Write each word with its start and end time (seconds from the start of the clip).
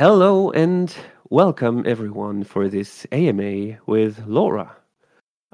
Hello 0.00 0.50
and 0.52 0.96
welcome 1.28 1.84
everyone 1.86 2.42
for 2.42 2.70
this 2.70 3.06
AMA 3.12 3.76
with 3.84 4.26
Laura, 4.26 4.74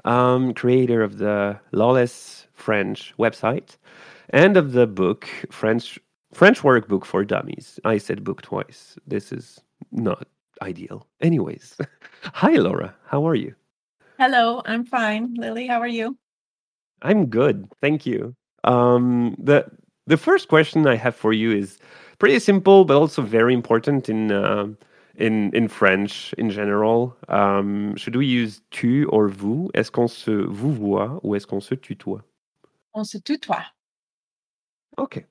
um, 0.05 0.53
creator 0.53 1.03
of 1.03 1.17
the 1.17 1.59
Lawless 1.73 2.47
French 2.53 3.13
website 3.19 3.75
and 4.29 4.55
of 4.55 4.71
the 4.71 4.87
book 4.87 5.27
French 5.51 5.99
French 6.31 6.61
Workbook 6.61 7.03
for 7.03 7.25
Dummies. 7.25 7.77
I 7.83 7.97
said 7.97 8.23
book 8.23 8.41
twice. 8.41 8.97
This 9.05 9.33
is 9.33 9.59
not 9.91 10.25
ideal. 10.61 11.05
Anyways, 11.19 11.75
hi 12.21 12.51
Laura, 12.51 12.95
how 13.05 13.27
are 13.27 13.35
you? 13.35 13.53
Hello, 14.17 14.61
I'm 14.65 14.85
fine. 14.85 15.33
Lily, 15.33 15.67
how 15.67 15.81
are 15.81 15.89
you? 15.89 16.17
I'm 17.01 17.25
good, 17.25 17.67
thank 17.81 18.05
you. 18.05 18.33
Um, 18.63 19.35
the 19.39 19.69
the 20.05 20.15
first 20.15 20.47
question 20.47 20.87
I 20.87 20.95
have 20.95 21.17
for 21.17 21.33
you 21.33 21.51
is 21.51 21.79
pretty 22.19 22.39
simple, 22.39 22.85
but 22.85 22.97
also 22.97 23.21
very 23.21 23.53
important 23.53 24.09
in 24.09 24.31
uh, 24.31 24.67
in 25.15 25.51
in 25.53 25.67
French 25.67 26.33
in 26.37 26.49
general. 26.49 27.15
Um, 27.27 27.95
should 27.95 28.15
we 28.15 28.25
use 28.25 28.61
tu 28.71 29.05
or 29.09 29.29
vous? 29.29 29.69
Est-ce 29.73 29.91
qu'on 29.91 30.09
se 30.09 30.31
vouvoie 30.31 31.19
ou 31.23 31.35
est-ce 31.35 31.47
qu'on 31.47 31.61
se 31.61 31.75
tutoie? 31.75 32.23
On 32.93 33.03
se 33.03 33.17
tutoie. 33.17 33.65
Okay, 34.97 35.25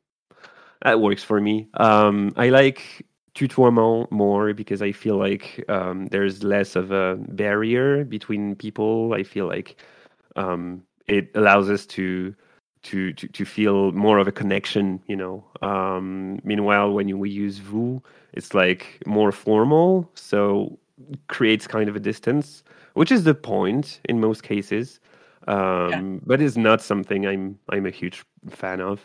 that 0.82 1.00
works 1.00 1.24
for 1.24 1.40
me. 1.40 1.68
Um, 1.74 2.32
I 2.36 2.50
like 2.50 3.04
tutoiement 3.34 4.10
more 4.10 4.54
because 4.54 4.80
I 4.80 4.92
feel 4.92 5.16
like 5.16 5.64
um, 5.68 6.06
there's 6.06 6.42
less 6.42 6.76
of 6.76 6.90
a 6.90 7.16
barrier 7.16 8.04
between 8.04 8.54
people. 8.54 9.12
I 9.12 9.24
feel 9.24 9.46
like 9.46 9.76
um, 10.36 10.82
it 11.06 11.30
allows 11.34 11.68
us 11.68 11.86
to 11.86 12.34
to, 12.86 13.12
to 13.14 13.26
to 13.28 13.44
feel 13.44 13.92
more 13.92 14.18
of 14.18 14.28
a 14.28 14.32
connection 14.32 15.00
you 15.06 15.16
know? 15.16 15.44
Um 15.62 16.40
meanwhile 16.44 16.92
when 16.92 17.18
we 17.18 17.30
use 17.30 17.58
vous 17.58 18.02
it's 18.32 18.54
like 18.54 19.02
more 19.06 19.32
formal 19.32 20.10
so 20.14 20.78
creates 21.28 21.66
kind 21.66 21.88
of 21.88 21.96
a 21.96 22.00
distance 22.00 22.62
which 22.94 23.12
is 23.12 23.24
the 23.24 23.34
point 23.34 24.00
in 24.08 24.20
most 24.20 24.42
cases. 24.42 25.00
Um 25.48 25.90
yeah. 25.90 26.20
but 26.24 26.40
it's 26.40 26.56
not 26.56 26.80
something 26.80 27.26
i'm 27.26 27.58
i'm 27.68 27.86
a 27.86 27.90
huge 27.90 28.24
fan 28.50 28.80
of. 28.80 29.00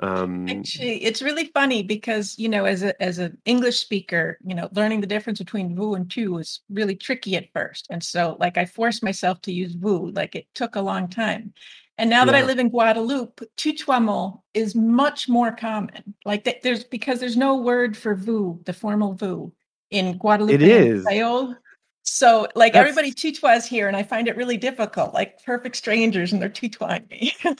Um 0.00 0.48
actually 0.48 1.02
it's 1.08 1.22
really 1.22 1.46
funny 1.46 1.82
because 1.82 2.38
you 2.38 2.48
know 2.48 2.64
as 2.64 2.82
a 2.84 2.92
as 3.02 3.18
an 3.18 3.36
english 3.44 3.78
speaker 3.80 4.38
you 4.46 4.54
know 4.54 4.68
learning 4.78 5.00
the 5.00 5.12
difference 5.14 5.40
between 5.40 5.74
vous 5.74 5.94
and 5.94 6.08
tu 6.08 6.32
was 6.32 6.60
really 6.70 6.94
tricky 6.94 7.36
at 7.36 7.52
first. 7.52 7.88
And 7.90 8.02
so 8.02 8.36
like 8.38 8.56
i 8.56 8.64
forced 8.64 9.02
myself 9.02 9.40
to 9.42 9.52
use 9.52 9.74
vous 9.74 10.12
like 10.20 10.34
it 10.36 10.46
took 10.54 10.76
a 10.76 10.88
long 10.90 11.08
time 11.08 11.52
and 11.98 12.08
now 12.08 12.24
that 12.24 12.34
I 12.34 12.42
live 12.42 12.60
in 12.60 12.70
Guadeloupe, 12.70 13.42
tutoiement 13.56 14.40
is 14.54 14.76
much 14.76 15.28
more 15.28 15.50
common. 15.50 16.14
Like 16.24 16.44
that, 16.44 16.62
there's 16.62 16.84
because 16.84 17.18
there's 17.18 17.36
no 17.36 17.56
word 17.56 17.96
for 17.96 18.14
vous, 18.14 18.60
the 18.64 18.72
formal 18.72 19.14
vous, 19.14 19.52
in 19.90 20.16
Guadeloupe. 20.16 20.54
It 20.54 20.62
is. 20.62 21.04
Creole. 21.04 21.56
So 22.04 22.46
like 22.54 22.72
That's... 22.72 22.88
everybody 22.88 23.12
tutoies 23.12 23.66
here, 23.66 23.88
and 23.88 23.96
I 23.96 24.04
find 24.04 24.28
it 24.28 24.36
really 24.36 24.56
difficult. 24.56 25.12
Like 25.12 25.42
perfect 25.44 25.74
strangers, 25.74 26.32
and 26.32 26.40
they're 26.40 26.48
tutoying 26.48 27.10
me. 27.10 27.34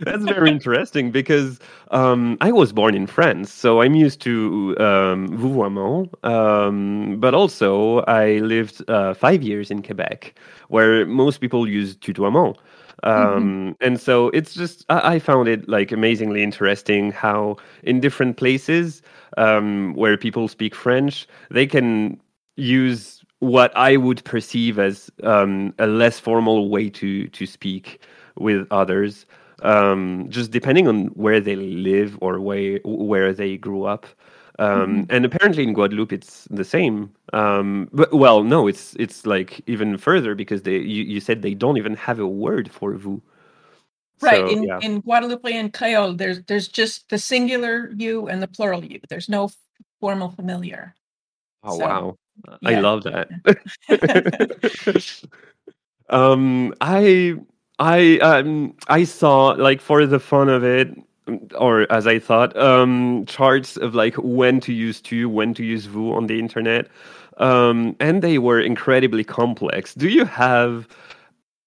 That's 0.00 0.24
very 0.24 0.50
interesting 0.50 1.10
because 1.10 1.58
um, 1.90 2.36
I 2.42 2.52
was 2.52 2.74
born 2.74 2.94
in 2.94 3.06
France, 3.06 3.50
so 3.50 3.80
I'm 3.80 3.94
used 3.94 4.20
to 4.20 4.76
um, 4.78 5.28
vouvoiement. 5.30 6.12
Um, 6.24 7.16
but 7.18 7.32
also, 7.32 8.00
I 8.00 8.38
lived 8.40 8.88
uh, 8.88 9.14
five 9.14 9.42
years 9.42 9.70
in 9.70 9.82
Quebec, 9.82 10.34
where 10.68 11.06
most 11.06 11.40
people 11.40 11.66
use 11.66 11.96
tutoiement. 11.96 12.58
Mm-hmm. 13.04 13.36
Um, 13.36 13.42
mm-hmm. 13.42 13.84
And 13.84 14.00
so 14.00 14.28
it's 14.28 14.54
just, 14.54 14.84
I, 14.88 15.14
I, 15.14 15.18
found 15.18 15.48
it 15.48 15.68
like 15.68 15.90
amazingly 15.90 16.42
interesting 16.42 17.10
how 17.10 17.56
in 17.82 18.00
different 18.00 18.36
places 18.36 19.02
um, 19.36 19.94
where 19.94 20.16
people 20.16 20.46
speak 20.46 20.74
French, 20.74 21.26
they 21.50 21.66
can 21.66 22.20
use 22.56 23.22
what 23.42 23.76
I 23.76 23.96
would 23.96 24.24
perceive 24.24 24.78
as 24.78 25.10
um, 25.24 25.74
a 25.80 25.88
less 25.88 26.20
formal 26.20 26.68
way 26.68 26.88
to 26.90 27.26
to 27.26 27.44
speak 27.44 28.00
with 28.36 28.68
others, 28.70 29.26
um, 29.62 30.26
just 30.28 30.52
depending 30.52 30.86
on 30.86 31.06
where 31.14 31.40
they 31.40 31.56
live 31.56 32.16
or 32.20 32.40
where 32.40 32.78
where 32.84 33.32
they 33.32 33.56
grew 33.56 33.84
up. 33.84 34.06
Um, 34.58 34.68
mm-hmm. 34.68 35.04
And 35.10 35.24
apparently 35.24 35.62
in 35.62 35.72
Guadeloupe 35.72 36.12
it's 36.12 36.46
the 36.50 36.64
same. 36.64 37.12
Um, 37.32 37.88
but 37.92 38.12
well, 38.12 38.42
no, 38.42 38.66
it's 38.66 38.94
it's 38.98 39.24
like 39.26 39.62
even 39.66 39.96
further 39.96 40.34
because 40.34 40.62
they 40.62 40.76
you, 40.76 41.04
you 41.04 41.20
said 41.20 41.42
they 41.42 41.54
don't 41.54 41.78
even 41.78 41.94
have 41.96 42.18
a 42.18 42.26
word 42.26 42.70
for 42.70 42.94
vous. 42.94 43.22
Right 44.20 44.36
so, 44.36 44.48
in 44.48 44.62
yeah. 44.62 44.78
in 44.80 45.00
Guadeloupe 45.00 45.46
and 45.46 45.72
Creole, 45.72 46.14
there's 46.14 46.42
there's 46.44 46.68
just 46.68 47.08
the 47.08 47.18
singular 47.18 47.90
you 47.96 48.28
and 48.28 48.42
the 48.42 48.48
plural 48.48 48.84
you. 48.84 49.00
There's 49.08 49.28
no 49.28 49.50
formal 50.00 50.30
familiar. 50.30 50.94
Oh 51.64 51.78
so, 51.78 51.84
wow, 51.84 52.18
yeah. 52.60 52.68
I 52.68 52.80
love 52.80 53.04
that. 53.04 53.28
um, 56.10 56.74
I 56.80 57.36
I 57.78 58.18
um 58.18 58.76
I 58.88 59.04
saw 59.04 59.48
like 59.48 59.80
for 59.80 60.06
the 60.06 60.20
fun 60.20 60.48
of 60.48 60.62
it 60.62 60.94
or 61.56 61.90
as 61.92 62.06
I 62.06 62.18
thought, 62.18 62.56
um, 62.56 63.24
charts 63.26 63.76
of 63.76 63.94
like 63.94 64.14
when 64.16 64.60
to 64.60 64.72
use 64.72 65.00
tu, 65.00 65.28
when 65.28 65.54
to 65.54 65.64
use 65.64 65.86
vous 65.86 66.12
on 66.12 66.26
the 66.26 66.38
internet. 66.38 66.88
Um, 67.38 67.96
and 68.00 68.22
they 68.22 68.38
were 68.38 68.60
incredibly 68.60 69.24
complex. 69.24 69.94
Do 69.94 70.08
you 70.08 70.24
have 70.24 70.88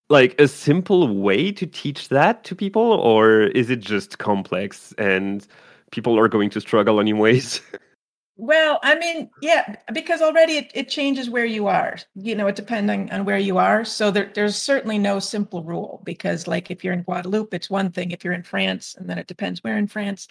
like 0.09 0.39
a 0.39 0.47
simple 0.47 1.16
way 1.16 1.51
to 1.51 1.66
teach 1.66 2.09
that 2.09 2.43
to 2.43 2.55
people, 2.55 2.83
or 2.83 3.41
is 3.41 3.69
it 3.69 3.79
just 3.79 4.19
complex 4.19 4.93
and 4.97 5.47
people 5.91 6.19
are 6.19 6.27
going 6.27 6.49
to 6.51 6.61
struggle 6.61 6.99
anyways? 6.99 7.61
Well, 8.38 8.79
I 8.84 8.96
mean, 8.96 9.29
yeah, 9.41 9.78
because 9.94 10.22
already 10.22 10.57
it, 10.57 10.72
it 10.73 10.90
changes 10.90 11.29
where 11.29 11.46
you 11.46 11.68
are, 11.68 11.97
you 12.16 12.35
know, 12.35 12.47
it 12.47 12.57
depending 12.57 13.09
on 13.12 13.23
where 13.23 13.38
you 13.38 13.57
are. 13.57 13.85
So 13.85 14.12
there, 14.12 14.29
there's 14.34 14.57
certainly 14.57 14.97
no 14.97 15.19
simple 15.19 15.63
rule 15.63 16.01
because 16.03 16.46
like 16.46 16.69
if 16.69 16.84
you're 16.84 16.94
in 16.94 17.03
Guadeloupe, 17.03 17.53
it's 17.53 17.69
one 17.69 17.91
thing. 17.91 18.12
If 18.12 18.25
you're 18.25 18.34
in 18.34 18.44
France, 18.44 18.96
and 18.97 19.09
then 19.09 19.18
it 19.18 19.28
depends 19.28 19.63
where 19.63 19.78
in 19.78 19.88
France. 19.88 20.28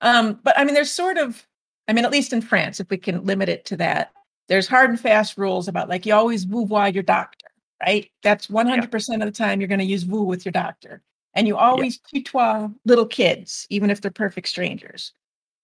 Um, 0.00 0.38
but 0.44 0.56
I 0.56 0.64
mean, 0.64 0.74
there's 0.74 0.92
sort 0.92 1.18
of, 1.18 1.44
I 1.88 1.92
mean, 1.92 2.04
at 2.04 2.12
least 2.12 2.32
in 2.32 2.40
France, 2.40 2.78
if 2.78 2.88
we 2.88 2.98
can 2.98 3.24
limit 3.24 3.48
it 3.48 3.64
to 3.66 3.76
that, 3.78 4.12
there's 4.48 4.68
hard 4.68 4.90
and 4.90 5.00
fast 5.00 5.36
rules 5.36 5.66
about 5.66 5.88
like 5.88 6.06
you 6.06 6.14
always 6.14 6.46
vouvoie 6.46 6.94
your 6.94 7.02
doctor, 7.02 7.48
right? 7.84 8.08
That's 8.22 8.46
100% 8.46 9.08
yeah. 9.08 9.14
of 9.14 9.20
the 9.20 9.30
time 9.32 9.60
you're 9.60 9.68
going 9.68 9.80
to 9.80 9.84
use 9.84 10.04
vous 10.04 10.22
with 10.22 10.44
your 10.44 10.52
doctor. 10.52 11.02
And 11.34 11.48
you 11.48 11.56
always 11.56 11.98
yeah. 12.12 12.20
tutoie 12.20 12.72
little 12.84 13.06
kids, 13.06 13.66
even 13.70 13.90
if 13.90 14.00
they're 14.00 14.12
perfect 14.12 14.46
strangers. 14.46 15.12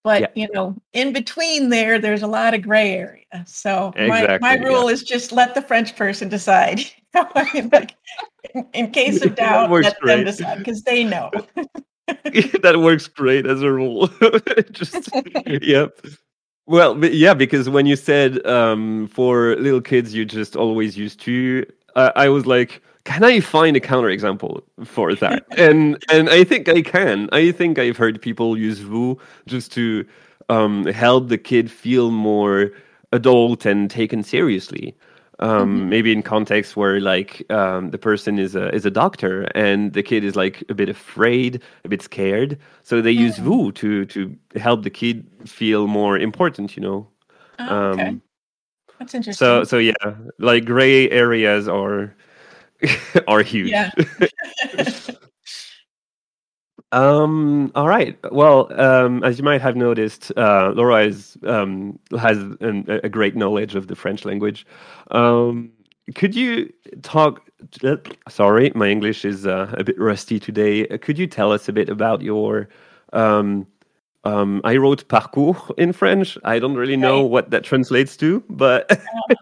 But 0.02 0.20
yeah. 0.22 0.28
you 0.34 0.48
know, 0.52 0.76
in 0.92 1.12
between 1.12 1.68
there, 1.68 1.98
there's 1.98 2.22
a 2.22 2.26
lot 2.26 2.54
of 2.54 2.62
gray 2.62 2.94
area. 2.94 3.24
So 3.46 3.92
exactly, 3.96 4.38
my, 4.40 4.56
my 4.56 4.64
rule 4.64 4.84
yeah. 4.84 4.94
is 4.94 5.02
just 5.02 5.30
let 5.32 5.54
the 5.54 5.62
French 5.62 5.94
person 5.94 6.28
decide. 6.28 6.80
I 7.14 7.48
mean, 7.52 7.68
like, 7.72 7.96
in, 8.54 8.66
in, 8.72 8.90
case 8.92 9.24
of 9.24 9.34
doubt, 9.36 9.70
let 9.70 9.98
great. 10.00 10.16
them 10.16 10.24
decide 10.24 10.58
because 10.58 10.82
they 10.82 11.04
know. 11.04 11.30
that 12.06 12.76
works 12.78 13.08
great 13.08 13.46
as 13.46 13.62
a 13.62 13.70
rule. 13.70 14.08
just 14.70 15.10
yep. 15.46 16.00
Well, 16.66 17.04
yeah, 17.04 17.34
because 17.34 17.68
when 17.68 17.84
you 17.86 17.96
said 17.96 18.44
um, 18.46 19.08
for 19.08 19.56
little 19.56 19.80
kids, 19.80 20.14
you 20.14 20.24
just 20.24 20.56
always 20.56 20.96
use 20.96 21.16
tu. 21.16 21.66
Uh, 21.96 22.12
I 22.14 22.28
was 22.28 22.46
like, 22.46 22.80
can 23.04 23.24
I 23.24 23.40
find 23.40 23.76
a 23.76 23.80
counterexample 23.80 24.62
for 24.84 25.14
that? 25.14 25.44
and 25.58 26.02
and 26.10 26.28
I 26.28 26.44
think 26.44 26.68
I 26.68 26.82
can. 26.82 27.28
I 27.32 27.52
think 27.52 27.78
I've 27.78 27.96
heard 27.96 28.20
people 28.20 28.56
use 28.56 28.80
vous 28.80 29.18
just 29.46 29.72
to 29.72 30.06
um, 30.48 30.84
help 30.86 31.28
the 31.28 31.38
kid 31.38 31.70
feel 31.70 32.10
more 32.10 32.70
adult 33.12 33.64
and 33.66 33.90
taken 33.90 34.22
seriously. 34.22 34.96
Um, 35.38 35.78
mm-hmm. 35.78 35.88
Maybe 35.88 36.12
in 36.12 36.22
context 36.22 36.76
where 36.76 37.00
like 37.00 37.50
um, 37.50 37.90
the 37.90 37.98
person 37.98 38.38
is 38.38 38.54
a 38.54 38.68
is 38.74 38.84
a 38.84 38.90
doctor 38.90 39.44
and 39.54 39.94
the 39.94 40.02
kid 40.02 40.22
is 40.22 40.36
like 40.36 40.62
a 40.68 40.74
bit 40.74 40.90
afraid, 40.90 41.62
a 41.84 41.88
bit 41.88 42.02
scared, 42.02 42.58
so 42.82 43.00
they 43.00 43.14
mm-hmm. 43.14 43.22
use 43.22 43.38
vous 43.38 43.72
to 43.72 44.04
to 44.06 44.36
help 44.56 44.82
the 44.82 44.90
kid 44.90 45.26
feel 45.46 45.86
more 45.86 46.18
important. 46.18 46.76
You 46.76 46.82
know. 46.82 47.08
Oh, 47.58 47.76
okay. 47.92 48.08
Um, 48.08 48.22
That's 48.98 49.14
interesting. 49.14 49.46
So 49.46 49.64
so 49.64 49.78
yeah, 49.78 49.94
like 50.38 50.66
gray 50.66 51.08
areas 51.08 51.68
are 51.68 52.14
are 53.28 53.42
huge. 53.42 53.70
Yeah. 53.70 53.90
um. 56.92 57.70
All 57.74 57.88
right. 57.88 58.18
Well, 58.32 58.70
um, 58.80 59.22
as 59.24 59.38
you 59.38 59.44
might 59.44 59.60
have 59.60 59.76
noticed, 59.76 60.32
uh, 60.36 60.72
Laura 60.74 61.04
is 61.04 61.36
um, 61.44 61.98
has 62.18 62.38
an, 62.60 62.86
a 63.02 63.08
great 63.08 63.36
knowledge 63.36 63.74
of 63.74 63.86
the 63.88 63.96
French 63.96 64.24
language. 64.24 64.66
Um, 65.10 65.72
could 66.14 66.34
you 66.34 66.72
talk? 67.02 67.48
Uh, 67.84 67.96
sorry, 68.28 68.72
my 68.74 68.88
English 68.88 69.24
is 69.24 69.46
uh, 69.46 69.74
a 69.76 69.84
bit 69.84 69.98
rusty 69.98 70.40
today. 70.40 70.86
Could 70.98 71.18
you 71.18 71.26
tell 71.26 71.52
us 71.52 71.68
a 71.68 71.72
bit 71.72 71.88
about 71.88 72.22
your? 72.22 72.68
Um, 73.12 73.66
um, 74.24 74.60
I 74.64 74.76
wrote 74.76 75.08
parcours 75.08 75.56
in 75.78 75.92
French. 75.92 76.36
I 76.44 76.58
don't 76.58 76.74
really 76.74 76.96
know 76.96 77.22
what 77.22 77.50
that 77.50 77.64
translates 77.64 78.16
to, 78.18 78.44
but 78.50 78.90
uh, 78.92 79.34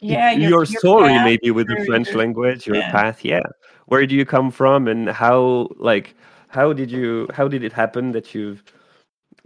yeah 0.00 0.32
your, 0.32 0.50
your 0.50 0.66
story 0.66 1.10
path, 1.10 1.24
maybe 1.24 1.50
with 1.50 1.66
the 1.68 1.84
french 1.86 2.12
language 2.14 2.66
your 2.66 2.76
yeah. 2.76 2.90
path 2.90 3.24
yeah 3.24 3.42
where 3.86 4.06
do 4.06 4.14
you 4.14 4.24
come 4.24 4.50
from 4.50 4.88
and 4.88 5.08
how 5.08 5.68
like 5.76 6.14
how 6.48 6.72
did 6.72 6.90
you 6.90 7.28
how 7.32 7.48
did 7.48 7.62
it 7.62 7.72
happen 7.72 8.12
that 8.12 8.34
you've 8.34 8.62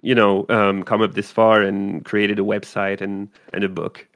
you 0.02 0.14
know 0.14 0.46
um, 0.48 0.82
come 0.82 1.02
up 1.02 1.14
this 1.14 1.30
far 1.30 1.62
and 1.62 2.04
created 2.04 2.38
a 2.38 2.42
website 2.42 3.00
and 3.00 3.28
and 3.52 3.64
a 3.64 3.68
book. 3.68 4.06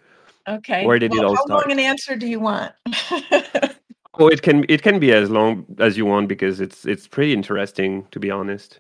Okay. 0.48 0.84
Where 0.84 0.98
did 0.98 1.10
well, 1.10 1.20
it 1.20 1.24
all 1.24 1.36
how 1.36 1.44
start? 1.46 1.68
long 1.68 1.72
an 1.72 1.78
answer 1.78 2.16
do 2.16 2.26
you 2.26 2.40
want? 2.40 2.72
Oh, 4.16 4.28
it 4.28 4.42
can 4.42 4.64
it 4.68 4.82
can 4.82 5.00
be 5.00 5.12
as 5.12 5.28
long 5.28 5.66
as 5.80 5.96
you 5.96 6.06
want 6.06 6.28
because 6.28 6.60
it's 6.60 6.86
it's 6.86 7.08
pretty 7.08 7.32
interesting 7.32 8.06
to 8.12 8.20
be 8.20 8.30
honest. 8.30 8.78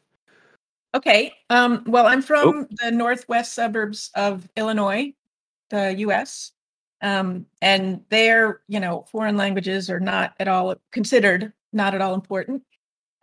okay. 0.94 1.32
Um, 1.50 1.82
well, 1.86 2.06
I'm 2.06 2.20
Oh. 2.20 2.22
from 2.22 2.68
the 2.80 2.92
northwest 2.92 3.52
suburbs 3.52 4.10
of 4.14 4.48
Illinois, 4.56 5.12
the 5.70 5.92
U.S. 5.98 6.52
Um, 7.04 7.46
and 7.60 8.00
there, 8.08 8.62
you 8.66 8.80
know, 8.80 9.04
foreign 9.12 9.36
languages 9.36 9.90
are 9.90 10.00
not 10.00 10.34
at 10.40 10.48
all 10.48 10.74
considered 10.90 11.52
not 11.74 11.94
at 11.94 12.00
all 12.00 12.14
important. 12.14 12.62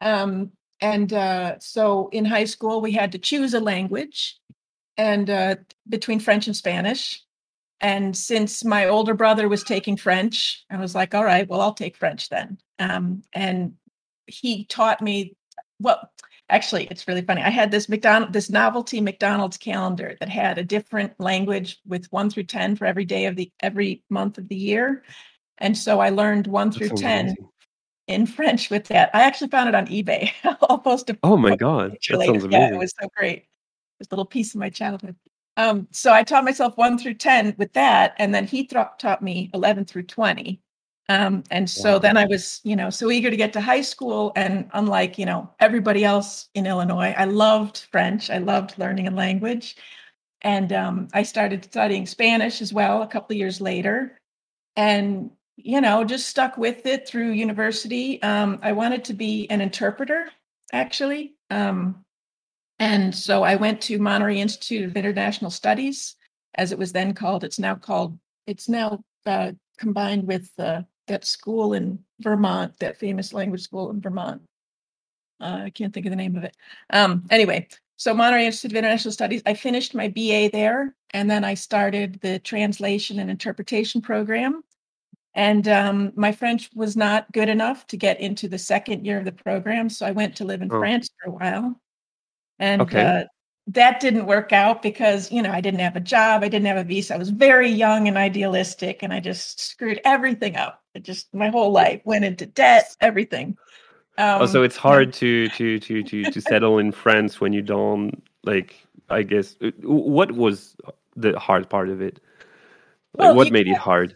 Um, 0.02 0.52
and 0.82 1.12
uh, 1.14 1.58
so 1.60 2.10
in 2.12 2.26
high 2.26 2.46
school, 2.46 2.82
we 2.82 2.92
had 2.92 3.12
to 3.14 3.18
choose 3.18 3.54
a 3.54 3.60
language, 3.60 4.38
and 4.98 5.30
uh, 5.30 5.56
between 5.90 6.20
French 6.20 6.48
and 6.48 6.56
Spanish. 6.56 7.24
And 7.80 8.16
since 8.16 8.64
my 8.64 8.88
older 8.88 9.16
brother 9.16 9.50
was 9.50 9.64
taking 9.64 9.98
French, 9.98 10.64
I 10.70 10.78
was 10.78 10.94
like, 10.94 11.16
all 11.16 11.24
right, 11.26 11.48
well, 11.50 11.62
I'll 11.62 11.74
take 11.74 11.98
French 11.98 12.30
then. 12.30 12.60
Um, 12.78 13.24
and 13.34 13.74
he 14.28 14.66
taught 14.66 15.02
me, 15.02 15.36
well, 15.80 16.12
actually, 16.52 16.88
it's 16.92 17.08
really 17.08 17.22
funny. 17.22 17.42
I 17.42 17.50
had 17.50 17.72
this 17.72 17.90
McDonald, 17.90 18.34
this 18.34 18.50
novelty 18.50 19.02
McDonald's 19.02 19.58
calendar 19.58 20.16
that 20.20 20.30
had 20.30 20.58
a 20.58 20.64
different 20.64 21.20
language 21.20 21.80
with 21.88 22.06
one 22.12 22.30
through 22.30 22.44
10 22.44 22.76
for 22.76 22.86
every 22.86 23.06
day 23.06 23.26
of 23.26 23.36
the, 23.36 23.52
every 23.62 24.04
month 24.10 24.38
of 24.38 24.48
the 24.48 24.56
year. 24.56 25.04
And 25.58 25.78
so 25.78 26.00
I 26.00 26.10
learned 26.10 26.48
one 26.48 26.70
That 26.70 26.78
through 26.78 26.88
sounds 26.90 27.02
10 27.02 27.36
in 28.08 28.26
French 28.26 28.70
with 28.70 28.86
that. 28.88 29.10
I 29.14 29.24
actually 29.24 29.50
found 29.50 29.70
it 29.70 29.76
on 29.76 29.88
eBay. 29.88 30.32
I'll 30.70 30.78
post 30.78 31.10
a 31.10 31.18
Oh 31.24 31.38
my 31.38 31.56
god, 31.56 31.98
that 32.10 32.20
later. 32.20 32.34
sounds 32.34 32.48
Yeah, 32.52 32.74
it 32.74 32.78
was 32.78 32.94
so 33.00 33.08
great. 33.16 33.46
This 34.00 34.12
little 34.12 34.26
piece 34.26 34.54
of 34.54 34.60
my 34.60 34.70
childhood. 34.70 35.16
Um, 35.58 35.88
so 35.92 36.14
I 36.14 36.24
taught 36.24 36.46
myself 36.46 36.78
one 36.78 36.98
through 36.98 37.16
10 37.16 37.56
with 37.58 37.74
that. 37.74 38.16
And 38.18 38.34
then 38.34 38.48
he 38.48 38.66
thra- 38.66 38.92
taught 38.98 39.22
me 39.22 39.50
11 39.54 39.86
through 39.86 40.04
20. 40.04 40.62
Um, 41.12 41.44
and 41.52 41.70
so 41.70 41.94
Wow. 41.94 42.00
then 42.00 42.18
I 42.18 42.26
was, 42.26 42.62
you 42.64 42.76
know, 42.76 42.90
so 42.90 43.12
eager 43.12 43.30
to 43.30 43.36
get 43.36 43.52
to 43.54 43.62
high 43.62 43.82
school. 43.82 44.32
And 44.36 44.70
unlike, 44.74 45.18
you 45.18 45.26
know, 45.26 45.50
everybody 45.60 46.06
else 46.06 46.50
in 46.54 46.66
Illinois, 46.66 47.14
I 47.18 47.26
loved 47.26 47.80
French. 47.92 48.30
I 48.30 48.38
loved 48.38 48.78
learning 48.78 49.08
a 49.08 49.12
language. 49.12 49.76
And 50.42 50.72
um, 50.72 51.08
I 51.14 51.24
started 51.24 51.66
studying 51.66 52.06
Spanish 52.06 52.62
as 52.62 52.72
well 52.74 53.02
a 53.02 53.08
couple 53.08 53.34
of 53.34 53.38
years 53.38 53.60
later. 53.60 54.20
And, 54.78 55.32
you 55.58 55.82
know, 55.82 56.06
just 56.06 56.28
stuck 56.28 56.58
with 56.58 56.86
it 56.86 57.08
through 57.08 57.32
university. 57.32 58.22
Um, 58.24 58.60
I 58.62 58.72
wanted 58.72 59.04
to 59.06 59.14
be 59.14 59.50
an 59.50 59.60
interpreter, 59.60 60.30
actually. 60.72 61.36
Um, 61.50 62.06
and 62.80 63.14
so 63.14 63.44
I 63.44 63.58
went 63.58 63.82
to 63.82 64.00
Monterey 64.00 64.40
Institute 64.40 64.86
of 64.86 64.96
International 64.96 65.52
Studies, 65.52 66.16
as 66.56 66.72
it 66.72 66.80
was 66.80 66.94
then 66.94 67.14
called. 67.14 67.44
It's 67.44 67.60
now 67.60 67.76
called, 67.76 68.18
it's 68.48 68.70
now 68.70 69.04
uh, 69.26 69.52
combined 69.78 70.26
with 70.26 70.50
uh, 70.58 70.84
that 71.12 71.26
school 71.26 71.74
in 71.74 72.00
Vermont, 72.20 72.74
that 72.80 72.98
famous 72.98 73.34
language 73.34 73.62
school 73.62 73.92
in 73.92 74.02
Vermont. 74.02 74.42
Uh, 75.40 75.64
I 75.66 75.70
can't 75.70 75.94
think 75.94 76.06
of 76.06 76.10
the 76.12 76.16
name 76.16 76.36
of 76.36 76.44
it. 76.44 76.56
Um, 76.92 77.26
anyway, 77.30 77.68
so 77.98 78.14
Monterey 78.14 78.46
Institute 78.46 78.72
of 78.72 78.78
International 78.78 79.12
Studies, 79.12 79.42
I 79.46 79.54
finished 79.54 79.94
my 79.94 80.08
BA 80.08 80.50
there, 80.52 80.96
and 81.14 81.30
then 81.30 81.44
I 81.44 81.54
started 81.56 82.20
the 82.22 82.40
translation 82.40 83.20
and 83.20 83.30
interpretation 83.30 84.02
program. 84.02 84.62
And 85.34 85.68
um, 85.68 86.12
my 86.16 86.32
French 86.32 86.70
was 86.76 86.98
not 86.98 87.32
good 87.32 87.48
enough 87.50 87.88
to 87.88 87.98
get 87.98 88.20
into 88.20 88.48
the 88.48 88.58
second 88.58 89.06
year 89.06 89.18
of 89.20 89.26
the 89.26 89.32
program, 89.32 89.90
so 89.90 90.06
I 90.06 90.12
went 90.12 90.36
to 90.38 90.46
live 90.46 90.62
in 90.62 90.72
Oh. 90.72 90.80
France 90.80 91.10
for 91.22 91.30
a 91.30 91.34
while. 91.34 91.80
And 92.60 92.82
Okay. 92.82 93.02
uh, 93.02 93.24
that 93.68 94.00
didn't 94.00 94.26
work 94.26 94.52
out 94.52 94.82
because, 94.82 95.32
you 95.32 95.42
know, 95.42 95.52
I 95.52 95.62
didn't 95.62 95.80
have 95.82 95.96
a 95.96 96.02
job, 96.02 96.44
I 96.44 96.50
didn't 96.50 96.68
have 96.68 96.78
a 96.78 96.84
visa. 96.84 97.16
I 97.16 97.18
was 97.18 97.30
very 97.30 97.70
young 97.70 98.08
and 98.08 98.18
idealistic, 98.18 99.04
and 99.04 99.14
I 99.14 99.20
just 99.20 99.60
screwed 99.60 100.02
everything 100.04 100.56
up. 100.56 100.82
It 100.94 101.04
just 101.04 101.34
my 101.34 101.50
whole 101.50 101.72
life 101.72 102.02
went 102.06 102.26
into 102.26 102.46
debt, 102.46 102.96
everything. 103.00 103.58
Um, 104.18 104.42
also, 104.42 104.64
it's 104.64 104.78
hard 104.78 105.14
to 105.14 105.48
to 105.50 105.80
to 105.80 106.04
to 106.04 106.26
to 106.26 106.42
settle 106.42 106.80
in 106.80 106.92
France 106.92 107.40
when 107.40 107.54
you 107.54 107.62
don't 107.62 108.22
like. 108.44 108.76
I 109.10 109.24
guess 109.24 109.58
uh, 109.62 109.72
what 109.82 110.32
was 110.32 110.76
the 111.16 111.38
hard 111.38 111.70
part 111.70 111.90
of 111.90 112.02
it? 112.02 112.20
Like, 113.18 113.30
Well, 113.30 113.36
what 113.36 113.52
made 113.52 113.68
it 113.68 113.78
hard? 113.78 114.16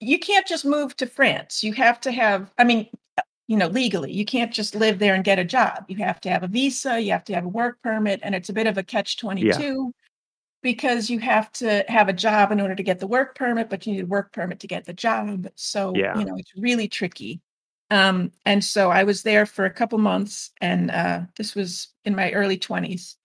you 0.00 0.18
can't 0.18 0.46
just 0.46 0.64
move 0.64 0.96
to 0.96 1.06
France. 1.06 1.62
You 1.64 1.72
have 1.74 2.00
to 2.02 2.12
have, 2.12 2.52
I 2.58 2.64
mean, 2.64 2.88
you 3.48 3.56
know, 3.56 3.66
legally, 3.66 4.12
you 4.12 4.26
can't 4.26 4.52
just 4.52 4.74
live 4.74 4.98
there 4.98 5.14
and 5.14 5.24
get 5.24 5.38
a 5.38 5.44
job. 5.44 5.86
You 5.88 5.96
have 5.96 6.20
to 6.20 6.30
have 6.30 6.42
a 6.42 6.48
visa, 6.48 7.00
you 7.00 7.12
have 7.12 7.24
to 7.24 7.34
have 7.34 7.46
a 7.46 7.48
work 7.48 7.82
permit, 7.82 8.20
and 8.22 8.34
it's 8.34 8.50
a 8.50 8.52
bit 8.52 8.66
of 8.66 8.76
a 8.76 8.82
catch 8.82 9.16
22 9.16 9.92
because 10.62 11.08
you 11.08 11.18
have 11.20 11.50
to 11.52 11.84
have 11.88 12.08
a 12.08 12.12
job 12.12 12.52
in 12.52 12.60
order 12.60 12.74
to 12.74 12.82
get 12.82 12.98
the 12.98 13.06
work 13.06 13.34
permit, 13.34 13.70
but 13.70 13.86
you 13.86 13.94
need 13.94 14.02
a 14.02 14.06
work 14.06 14.32
permit 14.32 14.60
to 14.60 14.66
get 14.66 14.84
the 14.84 14.92
job. 14.92 15.48
So, 15.54 15.94
Yeah. 15.96 16.18
you 16.18 16.26
know, 16.26 16.34
it's 16.36 16.52
really 16.56 16.88
tricky. 16.88 17.40
Um, 17.90 18.32
and 18.44 18.62
so 18.62 18.90
I 18.90 19.04
was 19.04 19.22
there 19.22 19.46
for 19.46 19.64
a 19.64 19.72
couple 19.72 19.98
months, 19.98 20.50
and 20.60 20.90
uh, 20.90 21.20
this 21.36 21.54
was 21.54 21.88
in 22.04 22.14
my 22.14 22.32
early 22.32 22.58
20s. 22.58 23.16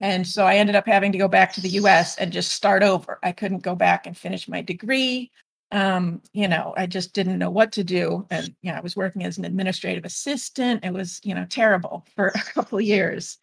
And 0.00 0.26
so 0.26 0.44
I 0.44 0.56
ended 0.56 0.76
up 0.76 0.86
having 0.86 1.12
to 1.12 1.18
go 1.18 1.28
back 1.28 1.54
to 1.54 1.60
the 1.60 1.70
US 1.70 2.16
and 2.16 2.32
just 2.32 2.52
start 2.52 2.82
over. 2.82 3.18
I 3.22 3.32
couldn't 3.32 3.62
go 3.62 3.74
back 3.74 4.06
and 4.06 4.16
finish 4.16 4.46
my 4.46 4.60
degree 4.60 5.30
um 5.72 6.20
you 6.32 6.48
know 6.48 6.74
i 6.76 6.86
just 6.86 7.12
didn't 7.14 7.38
know 7.38 7.50
what 7.50 7.70
to 7.72 7.84
do 7.84 8.26
and 8.30 8.54
you 8.62 8.70
know 8.72 8.76
i 8.78 8.80
was 8.80 8.96
working 8.96 9.24
as 9.24 9.38
an 9.38 9.44
administrative 9.44 10.04
assistant 10.04 10.84
it 10.84 10.92
was 10.92 11.20
you 11.22 11.34
know 11.34 11.46
terrible 11.48 12.04
for 12.16 12.28
a 12.34 12.38
couple 12.52 12.78
of 12.78 12.84
years 12.84 13.38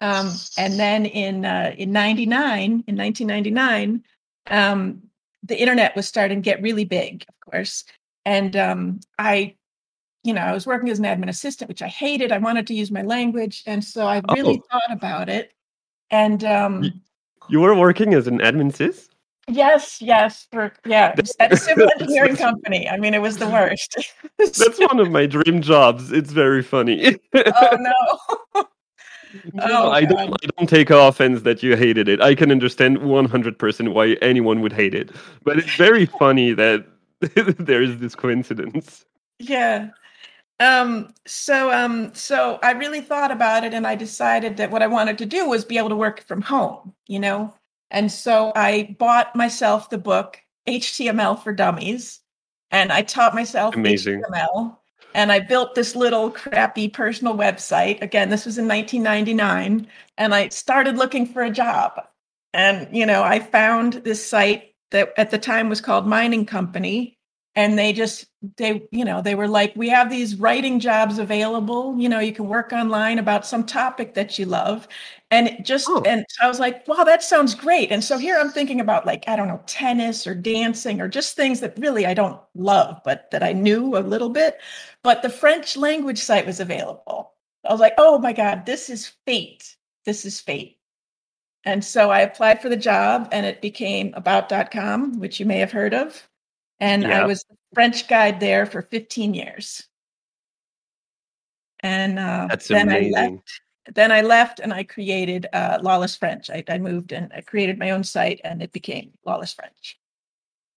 um 0.00 0.30
and 0.58 0.78
then 0.78 1.06
in 1.06 1.44
uh 1.44 1.74
in 1.78 1.92
99 1.92 2.84
in 2.86 2.96
1999 2.96 4.02
um 4.50 5.02
the 5.44 5.58
internet 5.60 5.96
was 5.96 6.06
starting 6.06 6.42
to 6.42 6.44
get 6.50 6.62
really 6.62 6.84
big 6.84 7.24
of 7.28 7.50
course 7.50 7.84
and 8.24 8.54
um 8.56 9.00
i 9.18 9.54
you 10.24 10.34
know 10.34 10.42
i 10.42 10.52
was 10.52 10.66
working 10.66 10.90
as 10.90 10.98
an 10.98 11.04
admin 11.06 11.28
assistant 11.30 11.68
which 11.68 11.82
i 11.82 11.88
hated 11.88 12.32
i 12.32 12.38
wanted 12.38 12.66
to 12.66 12.74
use 12.74 12.90
my 12.90 13.02
language 13.02 13.62
and 13.66 13.82
so 13.82 14.06
i 14.06 14.20
really 14.30 14.62
Oh. 14.62 14.64
thought 14.70 14.92
about 14.92 15.28
it 15.28 15.52
and 16.10 16.44
um 16.44 17.00
You 17.48 17.60
were 17.60 17.74
working 17.74 18.14
as 18.14 18.26
an 18.26 18.38
admin 18.40 18.72
sys? 18.72 19.08
Yes, 19.48 20.00
yes, 20.00 20.46
for 20.52 20.72
yeah, 20.86 21.08
That's- 21.08 21.34
at 21.40 21.52
a 21.52 21.56
civil 21.56 21.88
engineering 21.98 22.36
company. 22.36 22.88
I 22.88 22.96
mean, 22.96 23.12
it 23.14 23.20
was 23.22 23.38
the 23.38 23.48
worst. 23.58 23.96
That's 24.38 24.78
one 24.78 25.00
of 25.00 25.10
my 25.10 25.26
dream 25.26 25.60
jobs. 25.60 26.12
It's 26.12 26.32
very 26.32 26.62
funny. 26.62 27.18
oh 27.34 27.76
no. 27.78 28.64
No, 29.54 29.62
Oh, 29.62 29.90
I 29.90 30.04
don't. 30.04 30.30
God. 30.30 30.36
I 30.44 30.46
don't 30.58 30.68
take 30.68 30.90
offense 30.90 31.40
that 31.42 31.62
you 31.62 31.74
hated 31.74 32.06
it. 32.06 32.20
I 32.20 32.34
can 32.34 32.50
understand 32.50 32.98
one 32.98 33.24
hundred 33.24 33.58
percent 33.58 33.94
why 33.94 34.12
anyone 34.20 34.60
would 34.60 34.74
hate 34.74 34.94
it, 34.94 35.10
but 35.42 35.58
it's 35.58 35.74
very 35.76 36.04
funny 36.04 36.52
that 36.52 36.84
there 37.58 37.82
is 37.82 37.98
this 37.98 38.14
coincidence. 38.14 39.04
yeah. 39.38 39.88
Um, 40.60 41.12
so 41.26 41.72
um, 41.72 42.14
so 42.14 42.58
I 42.62 42.72
really 42.72 43.00
thought 43.00 43.30
about 43.32 43.64
it 43.64 43.72
and 43.74 43.86
I 43.86 43.96
decided 43.96 44.58
that 44.58 44.70
what 44.70 44.82
I 44.82 44.86
wanted 44.86 45.18
to 45.18 45.26
do 45.26 45.48
was 45.48 45.64
be 45.64 45.78
able 45.78 45.88
to 45.88 45.96
work 45.96 46.20
from 46.28 46.40
home, 46.42 46.92
you 47.08 47.18
know. 47.18 47.52
And 47.92 48.10
so 48.10 48.52
I 48.56 48.96
bought 48.98 49.36
myself 49.36 49.90
the 49.90 49.98
book 49.98 50.40
HTML 50.66 51.40
for 51.40 51.52
Dummies 51.52 52.20
and 52.70 52.90
I 52.90 53.02
taught 53.02 53.34
myself 53.34 53.76
Amazing. 53.76 54.22
HTML 54.22 54.76
and 55.14 55.30
I 55.30 55.40
built 55.40 55.74
this 55.74 55.94
little 55.94 56.30
crappy 56.30 56.88
personal 56.88 57.36
website. 57.36 58.00
Again, 58.00 58.30
this 58.30 58.46
was 58.46 58.56
in 58.56 58.66
1999 58.66 59.86
and 60.16 60.34
I 60.34 60.48
started 60.48 60.96
looking 60.96 61.26
for 61.26 61.42
a 61.42 61.50
job. 61.50 62.00
And 62.54 62.88
you 62.96 63.06
know, 63.06 63.22
I 63.22 63.38
found 63.38 63.94
this 64.04 64.26
site 64.26 64.74
that 64.90 65.12
at 65.18 65.30
the 65.30 65.38
time 65.38 65.68
was 65.68 65.82
called 65.82 66.06
Mining 66.06 66.46
Company 66.46 67.18
and 67.54 67.78
they 67.78 67.92
just 67.92 68.26
they 68.56 68.82
you 68.90 69.04
know 69.04 69.20
they 69.22 69.34
were 69.34 69.48
like 69.48 69.74
we 69.76 69.88
have 69.88 70.10
these 70.10 70.36
writing 70.36 70.80
jobs 70.80 71.18
available 71.18 71.94
you 71.98 72.08
know 72.08 72.18
you 72.18 72.32
can 72.32 72.48
work 72.48 72.72
online 72.72 73.18
about 73.18 73.46
some 73.46 73.64
topic 73.64 74.14
that 74.14 74.38
you 74.38 74.46
love. 74.46 74.88
And 75.30 75.48
it 75.48 75.64
just 75.64 75.86
Oh. 75.88 76.02
and 76.06 76.24
i 76.40 76.48
was 76.48 76.60
like 76.60 76.86
wow 76.88 77.04
that 77.04 77.22
sounds 77.22 77.54
great. 77.54 77.90
And 77.92 78.02
so 78.04 78.18
here 78.18 78.38
i'm 78.38 78.50
thinking 78.50 78.80
about 78.80 79.06
like 79.06 79.24
i 79.28 79.36
don't 79.36 79.48
know 79.48 79.62
tennis 79.66 80.26
or 80.26 80.34
dancing 80.34 81.00
or 81.00 81.08
just 81.08 81.36
things 81.36 81.60
that 81.60 81.78
really 81.78 82.06
i 82.06 82.14
don't 82.14 82.40
love 82.54 83.00
but 83.04 83.30
that 83.30 83.42
i 83.42 83.52
knew 83.52 83.96
a 83.96 84.00
little 84.00 84.28
bit 84.30 84.58
but 85.02 85.22
the 85.22 85.30
french 85.30 85.76
language 85.76 86.18
site 86.18 86.46
was 86.46 86.60
available. 86.60 87.32
I 87.68 87.72
was 87.72 87.80
like 87.80 87.94
oh 87.98 88.18
my 88.18 88.32
god 88.32 88.66
this 88.66 88.90
is 88.90 89.12
fate. 89.26 89.76
This 90.04 90.24
is 90.24 90.40
fate. 90.40 90.78
And 91.64 91.84
so 91.84 92.10
i 92.10 92.20
applied 92.20 92.60
for 92.62 92.68
the 92.68 92.76
job 92.76 93.28
and 93.32 93.46
it 93.46 93.60
became 93.62 94.12
about.com 94.14 95.18
which 95.20 95.38
you 95.40 95.46
may 95.46 95.58
have 95.58 95.72
heard 95.72 95.94
of 95.94 96.28
and 96.82 97.04
Yeah. 97.04 97.22
I 97.22 97.26
was 97.26 97.44
French 97.72 98.08
guide 98.08 98.40
there 98.40 98.66
for 98.66 98.82
15 98.82 99.34
years. 99.34 99.84
And 101.80 102.18
uh, 102.18 102.48
then 102.68 102.90
I 102.90 103.10
left. 103.12 103.60
Then 103.94 104.12
I 104.12 104.20
left 104.20 104.60
and 104.60 104.72
I 104.72 104.84
created 104.84 105.46
uh, 105.52 105.78
Lawless 105.82 106.16
French. 106.16 106.50
I, 106.50 106.62
I 106.68 106.78
moved 106.78 107.12
and 107.12 107.32
I 107.34 107.40
created 107.40 107.78
my 107.78 107.90
own 107.90 108.04
site, 108.04 108.40
and 108.44 108.62
it 108.62 108.72
became 108.72 109.10
Lawless 109.24 109.52
French. 109.52 109.98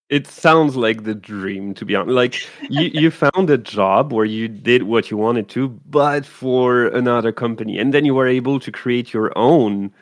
It 0.08 0.26
sounds 0.26 0.76
like 0.76 1.04
the 1.04 1.14
dream, 1.14 1.74
to 1.74 1.84
be 1.84 1.94
honest. 1.94 2.14
Like 2.14 2.34
you, 2.68 2.90
you 3.00 3.10
found 3.12 3.50
a 3.50 3.58
job 3.58 4.12
where 4.12 4.24
you 4.24 4.48
did 4.48 4.84
what 4.84 5.10
you 5.10 5.16
wanted 5.16 5.48
to, 5.50 5.68
but 5.86 6.26
for 6.26 6.86
another 6.86 7.32
company, 7.32 7.78
and 7.78 7.94
then 7.94 8.04
you 8.04 8.14
were 8.14 8.28
able 8.28 8.58
to 8.58 8.72
create 8.72 9.12
your 9.12 9.36
own 9.38 9.92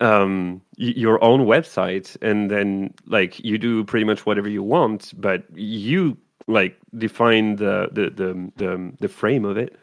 um, 0.00 0.60
your 0.76 1.22
own 1.22 1.40
website, 1.46 2.16
and 2.22 2.50
then 2.50 2.94
like 3.06 3.38
you 3.44 3.58
do 3.58 3.84
pretty 3.84 4.04
much 4.04 4.26
whatever 4.26 4.48
you 4.48 4.62
want, 4.62 5.12
but 5.16 5.44
you 5.54 6.16
like 6.46 6.76
define 6.96 7.56
the 7.56 7.88
the 7.92 8.10
the 8.10 8.52
the, 8.56 8.92
the 9.00 9.08
frame 9.08 9.44
of 9.44 9.56
it, 9.56 9.76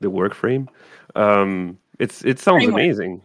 the 0.00 0.10
work 0.10 0.34
frame. 0.34 0.68
Um, 1.14 1.78
it's 1.98 2.24
it 2.24 2.38
sounds 2.38 2.64
Framework. 2.64 2.82
amazing. 2.82 3.22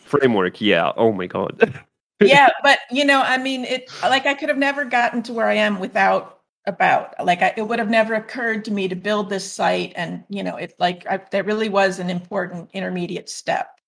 Framework, 0.00 0.60
yeah. 0.60 0.92
Oh 0.96 1.12
my 1.12 1.26
god. 1.26 1.80
yeah, 2.20 2.50
but 2.62 2.80
you 2.90 3.04
know, 3.04 3.20
I 3.20 3.38
mean, 3.38 3.64
it 3.64 3.90
like 4.02 4.26
I 4.26 4.34
could 4.34 4.48
have 4.48 4.58
never 4.58 4.84
gotten 4.84 5.22
to 5.24 5.32
where 5.32 5.46
I 5.46 5.54
am 5.54 5.80
without 5.80 6.40
about 6.66 7.14
like 7.24 7.42
I, 7.42 7.52
it 7.56 7.62
would 7.62 7.80
have 7.80 7.90
never 7.90 8.14
occurred 8.14 8.64
to 8.66 8.70
me 8.70 8.86
to 8.86 8.94
build 8.94 9.28
this 9.28 9.50
site 9.50 9.92
and 9.96 10.22
you 10.28 10.44
know 10.44 10.56
it 10.56 10.74
like 10.78 11.04
I, 11.10 11.20
that 11.32 11.44
really 11.44 11.68
was 11.68 11.98
an 11.98 12.08
important 12.08 12.70
intermediate 12.72 13.28
step 13.28 13.80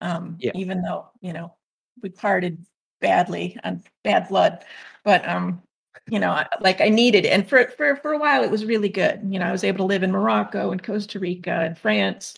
um 0.00 0.36
Yeah. 0.38 0.52
even 0.54 0.82
though 0.82 1.08
you 1.20 1.32
know 1.32 1.54
we 2.02 2.08
parted 2.08 2.64
badly 3.00 3.56
on 3.64 3.82
bad 4.04 4.28
blood 4.28 4.64
but 5.04 5.26
um 5.28 5.62
you 6.08 6.18
know 6.18 6.42
like 6.60 6.80
i 6.80 6.88
needed 6.88 7.24
it 7.24 7.30
and 7.30 7.48
for 7.48 7.66
for 7.76 7.96
for 7.96 8.12
a 8.12 8.18
while 8.18 8.42
it 8.42 8.50
was 8.50 8.64
really 8.64 8.88
good 8.88 9.20
you 9.28 9.38
know 9.38 9.46
i 9.46 9.52
was 9.52 9.64
able 9.64 9.78
to 9.78 9.84
live 9.84 10.02
in 10.02 10.12
morocco 10.12 10.70
and 10.70 10.82
costa 10.82 11.18
rica 11.18 11.62
and 11.62 11.78
france 11.78 12.34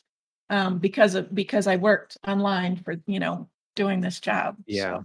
um 0.50 0.79
because 0.79 1.15
of 1.15 1.35
because 1.35 1.67
i 1.67 1.77
worked 1.77 2.17
online 2.27 2.77
for 2.77 2.95
you 3.07 3.21
know 3.21 3.49
doing 3.77 4.00
this 4.00 4.21
job 4.21 4.57
Yeah. 4.67 4.91
so. 4.91 5.05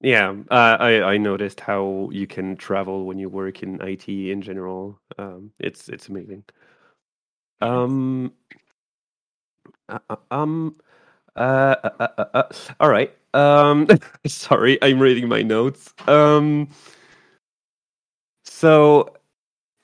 Yeah, 0.00 0.34
uh, 0.50 0.76
I 0.80 1.02
I 1.02 1.16
noticed 1.18 1.60
how 1.60 2.08
you 2.12 2.26
can 2.26 2.56
travel 2.56 3.04
when 3.06 3.18
you 3.18 3.28
work 3.28 3.62
in 3.62 3.80
IT 3.80 4.08
in 4.08 4.42
general. 4.42 5.00
Um, 5.18 5.52
it's 5.60 5.88
it's 5.88 6.08
amazing. 6.08 6.44
Um, 7.60 8.32
uh, 9.88 10.16
um, 10.30 10.76
uh, 11.36 11.76
uh, 11.84 11.90
uh, 12.00 12.08
uh, 12.18 12.24
uh, 12.34 12.52
all 12.80 12.88
right. 12.88 13.14
Um, 13.34 13.88
sorry, 14.26 14.78
I'm 14.82 15.00
reading 15.00 15.28
my 15.28 15.42
notes. 15.42 15.92
Um, 16.06 16.68
so 18.44 19.14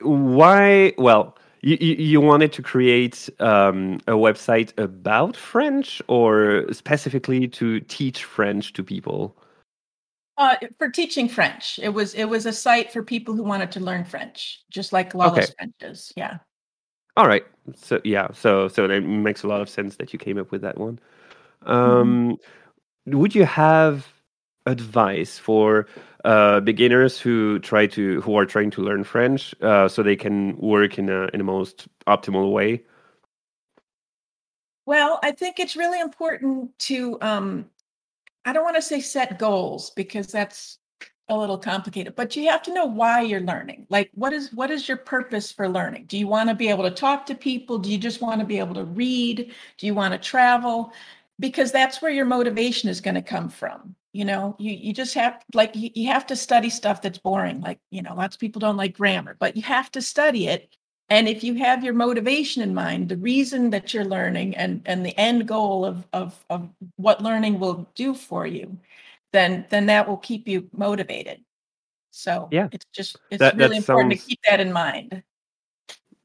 why? 0.00 0.92
Well, 0.99 1.37
you 1.62 1.76
you, 1.80 1.95
you 1.95 2.21
wanted 2.21 2.52
to 2.54 2.62
create 2.62 3.28
um, 3.40 4.00
a 4.07 4.12
website 4.12 4.76
about 4.78 5.37
French, 5.37 6.00
or 6.09 6.66
specifically 6.73 7.49
to 7.49 7.80
teach 7.80 8.25
French 8.25 8.73
to 8.75 8.85
people? 8.85 9.37
Uh, 10.38 10.57
for 10.78 10.88
teaching 10.88 11.28
French, 11.28 11.78
it 11.83 11.90
was 11.90 12.14
it 12.14 12.25
was 12.25 12.47
a 12.47 12.52
site 12.52 12.92
for 12.92 13.02
people 13.02 13.35
who 13.35 13.42
wanted 13.42 13.71
to 13.73 13.80
learn 13.80 14.04
French, 14.04 14.64
just 14.71 14.92
like 14.92 15.14
Lawless 15.14 15.47
Okay. 15.47 15.54
French 15.59 15.75
is. 15.83 16.12
Yeah. 16.16 16.38
All 17.16 17.26
right. 17.26 17.45
So 17.75 18.00
yeah, 18.04 18.28
so 18.33 18.69
so 18.69 18.87
that 18.87 19.02
makes 19.02 19.42
a 19.42 19.49
lot 19.49 19.61
of 19.61 19.69
sense 19.69 19.97
that 19.97 20.12
you 20.12 20.19
came 20.19 20.38
up 20.38 20.50
with 20.50 20.62
that 20.62 20.78
one. 20.78 20.99
Um, 21.62 22.37
Would 23.07 23.35
you 23.35 23.45
have 23.45 24.09
advice 24.67 25.38
for 25.38 25.87
uh, 26.25 26.61
beginners 26.61 27.19
who 27.19 27.59
try 27.61 27.87
to 27.87 28.21
who 28.21 28.37
are 28.37 28.47
trying 28.47 28.71
to 28.73 28.83
learn 28.83 29.05
French 29.05 29.55
uh, 29.62 29.88
so 29.88 30.02
they 30.02 30.17
can 30.17 30.57
work 30.59 30.99
in 30.99 31.09
a 31.09 31.29
in 31.33 31.38
the 31.38 31.45
most 31.45 31.88
optimal 32.07 32.52
way? 32.52 32.85
Well, 34.87 35.21
I 35.23 35.33
think 35.33 35.61
it's 35.61 35.76
really 35.76 36.00
important 36.00 36.79
to 36.81 37.19
um 37.21 37.71
I 38.45 38.52
don't 38.52 38.64
want 38.64 38.76
to 38.76 38.83
say 38.83 39.00
set 39.00 39.38
goals 39.38 39.90
because 39.90 40.29
that's 40.29 40.79
a 41.29 41.38
little 41.38 41.59
complicated, 41.59 42.17
but 42.17 42.35
you 42.35 42.50
have 42.50 42.62
to 42.64 42.75
know 42.75 42.87
why 42.87 43.21
you're 43.21 43.40
learning. 43.40 43.87
Like 43.88 44.11
what 44.14 44.33
is 44.33 44.52
what 44.52 44.71
is 44.71 44.88
your 44.88 44.97
purpose 44.97 45.52
for 45.52 45.69
learning? 45.69 46.07
Do 46.07 46.19
you 46.19 46.26
want 46.26 46.49
to 46.49 46.55
be 46.55 46.69
able 46.69 46.85
to 46.85 46.90
talk 46.90 47.26
to 47.26 47.35
people? 47.35 47.79
Do 47.79 47.90
you 47.90 47.99
just 47.99 48.21
want 48.21 48.40
to 48.40 48.47
be 48.47 48.59
able 48.59 48.75
to 48.75 48.85
read? 48.85 49.52
Do 49.79 49.87
you 49.87 49.95
want 49.95 50.12
to 50.12 50.19
travel? 50.19 50.93
Because 51.40 51.73
that's 51.73 52.00
where 52.00 52.12
your 52.12 52.26
motivation 52.26 52.88
is 52.88 53.00
going 53.00 53.14
to 53.16 53.23
come 53.23 53.49
from. 53.49 53.97
You 54.12 54.25
know, 54.26 54.54
you 54.59 54.73
you 54.73 54.92
just 54.92 55.14
have 55.14 55.42
like 55.54 55.75
you, 55.75 55.90
you 55.94 56.09
have 56.09 56.26
to 56.26 56.37
study 56.37 56.70
stuff 56.70 57.00
that's 57.02 57.18
boring. 57.18 57.61
Like, 57.61 57.78
you 57.90 58.02
know, 58.02 58.14
lots 58.14 58.37
of 58.37 58.40
people 58.40 58.61
don't 58.61 58.76
like 58.76 58.97
grammar, 58.97 59.37
but 59.38 59.56
you 59.56 59.62
have 59.62 59.90
to 59.92 60.02
study 60.02 60.47
it 60.49 60.76
and 61.09 61.26
if 61.28 61.42
you 61.42 61.54
have 61.54 61.82
your 61.82 61.92
motivation 61.94 62.62
in 62.62 62.73
mind 62.73 63.09
the 63.09 63.16
reason 63.16 63.70
that 63.70 63.92
you're 63.92 64.04
learning 64.04 64.56
and 64.56 64.80
and 64.87 65.04
the 65.04 65.16
end 65.18 65.47
goal 65.49 65.85
of 65.85 66.06
of 66.12 66.44
of 66.50 66.68
what 66.97 67.20
learning 67.23 67.59
will 67.59 67.88
do 67.97 68.14
for 68.14 68.47
you 68.47 68.78
then 69.32 69.66
then 69.70 69.87
that 69.87 70.06
will 70.09 70.16
keep 70.18 70.47
you 70.47 70.68
motivated 70.73 71.40
so 72.12 72.49
Yeah. 72.52 72.68
it's 72.73 72.87
just 72.94 73.16
it's 73.30 73.40
That- 73.40 73.56
that 73.59 73.64
really 73.64 73.76
important 73.78 74.12
sounds- 74.12 74.23
to 74.25 74.28
keep 74.28 74.40
that 74.49 74.61
in 74.61 74.73
mind 74.73 75.23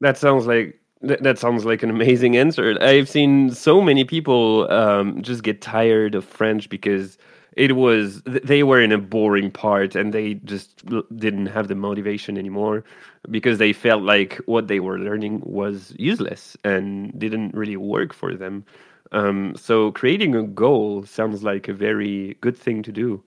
That 0.00 0.16
sounds 0.18 0.46
like 0.46 0.80
that, 1.02 1.22
that 1.22 1.38
sounds 1.38 1.64
like 1.64 1.82
an 1.82 1.90
amazing 1.90 2.36
answer. 2.36 2.76
I've 2.80 3.08
seen 3.08 3.50
so 3.52 3.80
many 3.80 4.04
people 4.04 4.70
um, 4.70 5.22
just 5.22 5.42
get 5.42 5.60
tired 5.60 6.14
of 6.14 6.24
French 6.24 6.68
because 6.68 7.18
it 7.56 7.74
was 7.76 8.22
they 8.24 8.62
were 8.62 8.82
in 8.82 8.92
a 8.92 8.98
boring 8.98 9.50
part 9.50 9.94
and 9.94 10.12
they 10.12 10.34
just 10.34 10.84
didn't 11.16 11.46
have 11.46 11.68
the 11.68 11.74
motivation 11.74 12.36
anymore 12.36 12.84
because 13.30 13.58
they 13.58 13.72
felt 13.72 14.02
like 14.02 14.36
what 14.46 14.68
they 14.68 14.78
were 14.80 14.98
learning 14.98 15.40
was 15.44 15.94
useless 15.98 16.56
and 16.64 17.18
didn't 17.18 17.54
really 17.54 17.76
work 17.76 18.12
for 18.12 18.34
them. 18.34 18.64
Um, 19.12 19.54
so 19.56 19.92
creating 19.92 20.34
a 20.34 20.42
goal 20.42 21.04
sounds 21.04 21.42
like 21.42 21.68
a 21.68 21.72
very 21.72 22.36
good 22.40 22.56
thing 22.56 22.82
to 22.82 22.92
do. 22.92 23.22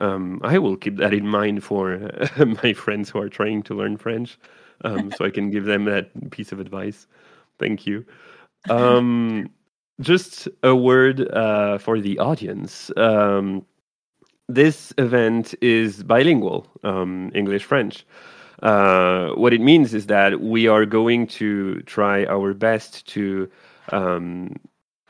Um, 0.00 0.40
I 0.44 0.58
will 0.58 0.76
keep 0.76 0.96
that 0.98 1.14
in 1.14 1.26
mind 1.26 1.64
for 1.64 2.10
my 2.64 2.72
friends 2.74 3.10
who 3.10 3.20
are 3.20 3.28
trying 3.28 3.62
to 3.64 3.74
learn 3.74 3.96
French, 3.96 4.38
um, 4.84 5.12
so 5.16 5.24
I 5.24 5.30
can 5.30 5.50
give 5.50 5.64
them 5.64 5.84
that 5.86 6.30
piece 6.30 6.52
of 6.52 6.60
advice. 6.60 7.06
Thank 7.58 7.86
you. 7.86 8.04
Um, 8.70 9.50
just 10.00 10.48
a 10.62 10.74
word 10.74 11.28
uh, 11.32 11.78
for 11.78 12.00
the 12.00 12.18
audience. 12.18 12.90
Um, 12.96 13.64
this 14.48 14.92
event 14.98 15.54
is 15.60 16.02
bilingual, 16.02 16.66
um, 16.82 17.30
English 17.34 17.64
French. 17.64 18.04
Uh, 18.62 19.30
what 19.30 19.52
it 19.52 19.60
means 19.60 19.94
is 19.94 20.06
that 20.06 20.40
we 20.40 20.66
are 20.66 20.86
going 20.86 21.26
to 21.26 21.80
try 21.82 22.24
our 22.26 22.54
best 22.54 23.06
to 23.08 23.50
um, 23.92 24.54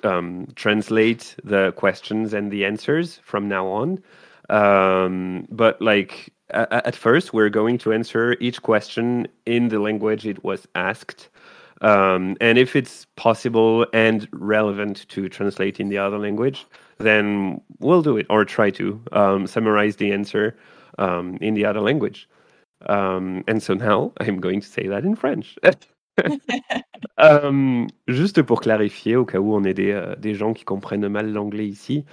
um, 0.02 0.48
translate 0.56 1.36
the 1.44 1.72
questions 1.72 2.34
and 2.34 2.50
the 2.50 2.64
answers 2.64 3.20
from 3.22 3.48
now 3.48 3.66
on. 3.66 4.02
Um, 4.50 5.46
but 5.50 5.80
like 5.80 6.33
a- 6.50 6.86
at 6.86 6.96
first, 6.96 7.32
we're 7.32 7.50
going 7.50 7.78
to 7.78 7.92
answer 7.92 8.36
each 8.40 8.62
question 8.62 9.26
in 9.46 9.68
the 9.68 9.78
language 9.78 10.26
it 10.26 10.42
was 10.44 10.66
asked. 10.74 11.28
Um, 11.80 12.36
and 12.40 12.56
if 12.56 12.76
it's 12.76 13.06
possible 13.16 13.86
and 13.92 14.28
relevant 14.32 15.06
to 15.08 15.28
translate 15.28 15.80
in 15.80 15.88
the 15.88 15.98
other 15.98 16.18
language, 16.18 16.66
then 16.98 17.60
we'll 17.80 18.02
do 18.02 18.16
it 18.16 18.26
or 18.30 18.44
try 18.44 18.70
to 18.70 19.00
um, 19.12 19.46
summarize 19.46 19.96
the 19.96 20.12
answer 20.12 20.56
um, 20.98 21.36
in 21.40 21.54
the 21.54 21.64
other 21.64 21.80
language. 21.80 22.28
Um, 22.86 23.44
and 23.46 23.62
so 23.62 23.74
now 23.74 24.12
I'm 24.20 24.40
going 24.40 24.60
to 24.60 24.68
say 24.68 24.86
that 24.86 25.04
in 25.04 25.16
French. 25.16 25.58
Juste 28.08 28.42
pour 28.42 28.60
clarifier, 28.60 29.16
au 29.16 29.24
cas 29.24 29.38
où 29.38 29.54
on 29.54 29.64
ait 29.64 29.74
des, 29.74 29.92
euh, 29.92 30.34
gens 30.34 30.52
qui 30.52 30.64
comprennent 30.64 31.08
mal 31.08 31.32
l'anglais 31.32 31.66
ici, 31.66 32.04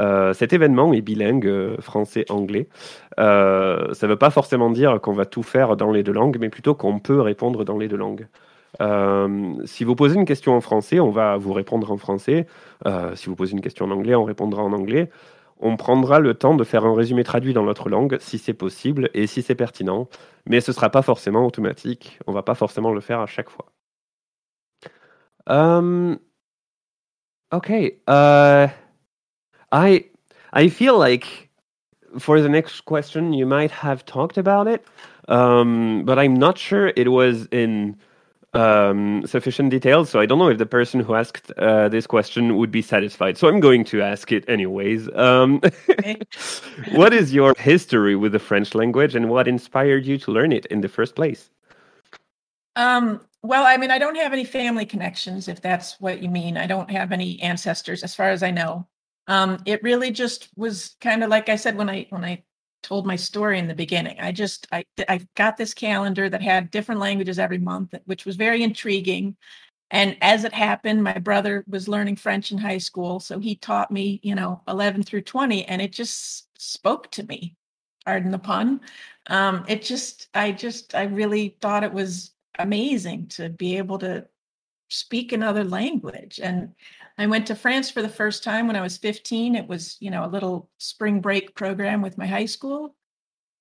euh, 0.00 0.32
cet 0.32 0.52
événement 0.52 0.92
est 0.92 1.00
bilingue 1.00 1.46
euh, 1.46 1.76
français-anglais. 1.80 2.68
Ça 3.18 3.22
ne 3.22 4.06
veut 4.06 4.16
pas 4.16 4.30
forcément 4.30 4.70
dire 4.70 5.00
qu'on 5.00 5.12
va 5.12 5.26
tout 5.26 5.42
faire 5.42 5.76
dans 5.76 5.90
les 5.90 6.02
deux 6.02 6.12
langues, 6.12 6.38
mais 6.40 6.48
plutôt 6.48 6.74
qu'on 6.74 6.98
peut 6.98 7.20
répondre 7.20 7.64
dans 7.64 7.78
les 7.78 7.88
deux 7.88 7.96
langues. 7.96 8.28
Si 9.66 9.84
vous 9.84 9.94
posez 9.94 10.16
une 10.16 10.24
question 10.24 10.54
en 10.54 10.60
français, 10.60 11.00
on 11.00 11.10
va 11.10 11.36
vous 11.36 11.52
répondre 11.52 11.90
en 11.90 11.98
français. 11.98 12.46
Si 13.14 13.26
vous 13.26 13.36
posez 13.36 13.52
une 13.52 13.60
question 13.60 13.84
en 13.86 13.90
anglais, 13.90 14.14
on 14.14 14.24
répondra 14.24 14.62
en 14.62 14.72
anglais. 14.72 15.10
On 15.60 15.76
prendra 15.76 16.18
le 16.20 16.34
temps 16.34 16.54
de 16.54 16.64
faire 16.64 16.86
un 16.86 16.94
résumé 16.94 17.22
traduit 17.22 17.52
dans 17.52 17.62
l'autre 17.62 17.90
langue 17.90 18.16
si 18.18 18.38
c'est 18.38 18.54
possible 18.54 19.10
et 19.12 19.26
si 19.26 19.42
c'est 19.42 19.54
pertinent, 19.54 20.08
mais 20.46 20.60
ce 20.60 20.70
ne 20.70 20.74
sera 20.74 20.88
pas 20.88 21.02
forcément 21.02 21.46
automatique. 21.46 22.18
On 22.26 22.32
va 22.32 22.42
pas 22.42 22.54
forcément 22.54 22.92
le 22.92 23.00
faire 23.00 23.20
à 23.20 23.26
chaque 23.26 23.50
fois. 23.50 23.66
Um, 25.46 26.18
okay. 27.52 28.00
Uh, 28.08 28.68
I 29.70 30.06
I 30.52 30.68
feel 30.68 30.98
like 30.98 31.50
for 32.18 32.40
the 32.40 32.48
next 32.48 32.82
question 32.86 33.32
you 33.32 33.46
might 33.46 33.70
have 33.70 34.04
talked 34.04 34.38
about 34.38 34.66
it, 34.66 34.82
um, 35.28 36.04
but 36.04 36.18
I'm 36.18 36.34
not 36.34 36.56
sure 36.56 36.92
it 36.96 37.08
was 37.08 37.46
in 37.52 37.96
um, 38.52 39.24
sufficient 39.26 39.70
detail. 39.70 40.04
So 40.04 40.20
I 40.20 40.26
don't 40.26 40.38
know 40.38 40.48
if 40.48 40.58
the 40.58 40.66
person 40.66 41.00
who 41.00 41.14
asked 41.14 41.50
uh, 41.52 41.88
this 41.88 42.06
question 42.06 42.56
would 42.56 42.70
be 42.70 42.82
satisfied. 42.82 43.38
So 43.38 43.48
I'm 43.48 43.60
going 43.60 43.84
to 43.86 44.02
ask 44.02 44.32
it 44.32 44.48
anyways. 44.48 45.08
Um, 45.14 45.60
what 46.92 47.12
is 47.12 47.32
your 47.32 47.54
history 47.58 48.16
with 48.16 48.32
the 48.32 48.38
French 48.38 48.74
language, 48.74 49.14
and 49.14 49.28
what 49.28 49.48
inspired 49.48 50.04
you 50.06 50.18
to 50.18 50.32
learn 50.32 50.52
it 50.52 50.66
in 50.66 50.80
the 50.80 50.88
first 50.88 51.14
place? 51.14 51.50
Um, 52.76 53.20
well, 53.42 53.64
I 53.64 53.76
mean, 53.76 53.90
I 53.90 53.98
don't 53.98 54.16
have 54.16 54.32
any 54.32 54.44
family 54.44 54.86
connections, 54.86 55.48
if 55.48 55.60
that's 55.60 56.00
what 56.00 56.22
you 56.22 56.28
mean. 56.28 56.56
I 56.56 56.66
don't 56.66 56.90
have 56.90 57.12
any 57.12 57.40
ancestors, 57.40 58.02
as 58.02 58.14
far 58.14 58.30
as 58.30 58.42
I 58.42 58.50
know. 58.50 58.86
Um, 59.26 59.62
it 59.64 59.82
really 59.82 60.10
just 60.10 60.48
was 60.56 60.96
kind 61.00 61.22
of 61.22 61.30
like 61.30 61.48
I 61.48 61.56
said 61.56 61.76
when 61.76 61.88
I 61.88 62.06
when 62.10 62.24
I 62.24 62.42
told 62.82 63.06
my 63.06 63.16
story 63.16 63.58
in 63.58 63.68
the 63.68 63.74
beginning. 63.74 64.18
I 64.20 64.32
just 64.32 64.66
I 64.72 64.84
I 65.08 65.26
got 65.36 65.56
this 65.56 65.74
calendar 65.74 66.28
that 66.28 66.42
had 66.42 66.70
different 66.70 67.00
languages 67.00 67.38
every 67.38 67.58
month, 67.58 67.94
which 68.06 68.24
was 68.26 68.36
very 68.36 68.62
intriguing. 68.62 69.36
and 69.90 70.16
as 70.22 70.44
it 70.44 70.52
happened, 70.54 71.02
my 71.04 71.18
brother 71.18 71.64
was 71.68 71.88
learning 71.88 72.16
French 72.16 72.52
in 72.52 72.58
high 72.58 72.78
school. 72.78 73.20
So 73.20 73.38
he 73.40 73.56
taught 73.56 73.90
me, 73.90 74.20
you 74.22 74.34
know, 74.36 74.62
11 74.68 75.02
through 75.04 75.22
20, 75.22 75.64
and 75.66 75.82
it 75.82 75.92
just 75.92 76.48
spoke 76.60 77.10
to 77.12 77.24
me. 77.24 77.56
Pardon 78.06 78.30
the 78.30 78.38
pun. 78.38 78.80
Um, 79.28 79.64
it 79.68 79.82
just, 79.82 80.28
I 80.34 80.52
just, 80.52 80.94
I 80.94 81.04
really 81.04 81.56
thought 81.60 81.84
it 81.84 81.92
was 81.92 82.32
amazing 82.58 83.28
to 83.28 83.48
be 83.50 83.78
able 83.78 83.98
to 84.00 84.26
speak 84.88 85.32
another 85.32 85.64
language. 85.64 86.40
And 86.42 86.74
I 87.20 87.26
went 87.26 87.46
to 87.48 87.54
France 87.54 87.90
for 87.90 88.00
the 88.00 88.08
first 88.08 88.42
time 88.42 88.66
when 88.66 88.76
I 88.76 88.80
was 88.80 88.96
15. 88.96 89.54
It 89.54 89.68
was, 89.68 89.98
you 90.00 90.10
know, 90.10 90.24
a 90.24 90.28
little 90.28 90.70
spring 90.78 91.20
break 91.20 91.54
program 91.54 92.00
with 92.00 92.16
my 92.16 92.26
high 92.26 92.46
school. 92.46 92.96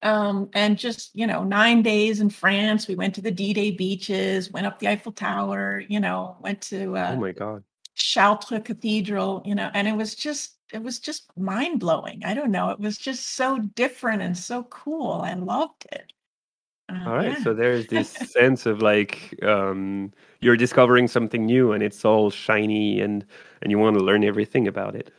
Um, 0.02 0.50
and 0.54 0.78
just 0.78 1.14
you 1.14 1.28
know 1.28 1.44
nine 1.44 1.82
days 1.82 2.22
in 2.22 2.30
france. 2.30 2.88
We 2.88 2.96
went 2.96 3.16
to 3.16 3.22
the 3.22 3.32
d-day 3.32 3.72
beaches 3.72 4.50
went 4.50 4.66
up 4.66 4.80
the 4.80 4.88
eiffel 4.88 5.12
tower 5.12 5.84
you 5.90 6.00
know 6.00 6.38
went 6.40 6.62
to 6.72 6.96
uh, 6.96 7.12
oh 7.16 7.20
my 7.20 7.34
god. 7.34 7.66
Chartres 7.96 8.62
cathedral 8.64 9.42
you 9.44 9.56
know 9.56 9.70
and 9.74 9.90
it 9.90 9.98
was 9.98 10.16
just 10.16 10.56
it 10.72 10.82
was 10.82 11.00
just 11.00 11.30
mind-blowing. 11.36 12.22
I 12.24 12.34
don't 12.34 12.52
know. 12.52 12.70
It 12.70 12.80
was 12.80 12.98
just 12.98 13.36
so 13.36 13.58
different 13.76 14.22
and 14.22 14.38
so 14.38 14.64
cool. 14.64 15.20
I 15.22 15.34
loved 15.34 15.86
it 15.92 16.14
uh, 16.90 17.10
all 17.10 17.16
right 17.16 17.38
yeah. 17.38 17.44
so 17.44 17.54
there's 17.54 17.88
this 17.88 18.10
sense 18.32 18.66
of 18.66 18.82
like 18.82 19.36
um 19.44 20.12
you're 20.42 20.58
discovering 20.58 21.08
something 21.08 21.46
new 21.46 21.72
and 21.72 21.84
it's 21.84 22.04
all 22.06 22.30
shiny 22.30 23.02
and 23.02 23.26
and 23.62 23.72
you 23.72 23.78
want 23.78 23.98
to 23.98 24.04
learn 24.04 24.24
everything 24.24 24.68
about 24.68 24.96
it 24.96 25.12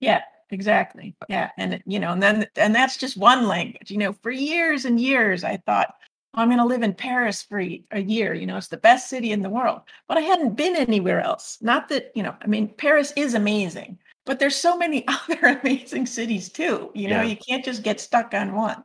yeah 0.00 0.22
exactly 0.50 1.14
yeah 1.28 1.50
and 1.58 1.82
you 1.86 1.98
know 1.98 2.12
and 2.12 2.22
then 2.22 2.46
and 2.56 2.74
that's 2.74 2.96
just 2.96 3.16
one 3.16 3.46
language 3.46 3.90
you 3.90 3.98
know 3.98 4.12
for 4.22 4.30
years 4.30 4.84
and 4.84 5.00
years 5.00 5.42
i 5.42 5.56
thought 5.66 5.94
oh, 6.34 6.40
i'm 6.40 6.48
going 6.48 6.58
to 6.58 6.64
live 6.64 6.82
in 6.82 6.94
paris 6.94 7.42
for 7.42 7.58
a 7.58 8.00
year 8.00 8.34
you 8.34 8.46
know 8.46 8.56
it's 8.56 8.68
the 8.68 8.76
best 8.76 9.08
city 9.08 9.32
in 9.32 9.42
the 9.42 9.50
world 9.50 9.80
but 10.06 10.18
i 10.18 10.20
hadn't 10.20 10.54
been 10.56 10.76
anywhere 10.76 11.20
else 11.20 11.58
not 11.60 11.88
that 11.88 12.12
you 12.14 12.22
know 12.22 12.34
i 12.42 12.46
mean 12.46 12.68
paris 12.68 13.12
is 13.16 13.34
amazing 13.34 13.98
but 14.26 14.38
there's 14.38 14.56
so 14.56 14.76
many 14.76 15.04
other 15.08 15.58
amazing 15.60 16.06
cities 16.06 16.48
too 16.48 16.90
you 16.94 17.08
know 17.08 17.22
yeah. 17.22 17.28
you 17.28 17.36
can't 17.36 17.64
just 17.64 17.82
get 17.82 18.00
stuck 18.00 18.34
on 18.34 18.54
one 18.54 18.82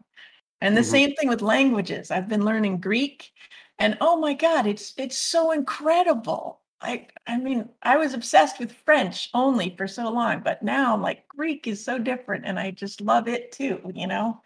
and 0.62 0.76
the 0.76 0.82
mm-hmm. 0.82 0.92
same 0.92 1.16
thing 1.16 1.30
with 1.30 1.42
languages 1.42 2.12
i've 2.12 2.30
been 2.30 2.46
learning 2.46 2.80
greek 2.80 3.32
and 3.80 3.98
oh 4.02 4.18
my 4.18 4.34
god 4.34 4.68
it's 4.68 4.94
it's 4.98 5.18
so 5.18 5.52
incredible 5.52 6.60
I 6.82 7.08
I 7.28 7.38
mean, 7.38 7.70
I 7.84 7.98
was 7.98 8.14
obsessed 8.14 8.60
with 8.60 8.72
French 8.72 9.30
only 9.34 9.76
for 9.76 9.88
so 9.88 10.10
long, 10.10 10.42
but 10.42 10.64
now 10.64 10.94
I'm 10.94 11.02
like 11.02 11.28
Greek 11.28 11.68
is 11.68 11.84
so 11.84 12.00
different 12.00 12.46
and 12.46 12.60
I 12.60 12.72
just 12.72 13.02
love 13.02 13.28
it 13.28 13.52
too, 13.52 13.92
you 13.94 14.08
know. 14.08 14.42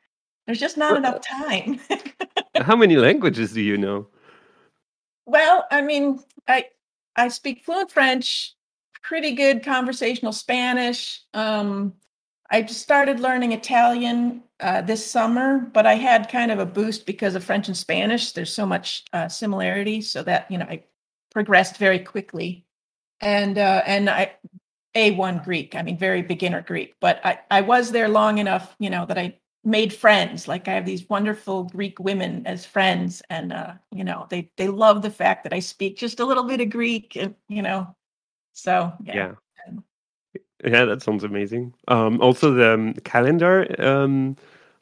There's 0.45 0.59
just 0.59 0.77
not 0.77 0.97
enough 0.97 1.21
time. 1.21 1.79
How 2.55 2.75
many 2.75 2.97
languages 2.97 3.53
do 3.53 3.61
you 3.61 3.77
know? 3.77 4.07
Well, 5.25 5.65
I 5.71 5.81
mean, 5.81 6.19
I 6.47 6.65
I 7.15 7.27
speak 7.29 7.63
fluent 7.63 7.91
French, 7.91 8.55
pretty 9.03 9.33
good 9.35 9.63
conversational 9.63 10.33
Spanish. 10.33 11.21
Um, 11.33 11.93
I 12.53 12.61
just 12.61 12.83
started 12.83 13.19
learning 13.19 13.51
Italian 13.51 14.43
uh, 14.59 14.81
this 14.81 15.03
summer, 15.03 15.57
but 15.73 15.87
I 15.87 15.95
had 15.95 16.29
kind 16.29 16.51
of 16.51 16.59
a 16.59 16.67
boost 16.67 17.07
because 17.07 17.33
of 17.33 17.43
French 17.43 17.67
and 17.67 17.75
Spanish. 17.75 18.31
There's 18.31 18.53
so 18.53 18.67
much 18.67 19.05
uh, 19.11 19.27
similarity, 19.27 20.01
so 20.01 20.21
that 20.21 20.49
you 20.51 20.59
know 20.59 20.65
I 20.65 20.83
progressed 21.31 21.77
very 21.77 21.97
quickly. 21.97 22.67
And 23.21 23.57
uh, 23.57 23.81
and 23.87 24.07
I 24.07 24.33
A1 24.95 25.43
Greek, 25.43 25.73
I 25.75 25.81
mean 25.81 25.97
very 25.97 26.21
beginner 26.21 26.61
Greek, 26.61 26.93
but 27.01 27.25
I, 27.25 27.39
I 27.49 27.61
was 27.61 27.91
there 27.91 28.07
long 28.07 28.37
enough, 28.37 28.75
you 28.77 28.91
know, 28.91 29.07
that 29.07 29.17
I 29.17 29.39
made 29.63 29.91
friends. 29.91 30.47
Like 30.47 30.67
I 30.67 30.73
have 30.73 30.85
these 30.85 31.09
wonderful 31.09 31.63
Greek 31.63 31.99
women 31.99 32.45
as 32.45 32.67
friends, 32.67 33.23
and 33.31 33.51
uh, 33.51 33.73
you 33.91 34.03
know, 34.03 34.27
they 34.29 34.51
they 34.57 34.67
love 34.67 35.01
the 35.01 35.09
fact 35.09 35.43
that 35.45 35.53
I 35.53 35.59
speak 35.59 35.97
just 35.97 36.19
a 36.19 36.25
little 36.25 36.43
bit 36.43 36.61
of 36.61 36.69
Greek, 36.69 37.15
and 37.15 37.33
you 37.49 37.63
know, 37.63 37.95
so 38.51 38.93
yeah. 39.03 39.15
yeah. 39.15 39.31
Yeah, 40.63 40.85
that 40.85 41.01
sounds 41.01 41.23
amazing. 41.23 41.73
Um, 41.87 42.21
also, 42.21 42.51
the 42.53 42.73
um, 42.73 42.93
calendar 43.03 43.67
um, 43.79 44.37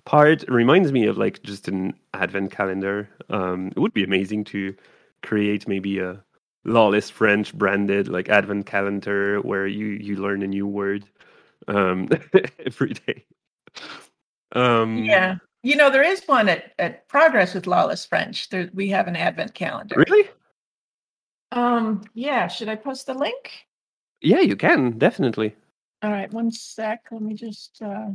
part 0.05 0.43
reminds 0.47 0.91
me 0.91 1.05
of 1.07 1.17
like 1.17 1.41
just 1.43 1.67
an 1.67 1.93
advent 2.13 2.51
calendar. 2.51 3.09
Um, 3.29 3.67
it 3.75 3.79
would 3.79 3.93
be 3.93 4.03
amazing 4.03 4.43
to 4.45 4.75
create 5.23 5.67
maybe 5.67 5.99
a 5.99 6.23
lawless 6.63 7.09
French 7.09 7.53
branded 7.55 8.07
like 8.07 8.29
advent 8.29 8.67
calendar 8.67 9.39
where 9.41 9.65
you 9.65 9.87
you 9.87 10.17
learn 10.17 10.43
a 10.43 10.47
new 10.47 10.67
word 10.67 11.05
um, 11.67 12.07
every 12.65 12.93
day. 12.93 13.25
Um, 14.53 14.97
yeah, 14.97 15.37
you 15.63 15.75
know 15.75 15.89
there 15.89 16.03
is 16.03 16.23
one 16.25 16.47
at, 16.47 16.73
at 16.77 17.07
Progress 17.07 17.55
with 17.55 17.65
Lawless 17.65 18.05
French. 18.05 18.49
There, 18.49 18.69
we 18.73 18.89
have 18.89 19.07
an 19.07 19.15
advent 19.15 19.55
calendar. 19.55 19.95
Really? 19.97 20.29
Um. 21.51 22.03
Yeah. 22.13 22.47
Should 22.47 22.69
I 22.69 22.75
post 22.75 23.07
the 23.07 23.15
link? 23.15 23.65
Yeah, 24.21 24.41
you 24.41 24.55
can 24.55 24.99
definitely. 24.99 25.55
All 26.03 26.11
right. 26.11 26.31
One 26.33 26.51
sec. 26.51 27.05
Let 27.11 27.21
me 27.21 27.33
just. 27.35 27.81
Uh... 27.81 28.09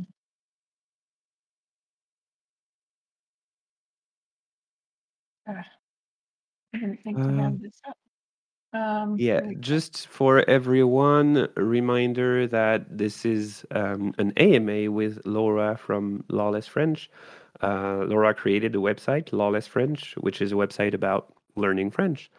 Uh, 5.47 5.63
I 6.73 6.79
didn't 6.79 7.01
think 7.03 7.17
to 7.17 7.23
have 7.23 7.45
um, 7.45 7.59
this 7.61 7.79
up. 7.87 7.97
Um, 8.73 9.15
yeah, 9.17 9.39
just 9.59 10.07
for 10.07 10.47
everyone, 10.49 11.47
a 11.55 11.63
reminder 11.63 12.47
that 12.47 12.97
this 12.97 13.25
is 13.25 13.65
um, 13.71 14.13
an 14.17 14.33
AMA 14.35 14.91
with 14.91 15.25
Laura 15.25 15.77
from 15.77 16.25
Lawless 16.27 16.67
French. 16.67 17.09
Uh, 17.61 18.03
Laura 18.05 18.33
created 18.33 18.75
a 18.75 18.79
website, 18.79 19.31
Lawless 19.31 19.67
French, 19.67 20.15
which 20.17 20.41
is 20.41 20.51
a 20.51 20.55
website 20.55 20.93
about 20.93 21.33
learning 21.55 21.91
French. 21.91 22.29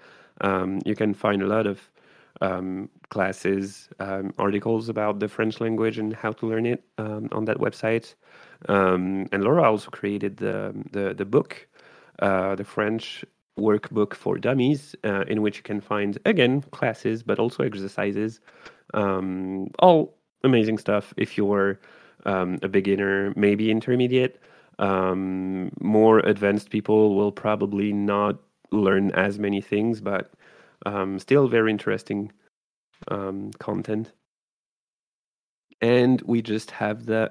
Um, 0.42 0.80
you 0.84 0.94
can 0.94 1.14
find 1.14 1.42
a 1.42 1.46
lot 1.46 1.66
of 1.66 1.90
um, 2.40 2.90
classes, 3.10 3.88
um, 4.00 4.32
articles 4.38 4.88
about 4.88 5.20
the 5.20 5.28
French 5.28 5.60
language 5.60 5.98
and 5.98 6.14
how 6.14 6.32
to 6.32 6.46
learn 6.46 6.66
it 6.66 6.82
um, 6.98 7.28
on 7.32 7.44
that 7.46 7.58
website. 7.58 8.14
and 9.32 9.44
Laura 9.44 9.62
also 9.70 9.90
created 9.90 10.36
the 10.36 10.72
the, 10.92 11.14
the 11.14 11.24
book, 11.24 11.66
uh, 12.20 12.54
the 12.54 12.64
French 12.64 13.24
workbook 13.58 14.14
for 14.14 14.38
dummies 14.38 14.94
uh, 15.04 15.24
in 15.28 15.42
which 15.42 15.56
you 15.56 15.62
can 15.62 15.80
find 15.80 16.18
again 16.24 16.62
classes 16.70 17.22
but 17.22 17.38
also 17.38 17.62
exercises 17.64 18.40
um, 18.94 19.68
all 19.80 20.14
amazing 20.44 20.78
stuff 20.78 21.12
if 21.16 21.36
you're 21.36 21.78
um, 22.24 22.58
a 22.62 22.68
beginner 22.68 23.32
maybe 23.36 23.70
intermediate 23.70 24.40
um, 24.78 25.70
more 25.80 26.20
advanced 26.20 26.70
people 26.70 27.16
will 27.16 27.32
probably 27.32 27.92
not 27.92 28.38
learn 28.70 29.10
as 29.12 29.38
many 29.38 29.60
things 29.60 30.00
but 30.00 30.30
um, 30.86 31.18
still 31.18 31.48
very 31.48 31.70
interesting 31.70 32.30
um, 33.08 33.52
content 33.58 34.12
and 35.80 36.20
we 36.22 36.42
just 36.42 36.70
have 36.72 37.06
the 37.06 37.30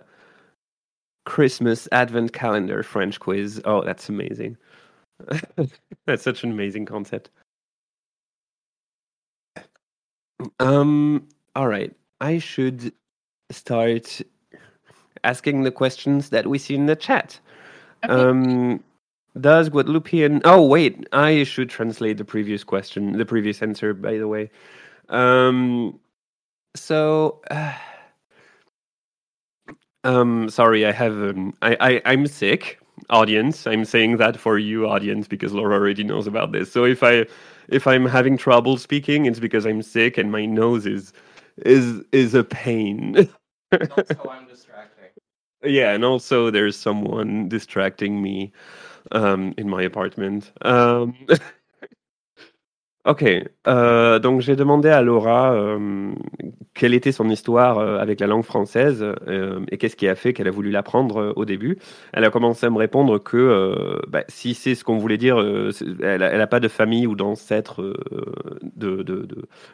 christmas 1.25 1.89
advent 1.91 2.31
calendar 2.31 2.83
french 2.83 3.19
quiz 3.19 3.61
oh 3.65 3.83
that's 3.83 4.07
amazing 4.07 4.57
That's 6.05 6.23
such 6.23 6.43
an 6.43 6.51
amazing 6.51 6.85
concept. 6.85 7.29
Um, 10.59 11.27
all 11.55 11.67
right. 11.67 11.93
I 12.21 12.39
should 12.39 12.93
start 13.51 14.21
asking 15.23 15.63
the 15.63 15.71
questions 15.71 16.29
that 16.29 16.47
we 16.47 16.57
see 16.57 16.75
in 16.75 16.85
the 16.85 16.95
chat. 16.95 17.39
Okay. 18.03 18.13
Um, 18.13 18.83
does 19.39 19.69
Guadeloupean. 19.69 20.41
Oh, 20.45 20.65
wait. 20.65 21.07
I 21.11 21.43
should 21.43 21.69
translate 21.69 22.17
the 22.17 22.25
previous 22.25 22.63
question, 22.63 23.17
the 23.17 23.25
previous 23.25 23.61
answer, 23.61 23.93
by 23.93 24.17
the 24.17 24.27
way. 24.27 24.49
Um, 25.09 25.99
so. 26.75 27.41
Uh, 27.51 27.75
um, 30.03 30.49
sorry, 30.49 30.85
I 30.85 30.91
have. 30.91 31.13
Um, 31.13 31.53
I, 31.61 31.77
I, 31.79 32.01
I'm 32.05 32.27
sick 32.27 32.79
audience 33.09 33.65
i'm 33.67 33.85
saying 33.85 34.17
that 34.17 34.37
for 34.37 34.57
you 34.57 34.87
audience 34.87 35.27
because 35.27 35.53
laura 35.53 35.75
already 35.75 36.03
knows 36.03 36.27
about 36.27 36.51
this 36.51 36.71
so 36.71 36.83
if 36.83 37.03
i 37.03 37.25
if 37.69 37.87
i'm 37.87 38.05
having 38.05 38.37
trouble 38.37 38.77
speaking 38.77 39.25
it's 39.25 39.39
because 39.39 39.65
i'm 39.65 39.81
sick 39.81 40.17
and 40.17 40.31
my 40.31 40.45
nose 40.45 40.85
is 40.85 41.13
is 41.65 42.01
is 42.11 42.33
a 42.33 42.43
pain 42.43 43.29
also 43.91 44.29
i'm 44.29 44.47
distracting 44.47 45.05
yeah 45.63 45.93
and 45.93 46.03
also 46.03 46.51
there's 46.51 46.75
someone 46.75 47.47
distracting 47.47 48.21
me 48.21 48.51
um 49.11 49.53
in 49.57 49.69
my 49.69 49.81
apartment 49.81 50.51
um 50.63 51.15
Ok, 53.07 53.23
euh, 53.67 54.19
donc 54.19 54.41
j'ai 54.41 54.57
demandé 54.57 54.89
à 54.89 55.01
Laura 55.01 55.53
euh, 55.53 56.11
quelle 56.73 56.93
était 56.93 57.13
son 57.13 57.29
histoire 57.29 57.77
euh, 57.77 57.99
avec 57.99 58.19
la 58.19 58.27
langue 58.27 58.43
française 58.43 59.01
et 59.71 59.77
qu'est-ce 59.77 59.95
qui 59.95 60.09
a 60.09 60.15
fait 60.15 60.33
qu'elle 60.33 60.49
a 60.49 60.51
voulu 60.51 60.71
l'apprendre 60.71 61.31
au 61.37 61.45
début. 61.45 61.77
Elle 62.11 62.25
a 62.25 62.29
commencé 62.29 62.65
à 62.65 62.69
me 62.69 62.77
répondre 62.77 63.17
que 63.17 64.01
bah, 64.09 64.25
si 64.27 64.53
c'est 64.53 64.75
ce 64.75 64.83
qu'on 64.83 64.97
voulait 64.97 65.17
dire, 65.17 65.39
elle 66.03 66.19
n'a 66.19 66.47
pas 66.47 66.59
de 66.59 66.67
famille 66.67 67.07
ou 67.07 67.15
d'ancêtres, 67.15 67.81
de, 68.75 69.03
de, 69.03 69.25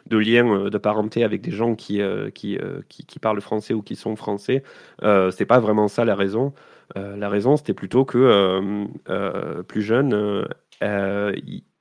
de, 0.06 0.16
liens 0.16 0.70
de 0.70 0.78
parenté 0.78 1.24
avec 1.24 1.40
des 1.40 1.50
gens 1.50 1.74
qui, 1.74 2.00
qui, 2.34 2.56
qui, 2.88 3.18
parlent 3.18 3.40
français 3.40 3.74
ou 3.74 3.82
qui 3.82 3.96
sont 3.96 4.14
français. 4.14 4.62
c'est 5.02 5.46
pas 5.46 5.58
vraiment 5.58 5.88
ça 5.88 6.04
la 6.04 6.14
raison. 6.14 6.52
la 6.94 7.28
raison, 7.28 7.56
c'était 7.56 7.74
plutôt 7.74 8.04
que 8.04 8.86
plus 9.66 9.82
jeune, 9.82 10.46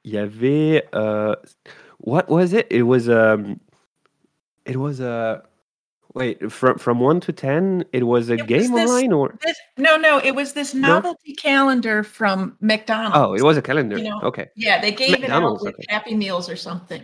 y 0.03 0.17
avait. 0.17 0.83
Euh, 0.93 1.35
what 1.99 2.29
was 2.29 2.53
it? 2.53 2.67
It 2.69 2.83
was 2.83 3.07
um, 3.09 3.59
it 4.65 4.77
was 4.77 4.99
a 4.99 5.43
wait 6.13 6.51
from 6.51 6.77
from 6.77 6.99
one 6.99 7.19
to 7.21 7.31
ten. 7.33 7.85
It 7.93 8.03
was 8.03 8.29
a 8.29 8.33
It 8.33 8.41
was 8.41 8.47
game 8.47 8.73
this- 8.73 8.89
online 8.89 9.13
or 9.13 9.35
This, 9.41 9.57
no, 9.77 9.97
no, 9.97 10.19
it 10.19 10.35
was 10.35 10.53
this 10.53 10.73
No? 10.73 10.87
novelty 10.95 11.33
calendar 11.33 12.03
from 12.03 12.57
McDonald's. 12.61 13.17
oh, 13.17 13.33
it 13.33 13.41
was 13.43 13.57
a 13.57 13.61
calendar. 13.61 13.97
You 13.97 14.09
know, 14.09 14.19
okay, 14.23 14.49
Yeah, 14.55 14.79
they 14.81 14.91
gave 14.91 15.11
McDonald's, 15.11 15.63
it 15.63 15.67
out 15.67 15.73
with 15.73 15.75
okay. 15.75 15.85
Happy 15.89 16.15
Meals 16.15 16.49
or 16.49 16.55
something. 16.55 17.03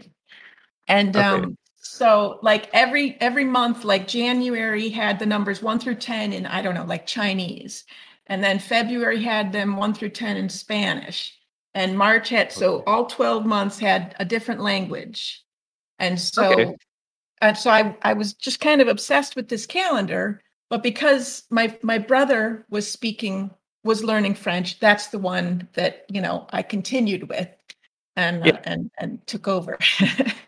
And 0.87 1.15
Okay. 1.15 1.25
um, 1.25 1.57
so 1.81 2.39
like 2.43 2.69
every 2.73 3.15
every 3.21 3.45
month, 3.45 3.83
like 3.83 4.07
January 4.07 4.89
had 4.89 5.17
the 5.19 5.25
numbers 5.25 5.63
one 5.63 5.79
through 5.79 5.95
ten 5.95 6.33
in 6.33 6.45
I 6.45 6.61
don't 6.61 6.75
know, 6.75 6.85
like 6.85 7.05
Chinese, 7.07 7.85
and 8.27 8.43
then 8.43 8.59
February 8.59 9.21
had 9.23 9.51
them 9.53 9.77
one 9.77 9.93
through 9.93 10.09
ten 10.09 10.35
in 10.37 10.49
Spanish, 10.49 11.38
and 11.73 11.97
March 11.97 12.29
had 12.29 12.51
so 12.51 12.83
all 12.87 13.05
twelve 13.05 13.45
months 13.45 13.79
had 13.79 14.15
a 14.19 14.25
different 14.25 14.61
language, 14.61 15.43
and 15.99 16.19
so 16.19 16.53
Okay. 16.53 16.75
and 17.41 17.57
so 17.57 17.69
I 17.71 17.95
I 18.03 18.13
was 18.13 18.33
just 18.33 18.59
kind 18.59 18.81
of 18.81 18.87
obsessed 18.87 19.35
with 19.35 19.47
this 19.49 19.65
calendar, 19.65 20.41
but 20.69 20.83
because 20.83 21.43
my 21.49 21.77
my 21.83 21.97
brother 21.97 22.65
was 22.69 22.89
speaking 22.89 23.51
was 23.83 24.03
learning 24.03 24.35
French, 24.35 24.79
that's 24.79 25.07
the 25.07 25.19
one 25.19 25.67
that 25.73 26.05
you 26.09 26.21
know 26.21 26.47
I 26.51 26.61
continued 26.63 27.29
with 27.29 27.49
and 28.15 28.45
Yeah. 28.45 28.53
uh, 28.55 28.59
and 28.65 28.91
and 28.99 29.25
took 29.27 29.47
over. 29.47 29.77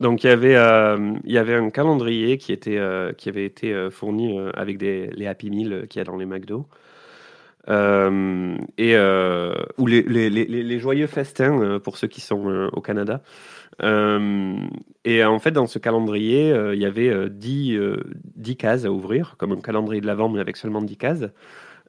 Donc 0.00 0.24
il 0.24 0.28
y 0.28 0.32
avait 0.32 0.56
euh, 0.56 1.14
il 1.24 1.32
y 1.32 1.38
avait 1.38 1.54
un 1.54 1.70
calendrier 1.70 2.38
qui 2.38 2.52
était 2.52 2.78
euh, 2.78 3.12
qui 3.12 3.28
avait 3.28 3.44
été 3.44 3.72
euh, 3.74 3.90
fourni 3.90 4.38
euh, 4.38 4.50
avec 4.54 4.78
des 4.78 5.08
les 5.08 5.26
Happy 5.26 5.50
Meal 5.50 5.72
euh, 5.72 5.86
qu'il 5.86 5.98
y 6.00 6.02
a 6.02 6.04
dans 6.04 6.16
les 6.16 6.24
McDo. 6.26 6.66
Euh, 7.68 8.56
et 8.78 8.96
euh, 8.96 9.54
ou 9.78 9.86
les, 9.86 10.02
les, 10.02 10.30
les, 10.30 10.44
les- 10.46 10.78
joyeux 10.78 11.06
festins 11.06 11.60
euh, 11.62 11.78
pour 11.78 11.98
ceux 11.98 12.08
qui 12.08 12.20
sont 12.20 12.68
au 12.72 12.80
Canada. 12.80 13.22
Et 15.04 15.24
en 15.24 15.38
fait, 15.38 15.50
dans 15.52 15.66
ce 15.66 15.78
calendrier, 15.78 16.54
il 16.72 16.78
y 16.78 16.84
avait 16.86 17.08
euh, 17.08 17.28
10, 17.28 17.76
euh, 17.76 17.96
10 18.36 18.56
cases 18.56 18.84
à 18.84 18.92
ouvrir, 18.92 19.36
comme 19.38 19.52
un 19.52 19.60
calendrier 19.60 20.00
de 20.00 20.06
l'Avent, 20.06 20.28
mais 20.28 20.40
avec 20.40 20.56
seulement 20.56 20.82
10 20.82 20.96
cases. 20.96 21.24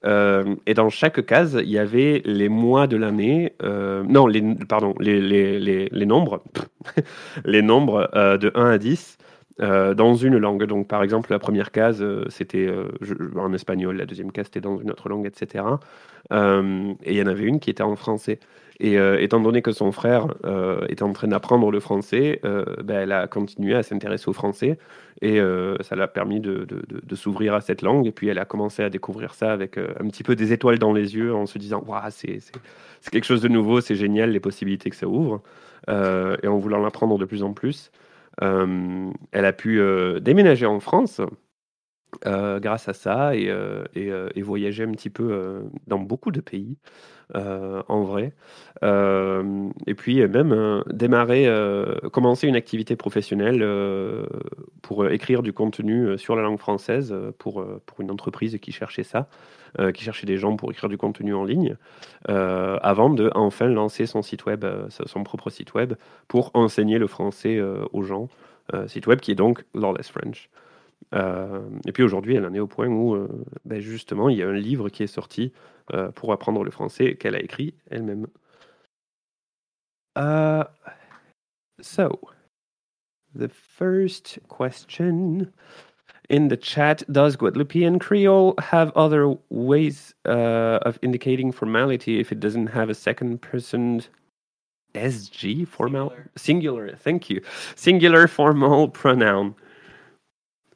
Euh, 0.06 0.56
et 0.66 0.74
dans 0.74 0.90
chaque 0.90 1.26
case, 1.26 1.60
il 1.64 1.70
y 1.70 1.78
avait 1.78 2.22
les 2.26 2.50
mois 2.50 2.88
de 2.88 2.98
l'année, 2.98 3.54
euh, 3.64 4.04
non, 4.04 4.26
les, 4.28 4.42
pardon, 4.68 4.96
les, 5.00 5.22
les, 5.22 5.60
les, 5.60 5.90
les 5.92 6.06
nombres, 6.06 6.44
les 7.46 7.62
nombres 7.62 8.10
euh, 8.16 8.38
de 8.38 8.52
1 8.56 8.72
à 8.72 8.78
10 8.80 9.18
euh, 9.62 9.94
dans 9.94 10.16
une 10.16 10.38
langue. 10.38 10.64
Donc, 10.64 10.88
par 10.88 11.04
exemple, 11.04 11.32
la 11.32 11.38
première 11.38 11.72
case, 11.72 12.02
euh, 12.02 12.26
c'était 12.30 12.66
euh, 12.68 12.88
en 13.38 13.54
espagnol, 13.54 13.96
la 13.96 14.08
deuxième 14.08 14.32
case, 14.32 14.46
c'était 14.46 14.62
dans 14.62 14.80
une 14.80 14.90
autre 14.90 15.08
langue, 15.08 15.28
etc. 15.28 15.64
Et 16.32 16.36
il 16.36 17.18
y 17.18 17.22
en 17.22 17.28
avait 17.28 17.44
une 17.44 17.60
qui 17.60 17.70
était 17.70 17.84
en 17.84 17.96
français. 17.96 18.40
Et 18.80 18.96
étant 19.20 19.40
donné 19.40 19.62
que 19.62 19.74
son 19.74 19.92
frère 19.92 20.26
était 20.90 21.04
en 21.04 21.14
train 21.14 21.28
d'apprendre 21.28 21.70
le 21.70 21.80
français, 21.80 22.40
ben, 22.44 23.02
elle 23.02 23.12
a 23.12 23.28
continué 23.28 23.76
à 23.76 23.84
s'intéresser 23.84 24.28
au 24.28 24.34
français 24.34 24.80
et 25.22 25.40
ça 25.82 25.96
l'a 25.96 26.08
permis 26.08 26.40
de, 26.40 26.66
s'ouvrir 27.14 27.54
à 27.54 27.62
cette 27.62 27.84
langue. 27.84 28.08
Et 28.08 28.12
puis 28.12 28.30
elle 28.30 28.40
a 28.40 28.46
commencé 28.46 28.82
à 28.82 28.90
découvrir 28.90 29.36
ça 29.36 29.52
avec 29.52 29.78
un 29.78 30.08
petit 30.08 30.24
peu 30.24 30.36
des 30.36 30.52
étoiles 30.54 30.80
dans 30.80 30.94
les 30.94 31.16
yeux 31.16 31.36
en 31.36 31.46
se 31.46 31.60
disant 31.60 31.84
Waouh, 31.86 32.10
c'est 32.10 32.42
quelque 33.12 33.26
chose 33.26 33.42
de 33.42 33.50
nouveau, 33.50 33.82
c'est 33.82 33.96
génial 33.96 34.32
les 34.32 34.40
possibilités 34.40 34.90
que 34.90 34.96
ça 34.96 35.08
ouvre. 35.08 35.42
Et 35.88 36.48
en 36.48 36.58
voulant 36.58 36.80
l'apprendre 36.80 37.20
de 37.20 37.26
plus 37.26 37.44
en 37.44 37.54
plus, 37.54 37.92
elle 38.42 39.46
a 39.46 39.54
pu 39.54 39.80
euh, 39.80 40.20
déménager 40.20 40.66
en 40.66 40.80
France. 40.80 41.22
Euh, 42.26 42.60
grâce 42.60 42.90
à 42.90 42.94
ça 42.94 43.36
et, 43.36 43.50
euh, 43.50 43.84
euh, 43.96 44.30
et 44.36 44.42
voyager 44.42 44.84
un 44.84 44.92
petit 44.92 45.10
peu 45.10 45.64
dans 45.88 46.00
beaucoup 46.00 46.32
de 46.32 46.42
pays 46.42 46.78
en 47.34 48.04
vrai 48.04 48.34
et 48.82 49.94
puis 49.96 50.28
même 50.28 50.84
démarrer, 50.88 51.50
commencer 52.12 52.48
une 52.48 52.58
activité 52.58 52.98
professionnelle 52.98 53.66
pour 54.82 55.08
écrire 55.08 55.42
du 55.42 55.54
contenu 55.54 56.18
sur 56.18 56.36
la 56.36 56.42
langue 56.42 56.60
française 56.60 57.16
pour, 57.38 57.66
pour 57.86 58.02
une 58.02 58.12
entreprise 58.12 58.58
qui 58.62 58.74
cherchait 58.74 59.04
ça, 59.04 59.30
qui 59.94 60.04
cherchait 60.04 60.28
des 60.28 60.38
gens 60.38 60.58
pour 60.58 60.72
écrire 60.72 60.90
du 60.90 60.98
contenu 60.98 61.34
en 61.34 61.46
ligne, 61.46 61.78
avant 62.28 63.10
de 63.10 63.32
enfin 63.34 63.68
lancer 63.68 64.06
son 64.08 64.22
site 64.22 64.46
web, 64.46 64.66
son 64.90 65.24
propre 65.24 65.50
site 65.50 65.74
web 65.74 65.94
pour 66.28 66.52
enseigner 66.54 67.00
le 67.00 67.08
français 67.08 67.62
aux 67.94 68.04
gens. 68.04 68.28
Site 68.88 69.08
web 69.08 69.22
qui 69.22 69.32
est 69.32 69.36
donc 69.36 69.64
Lawless 69.74 70.10
French. 70.10 70.50
Euh, 71.14 71.62
et 71.86 71.92
puis 71.92 72.04
aujourd'hui, 72.04 72.36
elle 72.36 72.46
en 72.46 72.54
est 72.54 72.60
au 72.60 72.68
point 72.68 72.88
où, 72.88 73.16
euh, 73.16 73.28
ben 73.66 73.80
justement, 73.82 74.30
il 74.30 74.38
y 74.38 74.44
a 74.44 74.48
un 74.48 74.54
livre 74.54 74.90
qui 74.90 75.04
est 75.04 75.08
sorti 75.08 75.52
euh, 75.94 76.12
pour 76.12 76.32
apprendre 76.32 76.64
le 76.64 76.72
français 76.72 77.16
qu'elle 77.16 77.36
a 77.36 77.42
écrit 77.42 77.74
elle-même. 77.90 78.28
Uh, 80.18 80.64
so, 81.82 82.20
the 83.34 83.48
first 83.48 84.40
question 84.50 85.48
in 86.30 86.48
the 86.50 86.58
chat 86.58 87.04
Does 87.12 87.36
Guadeloupean 87.36 88.00
Creole 88.00 88.56
have 88.60 88.92
other 88.96 89.36
ways 89.50 90.14
uh, 90.26 90.80
of 90.84 91.00
indicating 91.02 91.52
formality 91.52 92.20
if 92.20 92.32
it 92.32 92.40
doesn't 92.40 92.68
have 92.68 92.90
a 92.90 92.96
second 92.96 93.42
person? 93.42 94.02
SG 94.94 95.66
formal? 95.68 96.10
Singular. 96.10 96.30
Singular, 96.36 96.96
thank 96.98 97.30
you. 97.30 97.42
Singular 97.76 98.28
formal 98.28 98.90
pronoun. 98.90 99.56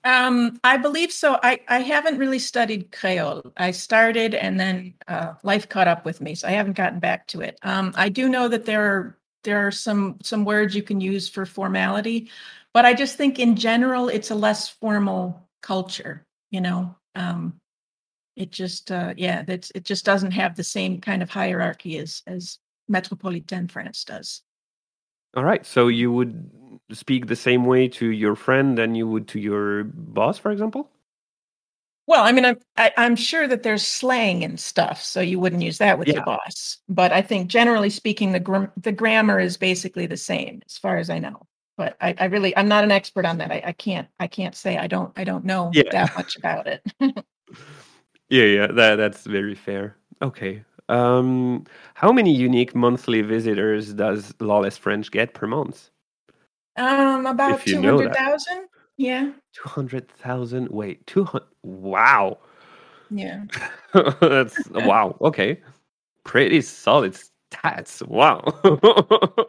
Um, 0.06 0.60
I 0.64 0.78
believe 0.78 1.12
so. 1.12 1.40
I 1.42 1.60
I 1.68 1.80
haven't 1.80 2.20
really 2.20 2.38
studied 2.40 2.92
Creole. 2.92 3.42
I 3.58 3.72
started 3.72 4.36
and 4.36 4.60
then 4.60 4.94
uh, 5.08 5.34
life 5.44 5.68
caught 5.68 5.88
up 5.88 6.06
with 6.06 6.22
me, 6.22 6.36
so 6.36 6.48
I 6.48 6.52
haven't 6.52 6.78
gotten 6.78 7.00
back 7.00 7.28
to 7.28 7.42
it. 7.42 7.58
Um, 7.64 7.92
I 7.96 8.10
do 8.10 8.30
know 8.30 8.48
that 8.48 8.66
there 8.66 8.84
are 8.84 9.18
there 9.44 9.66
are 9.66 9.72
some 9.72 10.18
some 10.22 10.46
words 10.46 10.76
you 10.76 10.84
can 10.84 11.02
use 11.02 11.28
for 11.28 11.46
formality, 11.46 12.30
but 12.72 12.86
I 12.86 12.94
just 12.94 13.18
think 13.18 13.40
in 13.40 13.56
general 13.56 14.08
it's 14.08 14.30
a 14.30 14.36
less 14.36 14.70
formal 14.70 15.50
culture. 15.62 16.26
You 16.52 16.62
know, 16.62 16.96
um, 17.16 17.60
it 18.36 18.52
just 18.52 18.92
uh, 18.92 19.16
yeah, 19.18 19.42
that's 19.42 19.72
it 19.74 19.86
just 19.86 20.06
doesn't 20.06 20.32
have 20.32 20.56
the 20.56 20.64
same 20.64 21.02
kind 21.02 21.24
of 21.24 21.32
hierarchy 21.32 21.98
as 21.98 22.22
as 22.28 22.60
metropolitan 22.88 23.68
France 23.68 24.04
does. 24.04 24.44
All 25.36 25.44
right. 25.44 25.66
So 25.66 25.88
you 25.88 26.12
would 26.12 26.50
speak 26.92 27.28
the 27.28 27.36
same 27.36 27.66
way 27.66 27.88
to 27.90 28.08
your 28.08 28.36
friend 28.36 28.78
than 28.78 28.96
you 28.96 29.08
would 29.08 29.28
to 29.30 29.40
your 29.40 29.84
boss, 29.86 30.38
for 30.38 30.52
example? 30.52 30.90
Well, 32.08 32.24
I 32.24 32.32
mean, 32.32 32.46
I'm 32.46 32.58
I, 32.78 32.94
I'm 32.98 33.16
sure 33.16 33.48
that 33.48 33.64
there's 33.64 33.86
slang 33.86 34.44
and 34.44 34.60
stuff, 34.60 35.02
so 35.02 35.22
you 35.22 35.40
wouldn't 35.40 35.64
use 35.64 35.80
that 35.80 35.98
with 35.98 36.08
Yeah. 36.08 36.16
your 36.16 36.24
boss. 36.24 36.78
But 36.88 37.12
I 37.12 37.22
think 37.22 37.48
generally 37.50 37.90
speaking, 37.90 38.32
the 38.32 38.40
gr- 38.40 38.66
the 38.78 38.92
grammar 38.92 39.40
is 39.40 39.58
basically 39.58 40.06
the 40.06 40.18
same, 40.18 40.62
as 40.68 40.78
far 40.78 40.98
as 40.98 41.10
I 41.10 41.20
know. 41.20 41.48
But 41.78 41.98
I, 42.00 42.16
I 42.20 42.26
really, 42.26 42.56
I'm 42.56 42.68
not 42.70 42.84
an 42.84 42.92
expert 42.92 43.26
on 43.26 43.40
that. 43.40 43.52
I, 43.52 43.62
I 43.66 43.72
can't, 43.74 44.08
I 44.20 44.28
can't 44.28 44.56
say 44.56 44.78
I 44.78 44.88
don't, 44.88 45.12
I 45.18 45.26
don't 45.26 45.44
know 45.46 45.72
Yeah. 45.74 45.84
that 45.92 46.16
much 46.16 46.38
about 46.38 46.68
it. 46.68 46.82
Yeah, 48.30 48.44
yeah, 48.46 48.68
that 48.68 48.96
that's 48.96 49.26
very 49.26 49.56
fair. 49.56 49.98
Okay. 50.22 50.64
Um, 50.90 51.66
how 51.96 52.12
many 52.12 52.34
unique 52.34 52.76
monthly 52.76 53.22
visitors 53.22 53.94
does 53.94 54.34
Lawless 54.40 54.78
French 54.78 55.12
get 55.12 55.34
per 55.34 55.48
month? 55.48 55.90
Um, 56.78 57.26
about 57.26 57.62
two 57.62 57.80
know 57.80 57.98
that. 57.98 58.48
Yeah, 58.98 59.32
Two 59.54 59.70
hundred 59.70 60.08
thousand. 60.10 60.70
Wait, 60.70 61.06
two 61.08 61.26
hundred. 61.26 61.48
Wow, 61.64 62.38
yeah. 63.10 63.44
that's 64.22 64.58
wow. 64.70 65.18
Okay, 65.22 65.62
pretty 66.24 66.62
solid 66.62 67.18
stats. 67.52 68.06
Wow, 68.08 68.40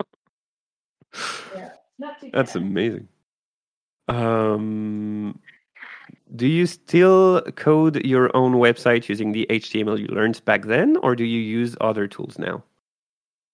too 2.21 2.31
that's 2.33 2.57
amazing. 2.57 3.09
Um, 4.09 5.39
do 6.35 6.47
you 6.47 6.67
still 6.67 7.43
code 7.57 8.05
your 8.05 8.37
own 8.37 8.55
website 8.55 9.09
using 9.09 9.33
the 9.33 9.47
HTML 9.49 9.99
you 9.99 10.07
learned 10.07 10.45
back 10.45 10.65
then, 10.65 10.97
or 10.99 11.15
do 11.15 11.25
you 11.25 11.41
use 11.41 11.77
other 11.81 12.07
tools 12.07 12.39
now? 12.39 12.63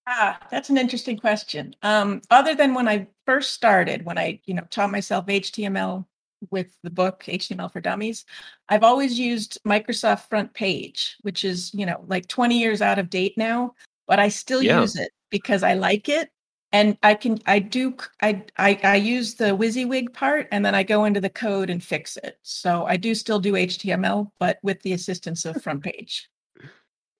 Ah, 0.06 0.38
that's 0.50 0.68
an 0.68 0.78
interesting 0.78 1.16
question. 1.16 1.74
Um, 1.82 2.22
other 2.30 2.54
than 2.54 2.74
when 2.74 2.88
I 2.88 3.06
first 3.24 3.52
started, 3.52 4.04
when 4.04 4.18
I, 4.18 4.40
you 4.46 4.54
know, 4.54 4.64
taught 4.70 4.90
myself 4.90 5.26
HTML 5.26 6.06
with 6.50 6.76
the 6.82 6.90
book 6.90 7.24
HTML 7.28 7.72
for 7.72 7.80
Dummies, 7.80 8.24
I've 8.68 8.82
always 8.82 9.18
used 9.18 9.58
Microsoft 9.64 10.28
FrontPage, 10.28 11.14
which 11.22 11.44
is, 11.44 11.72
you 11.72 11.86
know, 11.86 12.04
like 12.08 12.26
20 12.26 12.58
years 12.58 12.82
out 12.82 12.98
of 12.98 13.10
date 13.10 13.38
now, 13.38 13.74
but 14.08 14.18
I 14.18 14.28
still 14.28 14.62
Yeah. 14.62 14.80
use 14.80 14.96
it 14.96 15.12
because 15.30 15.62
I 15.62 15.74
like 15.74 16.08
it. 16.08 16.30
And 16.72 16.96
I 17.02 17.14
can, 17.14 17.38
I 17.46 17.58
do, 17.58 17.94
I, 18.22 18.44
I, 18.56 18.80
I 18.82 18.96
use 18.96 19.34
the 19.34 19.54
WYSIWYG 19.56 20.12
part 20.14 20.48
and 20.50 20.64
then 20.64 20.74
I 20.74 20.82
go 20.82 21.04
into 21.04 21.20
the 21.20 21.28
code 21.30 21.68
and 21.70 21.84
fix 21.84 22.16
it. 22.16 22.38
So 22.42 22.86
I 22.86 22.96
do 22.96 23.14
still 23.14 23.38
do 23.38 23.52
HTML, 23.52 24.32
but 24.40 24.58
with 24.62 24.80
the 24.82 24.94
assistance 24.94 25.44
of 25.44 25.56
FrontPage. 25.56 26.22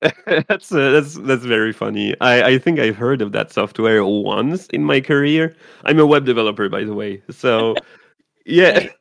that's 0.49 0.73
uh, 0.73 0.91
that's 0.91 1.15
that's 1.15 1.45
very 1.45 1.73
funny. 1.73 2.15
I 2.21 2.43
I 2.55 2.59
think 2.59 2.81
I've 2.81 2.97
heard 2.97 3.23
of 3.23 3.33
that 3.33 3.53
software 3.53 4.05
once 4.05 4.67
in 4.69 4.83
my 4.85 5.01
career. 5.01 5.55
I'm 5.85 5.99
a 6.01 6.07
web 6.07 6.25
developer, 6.25 6.69
by 6.69 6.85
the 6.85 6.95
way. 6.95 7.23
So 7.31 7.77
yeah. 8.47 8.89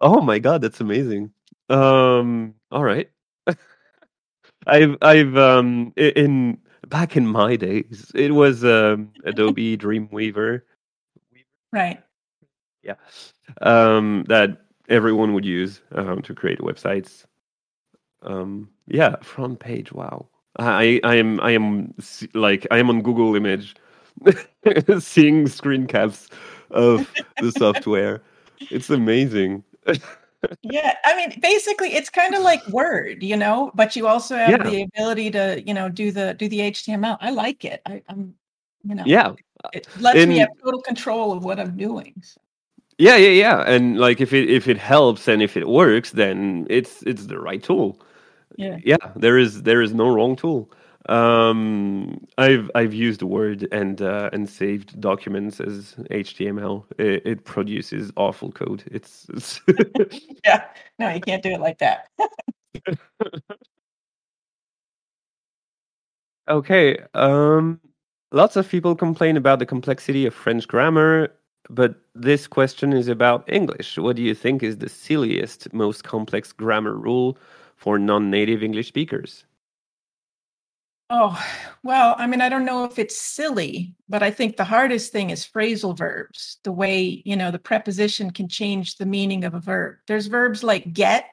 Oh 0.00 0.20
my 0.20 0.38
god, 0.38 0.60
that's 0.62 0.80
amazing. 0.80 1.32
Um. 1.68 2.54
All 2.70 2.84
right. 2.84 3.10
I've 4.66 4.96
I've 5.02 5.36
um 5.36 5.92
in 5.96 6.58
back 6.88 7.16
in 7.16 7.26
my 7.26 7.56
days, 7.56 8.10
it 8.14 8.32
was 8.32 8.64
um, 8.64 9.12
Adobe 9.24 9.76
Dreamweaver. 9.76 10.62
Right. 11.72 12.02
Yeah, 12.82 12.94
um, 13.62 14.24
that 14.28 14.62
everyone 14.88 15.34
would 15.34 15.44
use 15.44 15.82
um, 15.92 16.22
to 16.22 16.34
create 16.34 16.60
websites. 16.60 17.24
Um, 18.22 18.70
yeah, 18.88 19.16
FrontPage. 19.22 19.92
Wow, 19.92 20.28
I 20.58 21.00
I 21.04 21.14
am 21.16 21.40
I 21.40 21.52
am 21.52 21.94
like 22.34 22.66
I 22.70 22.78
am 22.78 22.90
on 22.90 23.02
Google 23.02 23.34
Image, 23.36 23.74
seeing 24.98 25.46
screen 25.48 25.86
caps 25.86 26.28
of 26.70 27.12
the 27.40 27.52
software. 27.52 28.22
It's 28.70 28.90
amazing. 28.90 29.64
Yeah. 30.62 30.94
I 31.04 31.16
mean, 31.16 31.38
basically 31.40 31.94
it's 31.94 32.10
kind 32.10 32.34
of 32.34 32.42
like 32.42 32.66
Word, 32.68 33.22
you 33.22 33.36
know, 33.36 33.70
but 33.74 33.96
you 33.96 34.06
also 34.06 34.36
have 34.36 34.60
Yeah. 34.60 34.70
the 34.70 34.82
ability 34.82 35.30
to, 35.32 35.62
you 35.64 35.74
know, 35.74 35.88
do 35.88 36.10
the 36.10 36.34
do 36.34 36.48
the 36.48 36.60
HTML. 36.60 37.16
I 37.20 37.30
like 37.30 37.64
it. 37.64 37.80
I, 37.86 38.02
I'm, 38.08 38.34
you 38.84 38.94
know, 38.94 39.04
Yeah, 39.06 39.32
it 39.72 39.86
lets 40.00 40.26
me 40.26 40.38
have 40.38 40.48
total 40.62 40.82
control 40.82 41.32
of 41.32 41.44
what 41.44 41.58
I'm 41.58 41.76
doing. 41.76 42.14
So, 42.22 42.40
yeah, 42.98 43.16
yeah, 43.16 43.30
yeah. 43.30 43.62
And 43.62 43.98
like 43.98 44.20
if 44.20 44.32
it 44.32 44.48
if 44.50 44.68
it 44.68 44.78
helps 44.78 45.28
and 45.28 45.42
if 45.42 45.56
it 45.56 45.68
works, 45.68 46.10
then 46.12 46.66
it's 46.70 47.02
it's 47.02 47.26
the 47.26 47.38
right 47.38 47.62
tool. 47.62 48.00
Yeah. 48.56 48.78
yeah 48.84 48.96
there 49.16 49.38
is 49.38 49.62
there 49.62 49.82
is 49.82 49.94
no 49.94 50.08
wrong 50.08 50.36
tool 50.36 50.70
um 51.08 52.26
i've 52.38 52.68
i've 52.74 52.92
used 52.92 53.22
word 53.22 53.68
and 53.70 54.02
uh, 54.02 54.28
and 54.32 54.48
saved 54.48 55.00
documents 55.00 55.60
as 55.60 55.94
html 56.10 56.84
it, 56.98 57.22
it 57.24 57.44
produces 57.44 58.10
awful 58.16 58.50
code 58.50 58.82
it's, 58.90 59.26
it's 59.30 59.60
Yeah. 60.44 60.64
No, 60.98 61.10
you 61.10 61.20
can't 61.20 61.42
do 61.42 61.50
it 61.50 61.60
like 61.60 61.78
that. 61.78 62.08
okay 66.48 66.98
um 67.14 67.80
lots 68.32 68.56
of 68.56 68.68
people 68.68 68.94
complain 68.94 69.36
about 69.36 69.58
the 69.58 69.66
complexity 69.66 70.26
of 70.26 70.34
french 70.34 70.66
grammar 70.68 71.32
but 71.70 71.96
this 72.14 72.46
question 72.46 72.92
is 72.92 73.08
about 73.08 73.44
english 73.50 73.96
what 73.98 74.16
do 74.16 74.22
you 74.22 74.34
think 74.34 74.62
is 74.62 74.78
the 74.78 74.88
silliest 74.88 75.72
most 75.72 76.04
complex 76.04 76.52
grammar 76.52 76.94
rule 76.94 77.36
for 77.76 77.98
non-native 77.98 78.62
english 78.62 78.88
speakers 78.88 79.44
Oh, 81.08 81.40
well, 81.84 82.16
I 82.18 82.26
mean, 82.26 82.40
I 82.40 82.48
don't 82.48 82.64
know 82.64 82.84
if 82.84 82.98
it's 82.98 83.16
silly, 83.16 83.94
but 84.08 84.24
I 84.24 84.32
think 84.32 84.56
the 84.56 84.64
hardest 84.64 85.12
thing 85.12 85.30
is 85.30 85.46
phrasal 85.46 85.96
verbs, 85.96 86.58
the 86.64 86.72
way, 86.72 87.22
you 87.24 87.36
know, 87.36 87.52
the 87.52 87.60
preposition 87.60 88.32
can 88.32 88.48
change 88.48 88.96
the 88.96 89.06
meaning 89.06 89.44
of 89.44 89.54
a 89.54 89.60
verb. 89.60 89.98
There's 90.08 90.26
verbs 90.26 90.64
like 90.64 90.92
get 90.92 91.26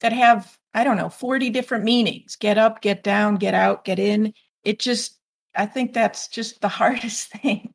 that 0.00 0.12
have, 0.12 0.58
I 0.74 0.82
don't 0.82 0.96
know, 0.96 1.08
40 1.08 1.50
different 1.50 1.84
meanings 1.84 2.34
get 2.34 2.58
up, 2.58 2.80
get 2.82 3.04
down, 3.04 3.36
get 3.36 3.54
out, 3.54 3.84
get 3.84 4.00
in. 4.00 4.34
It 4.64 4.80
just, 4.80 5.18
I 5.54 5.66
think 5.66 5.92
that's 5.92 6.26
just 6.26 6.60
the 6.60 6.68
hardest 6.82 7.28
thing. 7.30 7.74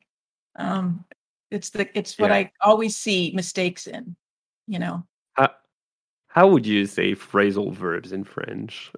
Um, 0.56 1.06
it's 1.50 1.70
the, 1.70 1.88
it's 1.98 2.18
what 2.18 2.28
Yeah. 2.28 2.36
I 2.36 2.52
always 2.60 2.94
see 2.94 3.32
mistakes 3.34 3.86
in, 3.86 4.16
you 4.66 4.78
know. 4.78 5.06
How, 6.28 6.46
would 6.48 6.66
you 6.66 6.86
say 6.86 7.14
phrasal 7.14 7.72
verbs 7.72 8.12
in 8.12 8.24
french 8.24 8.92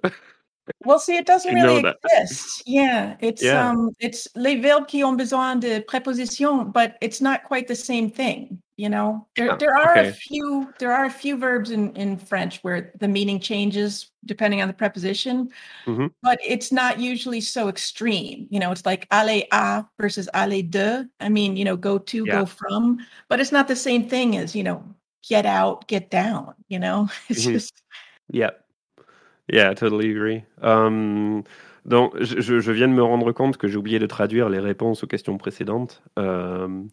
Well, 0.85 0.99
see, 0.99 1.17
it 1.17 1.25
doesn't 1.25 1.53
really 1.61 1.83
exist. 2.03 2.63
Yeah, 2.65 3.15
it's 3.19 3.41
Yeah. 3.43 3.69
um, 3.71 3.89
it's 3.99 4.27
les 4.35 4.55
verbes 4.61 4.85
qui 4.87 5.03
ont 5.03 5.17
besoin 5.17 5.59
de 5.59 5.81
préposition, 5.81 6.71
but 6.71 6.97
it's 7.01 7.19
not 7.19 7.43
quite 7.43 7.67
the 7.67 7.75
same 7.75 8.09
thing. 8.09 8.61
You 8.77 8.89
know, 8.89 9.27
there 9.35 9.47
Yeah, 9.47 9.55
there 9.57 9.75
are 9.75 9.97
okay. 9.97 10.09
a 10.09 10.13
few 10.13 10.71
there 10.79 10.91
are 10.91 11.05
a 11.05 11.09
few 11.09 11.35
verbs 11.37 11.71
in 11.71 11.91
in 11.95 12.17
French 12.17 12.59
where 12.63 12.93
the 12.99 13.07
meaning 13.07 13.39
changes 13.39 14.11
depending 14.25 14.61
on 14.61 14.67
the 14.67 14.73
preposition, 14.73 15.49
Mhm. 15.85 16.11
but 16.23 16.39
it's 16.43 16.71
not 16.71 16.99
usually 16.99 17.41
so 17.41 17.67
extreme. 17.67 18.47
You 18.49 18.59
know, 18.59 18.71
it's 18.71 18.85
like 18.85 19.07
aller 19.11 19.43
à 19.51 19.87
versus 19.99 20.29
aller 20.33 20.61
de. 20.63 21.09
I 21.19 21.29
mean, 21.29 21.57
you 21.57 21.65
know, 21.65 21.75
go 21.75 21.97
to, 21.97 22.25
Yeah. 22.25 22.39
go 22.39 22.45
from, 22.45 22.99
but 23.29 23.39
it's 23.39 23.51
not 23.51 23.67
the 23.67 23.75
same 23.75 24.07
thing 24.07 24.37
as 24.37 24.55
you 24.55 24.63
know, 24.63 24.83
get 25.27 25.45
out, 25.45 25.87
get 25.87 26.09
down. 26.09 26.53
You 26.67 26.79
know, 26.79 27.09
it's 27.29 27.45
Mhm. 27.45 27.53
just 27.53 27.73
Yeah. 28.31 28.51
Yeah, 29.51 29.71
I 29.71 29.73
totally 29.73 30.09
agree. 30.11 30.43
Um, 30.61 31.43
donc, 31.85 32.13
je, 32.21 32.71
viens 32.71 32.87
de 32.87 32.93
me 32.93 33.03
rendre 33.03 33.31
compte 33.33 33.57
que 33.57 33.67
j'ai 33.67 33.75
oublié 33.75 33.99
de 33.99 34.05
traduire 34.05 34.49
les 34.49 34.59
réponses 34.59 35.03
aux 35.03 35.07
questions 35.07 35.37
précédentes. 35.37 36.01
Um, 36.15 36.89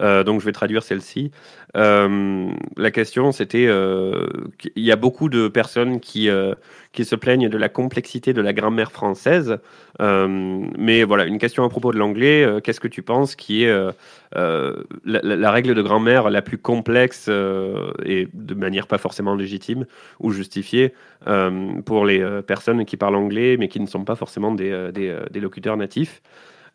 euh, 0.00 0.24
donc, 0.24 0.40
je 0.40 0.46
vais 0.46 0.52
traduire 0.52 0.82
celle-ci. 0.82 1.30
Um, 1.74 2.56
la 2.76 2.90
question, 2.90 3.32
c'était 3.32 3.66
euh, 3.66 4.26
qu'il 4.58 4.72
y 4.76 4.92
a 4.92 4.96
beaucoup 4.96 5.28
de 5.28 5.48
personnes 5.48 6.00
qui, 6.00 6.28
euh, 6.28 6.54
qui 6.92 7.04
se 7.04 7.14
plaignent 7.14 7.48
de 7.48 7.58
la 7.58 7.68
complexité 7.68 8.32
de 8.32 8.40
la 8.42 8.52
grammaire 8.52 8.92
française. 8.92 9.58
Mais 10.00 11.04
voilà, 11.04 11.26
une 11.26 11.38
question 11.38 11.64
à 11.64 11.68
propos 11.68 11.92
de 11.92 11.98
l'anglais. 11.98 12.44
euh, 12.44 12.60
Qu'est-ce 12.60 12.80
que 12.80 12.88
tu 12.88 13.02
penses 13.02 13.36
qui 13.36 13.64
est 13.64 13.68
euh, 13.68 13.92
euh, 14.36 14.82
la, 15.04 15.50
règle 15.50 15.74
de 15.74 15.82
grammaire 15.82 16.30
la 16.30 16.42
plus 16.42 16.58
complexe 16.58 17.26
euh, 17.28 17.92
et 18.04 18.28
de 18.32 18.54
manière 18.54 18.86
pas 18.86 18.98
forcément 18.98 19.34
légitime 19.34 19.84
ou 20.20 20.32
justifiée 20.32 20.94
euh, 21.26 21.80
pour 21.82 22.06
les 22.06 22.20
euh, 22.20 22.40
personnes 22.42 22.84
qui 22.84 22.96
parlent 22.96 23.16
anglais 23.16 23.56
mais 23.58 23.68
qui 23.68 23.80
ne 23.80 23.86
sont 23.86 24.04
pas 24.04 24.16
forcément 24.16 24.52
des, 24.52 24.70
euh, 24.70 24.90
euh, 24.96 25.24
des 25.30 25.40
locuteurs 25.40 25.76
natifs? 25.76 26.22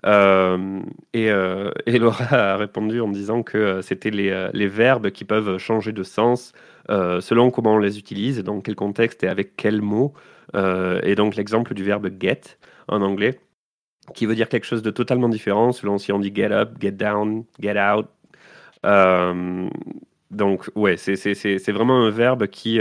Euh, 0.06 0.82
et, 1.14 1.32
euh, 1.32 1.72
et 1.86 1.98
Laura 1.98 2.54
a 2.54 2.58
répondu 2.58 3.02
en 3.02 3.10
disant 3.10 3.42
que 3.44 3.58
euh, 3.58 3.82
c'était 3.82 4.12
les, 4.12 4.68
verbes 4.68 5.10
qui 5.10 5.26
peuvent 5.26 5.58
changer 5.58 5.92
de 5.92 6.04
sens 6.04 6.54
selon 6.90 7.52
comment 7.52 7.74
on 7.74 7.80
les 7.80 8.00
utilise, 8.00 8.42
dans 8.44 8.62
quel 8.62 8.76
contexte 8.76 9.24
et 9.24 9.28
avec 9.28 9.56
quels 9.58 9.82
mots. 9.82 10.14
Et 10.54 11.16
donc 11.16 11.36
l'exemple 11.36 11.74
du 11.74 11.84
verbe 11.84 12.10
get 12.20 12.58
en 12.88 13.02
anglais, 13.02 13.40
qui 14.14 14.26
veut 14.26 14.36
dire 14.36 14.48
quelque 14.48 14.66
chose 14.66 14.82
de 14.82 14.92
totalement 14.92 15.28
différent 15.28 15.74
selon 15.74 15.98
si 15.98 16.14
on 16.14 16.20
dit 16.20 16.32
get 16.34 16.52
up, 16.52 16.78
get 16.80 16.92
down, 16.92 17.44
get 17.60 17.76
out. 17.78 18.08
Donc 20.32 20.70
ouais, 20.76 20.96
c'est 20.96 21.72
vraiment 21.72 22.06
un 22.06 22.10
verbe 22.10 22.48
qui, 22.48 22.80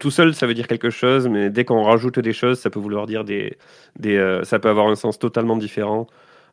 tout 0.00 0.10
seul, 0.10 0.34
ça 0.34 0.46
veut 0.46 0.54
dire 0.54 0.66
quelque 0.66 0.90
chose, 0.90 1.26
mais 1.26 1.48
dès 1.48 1.64
qu'on 1.64 1.82
rajoute 1.82 2.18
des 2.18 2.34
choses, 2.34 2.58
ça 2.60 2.68
peut 2.68 2.80
vouloir 2.80 3.06
dire 3.06 3.24
des... 3.24 3.56
ça 4.42 4.58
peut 4.58 4.68
avoir 4.68 4.88
un 4.88 4.96
sens 4.96 5.18
totalement 5.18 5.56
différent. 5.56 6.08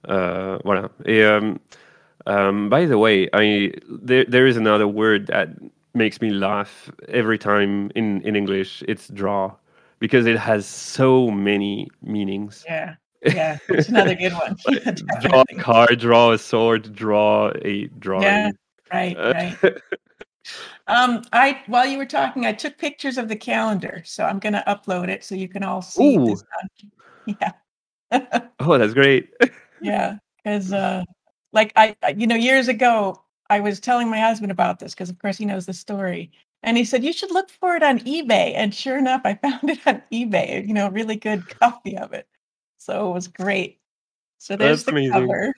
Euh, 0.08 0.58
voilà. 0.64 0.90
Et 1.06 1.24
um, 1.24 1.60
um, 2.26 2.70
by 2.70 2.86
the 2.86 2.98
way, 2.98 3.30
I, 3.34 3.74
there, 3.90 4.26
there 4.26 4.48
is 4.48 4.58
another 4.58 4.88
word 4.88 5.28
that 5.28 5.50
makes 5.94 6.22
me 6.22 6.30
laugh 6.30 6.92
every 7.08 7.38
time 7.38 7.92
in, 7.96 8.22
in 8.22 8.36
English. 8.36 8.84
It's 8.88 9.08
draw, 9.10 9.54
because 10.00 10.26
it 10.26 10.38
has 10.38 10.66
so 10.66 11.30
many 11.30 11.90
meanings. 12.02 12.64
yeah, 12.68 12.96
yeah. 13.24 13.58
It's 13.70 13.90
another 13.90 14.16
good 14.16 14.34
one. 14.34 14.58
Draw 15.22 15.44
a 15.50 15.56
card, 15.56 16.00
draw 16.00 16.32
a 16.32 16.38
sword, 16.38 16.94
draw 16.96 17.52
a 17.64 17.88
drawing. 18.00 18.24
Yeah, 18.24 18.52
right, 18.92 19.18
Uh, 19.18 19.34
right. 19.36 19.74
Um, 20.88 21.22
I 21.32 21.62
while 21.68 21.86
you 21.86 22.00
were 22.00 22.06
talking, 22.06 22.48
I 22.48 22.52
took 22.52 22.78
pictures 22.78 23.20
of 23.20 23.28
the 23.28 23.36
calendar, 23.36 24.02
so 24.06 24.26
I'm 24.26 24.40
gonna 24.40 24.64
upload 24.68 25.08
it 25.08 25.24
so 25.24 25.36
you 25.36 25.48
can 25.48 25.64
all 25.64 25.84
see 25.84 26.18
Ooh. 26.18 26.36
Yeah, 27.28 27.52
oh, 28.60 28.78
that's 28.78 28.94
great. 28.94 29.30
Yeah, 29.82 30.18
because 30.44 30.72
uh, 30.72 31.04
like 31.54 31.74
I, 31.76 31.96
you 32.16 32.28
know, 32.28 32.36
years 32.36 32.68
ago, 32.68 33.22
I 33.50 33.60
was 33.60 33.80
telling 33.80 34.10
my 34.10 34.20
husband 34.20 34.52
about 34.52 34.80
this 34.80 34.94
because, 34.94 35.10
of 35.10 35.20
course, 35.20 35.38
he 35.38 35.46
knows 35.46 35.66
the 35.66 35.74
story, 35.74 36.32
and 36.64 36.78
he 36.78 36.86
said 36.86 37.04
you 37.04 37.14
should 37.14 37.32
look 37.32 37.50
for 37.50 37.76
it 37.76 37.84
on 37.84 38.00
eBay. 38.00 38.54
And 38.56 38.74
sure 38.74 38.98
enough, 38.98 39.22
I 39.26 39.34
found 39.42 39.70
it 39.70 39.86
on 39.86 40.02
eBay. 40.12 40.68
You 40.68 40.74
know, 40.74 40.90
really 40.90 41.16
good 41.16 41.48
copy 41.60 41.98
of 41.98 42.14
it, 42.14 42.28
so 42.78 43.10
it 43.10 43.14
was 43.14 43.28
great. 43.28 43.80
So 44.38 44.56
there's 44.56 44.84
That's 44.84 44.86
the 44.86 44.92
amazing. 44.92 45.14
cover, 45.14 45.54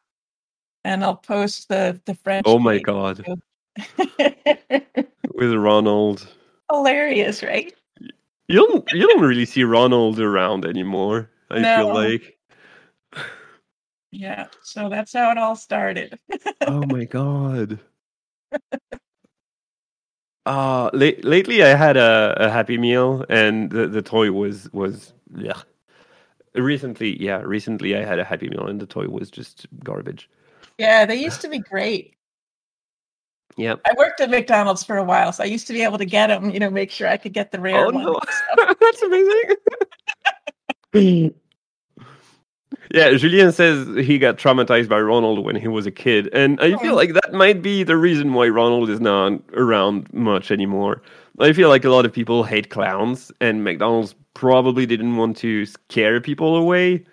and 0.84 1.04
I'll 1.04 1.16
post 1.16 1.70
the 1.70 2.00
the 2.06 2.16
French. 2.16 2.46
Oh 2.48 2.60
my 2.60 2.80
god, 2.80 3.24
with 5.34 5.54
Ronald. 5.54 6.28
Hilarious, 6.72 7.44
right? 7.44 7.74
You 8.48 8.68
don't 8.68 8.92
you 8.92 9.08
don't 9.08 9.22
really 9.22 9.46
see 9.46 9.64
Ronald 9.64 10.20
around 10.20 10.66
anymore. 10.66 11.30
I 11.52 11.78
feel 11.78 11.94
like. 11.94 12.38
Yeah. 14.14 14.46
So 14.62 14.90
that's 14.90 15.14
how 15.14 15.32
it 15.32 15.40
all 15.40 15.56
started. 15.56 16.20
Oh 16.62 16.84
my 16.86 17.06
god. 17.06 17.80
Uh 20.46 20.90
la- 20.92 21.22
lately 21.24 21.64
I 21.64 21.70
had 21.70 21.96
a, 21.96 22.36
a 22.38 22.50
happy 22.50 22.78
meal 22.78 23.24
and 23.30 23.72
the, 23.72 23.88
the 23.88 24.02
toy 24.02 24.30
was 24.32 24.70
was 24.74 25.14
yeah. 25.38 25.62
Recently, 26.54 27.18
yeah, 27.24 27.38
recently 27.38 27.96
I 27.96 28.04
had 28.04 28.20
a 28.20 28.26
happy 28.26 28.50
meal 28.50 28.68
and 28.68 28.78
the 28.80 28.86
toy 28.86 29.08
was 29.08 29.32
just 29.32 29.66
garbage. 29.86 30.30
yeah, 30.78 31.06
they 31.06 31.16
used 31.16 31.40
to 31.42 31.48
be 31.48 31.60
great. 31.60 32.18
Yep. 33.56 33.80
I 33.86 33.94
worked 33.98 34.20
at 34.20 34.30
McDonald's 34.30 34.84
for 34.84 34.98
a 34.98 35.04
while, 35.04 35.32
so 35.32 35.44
I 35.44 35.48
used 35.48 35.66
to 35.68 35.74
be 35.74 35.82
able 35.82 35.98
to 35.98 36.06
get 36.06 36.28
them, 36.28 36.52
you 36.52 36.60
know, 36.60 36.70
make 36.70 36.92
sure 36.92 37.08
I 37.08 37.18
could 37.18 37.34
get 37.34 37.52
the 37.52 37.62
rare 37.62 37.88
Oh 37.88 37.92
ones. 37.92 38.06
no. 38.06 38.20
That's 38.82 39.02
amazing. 39.02 39.56
yeah, 42.94 43.14
Julien 43.16 43.52
says 43.52 43.88
he 44.06 44.18
got 44.18 44.38
traumatized 44.38 44.88
by 44.88 45.00
Ronald 45.02 45.44
when 45.44 45.56
he 45.56 45.68
was 45.68 45.86
a 45.86 45.92
kid, 45.92 46.30
and 46.34 46.60
I 46.62 46.78
feel 46.78 46.94
Oh. 46.94 46.96
like 46.96 47.14
that 47.14 47.34
might 47.34 47.62
be 47.62 47.84
the 47.84 47.98
reason 47.98 48.34
why 48.34 48.48
Ronald 48.48 48.90
is 48.90 49.02
not 49.02 49.34
around 49.54 50.12
much 50.14 50.52
anymore. 50.52 51.02
I 51.40 51.52
feel 51.54 51.70
like 51.70 51.84
a 51.84 51.90
lot 51.90 52.06
of 52.06 52.14
people 52.14 52.44
hate 52.44 52.70
clowns, 52.70 53.32
and 53.42 53.64
McDonald's 53.64 54.16
probably 54.36 54.86
didn't 54.86 55.18
want 55.18 55.36
to 55.38 55.66
scare 55.66 56.22
people 56.22 56.56
away. 56.56 57.04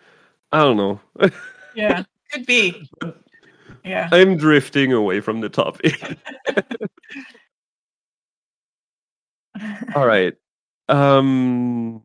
I 0.52 0.60
don't 0.60 0.76
know. 0.76 1.00
Yeah, 1.76 2.02
could 2.32 2.46
be. 2.46 2.90
Yeah. 3.84 4.08
I'm 4.12 4.36
drifting 4.36 4.92
away 4.92 5.20
from 5.20 5.40
the 5.40 5.48
topic. 5.48 6.18
All 9.94 10.06
right. 10.06 10.34
Um, 10.88 12.02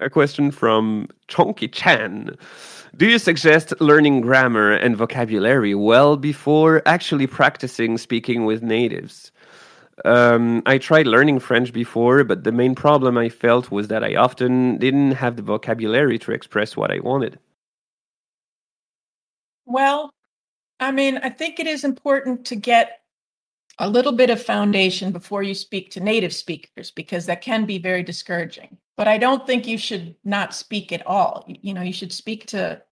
a 0.00 0.10
question 0.10 0.50
from 0.50 1.08
Chonky 1.28 1.70
Chan. 1.72 2.36
Do 2.94 3.06
you 3.06 3.18
suggest 3.18 3.78
learning 3.80 4.20
grammar 4.20 4.72
and 4.72 4.96
vocabulary 4.96 5.74
well 5.74 6.16
before 6.16 6.82
actually 6.86 7.26
practicing 7.26 7.98
speaking 7.98 8.44
with 8.44 8.62
natives? 8.62 9.32
Um, 10.04 10.62
I 10.66 10.78
tried 10.78 11.06
learning 11.06 11.40
French 11.40 11.72
before, 11.72 12.22
but 12.24 12.44
the 12.44 12.52
main 12.52 12.74
problem 12.74 13.16
I 13.18 13.28
felt 13.28 13.70
was 13.70 13.88
that 13.88 14.04
I 14.04 14.14
often 14.14 14.78
didn't 14.78 15.12
have 15.12 15.36
the 15.36 15.42
vocabulary 15.42 16.18
to 16.20 16.32
express 16.32 16.76
what 16.76 16.90
I 16.90 17.00
wanted. 17.00 17.38
Well, 19.64 20.12
I 20.78 20.92
mean, 20.92 21.18
I 21.18 21.30
think 21.30 21.58
it 21.58 21.66
is 21.66 21.82
important 21.82 22.44
to 22.46 22.56
get 22.56 23.00
a 23.78 23.88
little 23.88 24.12
bit 24.12 24.30
of 24.30 24.42
foundation 24.42 25.12
before 25.12 25.42
you 25.42 25.54
speak 25.54 25.90
to 25.90 26.00
native 26.00 26.32
speakers 26.32 26.90
because 26.90 27.26
that 27.26 27.42
can 27.42 27.66
be 27.66 27.78
very 27.78 28.02
discouraging. 28.02 28.78
But 28.96 29.08
I 29.08 29.18
don't 29.18 29.46
think 29.46 29.66
you 29.66 29.76
should 29.76 30.16
not 30.24 30.54
speak 30.54 30.92
at 30.92 31.06
all. 31.06 31.44
You, 31.46 31.74
know, 31.74 31.82
you 31.82 31.92
should 31.92 32.12
speak 32.12 32.46
to 32.46 32.82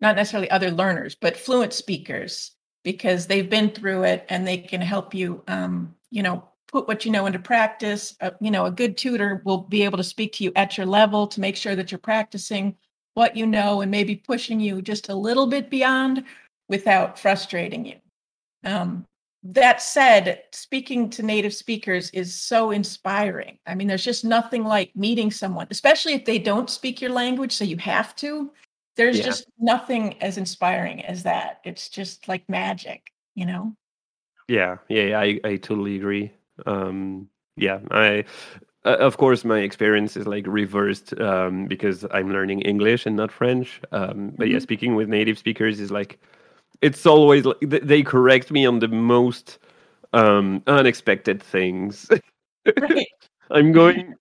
not 0.00 0.16
necessarily 0.16 0.50
other 0.50 0.70
learners, 0.70 1.14
but 1.14 1.36
fluent 1.36 1.72
speakers 1.72 2.52
because 2.84 3.26
they've 3.26 3.48
been 3.48 3.70
through 3.70 4.04
it 4.04 4.26
and 4.28 4.46
they 4.46 4.58
can 4.58 4.80
help 4.80 5.14
you, 5.14 5.42
um, 5.48 5.94
you 6.10 6.22
know, 6.22 6.48
put 6.68 6.86
what 6.86 7.04
you 7.04 7.10
know 7.10 7.26
into 7.26 7.38
practice. 7.38 8.16
Uh, 8.20 8.30
you 8.40 8.50
know, 8.50 8.66
a 8.66 8.70
good 8.70 8.96
tutor 8.96 9.42
will 9.44 9.58
be 9.58 9.82
able 9.82 9.96
to 9.96 10.04
speak 10.04 10.32
to 10.34 10.44
you 10.44 10.52
at 10.56 10.76
your 10.76 10.86
level 10.86 11.26
to 11.26 11.40
make 11.40 11.56
sure 11.56 11.74
that 11.74 11.90
you're 11.90 11.98
practicing 11.98 12.76
what 13.14 13.36
you 13.36 13.46
know 13.46 13.80
and 13.80 13.90
maybe 13.90 14.16
pushing 14.16 14.60
you 14.60 14.82
just 14.82 15.08
a 15.08 15.14
little 15.14 15.46
bit 15.46 15.70
beyond 15.70 16.24
without 16.68 17.18
frustrating 17.18 17.86
you. 17.86 17.96
Um, 18.64 19.06
that 19.44 19.82
said, 19.82 20.42
speaking 20.52 21.10
to 21.10 21.22
native 21.22 21.54
speakers 21.54 22.10
is 22.10 22.34
so 22.40 22.70
inspiring. 22.70 23.58
I 23.66 23.74
mean, 23.74 23.88
there's 23.88 24.04
just 24.04 24.24
nothing 24.24 24.64
like 24.64 24.94
meeting 24.96 25.30
someone, 25.30 25.66
especially 25.70 26.14
if 26.14 26.24
they 26.24 26.38
don't 26.38 26.70
speak 26.70 27.00
your 27.02 27.10
language, 27.12 27.52
so 27.52 27.64
you 27.64 27.76
have 27.78 28.16
to. 28.16 28.50
There's 28.96 29.18
Yeah. 29.18 29.24
just 29.24 29.46
nothing 29.58 30.22
as 30.22 30.38
inspiring 30.38 31.04
as 31.04 31.24
that. 31.24 31.60
It's 31.64 31.88
just 31.88 32.28
like 32.28 32.48
magic, 32.48 33.12
you 33.34 33.44
know? 33.46 33.76
Yeah, 34.48 34.76
yeah, 34.88 35.02
yeah, 35.04 35.20
I, 35.20 35.40
I 35.44 35.56
totally 35.56 35.96
agree. 35.96 36.32
Um, 36.66 37.28
yeah, 37.56 37.80
I, 37.90 38.24
uh, 38.84 38.96
of 38.98 39.16
course, 39.16 39.44
my 39.44 39.60
experience 39.60 40.16
is 40.16 40.26
like 40.26 40.46
reversed 40.46 41.18
um, 41.20 41.66
because 41.66 42.04
I'm 42.10 42.30
learning 42.32 42.62
English 42.62 43.06
and 43.06 43.16
not 43.16 43.32
French. 43.32 43.80
Um, 43.92 44.32
but 44.36 44.48
yeah, 44.48 44.58
Mhm. 44.58 44.60
speaking 44.60 44.94
with 44.94 45.08
native 45.08 45.38
speakers 45.38 45.80
is 45.80 45.90
like, 45.90 46.18
it's 46.84 47.06
always 47.06 47.46
like 47.46 47.60
they 47.62 48.02
correct 48.02 48.50
me 48.50 48.66
on 48.66 48.78
the 48.78 48.88
most 48.88 49.58
um, 50.12 50.62
unexpected 50.66 51.42
things. 51.42 52.10
Right. 52.78 53.06
I'm 53.50 53.72
going, 53.72 54.14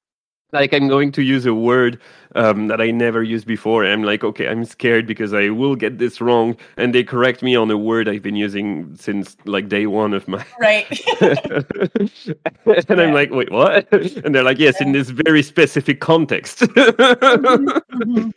like, 0.54 0.74
I'm 0.74 0.88
going 0.88 1.12
to 1.14 1.22
use 1.22 1.46
a 1.46 1.54
word 1.54 2.00
um, 2.36 2.68
that 2.68 2.80
I 2.80 2.90
never 2.92 3.22
used 3.22 3.46
before. 3.48 3.86
I'm 3.86 4.04
like, 4.04 4.24
okay, 4.24 4.48
I'm 4.48 4.64
scared 4.64 5.06
because 5.06 5.34
I 5.34 5.50
will 5.50 5.76
get 5.76 5.98
this 5.98 6.22
wrong, 6.22 6.56
and 6.78 6.96
they 6.96 7.04
correct 7.04 7.44
me 7.44 7.54
on 7.54 7.70
a 7.70 7.78
word 7.78 8.08
I've 8.08 8.22
been 8.22 8.38
using 8.38 8.96
since 8.96 9.36
like 9.46 9.68
day 9.68 9.86
one 9.86 10.14
of 10.14 10.26
my 10.30 10.46
right. 10.58 10.88
and 11.22 13.02
I'm 13.02 13.14
like, 13.14 13.32
wait, 13.32 13.52
what? 13.52 13.92
And 13.92 14.34
they're 14.34 14.44
like, 14.44 14.60
yes, 14.60 14.80
in 14.80 14.94
this 14.94 15.10
very 15.10 15.44
specific 15.44 16.00
context. 16.00 16.60
Mhm, 16.60 17.82
mhm. 17.92 18.34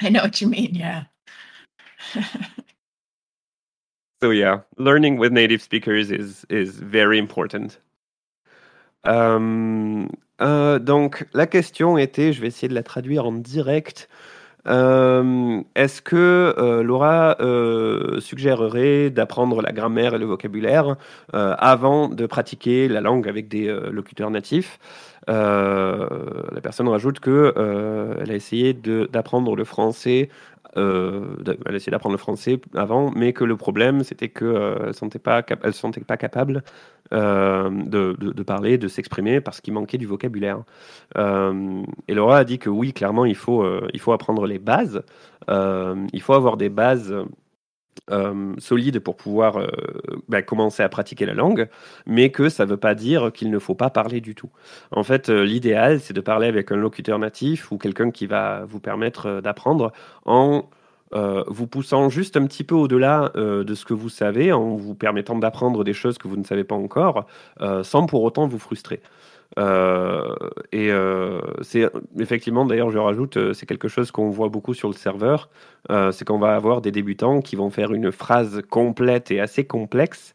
I 0.00 0.10
know 0.10 0.22
what 0.22 0.40
you 0.40 0.46
mean. 0.46 0.76
Yeah. 0.76 1.04
So 4.20 4.30
yeah, 4.30 4.60
learning 4.78 5.18
with 5.18 5.32
native 5.32 5.62
speakers 5.62 6.10
is 6.10 6.44
is 6.48 6.80
very 6.80 7.18
important. 7.18 7.78
Donc 10.38 11.26
la 11.32 11.46
question 11.46 11.98
était, 11.98 12.32
je 12.32 12.40
vais 12.40 12.48
essayer 12.48 12.68
de 12.68 12.74
la 12.74 12.82
traduire 12.82 13.26
en 13.26 13.32
direct. 13.32 14.08
Euh, 14.68 15.60
Est-ce 15.74 16.02
que 16.02 16.54
euh, 16.58 16.82
Laura 16.82 17.36
euh, 17.40 18.20
suggérerait 18.20 19.10
d'apprendre 19.10 19.62
la 19.62 19.72
grammaire 19.72 20.14
et 20.14 20.18
le 20.18 20.26
vocabulaire 20.26 20.96
avant 21.32 22.08
de 22.08 22.26
pratiquer 22.26 22.88
la 22.88 23.00
langue 23.00 23.28
avec 23.28 23.48
des 23.48 23.72
locuteurs 23.90 24.30
natifs? 24.30 24.78
La 25.28 26.60
personne 26.62 26.88
rajoute 26.88 27.20
que 27.20 27.52
elle 28.20 28.30
a 28.30 28.34
essayé 28.34 28.72
d'apprendre 28.74 29.56
le 29.56 29.64
français. 29.64 30.28
Euh, 30.76 31.36
elle 31.66 31.72
a 31.74 31.76
essayé 31.76 31.90
d'apprendre 31.90 32.14
le 32.14 32.18
français 32.18 32.60
avant, 32.74 33.10
mais 33.14 33.32
que 33.32 33.44
le 33.44 33.56
problème 33.56 34.02
c'était 34.04 34.28
que 34.28 34.44
euh, 34.44 34.86
elle 34.86 34.94
se 34.94 35.80
sentait 35.80 36.00
pas 36.04 36.16
capable 36.16 36.62
euh, 37.12 37.70
de, 37.70 38.16
de- 38.18 38.32
de 38.32 38.42
parler, 38.42 38.78
de 38.78 38.88
s'exprimer 38.88 39.40
parce 39.40 39.60
qu'il 39.60 39.72
manquait 39.74 39.98
du 39.98 40.06
vocabulaire. 40.06 40.62
Euh, 41.16 41.82
et 42.08 42.14
Laura 42.14 42.38
a 42.38 42.44
dit 42.44 42.58
que 42.58 42.68
oui, 42.70 42.92
clairement, 42.92 43.24
il 43.24 43.36
faut, 43.36 43.62
euh, 43.62 43.86
il 43.94 44.00
faut 44.00 44.12
apprendre 44.12 44.46
les 44.46 44.58
bases. 44.58 45.02
Il 45.48 46.20
faut 46.20 46.34
avoir 46.34 46.56
des 46.56 46.68
bases 46.68 47.14
euh, 48.10 48.54
solides 48.58 49.00
pour 49.00 49.16
pouvoir 49.16 49.58
euh, 49.58 49.66
bah, 50.28 50.40
commencer 50.40 50.82
à 50.82 50.88
pratiquer 50.88 51.26
la 51.26 51.34
langue, 51.34 51.68
mais 52.06 52.30
que 52.30 52.48
ça 52.48 52.64
ne 52.64 52.70
veut 52.70 52.76
pas 52.76 52.94
dire 52.94 53.32
qu'il 53.32 53.50
ne 53.50 53.58
faut 53.58 53.74
pas 53.74 53.90
parler 53.90 54.20
du 54.20 54.34
tout. 54.36 54.50
En 54.92 55.02
fait, 55.02 55.28
euh, 55.28 55.42
l'idéal, 55.44 55.98
c'est 56.00 56.14
de 56.14 56.20
parler 56.20 56.46
avec 56.46 56.70
un 56.70 56.76
locuteur 56.76 57.18
natif 57.18 57.72
ou 57.72 57.78
quelqu'un 57.78 58.12
qui 58.12 58.26
va 58.26 58.64
vous 58.64 58.78
permettre 58.78 59.40
d'apprendre 59.40 59.92
en 60.24 60.68
vous 61.48 61.66
poussant 61.66 62.10
juste 62.10 62.36
un 62.36 62.44
petit 62.46 62.64
peu 62.64 62.74
au-delà 62.74 63.32
de 63.36 63.74
ce 63.74 63.84
que 63.86 63.94
vous 63.94 64.10
savez, 64.10 64.52
en 64.52 64.74
vous 64.74 64.94
permettant 64.94 65.38
d'apprendre 65.38 65.82
des 65.82 65.94
choses 65.94 66.18
que 66.18 66.28
vous 66.28 66.36
ne 66.36 66.44
savez 66.44 66.64
pas 66.64 66.74
encore, 66.74 67.26
sans 67.82 68.04
pour 68.06 68.22
autant 68.22 68.46
vous 68.46 68.58
frustrer. 68.58 69.00
Euh, 69.58 70.34
et 70.72 70.90
euh, 70.90 71.40
c'est 71.62 71.90
effectivement, 72.18 72.66
d'ailleurs, 72.66 72.90
je 72.90 72.98
rajoute, 72.98 73.36
euh, 73.36 73.52
c'est 73.52 73.66
quelque 73.66 73.88
chose 73.88 74.10
qu'on 74.10 74.30
voit 74.30 74.48
beaucoup 74.48 74.74
sur 74.74 74.88
le 74.88 74.94
serveur. 74.94 75.48
C'est 75.88 76.24
qu'on 76.24 76.38
va 76.38 76.56
avoir 76.56 76.80
des 76.80 76.90
débutants 76.90 77.40
qui 77.40 77.54
vont 77.54 77.70
faire 77.70 77.92
une 77.92 78.10
phrase 78.10 78.60
complète 78.68 79.30
et 79.30 79.40
assez 79.40 79.64
complexe, 79.64 80.34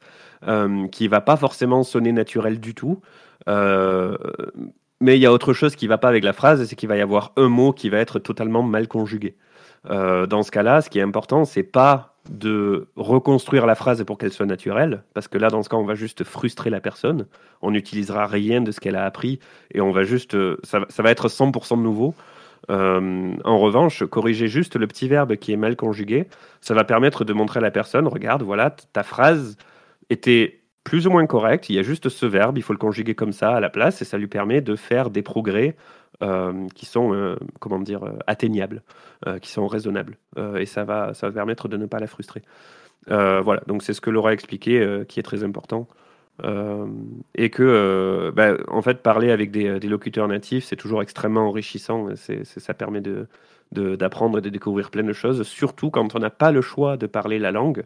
qui 0.91 1.08
va 1.10 1.19
pas 1.19 1.36
forcément 1.36 1.84
sonner 1.84 2.13
naturelle 2.13 2.62
du 2.62 2.74
tout. 2.74 3.02
Mais 3.47 5.17
il 5.17 5.21
y 5.21 5.26
a 5.26 5.34
autre 5.34 5.52
chose 5.52 5.76
qui 5.76 5.88
va 5.88 5.97
pas 5.97 6.08
avec 6.08 6.24
la 6.24 6.32
phrase, 6.32 6.63
c'est 6.65 6.76
qu'il 6.78 6.88
va 6.88 6.95
y 6.95 7.02
avoir 7.02 7.34
un 7.36 7.50
mot 7.50 7.74
qui 7.74 7.89
va 7.89 7.97
être 7.97 8.17
totalement 8.19 8.63
mal 8.63 8.88
conjugué. 8.88 9.36
Euh, 9.89 10.28
dans 10.28 10.44
ce 10.44 10.52
cas-là, 10.52 10.82
ce 10.82 10.89
qui 10.89 11.00
est 11.00 11.04
important, 11.04 11.46
c'est 11.46 11.63
pas 11.63 12.15
de 12.30 12.88
reconstruire 12.96 13.65
la 13.65 13.74
phrase 13.74 14.04
pour 14.04 14.17
qu'elle 14.17 14.32
soit 14.32 14.46
naturelle, 14.46 15.04
parce 15.15 15.28
que 15.28 15.39
là, 15.39 15.50
dans 15.50 15.63
ce 15.63 15.70
cas, 15.70 15.78
on 15.78 15.86
va 15.86 15.96
juste 15.96 16.24
frustrer 16.24 16.70
la 16.70 16.80
personne. 16.80 17.26
On 17.63 17.72
n'utilisera 17.72 18.28
rien 18.28 18.62
de 18.62 18.72
ce 18.72 18.80
qu'elle 18.80 18.96
a 18.96 19.06
appris 19.06 19.39
et 19.74 19.82
on 19.82 19.91
va 19.91 20.04
juste, 20.04 20.36
euh, 20.36 20.58
ça, 20.63 20.80
va- 20.80 21.12
être 21.12 21.30
100% 21.30 21.78
nouveau. 21.82 22.13
Euh, 22.70 23.34
en 23.44 23.58
revanche, 23.58 24.04
corriger 24.06 24.48
juste 24.48 24.76
le 24.76 24.86
petit 24.86 25.08
verbe 25.08 25.36
qui 25.36 25.52
est 25.52 25.58
mal 25.58 25.76
conjugué, 25.76 26.28
ça 26.62 26.76
va 26.76 26.84
permettre 26.84 27.26
de 27.26 27.34
montrer 27.34 27.58
à 27.58 27.62
la 27.62 27.72
personne, 27.72 28.08
regarde, 28.08 28.44
voilà, 28.44 28.70
ta 28.94 29.02
phrase 29.02 29.58
était 30.12 30.61
plus 30.84 31.08
ou 31.08 31.12
moins 31.12 31.26
correcte, 31.28 31.70
il 31.70 31.76
y 31.76 31.80
a 31.80 31.84
juste 31.84 32.10
ce 32.10 32.26
verbe, 32.26 32.58
il 32.58 32.63
faut 32.63 32.74
le 32.74 32.80
conjuguer 32.80 33.15
comme 33.15 33.34
ça 33.34 33.52
à 33.52 33.60
la 33.60 33.70
place, 33.70 34.02
et 34.02 34.06
ça 34.06 34.17
lui 34.17 34.28
permet 34.28 34.62
de 34.62 34.76
faire 34.76 35.10
des 35.10 35.22
progrès 35.22 35.76
euh, 36.24 36.67
qui 36.76 36.86
sont, 36.86 37.13
euh, 37.13 37.36
comment 37.60 37.80
dire, 37.80 38.04
euh, 38.04 38.17
atteignables, 38.28 38.82
qui 39.41 39.52
sont 39.52 39.67
raisonnables. 39.67 40.17
Et 40.58 40.65
ça 40.65 40.84
va, 40.84 41.13
ça 41.13 41.28
va 41.28 41.34
permettre 41.34 41.67
de 41.67 41.78
ne 41.78 41.86
pas 41.86 42.00
la 42.00 42.08
frustrer. 42.08 42.41
Voilà, 43.08 43.62
donc 43.67 43.84
c'est 43.84 43.94
ce 43.94 44.02
que 44.02 44.10
Laura 44.10 44.32
a 44.32 44.34
expliqué, 44.34 45.04
qui 45.08 45.20
est 45.20 45.24
très 45.24 45.44
important. 45.44 45.88
Et 47.36 47.50
que, 47.52 48.32
bah, 48.36 48.58
en 48.67 48.82
fait, 48.82 49.04
parler 49.04 49.30
avec 49.30 49.52
des, 49.52 49.80
des 49.80 49.88
locuteurs 49.88 50.28
natifs, 50.28 50.65
c'est 50.65 50.76
toujours 50.76 51.04
extrêmement 51.04 51.48
enrichissant. 51.48 52.08
C'est, 52.15 52.44
ça 52.46 52.74
permet 52.74 53.02
de- 53.02 53.28
d'apprendre 53.72 54.39
et 54.39 54.41
de 54.41 54.50
découvrir 54.50 54.89
plein 54.89 55.04
de 55.04 55.13
choses, 55.13 55.44
surtout 55.44 55.91
quand 55.91 56.15
on 56.15 56.20
n'a 56.20 56.32
pas 56.32 56.52
le 56.52 56.62
choix 56.62 56.98
de 56.98 57.06
parler 57.06 57.38
la 57.38 57.52
langue, 57.52 57.84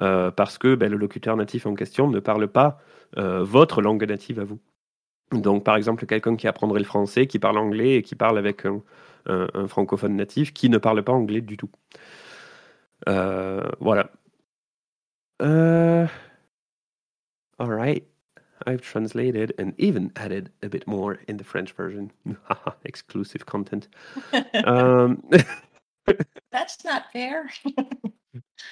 euh, 0.00 0.30
parce 0.30 0.58
que 0.58 0.74
ben, 0.74 0.90
le 0.90 0.96
locuteur 0.96 1.36
natif 1.36 1.66
en 1.66 1.74
question 1.74 2.08
ne 2.08 2.20
parle 2.20 2.48
pas 2.48 2.80
euh, 3.18 3.42
votre 3.44 3.82
langue 3.82 4.04
native 4.08 4.40
à 4.40 4.44
vous. 4.44 4.60
Donc, 5.32 5.64
par 5.64 5.76
exemple, 5.76 6.06
quelqu'un 6.06 6.36
qui 6.36 6.46
apprendrait 6.48 6.80
le 6.80 6.84
français, 6.84 7.26
qui 7.26 7.38
parle 7.38 7.58
anglais 7.58 7.96
et 7.96 8.02
qui 8.02 8.14
parle 8.14 8.38
avec 8.38 8.66
un, 8.66 8.82
un- 9.26 9.48
un 9.54 9.66
francophone 9.68 10.16
natif 10.16 10.52
qui 10.52 10.68
ne 10.70 10.78
parle 10.78 11.02
pas 11.02 11.12
anglais 11.12 11.40
du 11.40 11.56
tout. 11.56 11.70
Euh, 13.08 13.68
voilà. 13.80 14.10
Euh, 15.42 16.06
all 17.58 17.68
right. 17.70 18.04
I've 18.66 18.80
translated 18.80 19.52
and 19.58 19.72
even 19.78 20.10
added 20.16 20.50
a 20.62 20.68
bit 20.68 20.86
more 20.86 21.18
in 21.28 21.36
the 21.36 21.44
French 21.44 21.72
version. 21.74 22.10
Exclusive 22.84 23.44
content. 23.46 23.88
Um, 24.64 25.22
That's 26.52 26.84
not 26.84 27.04
fair. 27.12 27.50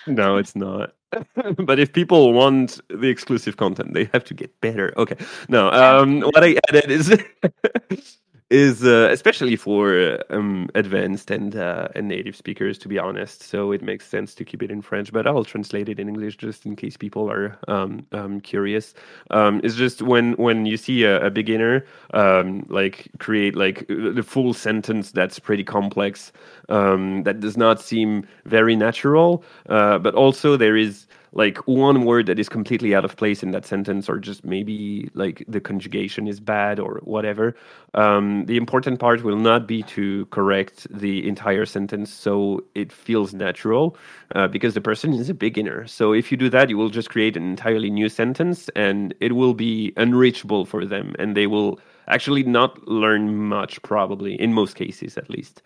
No, 0.06 0.36
it's 0.36 0.56
not. 0.56 0.94
but 1.58 1.78
if 1.78 1.92
people 1.92 2.32
want 2.32 2.80
the 2.88 3.08
exclusive 3.08 3.56
content, 3.56 3.94
they 3.94 4.08
have 4.12 4.24
to 4.24 4.34
get 4.34 4.60
better. 4.60 4.92
Okay. 4.96 5.16
No, 5.48 5.70
um, 5.70 6.20
what 6.20 6.42
I 6.42 6.56
added 6.68 6.90
is 6.90 7.10
is 8.52 8.84
uh, 8.84 9.08
especially 9.10 9.56
for 9.56 10.22
um, 10.30 10.68
advanced 10.74 11.30
and 11.30 11.56
uh, 11.56 11.88
and 11.94 12.06
native 12.08 12.36
speakers, 12.36 12.78
to 12.78 12.88
be 12.88 12.98
honest. 12.98 13.42
So 13.42 13.72
it 13.72 13.82
makes 13.82 14.06
sense 14.06 14.34
to 14.34 14.44
keep 14.44 14.62
it 14.62 14.70
in 14.70 14.82
French, 14.82 15.12
but 15.12 15.26
I'll 15.26 15.44
translate 15.44 15.88
it 15.88 15.98
in 15.98 16.08
English 16.08 16.36
just 16.36 16.66
in 16.66 16.76
case 16.76 16.96
people 16.96 17.30
are 17.30 17.58
um, 17.68 18.06
um, 18.12 18.40
curious. 18.40 18.94
Um, 19.30 19.60
it's 19.64 19.74
just 19.74 20.02
when 20.02 20.34
when 20.34 20.66
you 20.66 20.76
see 20.76 21.04
a, 21.04 21.26
a 21.26 21.30
beginner 21.30 21.84
um, 22.12 22.66
like 22.68 23.08
create 23.18 23.56
like 23.56 23.86
the 23.88 24.22
full 24.22 24.52
sentence 24.54 25.10
that's 25.12 25.38
pretty 25.38 25.64
complex, 25.64 26.32
um, 26.68 27.22
that 27.22 27.40
does 27.40 27.56
not 27.56 27.80
seem 27.80 28.26
very 28.44 28.76
natural, 28.76 29.42
uh, 29.68 29.98
but 29.98 30.14
also 30.14 30.56
there 30.56 30.76
is 30.76 31.06
like 31.32 31.56
one 31.66 32.04
word 32.04 32.26
that 32.26 32.38
is 32.38 32.48
completely 32.48 32.94
out 32.94 33.04
of 33.04 33.16
place 33.16 33.42
in 33.42 33.50
that 33.52 33.64
sentence 33.64 34.08
or 34.08 34.18
just 34.18 34.44
maybe 34.44 35.10
like 35.14 35.44
the 35.48 35.60
conjugation 35.60 36.28
is 36.28 36.40
bad 36.40 36.78
or 36.78 37.00
whatever 37.04 37.54
um, 37.94 38.44
the 38.46 38.56
important 38.56 38.98
part 38.98 39.22
will 39.22 39.38
not 39.38 39.66
be 39.66 39.82
to 39.82 40.26
correct 40.26 40.86
the 40.90 41.26
entire 41.26 41.64
sentence 41.64 42.12
so 42.12 42.62
it 42.74 42.92
feels 42.92 43.32
natural 43.32 43.96
uh, 44.34 44.48
because 44.48 44.74
the 44.74 44.80
person 44.80 45.12
is 45.12 45.28
a 45.28 45.34
beginner. 45.34 45.86
So 45.86 46.12
if 46.12 46.30
you 46.30 46.36
do 46.36 46.48
that 46.50 46.68
you 46.70 46.76
will 46.76 46.90
just 46.90 47.10
create 47.10 47.36
an 47.36 47.48
entirely 47.48 47.90
new 47.90 48.08
sentence 48.08 48.68
and 48.76 49.14
it 49.20 49.32
will 49.32 49.54
be 49.54 49.92
unreachable 49.96 50.64
for 50.66 50.84
them 50.84 51.14
and 51.18 51.36
they 51.36 51.46
will 51.46 51.80
actually 52.08 52.42
not 52.42 52.86
learn 52.88 53.36
much 53.36 53.80
probably 53.82 54.34
in 54.40 54.52
most 54.52 54.74
cases 54.76 55.16
at 55.16 55.30
least. 55.30 55.62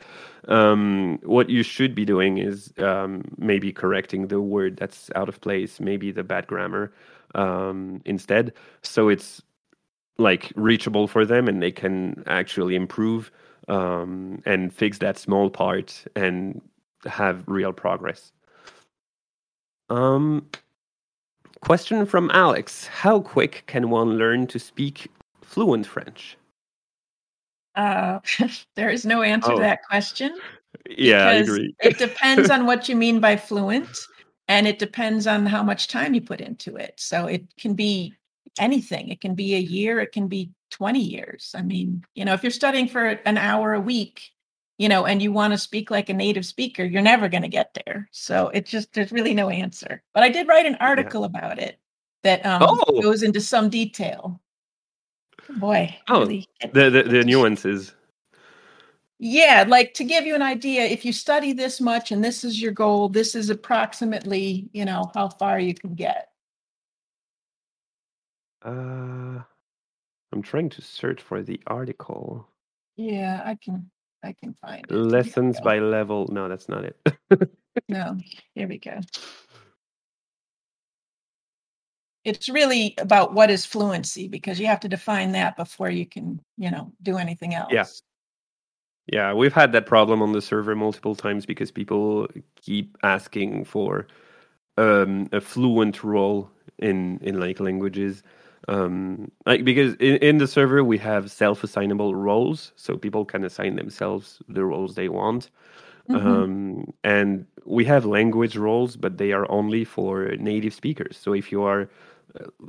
Um, 0.49 1.19
what 1.23 1.49
you 1.49 1.63
should 1.63 1.95
be 1.95 2.05
doing 2.05 2.39
is 2.39 2.73
um, 2.79 3.25
maybe 3.39 3.73
correcting 3.73 4.29
the 4.29 4.41
word 4.41 4.77
that's 4.77 5.11
out 5.15 5.29
of 5.29 5.41
place 5.41 5.81
maybe 5.81 6.13
the 6.13 6.25
bad 6.25 6.47
grammar 6.47 6.93
um, 7.35 8.01
instead. 8.05 8.53
So 8.83 9.09
it's 9.09 9.43
like 10.19 10.53
reachable 10.57 11.09
for 11.09 11.25
them 11.25 11.49
and 11.49 11.63
they 11.63 11.73
can 11.73 12.23
actually 12.27 12.75
improve 12.75 13.31
um, 13.69 14.43
and 14.47 14.73
fix 14.73 14.99
that 14.99 15.19
small 15.19 15.51
part 15.51 16.05
and 16.15 16.61
have 17.05 17.45
real 17.47 17.73
progress. 17.73 18.33
Um, 19.89 20.47
question 21.61 22.07
from 22.07 22.31
alex. 22.33 22.87
How 22.87 23.21
quick 23.21 23.65
can 23.67 23.91
one 23.91 24.19
learn 24.19 24.47
to 24.49 24.59
speak 24.59 25.11
fluent 25.47 25.87
French? 25.87 26.37
Uh, 27.75 28.21
there 28.77 28.91
is 28.91 29.05
no 29.07 29.23
answer 29.23 29.53
Oh. 29.53 29.57
to 29.57 29.63
that 29.63 29.81
question. 29.89 30.37
Yeah, 30.91 31.27
I 31.29 31.33
agree. 31.35 31.75
it 31.83 31.99
depends 31.99 32.51
on 32.51 32.67
what 32.67 32.89
you 32.89 32.97
mean 32.97 33.21
by 33.21 33.37
fluent, 33.37 33.89
and 34.49 34.67
it 34.67 34.79
depends 34.79 35.27
on 35.27 35.47
how 35.47 35.63
much 35.63 35.89
time 35.89 36.15
you 36.15 36.21
put 36.21 36.41
into 36.41 36.77
it. 36.77 36.95
So 36.99 37.27
it 37.27 37.45
can 37.59 37.75
be 37.75 38.15
anything. 38.59 39.09
It 39.09 39.21
can 39.21 39.35
be 39.35 39.55
a 39.55 39.59
year. 39.61 40.01
It 40.01 40.13
can 40.13 40.29
be 40.29 40.51
20 40.71 41.01
years. 41.01 41.55
I 41.57 41.63
mean, 41.63 42.05
you 42.15 42.25
know, 42.25 42.33
if 42.35 42.43
you're 42.43 42.51
studying 42.51 42.89
for 42.89 43.07
an 43.07 43.39
hour 43.39 43.75
a 43.75 43.81
week, 43.81 44.31
you 44.79 44.89
know, 44.89 45.07
and 45.07 45.23
you 45.23 45.33
want 45.33 45.53
to 45.53 45.59
speak 45.59 45.91
like 45.91 46.09
a 46.11 46.15
native 46.15 46.45
speaker, 46.47 46.85
you're 46.85 47.03
never 47.03 47.29
going 47.29 47.43
to 47.43 47.49
get 47.49 47.73
there. 47.87 48.09
So 48.13 48.49
it 48.49 48.67
just, 48.67 48.93
there's 48.93 49.13
really 49.13 49.35
no 49.35 49.49
answer. 49.49 50.03
But 50.15 50.23
I 50.23 50.29
did 50.29 50.49
write 50.49 50.67
an 50.67 50.77
article 50.81 51.25
about 51.25 51.59
it 51.59 51.79
that 52.23 52.45
um, 52.45 52.63
Oh. 52.63 53.01
goes 53.01 53.23
into 53.23 53.41
some 53.41 53.69
detail. 53.71 54.41
Boy, 55.49 55.97
Oh, 56.09 56.21
really 56.21 56.49
The, 56.73 56.91
the 56.91 57.03
the 57.05 57.25
nuances. 57.25 57.95
yeah, 59.19 59.65
like 59.67 59.95
to 59.95 60.05
give 60.05 60.27
you 60.27 60.35
an 60.35 60.43
idea, 60.43 60.83
if 60.85 61.05
you 61.05 61.13
study 61.13 61.53
this 61.53 61.81
much 61.81 62.13
and 62.13 62.23
this 62.25 62.45
is 62.45 62.61
your 62.61 62.73
goal, 62.73 63.09
this 63.09 63.35
is 63.35 63.49
approximately, 63.51 64.69
you 64.73 64.85
know, 64.85 65.11
how 65.15 65.29
far 65.29 65.59
you 65.61 65.75
can 65.75 65.95
get. 65.95 66.31
Uh, 68.65 69.41
I'm 70.33 70.43
trying 70.43 70.69
to 70.71 70.83
search 70.83 71.23
for 71.23 71.43
the 71.43 71.61
article. 71.67 72.49
Yeah, 72.97 73.43
I 73.45 73.55
can 73.63 73.91
I 74.25 74.33
can 74.33 74.55
find 74.61 74.85
it. 74.89 74.91
Lessons 74.93 75.61
by 75.61 75.79
level. 75.79 76.29
No, 76.33 76.49
that's 76.49 76.69
not 76.69 76.85
it. 76.85 76.99
No, 77.91 78.17
here 78.55 78.67
we 78.69 78.79
go. 78.79 79.01
It's 82.27 82.49
really 82.51 82.95
about 82.99 83.35
what 83.35 83.51
is 83.51 83.65
fluency 83.67 84.29
because 84.29 84.61
you 84.61 84.67
have 84.67 84.81
to 84.81 84.89
define 84.89 85.33
that 85.33 85.57
before 85.57 85.91
you 85.91 86.07
can, 86.07 86.41
you 86.59 86.71
know, 86.71 86.93
do 87.03 87.19
anything 87.19 87.55
else. 87.55 88.03
yeah, 89.13 89.33
we've 89.33 89.53
had 89.53 89.73
that 89.73 89.87
problem 89.87 90.21
on 90.23 90.33
the 90.33 90.43
server 90.43 90.75
multiple 90.75 91.15
times 91.15 91.47
because 91.47 91.71
people 91.71 92.27
keep 92.57 92.97
asking 93.05 93.65
for 93.65 94.07
um, 94.79 95.29
a 95.33 95.41
fluent 95.41 96.05
role 96.05 96.51
in 96.79 97.19
in 97.23 97.41
like 97.41 97.61
languages. 97.61 98.23
Um, 98.69 99.31
like 99.47 99.65
because 99.65 99.95
in, 99.97 100.17
in 100.19 100.39
the 100.39 100.49
server 100.49 100.85
we 100.85 100.99
have 100.99 101.31
self-assignable 101.31 102.15
roles, 102.17 102.73
so 102.77 102.97
people 102.99 103.25
can 103.25 103.45
assign 103.45 103.77
themselves 103.77 104.43
the 104.49 104.65
roles 104.65 104.95
they 104.97 105.09
want. 105.09 105.51
Mhm. 106.09 106.47
um, 106.47 106.93
and 107.05 107.47
we 107.65 107.85
have 107.85 108.05
language 108.05 108.57
roles, 108.57 108.97
but 108.97 109.19
they 109.19 109.33
are 109.33 109.51
only 109.51 109.85
for 109.85 110.27
native 110.39 110.75
speakers. 110.75 111.17
So 111.19 111.33
if 111.35 111.51
you 111.53 111.63
are, 111.63 111.89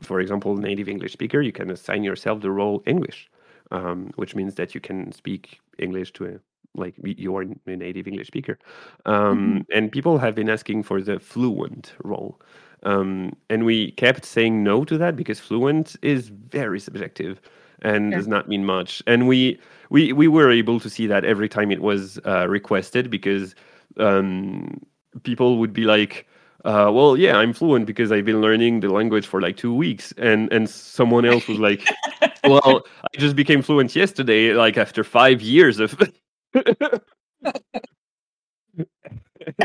for 0.01 0.19
example, 0.19 0.57
native 0.57 0.89
English 0.89 1.13
speaker, 1.13 1.41
you 1.41 1.51
can 1.51 1.69
assign 1.71 2.03
yourself 2.03 2.41
the 2.41 2.51
role 2.51 2.81
English, 2.85 3.29
um, 3.71 4.11
which 4.15 4.35
means 4.35 4.55
that 4.55 4.73
you 4.75 4.81
can 4.81 5.11
speak 5.11 5.59
English 5.77 6.13
to 6.13 6.25
a 6.25 6.39
like 6.75 6.95
you 7.03 7.35
are 7.35 7.41
a 7.65 7.75
native 7.75 8.07
English 8.07 8.27
speaker. 8.27 8.59
Um, 9.05 9.65
And 9.73 9.91
people 9.91 10.17
have 10.19 10.35
been 10.35 10.49
asking 10.49 10.83
for 10.83 11.01
the 11.01 11.19
fluent 11.19 11.93
role. 12.03 12.39
Um, 12.83 13.33
and 13.49 13.65
we 13.65 13.91
kept 13.91 14.25
saying 14.25 14.63
no 14.63 14.85
to 14.85 14.97
that 14.97 15.15
because 15.15 15.39
fluent 15.39 15.95
is 16.01 16.29
very 16.29 16.79
subjective 16.79 17.41
and 17.81 18.11
Sure. 18.11 18.19
does 18.19 18.27
not 18.27 18.47
mean 18.47 18.63
much. 18.65 19.01
And 19.07 19.27
we 19.27 19.59
we 19.89 20.13
we 20.13 20.27
were 20.27 20.51
able 20.51 20.79
to 20.79 20.89
see 20.89 21.07
that 21.07 21.23
every 21.25 21.49
time 21.49 21.71
it 21.71 21.81
was 21.81 22.19
uh, 22.25 22.45
requested 22.47 23.09
because 23.09 23.55
um, 23.97 24.79
people 25.23 25.57
would 25.57 25.73
be 25.73 25.83
like. 25.83 26.27
Uh, 26.65 26.91
well, 26.93 27.15
yeah, 27.15 27.37
I'm 27.37 27.53
fluent 27.53 27.85
because 27.85 28.11
I've 28.11 28.25
been 28.25 28.41
learning 28.41 28.79
the 28.79 28.89
language 28.89 29.27
for 29.27 29.39
like 29.39 29.57
two 29.57 29.73
weeks, 29.73 30.11
and 30.17 30.51
and 30.51 30.69
someone 30.69 31.25
else 31.25 31.47
was 31.47 31.59
like, 31.59 31.87
"Well, 32.43 32.83
I 33.03 33.17
just 33.17 33.35
became 33.35 33.61
fluent 33.61 33.95
yesterday, 33.95 34.53
like 34.53 34.77
after 34.77 35.03
five 35.03 35.41
years 35.41 35.79
of." 35.79 35.95
and 36.53 37.01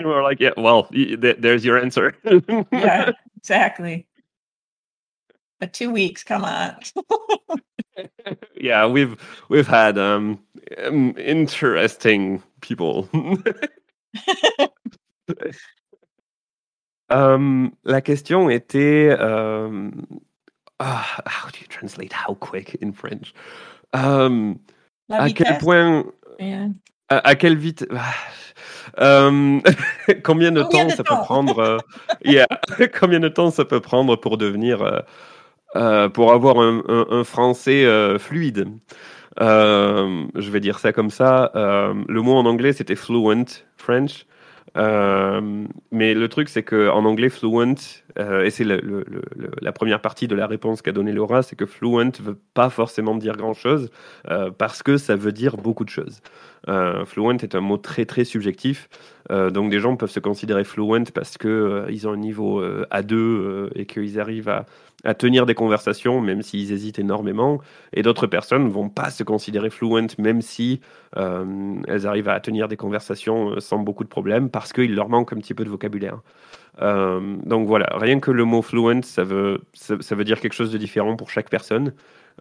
we're 0.05 0.23
like, 0.23 0.41
"Yeah, 0.41 0.53
well, 0.57 0.85
th- 0.85 1.37
there's 1.39 1.65
your 1.65 1.79
answer." 1.79 2.15
yeah, 2.73 3.13
exactly. 3.37 4.07
But 5.61 5.73
two 5.73 5.91
weeks, 5.91 6.25
come 6.25 6.45
on. 6.45 6.77
yeah, 8.55 8.87
we've 8.87 9.17
we've 9.49 9.67
had 9.67 9.97
um, 9.97 10.41
um 10.85 11.17
interesting 11.17 12.43
people. 12.61 13.09
Um, 17.13 17.73
la 17.85 18.01
question 18.01 18.51
était 18.51 19.11
ah, 20.81 21.23
how 21.27 21.51
do 21.51 21.59
you 21.61 21.67
translate 21.69 22.13
how 22.13 22.35
quick 22.35 22.77
in 22.83 22.93
French? 22.93 23.33
Um, 23.93 24.59
à 25.19 25.31
quel 25.31 25.55
vitesse, 25.55 25.59
point 25.59 26.05
man. 26.39 26.81
à, 27.09 27.19
à 27.29 27.35
quelle 27.37 27.57
vite 27.59 27.87
ah, 27.91 28.15
um, 29.29 29.63
combien 30.25 30.53
de 30.53 30.63
Combien 30.63 30.65
temps 30.65 30.87
de 30.87 30.91
ça 30.91 31.05
temps? 31.05 31.17
peut 31.17 31.19
prendre 31.19 31.59
euh, 31.59 31.79
yeah, 32.25 32.47
combien 32.99 33.21
de 33.21 33.29
temps 33.29 33.51
ça 33.51 33.65
peut 33.65 33.81
prendre 33.81 34.17
pour 34.17 34.39
devenir 34.39 34.83
euh, 34.83 35.01
euh, 35.77 36.09
pour 36.09 36.33
avoir 36.33 36.59
un, 36.61 36.83
un- 36.89 37.07
un 37.11 37.25
français 37.25 37.85
euh, 37.87 38.19
fluide? 38.19 38.69
Euh, 39.41 40.27
je 40.37 40.51
vais 40.51 40.61
dire 40.61 40.79
ça 40.79 40.93
comme 40.93 41.11
ça 41.11 41.51
Euh, 41.57 41.95
le 42.09 42.23
mot 42.23 42.35
en 42.37 42.47
anglais 42.47 42.73
c'était 42.75 42.97
fluent 42.97 43.47
French 43.77 44.27
Euh, 44.79 45.67
mais 45.91 46.15
le 46.15 46.29
truc 46.29 46.49
c'est 46.49 46.63
que 46.63 46.89
en 46.89 47.05
anglais 47.05 47.29
fluent 47.29 47.75
euh, 48.19 48.45
et 48.45 48.51
c'est 48.51 48.65
la 48.65 49.73
première 49.73 50.01
partie 50.01 50.29
de 50.29 50.35
la 50.35 50.47
réponse 50.47 50.81
qu'a 50.81 50.93
donnée 50.93 51.13
Laura 51.13 51.43
c'est 51.43 51.57
que 51.57 51.67
fluent 51.67 52.11
veut 52.23 52.39
pas 52.55 52.71
forcément 52.71 53.15
dire 53.15 53.37
grand 53.37 53.53
chose 53.53 53.91
parce 54.57 54.83
que 54.83 54.97
ça 54.97 55.15
veut 55.15 55.33
dire 55.33 55.59
beaucoup 55.59 55.85
de 55.85 55.91
choses 55.91 56.23
euh, 56.69 57.05
fluent 57.05 57.43
est 57.43 57.55
un 57.55 57.61
mot 57.61 57.77
très 57.77 58.05
très 58.05 58.25
subjectif, 58.25 58.89
Euh, 59.31 59.51
donc 59.51 59.71
des 59.71 59.79
gens 59.79 59.97
peuvent 59.97 60.11
se 60.11 60.21
considérer 60.21 60.65
fluent 60.65 61.05
parce 61.15 61.39
que 61.39 61.49
euh, 61.49 62.09
ont 62.09 62.13
un 62.13 62.17
niveau 62.17 62.61
euh, 62.61 62.87
A2 62.91 63.15
euh, 63.15 63.71
et 63.75 63.87
qu'ils 63.87 64.19
arrivent 64.19 64.49
à, 64.49 64.67
tenir 65.15 65.47
des 65.47 65.55
conversations 65.55 66.21
même 66.21 66.43
s'ils 66.43 66.73
hésitent 66.73 67.01
énormément, 67.01 67.61
et 67.93 68.03
d'autres 68.03 68.29
personnes 68.29 68.69
vont 68.69 68.89
pas 68.89 69.11
se 69.11 69.25
considérer 69.25 69.69
fluent 69.69 70.07
même 70.19 70.43
si 70.43 70.81
elles 71.17 72.07
arrivent 72.07 72.29
à 72.29 72.39
tenir 72.39 72.69
des 72.69 72.77
conversations 72.77 73.59
sans 73.59 73.79
beaucoup 73.79 74.05
de 74.05 74.09
problèmes 74.09 74.49
parce 74.49 74.73
qu'il 74.73 74.95
leur 74.95 75.09
manque 75.09 75.33
un 75.33 75.37
petit 75.39 75.55
peu 75.55 75.65
de 75.65 75.71
vocabulaire. 75.71 76.21
Donc 76.81 77.67
voilà, 77.67 77.89
rien 77.97 78.21
que 78.21 78.31
le 78.31 78.45
mot 78.45 78.63
fluent, 78.63 79.03
ça 79.03 79.25
veut, 79.25 79.63
ça 79.73 80.15
veut 80.15 80.25
dire 80.25 80.39
quelque 80.39 80.55
chose 80.55 80.71
de 80.71 80.79
différent 80.79 81.17
pour 81.17 81.31
chaque 81.31 81.51
personne. 81.51 81.95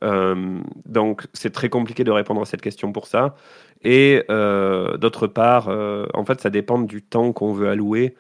Euh, 0.04 0.60
donc 0.86 1.28
c'est 1.34 1.52
très 1.52 1.70
compliqué 1.70 2.04
de 2.04 2.12
répondre 2.12 2.42
à 2.42 2.46
cette 2.46 2.62
question 2.62 2.92
pour 2.92 3.08
ça. 3.08 3.36
Et 3.84 4.24
euh, 4.30 4.98
d'autre 4.98 5.28
part, 5.28 5.68
euh, 5.70 6.06
en 6.14 6.26
fait, 6.26 6.42
ça 6.42 6.50
dépend 6.50 6.80
du 6.80 7.02
temps 7.02 7.34
qu'on 7.34 7.54
veut 7.54 7.70
allouer 7.70 8.16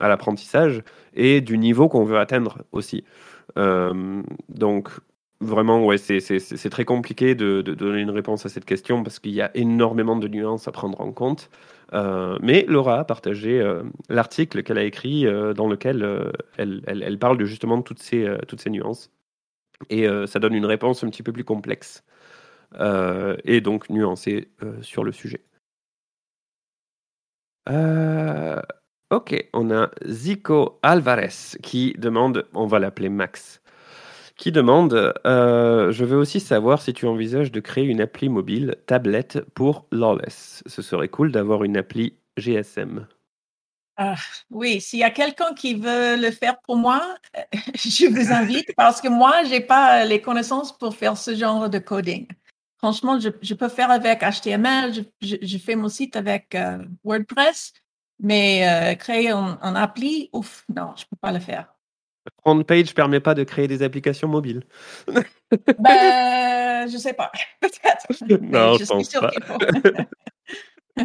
à 0.00 0.08
l'apprentissage 0.08 0.82
et 1.14 1.40
du 1.40 1.56
niveau 1.56 1.88
qu'on 1.88 2.04
veut 2.04 2.18
atteindre 2.18 2.58
aussi. 2.72 3.04
Donc, 3.56 4.90
vraiment, 5.40 5.84
ouais, 5.86 5.96
c'est- 5.98 6.68
très 6.70 6.84
compliqué 6.84 7.34
de, 7.34 7.62
donner 7.62 8.00
une 8.00 8.10
réponse 8.10 8.44
à 8.46 8.48
cette 8.50 8.66
question 8.66 9.02
parce 9.02 9.18
qu'il 9.18 9.32
y 9.32 9.40
a 9.40 9.50
énormément 9.56 10.16
de 10.16 10.28
nuances 10.28 10.68
à 10.68 10.72
prendre 10.72 11.00
en 11.00 11.10
compte. 11.12 11.48
Mais 12.42 12.66
Laura 12.68 13.00
a 13.00 13.04
partagé 13.04 13.64
l'article 14.10 14.62
qu'elle 14.62 14.78
a 14.78 14.84
écrit 14.84 15.24
dans 15.54 15.68
lequel 15.68 16.32
elle, 16.58 16.82
elle- 16.86 17.02
elle 17.02 17.18
parle 17.18 17.38
de 17.38 17.46
justement 17.46 17.80
toutes 17.82 18.00
ces, 18.00 18.28
toutes 18.48 18.60
ces 18.60 18.70
nuances. 18.70 19.10
Et 19.90 20.08
euh, 20.08 20.26
ça 20.26 20.38
donne 20.38 20.54
une 20.54 20.66
réponse 20.66 21.04
un 21.04 21.10
petit 21.10 21.22
peu 21.22 21.32
plus 21.32 21.44
complexe 21.44 22.04
euh, 22.80 23.36
et 23.44 23.60
donc 23.60 23.90
nuancée 23.90 24.48
euh, 24.62 24.80
sur 24.82 25.04
le 25.04 25.12
sujet. 25.12 25.42
Ok, 29.10 29.48
on 29.52 29.70
a 29.70 29.90
Zico 30.04 30.78
Alvarez 30.82 31.58
qui 31.62 31.94
demande, 31.98 32.46
on 32.54 32.66
va 32.66 32.78
l'appeler 32.78 33.08
Max, 33.08 33.60
qui 34.36 34.52
demande 34.52 35.14
Je 35.24 36.04
veux 36.04 36.16
aussi 36.16 36.40
savoir 36.40 36.80
si 36.82 36.92
tu 36.92 37.06
envisages 37.06 37.52
de 37.52 37.60
créer 37.60 37.84
une 37.84 38.00
appli 38.00 38.28
mobile, 38.28 38.76
tablette 38.86 39.40
pour 39.54 39.86
Lawless. 39.92 40.62
Ce 40.66 40.82
serait 40.82 41.08
cool 41.08 41.32
d'avoir 41.32 41.64
une 41.64 41.76
appli 41.76 42.18
GSM. 42.36 43.06
Ah, 43.98 44.14
oui, 44.50 44.80
s'il 44.80 44.98
y 44.98 45.04
a 45.04 45.10
quelqu'un 45.10 45.54
qui 45.54 45.74
veut 45.74 46.16
le 46.16 46.30
faire 46.30 46.60
pour 46.60 46.76
moi, 46.76 47.02
je 47.74 48.06
vous 48.08 48.32
invite 48.32 48.74
parce 48.76 49.00
que 49.00 49.08
moi, 49.08 49.42
j'ai 49.44 49.60
pas 49.60 50.04
les 50.04 50.20
connaissances 50.20 50.76
pour 50.76 50.94
faire 50.94 51.16
ce 51.16 51.34
genre 51.34 51.70
de 51.70 51.78
coding. 51.78 52.26
Franchement, 52.78 53.18
je, 53.18 53.30
je 53.40 53.54
peux 53.54 53.68
faire 53.70 53.90
avec 53.90 54.20
HTML, 54.20 54.92
je, 54.92 55.00
je, 55.22 55.36
je 55.40 55.58
fais 55.58 55.76
mon 55.76 55.88
site 55.88 56.14
avec 56.14 56.54
euh, 56.54 56.84
WordPress, 57.04 57.72
mais 58.20 58.68
euh, 58.68 58.94
créer 58.96 59.30
un, 59.30 59.58
un 59.62 59.74
appli, 59.74 60.28
ouf, 60.34 60.64
non, 60.74 60.92
je 60.96 61.04
peux 61.04 61.16
pas 61.20 61.32
le 61.32 61.40
faire. 61.40 61.72
FrontPage 62.42 62.92
permet 62.94 63.20
pas 63.20 63.34
de 63.34 63.44
créer 63.44 63.66
des 63.68 63.82
applications 63.82 64.28
mobiles. 64.28 64.62
Ben, 65.78 66.88
je 66.88 66.98
sais 66.98 67.12
pas, 67.12 67.30
peut-être. 67.60 68.06
mais 68.28 68.38
Non, 68.48 68.74
je 68.74 68.80
je 68.80 68.84
suis 68.84 68.86
pense 68.94 69.08
sûre 69.08 69.20
pas. 69.20 71.04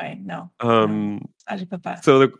Faut. 0.00 0.50
Um, 0.60 1.20
ça, 1.48 1.56
je 1.56 1.64
peux 1.64 1.78
pas. 1.78 2.02
So 2.02 2.18
the 2.18 2.32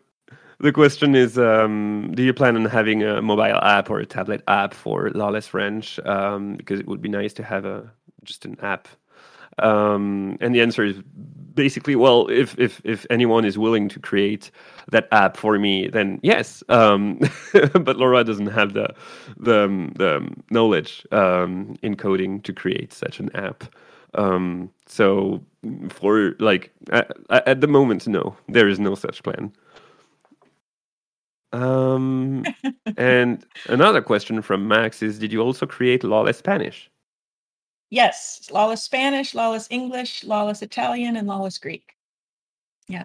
the 0.60 0.72
question 0.72 1.14
is, 1.14 1.38
um, 1.38 2.12
do 2.14 2.22
you 2.22 2.34
plan 2.34 2.56
on 2.56 2.66
having 2.66 3.02
a 3.02 3.22
mobile 3.22 3.58
app 3.62 3.90
or 3.90 4.00
a 4.00 4.06
tablet 4.06 4.42
app 4.46 4.74
for 4.74 5.10
Lawless 5.14 5.46
French? 5.46 5.98
Um, 6.04 6.56
because 6.56 6.80
it 6.80 6.86
would 6.86 7.00
be 7.00 7.08
nice 7.08 7.32
to 7.34 7.42
have 7.42 7.64
a 7.64 7.90
just 8.24 8.44
an 8.44 8.56
app. 8.60 8.88
Um, 9.58 10.36
and 10.40 10.54
the 10.54 10.60
answer 10.60 10.84
is 10.84 10.96
basically, 11.54 11.96
well, 11.96 12.28
if 12.28 12.58
if 12.58 12.80
if 12.84 13.06
anyone 13.10 13.44
is 13.44 13.58
willing 13.58 13.88
to 13.88 14.00
create 14.00 14.50
that 14.90 15.08
app 15.12 15.36
for 15.36 15.58
me, 15.58 15.88
then 15.88 16.20
yes. 16.22 16.62
Um, 16.68 17.20
but 17.52 17.96
Laura 17.96 18.24
doesn't 18.24 18.48
have 18.48 18.72
the 18.72 18.94
the 19.36 19.64
um, 19.64 19.92
the 19.96 20.30
knowledge 20.50 21.06
um, 21.12 21.76
in 21.82 21.96
coding 21.96 22.40
to 22.42 22.52
create 22.52 22.92
such 22.92 23.20
an 23.20 23.30
app. 23.34 23.64
Um, 24.14 24.70
so 24.86 25.44
for 25.88 26.34
like 26.38 26.72
at, 26.90 27.12
at 27.30 27.60
the 27.60 27.68
moment, 27.68 28.06
no, 28.06 28.36
there 28.48 28.68
is 28.68 28.78
no 28.78 28.94
such 28.94 29.22
plan. 29.22 29.52
Um, 31.52 32.44
and 32.96 33.44
another 33.66 34.02
question 34.02 34.42
from 34.42 34.68
Max 34.68 35.02
is: 35.02 35.18
Did 35.18 35.32
you 35.32 35.40
also 35.40 35.66
create 35.66 36.04
Lawless 36.04 36.38
Spanish? 36.38 36.90
Yes, 37.90 38.48
lawless 38.52 38.84
Spanish, 38.84 39.34
lawless 39.34 39.66
English, 39.68 40.22
lawless 40.22 40.62
Italian, 40.62 41.16
and 41.16 41.26
lawless 41.26 41.58
Greek. 41.58 41.96
Yeah. 42.86 43.04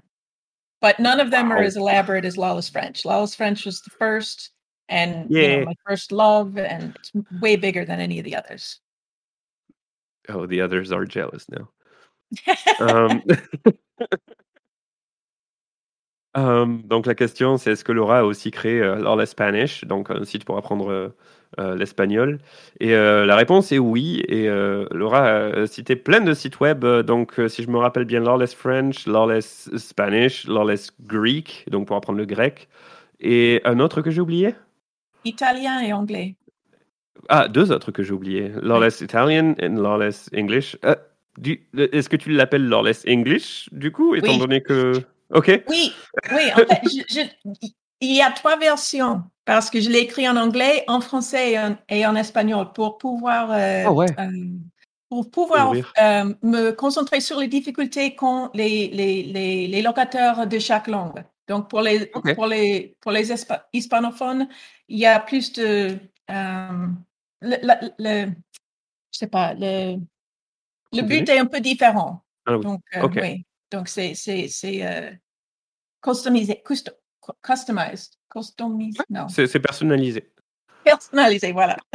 But 0.79 0.99
none 0.99 1.19
of 1.19 1.31
them 1.31 1.51
are 1.51 1.57
as 1.57 1.75
elaborate 1.75 2.25
as 2.25 2.37
lawless 2.37 2.69
French. 2.69 3.03
Lawless 3.03 3.33
French 3.33 3.65
was 3.65 3.81
the 3.81 3.89
first 3.89 4.51
and 4.87 5.29
you 5.31 5.47
know, 5.47 5.65
my 5.65 5.73
first 5.85 6.11
love, 6.11 6.57
and 6.57 6.95
it's 6.95 7.11
way 7.41 7.55
bigger 7.55 7.85
than 7.85 7.99
any 7.99 8.19
of 8.19 8.25
the 8.25 8.35
others. 8.35 8.79
Oh, 10.29 10.45
the 10.47 10.61
others 10.61 10.91
are 10.91 11.05
jealous 11.05 11.47
now. 11.49 11.69
Um, 12.79 13.21
um, 16.33 16.81
donc 16.83 17.05
la 17.05 17.15
question, 17.15 17.57
c'est 17.57 17.71
est-ce 17.71 17.83
que 17.83 17.91
Laura 17.91 18.19
a 18.19 18.23
aussi 18.23 18.51
créé 18.51 18.81
euh, 18.81 18.95
Lawless 18.95 19.31
Spanish, 19.31 19.85
donc 19.85 20.09
un 20.09 20.23
site 20.25 20.45
pour 20.45 20.57
apprendre 20.57 20.89
euh, 20.91 21.09
euh, 21.59 21.75
l'espagnol 21.75 22.39
Et 22.79 22.93
euh, 22.95 23.25
la 23.25 23.35
réponse 23.35 23.71
est 23.71 23.79
oui. 23.79 24.23
Et 24.27 24.49
euh, 24.49 24.87
Laura 24.91 25.25
a 25.27 25.67
cité 25.67 25.95
plein 25.95 26.21
de 26.21 26.33
sites 26.33 26.59
web. 26.59 26.83
euh, 26.83 27.03
donc, 27.03 27.39
euh, 27.39 27.47
si 27.47 27.63
je 27.63 27.69
me 27.69 27.77
rappelle 27.77 28.05
bien, 28.05 28.19
Lawless 28.19 28.53
French, 28.53 29.05
Lawless 29.07 29.69
Spanish, 29.77 30.47
Lawless 30.47 30.91
Greek, 31.01 31.65
donc 31.69 31.87
pour 31.87 31.95
apprendre 31.95 32.19
le 32.19 32.25
grec. 32.25 32.67
Et 33.19 33.61
un 33.63 33.79
autre 33.79 34.01
que 34.01 34.11
j'ai 34.11 34.21
oublié? 34.21 34.55
Italien 35.23 35.79
et 35.79 35.93
anglais. 35.93 36.35
Ah, 37.29 37.47
deux 37.47 37.71
autres 37.71 37.91
que 37.91 38.03
j'ai 38.03 38.13
oubliés. 38.13 38.51
Lawless 38.61 39.01
Italian 39.01 39.55
et 39.57 39.69
Lawless 39.69 40.29
English. 40.35 40.77
Euh, 40.85 40.95
Est-ce 41.75 42.09
que 42.09 42.15
tu 42.15 42.31
l'appelles 42.31 42.67
Lawless 42.67 43.03
English, 43.07 43.69
du 43.71 43.91
coup, 43.91 44.15
étant 44.15 44.33
Oui. 44.33 44.39
donné 44.39 44.61
que... 44.61 45.01
Ok. 45.33 45.63
Oui, 45.67 45.91
oui, 46.31 46.51
en 46.53 46.57
fait, 46.57 46.81
je- 46.83 47.15
je- 47.15 47.69
il 48.01 48.15
y 48.15 48.21
a 48.21 48.29
trois 48.31 48.57
versions 48.57 49.23
parce 49.45 49.69
que 49.69 49.81
je 49.81 49.89
l'ai 49.89 49.99
écrit 49.99 50.29
en 50.29 50.35
anglais, 50.37 50.83
en 50.87 51.01
français 51.01 51.53
et 51.53 51.59
en, 51.59 51.77
et 51.89 52.05
en 52.05 52.15
espagnol 52.15 52.67
pour 52.73 52.97
pouvoir, 52.97 53.51
euh, 53.51 53.83
Ah 53.87 53.91
ouais. 53.91 54.07
euh, 54.19 54.25
pour 55.09 55.31
pouvoir 55.31 55.73
euh, 56.01 56.33
me 56.43 56.71
concentrer 56.71 57.21
sur 57.21 57.39
les 57.39 57.47
difficultés 57.47 58.15
qu'ont 58.15 58.49
les, 58.53 58.87
les, 58.89 59.23
les, 59.23 59.67
les 59.67 59.81
locateurs 59.81 60.45
de 60.45 60.59
chaque 60.59 60.87
langue. 60.87 61.23
Donc, 61.47 61.69
pour 61.69 61.81
les, 61.81 62.11
pour 62.35 62.47
les, 62.47 62.95
pour 63.01 63.11
les 63.11 63.31
hispa- 63.31 63.63
hispanophones, 63.73 64.47
il 64.89 64.99
y 64.99 65.05
a 65.05 65.19
plus 65.19 65.53
de... 65.53 65.97
euh, 66.29 66.87
le, 67.41 67.55
le- 67.61 67.91
le- 67.99 68.31
je 69.11 69.17
sais 69.19 69.27
pas, 69.27 69.53
le, 69.53 69.97
le 70.93 71.01
but 71.03 71.27
est 71.29 71.39
un 71.39 71.45
peu 71.45 71.59
différent. 71.59 72.23
Ah. 72.45 72.57
Donc, 72.57 72.81
euh, 72.95 73.01
Ok. 73.03 73.19
oui. 73.21 73.45
Donc, 73.71 73.87
c'est, 73.87 74.13
c'est, 74.15 74.47
c'est 74.47 74.85
euh, 74.85 75.11
customisé, 76.01 76.61
custo- 76.65 76.93
cu- 77.21 77.31
customized, 77.41 78.13
customisé, 78.29 78.99
non, 79.09 79.27
C'est 79.27 79.59
personnalisé. 79.59 80.31
personnalisé, 80.83 81.51
voilà. 81.51 81.77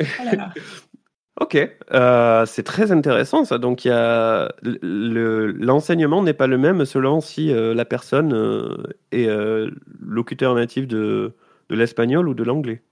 Oh. 0.00 1.42
Ok, 1.42 1.56
euh, 1.92 2.46
c'est 2.46 2.62
très 2.62 2.92
intéressant 2.92 3.44
ça. 3.44 3.58
Donc 3.58 3.86
a 3.86 4.52
le- 4.62 5.50
l'enseignement 5.52 6.22
n'est 6.22 6.34
pas 6.34 6.46
le 6.46 6.58
même 6.58 6.84
selon 6.84 7.20
si 7.20 7.50
euh, 7.52 7.74
la 7.74 7.84
personne 7.84 8.32
euh, 8.32 8.76
est 9.12 9.26
euh, 9.26 9.70
locuteur 10.00 10.54
natif 10.54 10.86
de, 10.86 11.32
de 11.70 11.74
l'espagnol 11.74 12.28
ou 12.28 12.34
de 12.34 12.44
l'anglais. 12.44 12.82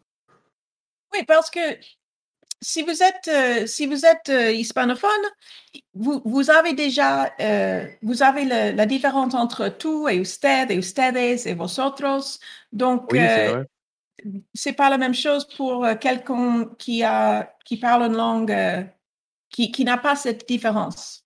Oui, 1.13 1.25
parce 1.27 1.51
que 1.51 1.61
si 2.61 2.83
vous 2.83 3.03
êtes, 3.03 3.29
euh, 3.29 3.67
si 3.67 3.87
vous 3.87 4.07
êtes 4.07 4.29
euh, 4.29 4.53
hispanophone, 4.53 5.11
vous, 5.95 6.23
vous 6.25 6.51
avez 6.51 6.75
déjà, 6.75 7.33
euh, 7.41 7.87
vous 8.03 8.23
avez 8.23 8.45
le- 8.45 8.77
la 8.77 8.87
différence 8.87 9.35
entre 9.35 9.69
tú 9.69 10.09
et 10.09 10.17
usted 10.17 10.71
et 10.71 10.77
ustedes 10.77 11.17
et 11.47 11.55
vosotros. 11.55 12.39
Donc, 12.73 13.11
Oui, 13.13 13.21
c'est 14.55 14.73
pas 14.75 14.89
la 14.89 14.99
même 14.99 15.15
chose 15.15 15.47
pour 15.57 15.85
quelqu'un 16.01 16.71
qui 16.79 17.03
a 17.03 17.53
qui 17.65 17.77
parle 17.77 18.03
une 18.05 18.17
langue 18.17 18.57
qui, 19.51 19.73
qui 19.73 19.85
n'a 19.85 19.99
pas 19.99 20.15
cette 20.15 20.47
différence 20.47 21.25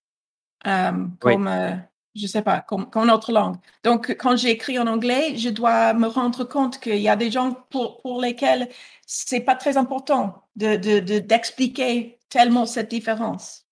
Oui. 0.65 0.73
comme 1.21 1.83
je 2.17 2.27
sais 2.27 2.43
pas 2.43 2.61
comme, 2.63 2.89
comme 2.91 3.07
notre 3.07 3.33
langue 3.33 3.57
donc 3.85 4.17
quand 4.19 4.37
j'écris 4.37 4.79
en 4.79 4.87
anglais 4.87 5.37
je 5.37 5.49
dois 5.51 5.93
me 5.95 6.07
rendre 6.09 6.45
compte 6.45 6.81
qu'il 6.81 6.97
y 7.01 7.09
a 7.09 7.17
des 7.17 7.31
gens 7.31 7.53
pour, 7.71 8.01
pour 8.03 8.21
lesquels 8.21 8.69
c'est 9.07 9.41
pas 9.41 9.55
très 9.57 9.77
important 9.77 10.43
de 10.57 10.77
de- 10.77 11.01
de- 11.01 11.19
d'expliquer 11.21 12.19
tellement 12.29 12.67
cette 12.67 12.91
différence 12.91 13.67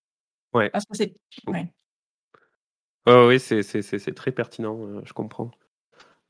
Ouais. 0.52 0.70
parce 0.70 0.84
que 0.84 0.96
c'est 0.96 1.14
ouais. 1.48 1.72
Oh, 3.06 3.26
oui, 3.28 3.38
c'est 3.40 3.62
c'est- 3.62 3.82
c'est- 3.82 3.98
c'est 3.98 4.14
très 4.14 4.32
pertinent, 4.32 4.78
euh, 4.86 5.02
je 5.04 5.12
comprends. 5.12 5.50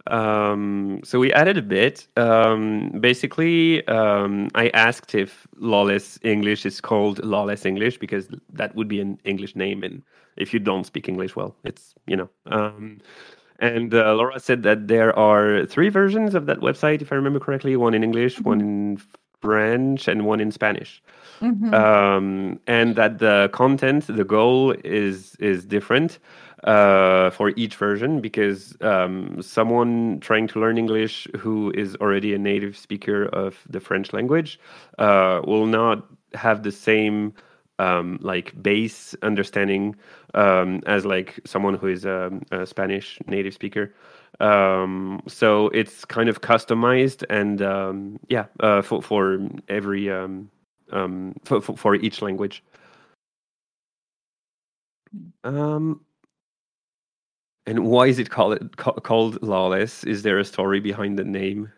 Um, 0.07 1.01
so 1.05 1.19
we 1.19 1.33
added 1.33 1.57
a 1.57 1.63
bit. 1.63 2.07
Um, 2.17 2.91
basically, 3.01 3.87
um, 3.89 4.49
I 4.55 4.69
asked 4.71 5.15
if 5.15 5.47
Lawless 5.57 6.19
English 6.23 6.67
is 6.67 6.81
called 6.81 7.25
Lawless 7.25 7.65
English 7.65 7.99
because 7.99 8.29
that 8.53 8.75
would 8.77 8.89
be 8.89 9.01
an 9.01 9.19
English 9.25 9.57
name, 9.57 9.83
and 9.83 10.03
if 10.37 10.53
you 10.53 10.61
don't 10.61 10.85
speak 10.85 11.09
English, 11.09 11.37
well, 11.37 11.57
it's 11.65 11.95
you 12.07 12.17
know. 12.17 12.29
Um, 12.47 13.01
and 13.61 13.95
uh, 13.95 14.15
Laura 14.15 14.41
said 14.41 14.63
that 14.65 14.89
there 14.89 15.17
are 15.19 15.65
three 15.67 15.89
versions 15.89 16.35
of 16.35 16.47
that 16.47 16.59
website, 16.61 17.03
if 17.03 17.13
I 17.13 17.17
remember 17.17 17.41
correctly: 17.41 17.77
one 17.77 17.95
in 17.95 18.05
English, 18.05 18.41
one 18.41 18.61
in 18.61 19.01
French, 19.41 20.09
and 20.09 20.27
one 20.27 20.41
in 20.41 20.51
Spanish 20.51 21.03
Mhm. 21.41 21.75
um, 21.75 22.61
and 22.67 22.97
that 22.97 23.19
the 23.19 23.51
content, 23.53 24.07
the 24.07 24.25
goal 24.25 24.73
is 24.85 25.37
is 25.37 25.65
different 25.65 26.19
uh, 26.65 27.31
for 27.31 27.53
each 27.57 27.77
version 27.77 28.21
because 28.21 28.77
um, 28.81 29.41
someone 29.43 30.19
trying 30.21 30.47
to 30.49 30.59
learn 30.59 30.79
English 30.79 31.29
who 31.37 31.71
is 31.73 31.95
already 31.97 32.35
a 32.35 32.39
native 32.39 32.77
speaker 32.77 33.27
of 33.27 33.63
the 33.69 33.81
French 33.81 34.13
language 34.13 34.59
uh, 34.99 35.41
will 35.47 35.67
not 35.67 36.07
have 36.35 36.63
the 36.63 36.73
same 36.73 37.35
um, 37.79 38.19
like 38.23 38.61
base 38.63 39.15
understanding 39.23 39.97
um, 40.35 40.81
as 40.87 41.05
like 41.05 41.39
someone 41.45 41.75
who 41.75 41.89
is 41.89 42.05
a, 42.05 42.31
a 42.51 42.67
Spanish 42.67 43.19
native 43.27 43.53
speaker. 43.53 43.93
Um, 44.41 45.23
so 45.29 45.69
it's 45.69 46.05
kind 46.05 46.29
of 46.29 46.41
customized 46.41 47.25
and 47.31 47.63
um, 47.63 48.19
yeah 48.29 48.47
uh, 48.61 48.83
for 48.83 49.03
for 49.03 49.39
every 49.69 50.11
um, 50.11 50.51
um, 50.93 51.35
for, 51.45 51.61
for 51.61 51.77
for 51.77 51.95
each 51.97 52.23
language. 52.23 52.63
Um, 55.45 56.01
and 57.67 57.85
why 57.87 58.07
is 58.07 58.19
it 58.19 58.31
called 58.31 58.77
called 58.77 59.43
lawless? 59.43 60.05
Is 60.05 60.23
there 60.23 60.39
a 60.39 60.45
story 60.45 60.81
behind 60.81 61.19
the 61.19 61.25
name? 61.25 61.73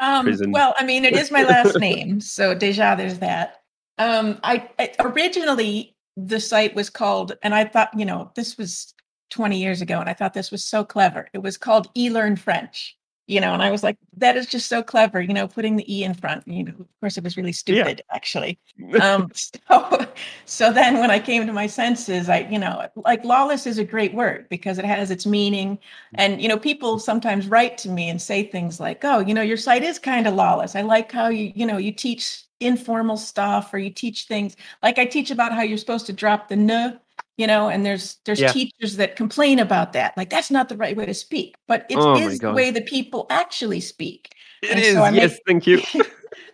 Um, 0.00 0.24
Prison. 0.24 0.52
well, 0.52 0.74
I 0.78 0.84
mean, 0.84 1.04
it 1.04 1.14
is 1.14 1.30
my 1.30 1.42
last 1.44 1.78
name, 1.80 2.20
so 2.20 2.54
deja, 2.54 2.94
there's 2.94 3.18
that. 3.18 3.62
Um, 3.98 4.38
I, 4.44 4.68
I 4.78 4.92
originally 5.00 5.96
the 6.16 6.40
site 6.40 6.74
was 6.74 6.90
called, 6.90 7.36
and 7.42 7.54
I 7.54 7.64
thought, 7.64 7.90
you 7.96 8.04
know, 8.04 8.30
this 8.34 8.58
was 8.58 8.94
20 9.30 9.58
years 9.58 9.80
ago, 9.80 10.00
and 10.00 10.08
I 10.08 10.14
thought 10.14 10.34
this 10.34 10.50
was 10.50 10.64
so 10.64 10.84
clever. 10.84 11.28
It 11.32 11.38
was 11.38 11.56
called 11.56 11.92
eLearn 11.94 12.38
French, 12.38 12.97
you 13.28 13.40
know, 13.40 13.52
and 13.52 13.62
I 13.62 13.70
was 13.70 13.82
like, 13.84 13.98
that 14.16 14.36
is 14.36 14.46
just 14.46 14.68
so 14.68 14.82
clever, 14.82 15.20
you 15.20 15.34
know, 15.34 15.46
putting 15.46 15.76
the 15.76 15.94
e 15.94 16.02
in 16.02 16.14
front. 16.14 16.48
You 16.48 16.64
know, 16.64 16.72
of 16.80 16.88
course, 17.00 17.18
it 17.18 17.24
was 17.24 17.36
really 17.36 17.52
stupid, 17.52 18.02
actually. 18.12 18.58
Um, 19.00 19.30
so, 19.34 20.06
so 20.46 20.72
then 20.72 20.98
when 20.98 21.10
I 21.10 21.18
came 21.20 21.46
to 21.46 21.52
my 21.52 21.66
senses, 21.66 22.28
I, 22.28 22.40
you 22.50 22.58
know, 22.58 22.88
like 22.96 23.24
lawless 23.24 23.66
is 23.66 23.78
a 23.78 23.84
great 23.84 24.14
word 24.14 24.48
because 24.48 24.78
it 24.78 24.84
has 24.86 25.10
its 25.10 25.26
meaning, 25.26 25.78
and 26.14 26.40
you 26.42 26.48
know, 26.48 26.58
people 26.58 26.98
sometimes 26.98 27.48
write 27.48 27.78
to 27.78 27.90
me 27.90 28.08
and 28.08 28.20
say 28.20 28.44
things 28.44 28.80
like, 28.80 29.04
"Oh, 29.04 29.20
you 29.20 29.34
know, 29.34 29.42
your 29.42 29.56
site 29.58 29.82
is 29.84 29.98
kind 29.98 30.26
of 30.26 30.34
lawless. 30.34 30.74
I 30.74 30.82
like 30.82 31.12
how 31.12 31.28
you, 31.28 31.52
you 31.54 31.66
know, 31.66 31.76
you 31.78 31.92
teach 31.92 32.44
informal 32.60 33.16
stuff 33.16 33.72
or 33.72 33.78
you 33.78 33.90
teach 33.90 34.24
things 34.24 34.56
like 34.82 34.98
I 34.98 35.04
teach 35.04 35.30
about 35.30 35.52
how 35.52 35.62
you're 35.62 35.78
supposed 35.78 36.06
to 36.06 36.12
drop 36.12 36.48
the 36.48 36.56
ne, 36.56 36.98
you 37.38 37.46
know, 37.46 37.68
and 37.70 37.86
there's 37.86 38.18
there's 38.26 38.40
Yeah. 38.40 38.52
teachers 38.52 38.96
that 38.96 39.16
complain 39.16 39.58
about 39.60 39.94
that. 39.94 40.14
Like 40.16 40.28
that's 40.28 40.50
not 40.50 40.68
the 40.68 40.76
right 40.76 40.96
way 40.96 41.06
to 41.06 41.14
speak, 41.14 41.54
but 41.66 41.86
it 41.88 41.94
is 41.94 42.04
Oh 42.04 42.20
my 42.20 42.34
the 42.36 42.52
way 42.52 42.70
that 42.70 42.86
people 42.86 43.26
actually 43.30 43.80
speak. 43.80 44.34
It 44.62 44.70
And 44.72 44.80
is. 44.84 44.94
so 44.94 45.02
I 45.02 45.10
make- 45.10 45.22
yes, 45.22 45.38
thank 45.46 45.66
you. 45.66 45.80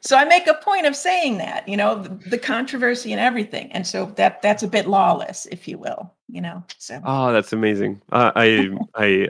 So 0.00 0.18
I 0.18 0.26
make 0.26 0.46
a 0.46 0.54
point 0.54 0.84
of 0.84 0.94
saying 0.94 1.38
that, 1.38 1.66
you 1.66 1.78
know, 1.78 2.02
the, 2.02 2.10
the 2.28 2.36
controversy 2.36 3.12
and 3.12 3.20
everything. 3.20 3.72
And 3.72 3.86
so 3.86 4.12
that 4.16 4.42
that's 4.42 4.62
a 4.62 4.68
bit 4.68 4.86
lawless, 4.86 5.46
if 5.46 5.66
you 5.66 5.78
will, 5.78 6.12
you 6.28 6.42
know. 6.42 6.62
So 6.76 7.00
Oh, 7.06 7.32
that's 7.32 7.54
amazing. 7.54 8.02
Uh, 8.12 8.30
I 8.36 8.68
I 8.94 9.28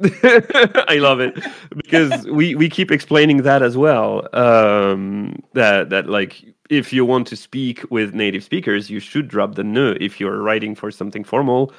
I 0.88 0.96
love 0.98 1.20
it 1.20 1.38
because 1.74 2.26
we 2.28 2.54
we 2.54 2.70
keep 2.70 2.90
explaining 2.90 3.42
that 3.42 3.62
as 3.62 3.76
well. 3.76 4.26
Um, 4.34 5.42
that 5.52 5.90
that 5.90 6.08
like 6.08 6.54
if 6.70 6.92
you 6.92 7.04
want 7.04 7.26
to 7.28 7.36
speak 7.36 7.84
with 7.90 8.14
native 8.14 8.42
speakers, 8.44 8.90
you 8.90 9.00
should 9.00 9.28
drop 9.28 9.54
the 9.54 9.64
ne. 9.64 9.96
If 10.00 10.20
you're 10.20 10.42
writing 10.42 10.74
for 10.74 10.90
something 10.90 11.24
formal, 11.24 11.72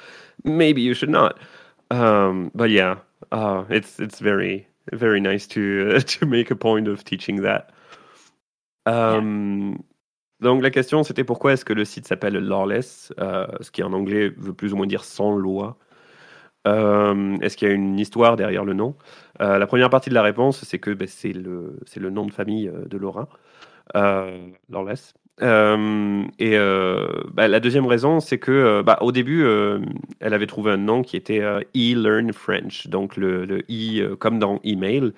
maybe 0.44 0.80
you 0.80 0.94
should 0.94 1.10
not. 1.10 1.38
Um, 1.90 2.50
but 2.54 2.70
yeah, 2.70 2.96
uh, 3.32 3.64
it's 3.70 3.98
it's 4.00 4.20
very 4.20 4.66
very 4.92 5.20
nice 5.20 5.46
to 5.48 6.00
to 6.18 6.26
make 6.26 6.50
a 6.50 6.56
point 6.56 6.88
of 6.88 7.04
teaching 7.04 7.42
that. 7.42 7.70
Um, 8.86 9.84
Donc 10.40 10.62
la 10.62 10.70
question 10.70 11.02
c'était 11.02 11.24
pourquoi 11.24 11.52
est-ce 11.54 11.64
que 11.64 11.72
le 11.72 11.84
site 11.84 12.06
s'appelle 12.06 12.34
lawless, 12.38 13.12
euh, 13.18 13.46
ce 13.60 13.70
qui 13.72 13.82
en 13.82 13.92
anglais 13.92 14.28
veut 14.36 14.54
plus 14.54 14.72
ou 14.72 14.76
moins 14.76 14.86
dire 14.86 15.02
sans 15.04 15.32
loi. 15.34 15.76
Euh, 16.66 17.36
est-ce 17.40 17.56
qu'il 17.56 17.68
y 17.68 17.70
a 17.70 17.74
une 17.74 17.98
histoire 17.98 18.36
derrière 18.36 18.64
le 18.64 18.74
nom? 18.74 18.96
Euh, 19.40 19.58
La 19.58 19.66
première 19.66 19.90
partie 19.90 20.10
de 20.10 20.14
la 20.14 20.22
réponse 20.22 20.64
c'est 20.64 20.78
que 20.78 20.90
ben, 20.92 21.08
c'est 21.08 21.32
le 21.32 21.80
le 21.96 22.10
nom 22.10 22.26
de 22.26 22.32
famille 22.32 22.68
euh, 22.68 22.84
de 22.86 22.98
Laura, 22.98 23.28
lawless. 23.94 25.14
Euh, 25.40 26.24
et 26.38 26.56
euh, 26.56 27.06
bah, 27.32 27.46
la 27.46 27.60
deuxième 27.60 27.86
raison 27.86 28.18
c'est 28.18 28.38
que 28.38 28.50
euh, 28.50 28.82
bah, 28.82 28.98
au 29.02 29.12
début 29.12 29.46
elle 30.20 30.34
avait 30.34 30.46
trouvé 30.46 30.72
un 30.72 30.76
nom 30.76 31.02
qui 31.02 31.16
était 31.16 31.40
e-learn 31.40 32.32
French, 32.32 32.88
donc 32.88 33.16
le, 33.16 33.44
le 33.44 33.62
e 33.70 34.16
comme 34.16 34.38
dans 34.38 34.60
email 34.64 35.12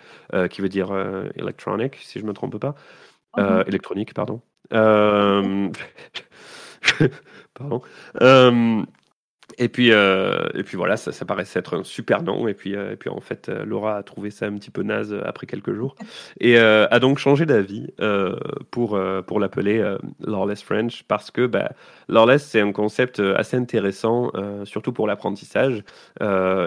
qui 0.51 0.61
veut 0.61 0.69
dire 0.69 0.93
electronic 1.37 1.97
si 2.01 2.19
je 2.21 2.25
me 2.25 2.33
trompe 2.33 2.59
pas. 2.59 2.75
Mhm. 3.37 3.65
électronique, 3.67 4.15
pardon. 4.15 4.41
Pardon. 7.55 7.83
Et 9.63 9.69
puis, 9.69 9.93
euh, 9.93 10.49
et 10.55 10.63
puis 10.63 10.79
voilà, 10.79 10.97
ça, 10.97 11.13
ça 11.13 11.27
paraissait 11.27 11.59
être 11.59 11.77
un 11.77 11.85
super 11.85 12.23
nom. 12.23 12.49
Et 12.49 12.55
puis, 12.55 12.75
euh, 12.75 12.93
et 12.93 12.97
puis 12.97 13.11
en 13.11 13.21
fait, 13.21 13.51
euh, 13.51 13.63
Laura 13.67 13.99
a 13.99 14.03
trouvé 14.03 14.31
ça 14.31 14.47
un 14.47 14.55
petit 14.55 14.71
peu 14.71 14.83
naze 14.83 15.15
après 15.27 15.47
quelques 15.47 15.75
jours 15.75 15.97
et 16.41 16.59
euh, 16.59 16.87
a 16.91 16.99
donc 16.99 17.19
changé 17.19 17.45
d'avis 17.45 17.89
pour, 18.71 18.99
pour 19.27 19.41
l'appeler 19.41 19.97
Lawless 20.21 20.63
French 20.63 21.03
parce 21.07 21.31
que 21.31 21.47
bah, 21.47 21.73
Lawless, 22.09 22.43
c'est 22.43 22.63
un 22.63 22.73
concept 22.73 23.21
assez 23.21 23.59
intéressant, 23.59 24.33
surtout 24.65 24.93
pour 24.93 25.07
l'apprentissage. 25.07 25.85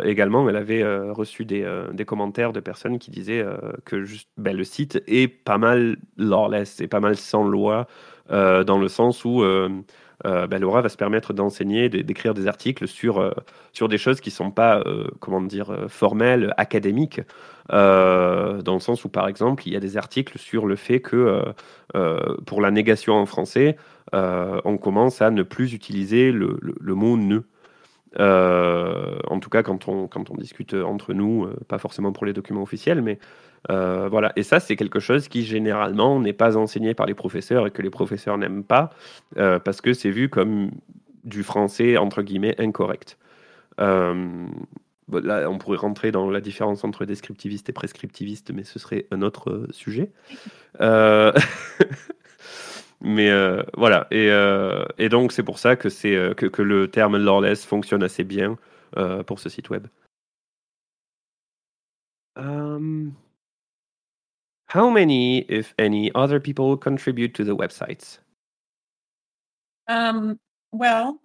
Également, 0.03 0.47
elle 0.47 0.55
avait 0.55 0.83
reçu 1.09 1.45
des, 1.45 1.67
des 1.91 2.05
commentaires 2.05 2.53
de 2.53 2.59
personnes 2.59 2.99
qui 2.99 3.09
disaient 3.09 3.43
que 3.85 4.03
juste, 4.03 4.29
ben, 4.37 4.55
le 4.55 4.63
site 4.63 5.01
est 5.07 5.27
pas 5.27 5.57
mal 5.57 5.97
lawless, 6.17 6.79
et 6.81 6.87
pas 6.87 6.99
mal 6.99 7.15
sans 7.17 7.43
loi, 7.43 7.87
dans 8.29 8.77
le 8.79 8.87
sens 8.87 9.25
où 9.25 9.43
euh, 10.25 10.47
ben, 10.47 10.59
Laura 10.61 10.81
va 10.81 10.89
se 10.89 10.97
permettre 10.97 11.33
d'enseigner, 11.33 11.89
d'écrire 11.89 12.33
des 12.33 12.47
articles 12.47 12.87
sur, 12.87 13.19
euh, 13.19 13.31
sur 13.73 13.87
des 13.89 13.97
choses 13.97 14.21
qui 14.21 14.31
sont 14.31 14.51
pas, 14.51 14.79
euh, 14.85 15.07
comment 15.19 15.41
dire, 15.41 15.85
formelles, 15.89 16.53
académiques, 16.57 17.21
dans 17.69 18.73
le 18.73 18.79
sens 18.79 19.05
où, 19.05 19.09
par 19.09 19.27
exemple, 19.27 19.63
il 19.67 19.73
y 19.73 19.75
a 19.77 19.79
des 19.79 19.97
articles 19.97 20.37
sur 20.37 20.65
le 20.65 20.75
fait 20.75 20.99
que 20.99 21.41
pour 22.45 22.61
la 22.61 22.71
négation 22.71 23.13
en 23.13 23.25
français, 23.25 23.77
on 24.13 24.77
commence 24.77 25.21
à 25.21 25.31
ne 25.31 25.43
plus 25.43 25.73
utiliser 25.73 26.31
le, 26.31 26.57
le- 26.61 26.75
le 26.79 26.95
mot 26.95 27.17
ne. 27.17 27.39
En 28.19 29.39
tout 29.39 29.49
cas, 29.49 29.63
quand 29.63 29.87
on, 29.87 30.07
quand 30.07 30.29
on 30.29 30.35
discute 30.35 30.73
entre 30.73 31.13
nous, 31.13 31.47
pas 31.67 31.77
forcément 31.77 32.11
pour 32.11 32.25
les 32.25 32.33
documents 32.33 32.63
officiels, 32.63 33.01
mais 33.01 33.19
euh, 33.71 34.07
voilà. 34.09 34.33
Et 34.35 34.43
ça, 34.43 34.59
c'est 34.59 34.75
quelque 34.75 34.99
chose 34.99 35.27
qui 35.27 35.43
généralement 35.43 36.19
n'est 36.19 36.33
pas 36.33 36.57
enseigné 36.57 36.93
par 36.93 37.05
les 37.05 37.13
professeurs 37.13 37.67
et 37.67 37.71
que 37.71 37.81
les 37.81 37.89
professeurs 37.89 38.37
n'aiment 38.37 38.63
pas 38.63 38.89
euh, 39.37 39.59
parce 39.59 39.81
que 39.81 39.93
c'est 39.93 40.11
vu 40.11 40.29
comme 40.29 40.71
du 41.23 41.43
français 41.43 41.97
entre 41.97 42.21
guillemets 42.21 42.59
incorrect. 42.59 43.17
Euh, 43.79 44.45
là, 45.11 45.49
on 45.49 45.57
pourrait 45.57 45.77
rentrer 45.77 46.11
dans 46.11 46.29
la 46.29 46.41
différence 46.41 46.83
entre 46.83 47.05
descriptiviste 47.05 47.69
et 47.69 47.73
prescriptiviste, 47.73 48.51
mais 48.53 48.63
ce 48.63 48.79
serait 48.79 49.05
un 49.11 49.21
autre 49.21 49.67
sujet. 49.71 50.11
Mais 53.05 53.29
voilà. 53.75 54.07
Et, 54.11 55.09
donc, 55.09 55.33
c'est 55.33 55.43
pour 55.43 55.59
ça 55.59 55.75
que, 55.75 55.89
c'est, 55.89 56.33
que, 56.37 56.61
le 56.61 56.87
terme 56.87 57.17
lawless 57.17 57.65
fonctionne 57.65 58.01
assez 58.01 58.23
bien 58.23 58.57
pour 59.25 59.39
ce 59.39 59.49
site 59.49 59.69
web. 59.69 59.87
How 64.73 64.89
many, 64.89 65.41
if 65.41 65.71
any, 65.77 66.11
other 66.15 66.39
people 66.39 66.75
contribute 66.75 67.35
to 67.35 67.43
the 67.43 67.55
websites? 67.55 68.17
Um, 69.87 70.39
well, 70.71 71.21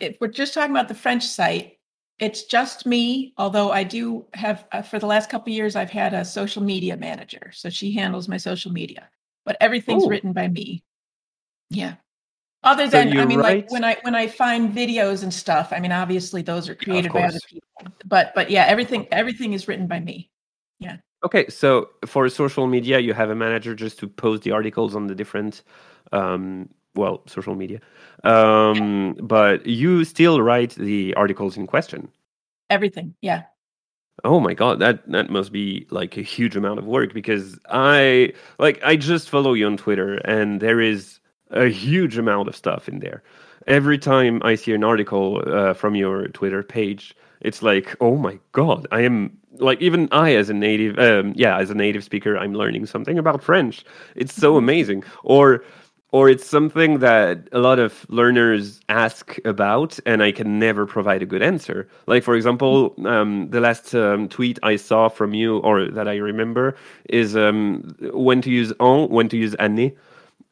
if 0.00 0.16
we're 0.20 0.26
just 0.26 0.52
talking 0.52 0.72
about 0.72 0.88
the 0.88 0.94
French 0.96 1.24
site, 1.24 1.78
it's 2.18 2.46
just 2.46 2.86
me. 2.86 3.34
Although 3.38 3.70
I 3.70 3.84
do 3.84 4.26
have, 4.34 4.64
uh, 4.72 4.82
for 4.82 4.98
the 4.98 5.06
last 5.06 5.30
couple 5.30 5.52
of 5.52 5.56
years, 5.56 5.76
I've 5.76 5.92
had 5.92 6.12
a 6.12 6.24
social 6.24 6.60
media 6.60 6.96
manager, 6.96 7.52
so 7.54 7.70
she 7.70 7.92
handles 7.92 8.26
my 8.26 8.36
social 8.36 8.72
media. 8.72 9.08
But 9.44 9.56
everything's 9.60 10.02
Oh. 10.02 10.08
written 10.08 10.32
by 10.32 10.48
me. 10.48 10.82
Yeah. 11.70 11.94
Other 12.64 12.86
So 12.86 12.90
than, 12.90 13.16
I 13.16 13.20
you 13.22 13.28
mean, 13.28 13.38
like 13.38 13.70
when 13.70 13.84
I 13.84 13.96
when 14.02 14.16
I 14.16 14.26
find 14.26 14.74
videos 14.74 15.22
and 15.22 15.32
stuff, 15.32 15.68
I 15.70 15.78
mean, 15.78 15.92
obviously 15.92 16.42
those 16.42 16.68
are 16.68 16.74
created 16.74 17.12
by 17.12 17.22
other 17.28 17.38
people. 17.48 17.68
But 18.06 18.32
but 18.34 18.50
yeah, 18.50 18.64
everything 18.64 19.06
everything 19.12 19.52
is 19.52 19.68
written 19.68 19.86
by 19.86 20.00
me. 20.00 20.32
Okay, 21.22 21.48
so 21.48 21.90
for 22.06 22.28
social 22.28 22.66
media, 22.66 22.98
you 22.98 23.12
have 23.12 23.30
a 23.30 23.34
manager 23.34 23.74
just 23.74 23.98
to 23.98 24.08
post 24.08 24.42
the 24.42 24.52
articles 24.52 24.94
on 24.94 25.06
the 25.06 25.14
different, 25.14 25.62
um, 26.12 26.68
well, 26.94 27.22
social 27.26 27.54
media. 27.54 27.80
Um, 28.24 29.16
but 29.20 29.66
you 29.66 30.04
still 30.04 30.40
write 30.40 30.74
the 30.76 31.14
articles 31.14 31.56
in 31.56 31.66
question. 31.66 32.08
Everything. 32.70 33.14
Yeah. 33.20 33.42
Oh 34.24 34.40
my 34.40 34.54
god, 34.54 34.80
that 34.80 35.10
that 35.10 35.30
must 35.30 35.50
be 35.50 35.86
like 35.90 36.16
a 36.16 36.22
huge 36.22 36.56
amount 36.56 36.78
of 36.78 36.84
work 36.84 37.14
because 37.14 37.58
I 37.70 38.32
like 38.58 38.80
I 38.84 38.96
just 38.96 39.30
follow 39.30 39.54
you 39.54 39.66
on 39.66 39.76
Twitter 39.78 40.16
and 40.24 40.60
there 40.60 40.80
is 40.80 41.20
a 41.50 41.68
huge 41.68 42.18
amount 42.18 42.48
of 42.48 42.54
stuff 42.56 42.88
in 42.88 42.98
there. 43.00 43.22
Every 43.66 43.98
time 43.98 44.40
I 44.44 44.56
see 44.56 44.72
an 44.72 44.84
article 44.84 45.42
uh, 45.46 45.74
from 45.74 45.94
your 45.94 46.28
Twitter 46.28 46.62
page, 46.62 47.16
it's 47.40 47.62
like, 47.62 47.96
oh 48.00 48.16
my 48.16 48.38
god, 48.52 48.86
I 48.90 49.02
am 49.02 49.38
like 49.58 49.80
even 49.80 50.08
I 50.12 50.34
as 50.34 50.50
a 50.50 50.54
native, 50.54 50.98
um, 50.98 51.32
yeah, 51.36 51.58
as 51.58 51.70
a 51.70 51.74
native 51.74 52.04
speaker, 52.04 52.36
I'm 52.36 52.54
learning 52.54 52.86
something 52.86 53.18
about 53.18 53.42
French. 53.42 53.84
It's 54.14 54.34
so 54.34 54.56
amazing. 54.56 55.04
Or 55.24 55.62
or 56.12 56.28
it's 56.28 56.44
something 56.44 56.98
that 56.98 57.48
a 57.52 57.60
lot 57.60 57.78
of 57.78 58.04
learners 58.08 58.80
ask 58.88 59.38
about 59.44 59.98
and 60.06 60.22
i 60.22 60.32
can 60.32 60.58
never 60.58 60.86
provide 60.86 61.22
a 61.22 61.26
good 61.26 61.42
answer 61.42 61.88
like 62.06 62.22
for 62.22 62.34
example 62.34 62.94
um, 63.06 63.48
the 63.50 63.60
last 63.60 63.94
um, 63.94 64.28
tweet 64.28 64.58
i 64.62 64.76
saw 64.76 65.08
from 65.08 65.34
you 65.34 65.58
or 65.58 65.88
that 65.88 66.08
i 66.08 66.16
remember 66.16 66.74
is 67.08 67.36
um, 67.36 67.94
when 68.12 68.42
to 68.42 68.50
use 68.50 68.72
on 68.80 69.08
when 69.08 69.28
to 69.28 69.36
use 69.36 69.54
année 69.56 69.94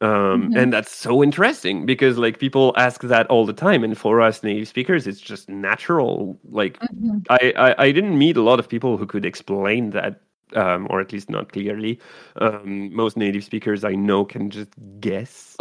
Um, 0.01 0.51
Mhm. 0.51 0.55
And 0.55 0.73
that's 0.73 0.91
so 0.91 1.21
interesting 1.23 1.85
because 1.85 2.17
like 2.17 2.39
people 2.39 2.73
ask 2.77 3.01
that 3.03 3.27
all 3.27 3.45
the 3.45 3.53
time, 3.53 3.83
and 3.83 3.97
for 3.97 4.21
us 4.21 4.43
native 4.43 4.67
speakers, 4.67 5.07
it's 5.07 5.19
just 5.21 5.49
natural. 5.49 6.39
Like 6.49 6.79
Mhm. 6.81 7.25
I, 7.29 7.53
I, 7.57 7.83
I 7.85 7.91
didn't 7.91 8.17
meet 8.17 8.37
a 8.37 8.41
lot 8.41 8.59
of 8.59 8.69
people 8.69 8.97
who 8.97 9.05
could 9.05 9.25
explain 9.25 9.91
that, 9.91 10.21
um, 10.55 10.87
or 10.89 11.01
at 11.01 11.11
least 11.11 11.29
not 11.29 11.51
clearly. 11.51 11.99
Um, 12.37 12.93
most 12.95 13.17
native 13.17 13.43
speakers 13.43 13.83
I 13.83 13.93
know 13.95 14.23
can 14.25 14.49
just 14.49 14.71
guess. 15.01 15.59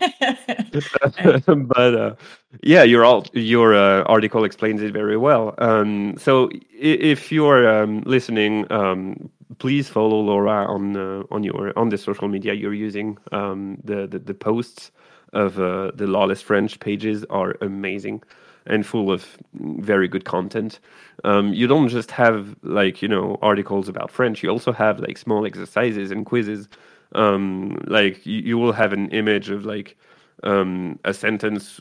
but 1.46 1.94
uh, 1.94 2.14
yeah, 2.62 2.82
your 2.82 3.04
all 3.04 3.26
your 3.32 3.74
uh, 3.74 4.02
article 4.02 4.44
explains 4.44 4.82
it 4.82 4.92
very 4.92 5.16
well. 5.16 5.54
Um, 5.58 6.16
so 6.18 6.50
if 6.72 7.30
you're 7.32 7.68
um, 7.68 8.02
listening, 8.04 8.70
um, 8.70 9.30
please 9.58 9.88
follow 9.88 10.20
Laura 10.20 10.66
on 10.66 10.96
uh, 10.96 11.22
on 11.30 11.42
your 11.42 11.72
on 11.78 11.88
the 11.88 11.98
social 11.98 12.28
media 12.28 12.54
you're 12.54 12.74
using. 12.74 13.18
Um, 13.32 13.78
the, 13.84 14.06
the 14.06 14.18
the 14.18 14.34
posts 14.34 14.90
of 15.32 15.58
uh, 15.58 15.92
the 15.94 16.06
lawless 16.06 16.42
French 16.42 16.78
pages 16.80 17.24
are 17.30 17.56
amazing 17.60 18.22
and 18.66 18.84
full 18.84 19.12
of 19.12 19.38
very 19.54 20.08
good 20.08 20.24
content. 20.24 20.80
Um, 21.24 21.52
you 21.52 21.66
don't 21.66 21.88
just 21.88 22.10
have 22.10 22.56
like 22.62 23.02
you 23.02 23.08
know 23.08 23.38
articles 23.42 23.88
about 23.88 24.10
French. 24.10 24.42
You 24.42 24.50
also 24.50 24.72
have 24.72 25.00
like 25.00 25.18
small 25.18 25.46
exercises 25.46 26.10
and 26.10 26.26
quizzes. 26.26 26.68
Um, 27.14 27.78
like 27.86 28.26
you, 28.26 28.40
you 28.40 28.58
will 28.58 28.72
have 28.72 28.92
an 28.92 29.08
image 29.10 29.48
of 29.48 29.64
like 29.64 29.96
um, 30.42 30.98
a 31.04 31.14
sentence 31.14 31.80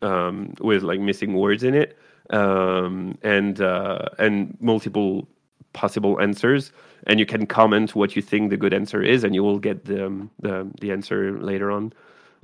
um, 0.00 0.54
with 0.60 0.82
like 0.82 1.00
missing 1.00 1.34
words 1.34 1.62
in 1.62 1.74
it 1.74 1.98
um, 2.30 3.18
and 3.22 3.60
uh, 3.60 4.06
and 4.18 4.56
multiple 4.60 5.28
possible 5.72 6.20
answers 6.20 6.72
and 7.06 7.18
you 7.18 7.26
can 7.26 7.46
comment 7.46 7.94
what 7.94 8.14
you 8.16 8.22
think 8.22 8.50
the 8.50 8.56
good 8.56 8.74
answer 8.74 9.02
is 9.02 9.24
and 9.24 9.34
you 9.34 9.42
will 9.42 9.58
get 9.58 9.84
the 9.84 10.06
um, 10.06 10.30
the, 10.40 10.70
the 10.80 10.90
answer 10.90 11.38
later 11.40 11.70
on 11.70 11.92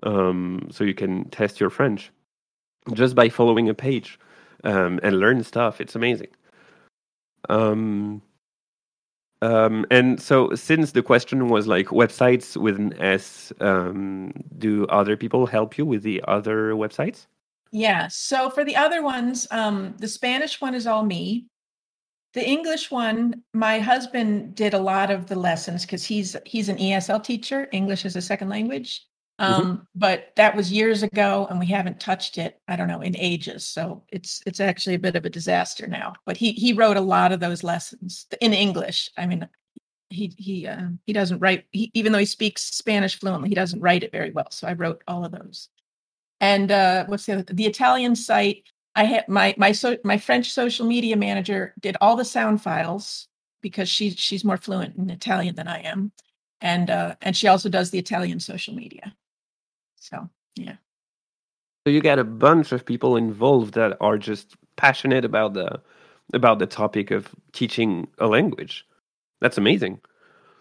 um, 0.02 0.68
so 0.70 0.84
you 0.84 0.94
can 0.94 1.28
test 1.30 1.60
your 1.60 1.70
french 1.70 2.10
just 2.92 3.14
by 3.14 3.28
following 3.28 3.68
a 3.68 3.74
page 3.74 4.18
um, 4.64 5.00
and 5.02 5.18
learn 5.18 5.42
stuff 5.42 5.80
it's 5.80 5.94
amazing 5.94 6.28
um, 7.48 8.20
um, 9.40 9.86
and 9.90 10.20
so 10.20 10.52
since 10.54 10.92
the 10.92 11.02
question 11.02 11.48
was 11.48 11.66
like 11.66 11.86
websites 11.86 12.56
with 12.56 12.76
an 12.76 12.92
s 13.00 13.52
um, 13.60 14.32
do 14.58 14.86
other 14.86 15.16
people 15.16 15.46
help 15.46 15.78
you 15.78 15.86
with 15.86 16.02
the 16.02 16.22
other 16.26 16.72
websites 16.72 17.26
Yeah. 17.70 18.08
So 18.08 18.50
for 18.50 18.64
the 18.64 18.76
other 18.76 19.02
ones, 19.02 19.46
um, 19.50 19.94
the 19.98 20.08
Spanish 20.08 20.60
one 20.60 20.74
is 20.74 20.86
all 20.86 21.04
me. 21.04 21.46
The 22.34 22.46
English 22.46 22.90
one, 22.90 23.42
my 23.54 23.78
husband 23.78 24.54
did 24.54 24.74
a 24.74 24.78
lot 24.78 25.10
of 25.10 25.26
the 25.26 25.36
lessons 25.36 25.84
because 25.84 26.04
he's 26.04 26.36
he's 26.44 26.68
an 26.68 26.76
ESL 26.76 27.22
teacher, 27.24 27.68
English 27.72 28.04
as 28.04 28.16
a 28.16 28.22
second 28.22 28.48
language. 28.48 29.06
Um, 29.38 29.86
But 29.94 30.32
that 30.36 30.56
was 30.56 30.72
years 30.72 31.02
ago, 31.02 31.46
and 31.48 31.58
we 31.60 31.66
haven't 31.66 32.00
touched 32.00 32.38
it. 32.38 32.60
I 32.68 32.76
don't 32.76 32.88
know 32.88 33.00
in 33.00 33.16
ages. 33.16 33.66
So 33.66 34.04
it's 34.08 34.42
it's 34.46 34.60
actually 34.60 34.94
a 34.96 34.98
bit 34.98 35.16
of 35.16 35.24
a 35.24 35.30
disaster 35.30 35.86
now. 35.86 36.14
But 36.26 36.36
he 36.36 36.52
he 36.52 36.72
wrote 36.72 36.96
a 36.96 37.00
lot 37.00 37.32
of 37.32 37.40
those 37.40 37.62
lessons 37.64 38.26
in 38.40 38.52
English. 38.52 39.10
I 39.16 39.26
mean, 39.26 39.48
he 40.10 40.32
he 40.38 40.66
uh, 40.66 40.88
he 41.06 41.12
doesn't 41.12 41.38
write. 41.38 41.64
He, 41.70 41.90
even 41.94 42.12
though 42.12 42.18
he 42.18 42.26
speaks 42.26 42.62
Spanish 42.62 43.18
fluently, 43.18 43.48
he 43.48 43.54
doesn't 43.54 43.80
write 43.80 44.02
it 44.02 44.12
very 44.12 44.30
well. 44.32 44.50
So 44.50 44.68
I 44.68 44.74
wrote 44.74 45.02
all 45.08 45.24
of 45.24 45.32
those. 45.32 45.68
And 46.40 46.70
uh, 46.70 47.06
what's 47.06 47.26
the 47.26 47.34
other? 47.34 47.44
The 47.44 47.66
Italian 47.66 48.16
site. 48.16 48.64
I 48.98 49.04
had 49.04 49.28
my 49.28 49.54
my 49.56 49.70
so 49.72 49.96
my 50.02 50.18
French 50.18 50.50
social 50.52 50.84
media 50.84 51.16
manager 51.16 51.72
did 51.80 51.96
all 52.00 52.16
the 52.16 52.24
sound 52.24 52.62
files 52.62 53.28
because 53.62 53.88
she's 53.88 54.18
she's 54.18 54.44
more 54.44 54.56
fluent 54.56 54.96
in 54.96 55.08
Italian 55.10 55.54
than 55.54 55.68
I 55.68 55.82
am, 55.82 56.10
and 56.60 56.90
uh, 56.90 57.14
and 57.22 57.36
she 57.36 57.46
also 57.46 57.68
does 57.68 57.92
the 57.92 57.98
Italian 58.00 58.40
social 58.40 58.74
media. 58.74 59.14
So 59.96 60.28
yeah, 60.56 60.76
So 61.86 61.92
you 61.92 62.00
get 62.00 62.18
a 62.18 62.24
bunch 62.24 62.72
of 62.72 62.84
people 62.84 63.16
involved 63.16 63.74
that 63.74 63.96
are 64.00 64.18
just 64.18 64.56
passionate 64.76 65.24
about 65.24 65.54
the 65.54 65.80
about 66.34 66.58
the 66.58 66.66
topic 66.66 67.10
of 67.12 67.34
teaching 67.52 68.08
a 68.18 68.26
language. 68.26 68.86
That's 69.40 69.58
amazing. 69.58 70.00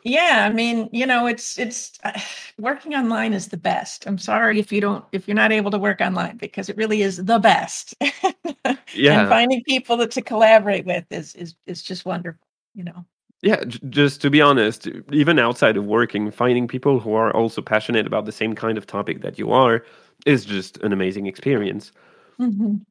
Yeah. 0.08 0.48
I 0.50 0.54
mean, 0.54 0.90
you 0.92 1.06
know, 1.06 1.28
it's 1.28 1.58
it's 1.60 1.92
uh, 2.04 2.20
working 2.58 2.96
online 2.96 3.34
is 3.34 3.48
the 3.50 3.58
best. 3.58 4.06
I'm 4.08 4.18
sorry 4.18 4.60
if 4.60 4.72
you 4.72 4.82
don't 4.82 5.04
if 5.12 5.28
you're 5.28 5.36
not 5.36 5.52
able 5.52 5.72
to 5.72 5.80
work 5.80 6.02
online 6.02 6.38
because 6.38 6.70
it 6.70 6.78
really 6.78 7.02
is 7.02 7.24
the 7.24 7.40
best. 7.40 7.96
Yeah. 8.94 9.20
and 9.22 9.30
finding 9.30 9.64
people 9.64 9.98
that 9.98 10.12
to 10.12 10.22
collaborate 10.22 10.86
with 10.86 11.06
is 11.12 11.36
is 11.36 11.56
is 11.68 11.84
just 11.84 12.06
wonderful. 12.06 12.46
You 12.74 12.86
know. 12.86 13.06
Yeah, 13.42 13.64
j- 13.66 13.80
just 13.90 14.22
to 14.22 14.30
be 14.30 14.42
honest, 14.42 14.88
even 15.12 15.38
outside 15.40 15.78
of 15.78 15.86
working, 15.86 16.32
finding 16.32 16.68
people 16.68 17.00
who 17.00 17.14
are 17.14 17.32
also 17.36 17.62
passionate 17.62 18.08
about 18.08 18.26
the 18.26 18.32
same 18.32 18.56
kind 18.56 18.78
of 18.78 18.88
topic 18.88 19.22
that 19.22 19.38
you 19.38 19.52
are 19.52 19.84
is 20.26 20.46
just 20.46 20.78
an 20.78 20.92
amazing 20.94 21.28
experience. 21.28 21.92
Mhm. 22.40 22.82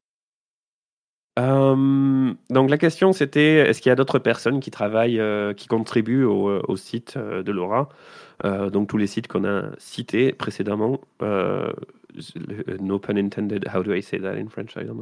Euh, 1.37 2.33
donc 2.49 2.69
la 2.71 2.77
question 2.79 3.13
c'était 3.13 3.57
est-ce 3.69 3.81
qu'il 3.81 3.89
y 3.89 3.93
a 3.93 3.95
d'autres 3.95 4.19
personnes 4.19 4.59
qui 4.59 4.71
travaillent, 4.71 5.19
euh, 5.19 5.53
qui 5.53 5.67
contribuent 5.67 6.23
au, 6.25 6.61
au 6.67 6.77
site 6.77 7.15
euh, 7.17 7.43
de 7.43 7.51
Laura? 7.51 7.89
Euh, 8.45 8.69
Donc 8.71 8.89
tous 8.89 8.97
les 8.97 9.07
sites 9.07 9.27
qu'on 9.27 9.45
a 9.45 9.63
cités 9.79 10.33
précédemment. 10.33 11.01
euh, 11.23 11.71
no 12.79 12.99
pun 12.99 13.17
intended. 13.17 13.65
How 13.73 13.83
do 13.83 13.93
I 13.93 14.01
say 14.01 14.19
that 14.19 14.37
in 14.37 14.49
French? 14.49 14.75
I 14.77 14.83
don't 14.83 14.97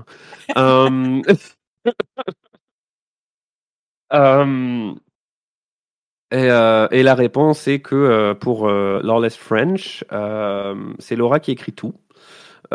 know. 0.56 1.26
Um, 4.12 5.00
et, 6.32 6.50
euh, 6.52 6.88
et 6.92 7.04
la 7.04 7.16
réponse 7.16 7.68
est 7.68 7.82
que 7.82 7.96
euh, 7.96 8.34
pour 8.34 8.68
euh, 8.68 9.00
Lawless 9.04 9.38
French, 9.38 10.04
euh, 10.12 10.76
c'est 11.00 11.16
Laura 11.16 11.40
qui 11.40 11.52
écrit 11.52 11.74
tout. 11.74 11.94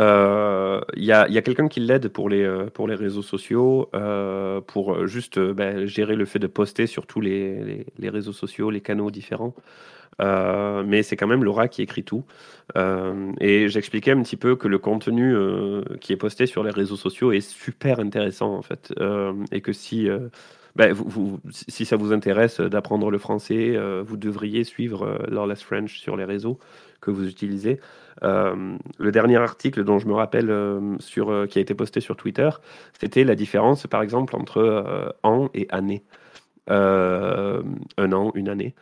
Euh, 0.00 0.80
Il 0.96 1.04
y 1.04 1.12
a, 1.12 1.28
il 1.28 1.34
y 1.34 1.38
a 1.38 1.42
quelqu'un 1.42 1.68
qui 1.68 1.80
l'aide 1.80 2.08
pour 2.08 2.28
les, 2.28 2.42
euh, 2.42 2.68
réseaux 2.78 3.22
sociaux, 3.22 3.90
euh, 3.94 4.60
pour 4.60 4.94
euh, 4.94 5.06
juste 5.06 5.38
euh, 5.38 5.52
ben, 5.54 5.86
gérer 5.86 6.16
le 6.16 6.24
fait 6.24 6.38
de 6.38 6.46
poster 6.46 6.86
sur 6.86 7.06
tous 7.06 7.20
les, 7.20 7.86
réseaux 8.02 8.32
sociaux, 8.32 8.70
les 8.70 8.80
canaux 8.80 9.10
différents. 9.10 9.54
Euh, 10.20 10.82
mais 10.86 11.02
c'est 11.02 11.16
quand 11.16 11.26
même 11.26 11.44
Laura 11.44 11.68
qui 11.68 11.82
écrit 11.82 12.04
tout. 12.04 12.24
Euh, 12.76 13.32
et 13.40 13.68
j'expliquais 13.68 14.12
un 14.12 14.22
petit 14.22 14.36
peu 14.36 14.56
que 14.56 14.68
le 14.68 14.78
contenu 14.78 15.34
euh, 15.34 15.82
qui 16.00 16.12
est 16.12 16.16
posté 16.16 16.46
sur 16.46 16.62
les 16.64 16.70
réseaux 16.70 16.96
sociaux 16.96 17.32
est 17.32 17.40
super 17.40 18.00
intéressant 18.00 18.54
en 18.54 18.62
fait. 18.62 18.92
Euh, 19.00 19.32
et 19.52 19.60
que 19.62 19.72
si, 19.72 20.08
euh, 20.08 20.28
ben, 20.76 20.94
si 21.50 21.84
ça 21.84 21.96
vous 21.96 22.12
intéresse 22.12 22.60
d'apprendre 22.60 23.10
le 23.10 23.18
français, 23.18 23.76
euh, 23.76 24.02
vous 24.06 24.16
devriez 24.16 24.64
suivre 24.64 25.04
euh, 25.04 25.18
Lawless 25.28 25.62
French 25.62 25.98
sur 26.00 26.16
les 26.16 26.24
réseaux 26.24 26.58
que 27.00 27.10
vous 27.10 27.26
utilisez. 27.28 27.80
Euh, 28.22 28.76
le 28.98 29.12
dernier 29.12 29.36
article 29.36 29.84
dont 29.84 29.98
je 29.98 30.06
me 30.06 30.12
rappelle 30.14 30.50
euh, 30.50 30.96
sur, 30.98 31.30
euh, 31.30 31.46
qui 31.46 31.58
a 31.58 31.62
été 31.62 31.74
posté 31.74 32.00
sur 32.00 32.16
Twitter, 32.16 32.50
c'était 32.98 33.24
la 33.24 33.34
différence 33.34 33.86
par 33.86 34.02
exemple 34.02 34.36
entre 34.36 35.14
an 35.22 35.48
et 35.54 35.66
année. 35.70 36.02
Un 36.68 38.12
an, 38.12 38.30
une 38.34 38.48
année. 38.48 38.74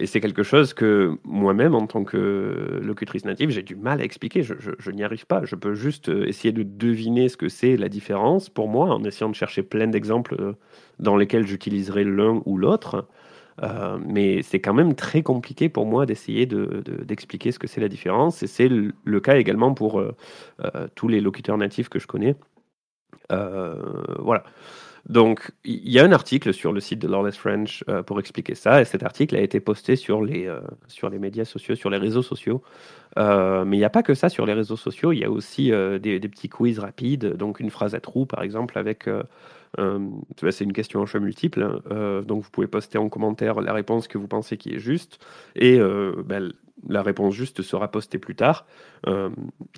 Et 0.00 0.06
c'est 0.06 0.20
quelque 0.20 0.42
chose 0.42 0.72
que 0.72 1.18
moi-même, 1.24 1.74
en 1.74 1.86
tant 1.86 2.04
que 2.04 2.80
locutrice 2.82 3.24
native, 3.24 3.50
j'ai 3.50 3.62
du 3.62 3.76
mal 3.76 4.00
à 4.00 4.04
expliquer. 4.04 4.42
Je, 4.42 4.54
je- 4.58 4.90
n'y 4.92 5.02
arrive 5.04 5.26
pas. 5.26 5.44
Je 5.44 5.56
peux 5.56 5.74
juste 5.74 6.08
essayer 6.08 6.52
de 6.52 6.62
deviner 6.62 7.28
ce 7.28 7.36
que 7.36 7.48
c'est 7.48 7.76
la 7.76 7.88
différence 7.88 8.48
pour 8.48 8.68
moi, 8.68 8.94
en 8.94 9.04
essayant 9.04 9.28
de 9.28 9.34
chercher 9.34 9.62
plein 9.62 9.88
d'exemples 9.88 10.54
dans 11.00 11.16
lesquels 11.16 11.46
j'utiliserai 11.46 12.04
l'un 12.04 12.40
ou 12.46 12.56
l'autre. 12.56 13.08
Euh, 13.62 13.98
mais 14.06 14.42
c'est 14.42 14.60
quand 14.60 14.74
même 14.74 14.94
très 14.94 15.22
compliqué 15.22 15.68
pour 15.68 15.86
moi 15.86 16.06
d'essayer 16.06 16.46
de- 16.46 16.82
de- 16.84 17.04
d'expliquer 17.04 17.52
ce 17.52 17.58
que 17.58 17.66
c'est 17.66 17.80
la 17.80 17.88
différence. 17.88 18.42
Et 18.42 18.46
c'est 18.46 18.68
le, 18.68 19.20
cas 19.20 19.36
également 19.36 19.74
pour 19.74 20.00
euh, 20.00 20.14
euh, 20.64 20.86
tous 20.94 21.08
les 21.08 21.20
locuteurs 21.20 21.58
natifs 21.58 21.88
que 21.88 21.98
je 21.98 22.06
connais. 22.06 22.36
Voilà. 23.30 24.44
Donc, 25.08 25.52
il 25.64 25.88
y 25.90 25.98
a 25.98 26.04
un 26.04 26.12
article 26.12 26.52
sur 26.52 26.72
le 26.72 26.80
site 26.80 26.98
de 26.98 27.08
Lawless 27.08 27.36
French 27.36 27.84
pour 28.06 28.20
expliquer 28.20 28.54
ça, 28.54 28.80
et 28.80 28.84
cet 28.84 29.02
article 29.02 29.36
a 29.36 29.40
été 29.40 29.60
posté 29.60 29.96
sur 29.96 30.22
les, 30.22 30.50
sur 30.86 31.08
les 31.08 31.18
médias 31.18 31.44
sociaux, 31.44 31.74
sur 31.74 31.88
les 31.90 31.98
réseaux 31.98 32.22
sociaux. 32.22 32.62
Mais 33.16 33.76
il 33.76 33.78
n'y 33.78 33.84
a 33.84 33.90
pas 33.90 34.02
que 34.02 34.14
ça 34.14 34.28
sur 34.28 34.44
les 34.46 34.52
réseaux 34.54 34.76
sociaux, 34.76 35.12
il 35.12 35.18
y 35.18 35.24
a 35.24 35.30
aussi 35.30 35.70
des 35.70 36.20
petits 36.20 36.48
quiz 36.48 36.78
rapides, 36.78 37.36
donc 37.36 37.60
une 37.60 37.70
phrase 37.70 37.94
à 37.94 38.00
trous, 38.00 38.26
par 38.26 38.42
exemple, 38.42 38.78
avec... 38.78 39.08
euh, 39.78 39.98
c'est 40.50 40.64
une 40.64 40.72
question 40.72 41.00
en 41.00 41.06
choix 41.06 41.20
multiple, 41.20 41.62
hein, 41.62 41.80
euh, 41.90 42.22
donc 42.22 42.42
vous 42.42 42.50
pouvez 42.50 42.66
poster 42.66 42.98
en 42.98 43.08
commentaire 43.08 43.60
la 43.60 43.72
réponse 43.72 44.08
que 44.08 44.18
vous 44.18 44.28
pensez 44.28 44.56
qui 44.56 44.74
est 44.74 44.78
juste, 44.78 45.18
et 45.56 45.78
euh, 45.78 46.22
ben, 46.24 46.52
la 46.88 47.02
réponse 47.02 47.34
juste 47.34 47.62
sera 47.62 47.90
postée 47.90 48.18
plus 48.18 48.36
tard 48.36 48.64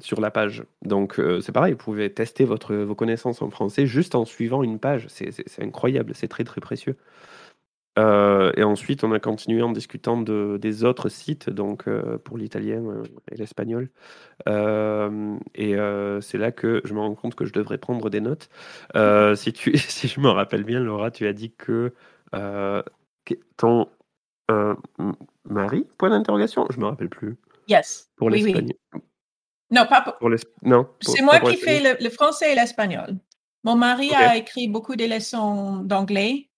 sur 0.02 0.20
la 0.20 0.30
page. 0.30 0.64
Donc 0.82 1.18
c'est 1.40 1.50
pareil, 1.50 1.72
vous 1.72 1.78
pouvez 1.78 2.12
tester 2.12 2.44
votre, 2.44 2.74
vos 2.74 2.94
connaissances 2.94 3.40
en 3.40 3.48
français 3.48 3.86
juste 3.86 4.14
en 4.14 4.26
suivant 4.26 4.62
une 4.62 4.78
page. 4.78 5.06
C'est 5.08 5.62
incroyable, 5.62 6.12
c'est 6.14 6.28
très 6.28 6.44
très 6.44 6.60
précieux. 6.60 6.96
Euh, 7.98 8.52
et 8.56 8.62
ensuite, 8.62 9.02
on 9.04 9.12
a 9.12 9.18
continué 9.18 9.62
en 9.62 9.72
discutant 9.72 10.20
de, 10.20 10.58
des 10.60 10.84
autres 10.84 11.08
sites, 11.08 11.50
donc 11.50 11.88
euh, 11.88 12.18
pour 12.18 12.38
l'italien 12.38 12.82
euh, 12.86 13.02
et 13.30 13.36
l'espagnol. 13.36 13.90
Euh, 14.48 15.36
et 15.54 15.74
c'est 16.22 16.38
là 16.38 16.52
que 16.52 16.80
je 16.84 16.94
me 16.94 17.00
rends 17.00 17.14
compte 17.14 17.34
que 17.34 17.44
je 17.44 17.52
devrais 17.52 17.78
prendre 17.78 18.08
des 18.10 18.20
notes. 18.20 18.48
Si, 19.36 19.52
tu, 19.52 19.76
si 19.78 20.08
je 20.08 20.20
me 20.20 20.28
rappelle 20.28 20.64
bien, 20.64 20.80
Laura, 20.80 21.10
tu 21.10 21.26
as 21.26 21.32
dit 21.32 21.52
que 21.52 21.92
ton 23.56 23.88
mari, 25.44 25.86
point 25.98 26.10
d'interrogation, 26.10 26.66
je 26.70 26.78
me 26.78 26.86
rappelle 26.86 27.08
plus. 27.08 27.36
Yes. 27.68 28.10
pour 28.16 28.28
oui, 28.28 28.42
oui. 28.42 28.52
l'espagnol. 28.52 28.76
Non, 29.70 29.86
pas 29.86 30.00
pour- 30.00 30.18
Pour 30.18 30.30
non. 30.62 30.88
C'est 31.00 31.22
moi 31.22 31.38
pour 31.38 31.50
qui 31.50 31.56
fais 31.56 31.74
l'espagnol. 31.78 31.96
le, 32.00 32.04
le 32.04 32.10
français 32.10 32.52
et 32.52 32.54
l'espagnol. 32.56 33.16
Mon 33.62 33.76
mari 33.76 34.12
a 34.14 34.36
écrit 34.36 34.68
beaucoup 34.68 34.96
de 34.96 35.04
leçons 35.04 35.76
d'anglais 35.84 36.49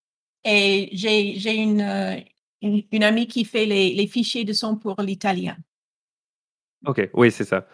et 0.44 0.88
j'ai 0.92 1.38
j'ai 1.38 1.54
une, 1.54 1.80
euh, 1.80 2.16
une, 2.62 2.82
une 2.92 3.02
amie 3.02 3.26
qui 3.26 3.44
fait 3.44 3.66
les, 3.66 3.94
les 3.94 4.06
fichiers 4.06 4.44
de 4.44 4.52
son 4.52 4.76
pour 4.76 5.00
l'italien. 5.02 5.56
Ok, 6.86 7.10
oui, 7.14 7.30
c'est 7.30 7.44
ça. 7.44 7.66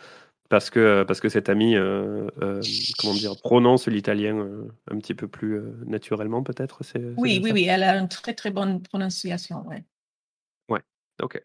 Parce 0.48 0.70
que, 0.70 1.04
parce 1.06 1.20
que 1.20 1.28
cet 1.28 1.48
ami, 1.48 1.76
euh, 1.76 2.28
euh, 2.40 2.62
comment 2.98 3.14
dire, 3.14 3.36
prononce 3.42 3.86
l'italien 3.88 4.38
euh, 4.38 4.68
un 4.90 4.98
petit 4.98 5.14
peu 5.14 5.28
plus 5.28 5.56
euh, 5.58 5.74
naturellement, 5.86 6.42
peut-être. 6.42 6.80
Oui, 7.18 7.40
oui, 7.42 7.48
ça? 7.48 7.54
oui, 7.54 7.64
elle 7.64 7.82
a 7.82 7.96
une 7.98 8.08
très, 8.08 8.34
très 8.34 8.50
bonne 8.50 8.82
prononciation. 8.82 9.66
Ouais. 9.66 9.84
Ok. 11.22 11.42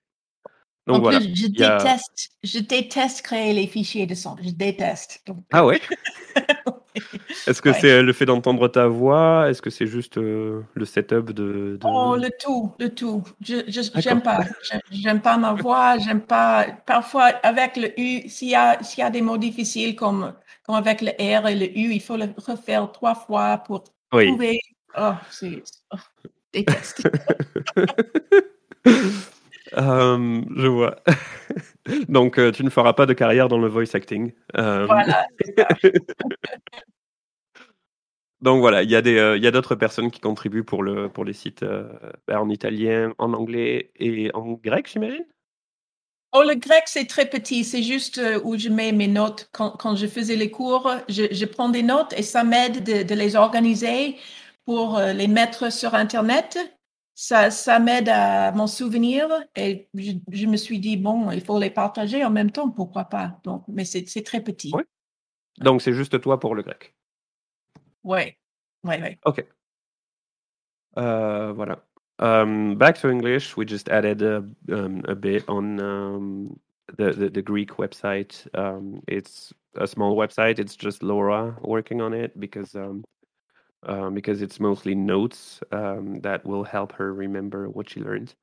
En 0.87 0.99
voilà. 0.99 1.19
plus, 1.19 1.35
je 1.35 1.45
a- 1.63 1.79
déteste, 1.79 2.29
je 2.43 2.59
déteste 2.59 3.21
créer 3.23 3.53
les 3.53 3.67
fichiers 3.67 4.05
de 4.05 4.15
son. 4.15 4.35
Je 4.41 4.49
déteste. 4.51 5.21
Donc, 5.25 5.43
Ah 5.51 5.65
ouais? 5.65 5.81
Est-ce 7.47 7.61
que 7.61 7.69
Ouais. 7.69 7.77
c'est 7.79 8.01
le 8.01 8.13
fait 8.13 8.25
d'entendre 8.25 8.67
ta 8.67 8.87
voix? 8.87 9.49
Est-ce 9.49 9.61
que 9.61 9.69
c'est 9.69 9.87
juste 9.87 10.17
euh, 10.17 10.61
le 10.75 10.85
setup 10.85 11.31
de. 11.31 11.77
de- 11.77 11.79
Oh, 11.83 12.15
le 12.15 12.29
tout, 12.39 12.71
le 12.79 12.89
tout. 12.89 13.23
Je, 13.41 13.57
j'aime 13.95 14.21
pas. 14.21 14.41
J'aime- 14.69 14.81
J'aime 14.91 15.21
pas 15.21 15.37
ma 15.37 15.53
voix. 15.53 15.97
J'aime 15.97 16.21
pas. 16.21 16.67
Parfois, 16.85 17.25
avec 17.43 17.77
le 17.77 17.99
U, 17.99 18.27
s'il 18.29 18.49
y 18.49 18.55
a, 18.55 18.81
s'il 18.83 18.99
y 18.99 19.03
a 19.07 19.09
des 19.09 19.21
mots 19.21 19.37
difficiles 19.37 19.95
comme, 19.95 20.33
comme 20.65 20.75
avec 20.75 21.01
le 21.01 21.09
R 21.19 21.47
et 21.47 21.55
le 21.55 21.65
U, 21.77 21.93
il 21.93 22.01
faut 22.01 22.17
le 22.17 22.25
refaire 22.37 22.91
trois 22.91 23.15
fois 23.15 23.57
pour 23.57 23.83
Oui. 24.13 24.27
trouver. 24.27 24.59
Oh, 24.97 25.13
c'est. 25.31 25.63
oh, 25.93 25.97
déteste. 26.53 27.07
Euh, 29.77 30.41
je 30.55 30.67
vois. 30.67 30.95
Donc, 32.07 32.37
euh, 32.39 32.51
tu 32.51 32.63
ne 32.63 32.69
feras 32.69 32.93
pas 32.93 33.05
de 33.05 33.13
carrière 33.13 33.47
dans 33.47 33.57
le 33.57 33.67
voice 33.67 33.93
acting. 33.93 34.31
Euh, 34.57 34.85
voilà. 34.85 35.25
ça. 35.57 35.67
Donc 38.41 38.59
voilà, 38.59 38.83
il 38.83 38.89
y 38.89 38.95
a 38.95 39.01
des, 39.01 39.17
euh, 39.17 39.37
il 39.37 39.43
y 39.43 39.47
a 39.47 39.51
d'autres 39.51 39.75
personnes 39.75 40.11
qui 40.11 40.19
contribuent 40.19 40.65
pour 40.65 40.83
le, 40.83 41.07
pour 41.07 41.23
les 41.23 41.31
sites 41.31 41.63
ben, 42.27 42.39
en 42.39 42.49
italien, 42.49 43.13
en 43.17 43.31
anglais 43.33 43.91
et 43.95 44.31
en 44.33 44.59
grec, 44.61 44.89
j'imagine? 44.91 45.25
Oh, 46.33 46.43
le 46.45 46.55
grec, 46.55 46.83
c'est 46.87 47.05
très 47.05 47.29
petit. 47.29 47.63
C'est 47.63 47.83
juste 47.83 48.19
où 48.43 48.57
je 48.57 48.67
mets 48.67 48.91
mes 48.91 49.07
notes. 49.07 49.49
Quand, 49.53 49.71
quand 49.71 49.95
je 49.95 50.07
faisais 50.07 50.35
les 50.35 50.51
cours, 50.51 50.91
je, 51.07 51.23
je 51.31 51.45
prends 51.45 51.69
des 51.69 51.83
notes 51.83 52.13
et 52.17 52.23
ça 52.23 52.43
m'aide 52.43 52.83
de, 52.83 53.03
de 53.03 53.15
les 53.15 53.37
organiser 53.37 54.17
pour 54.65 54.99
les 54.99 55.27
mettre 55.27 55.71
sur 55.71 55.93
Internet. 55.93 56.57
Ça, 57.15 57.51
ça 57.51 57.79
m'aide 57.79 58.09
à 58.09 58.51
m'en 58.53 58.65
souvenir 58.65 59.27
et 59.55 59.87
je, 59.93 60.13
je 60.31 60.47
me 60.47 60.57
suis 60.57 60.79
dit, 60.79 60.97
bon, 60.97 61.29
il 61.31 61.41
faut 61.41 61.59
les 61.59 61.69
partager 61.69 62.25
en 62.25 62.31
même 62.31 62.51
temps, 62.51 62.69
pourquoi 62.69 63.05
pas? 63.05 63.39
Donc, 63.43 63.63
mais 63.67 63.85
c'est 63.85 64.23
très 64.23 64.41
petit. 64.41 64.71
Donc 65.59 65.81
c'est 65.81 65.93
juste 65.93 66.19
toi 66.21 66.39
pour 66.39 66.55
le 66.55 66.63
grec. 66.63 66.95
Ouais, 68.03 68.37
ouais, 68.83 68.99
ouais. 68.99 69.19
Ok. 69.25 69.45
Uh, 70.97 71.53
voilà. 71.53 71.83
Um, 72.19 72.75
back 72.77 72.99
to 72.99 73.09
English, 73.09 73.57
we 73.57 73.65
just 73.65 73.89
added 73.89 74.21
a, 74.21 74.43
um, 74.71 75.03
a 75.07 75.15
bit 75.15 75.43
on 75.47 75.79
um, 75.79 76.59
the, 76.97 77.11
the, 77.11 77.29
the 77.29 77.41
Greek 77.41 77.77
website. 77.77 78.47
Um, 78.55 79.01
it's 79.07 79.53
a 79.75 79.87
small 79.87 80.15
website. 80.15 80.59
It's 80.59 80.75
just 80.75 81.03
Laura 81.03 81.57
working 81.61 82.01
on 82.01 82.13
it 82.13 82.39
because 82.39 82.75
um, 83.85 84.13
because 84.13 84.41
it's 84.41 84.59
mostly 84.59 84.95
notes 84.95 85.61
um, 85.71 86.15
that 86.21 86.45
will 86.45 86.63
help 86.63 86.93
her 86.93 87.13
remember 87.13 87.69
what 87.69 87.89
she 87.89 88.01
learned. 88.01 88.33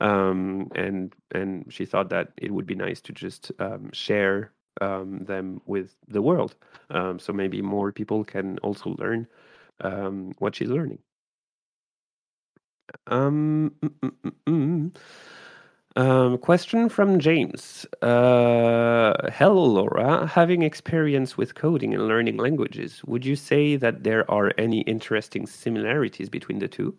Um, 0.00 0.70
and 0.74 1.14
and 1.32 1.66
she 1.72 1.84
thought 1.86 2.10
that 2.10 2.32
it 2.36 2.50
would 2.52 2.66
be 2.66 2.74
nice 2.74 3.00
to 3.02 3.12
just 3.12 3.52
um, 3.60 3.90
share 3.92 4.52
um, 4.80 5.24
them 5.24 5.60
with 5.66 5.96
the 6.08 6.22
world, 6.22 6.56
um, 6.90 7.18
so 7.18 7.32
maybe 7.32 7.62
more 7.62 7.92
people 7.92 8.24
can 8.24 8.58
also 8.58 8.96
learn 8.98 9.28
what 10.38 10.56
she's 10.56 10.68
learning. 10.70 10.98
Mm, 13.08 13.70
mm, 13.82 14.10
mm, 14.22 14.32
mm. 14.46 14.92
Um, 15.96 16.38
question 16.38 16.88
from 16.88 17.20
James. 17.20 17.86
Uh, 18.02 19.30
hello, 19.30 19.64
Laura. 19.64 20.26
Having 20.26 20.62
experience 20.62 21.36
with 21.36 21.54
coding 21.54 21.94
and 21.94 22.08
learning 22.08 22.36
languages, 22.36 23.02
would 23.04 23.24
you 23.24 23.36
say 23.36 23.76
that 23.76 24.02
there 24.02 24.28
are 24.28 24.52
any 24.58 24.80
interesting 24.82 25.46
similarities 25.46 26.28
between 26.28 26.58
the 26.58 26.66
two? 26.66 26.96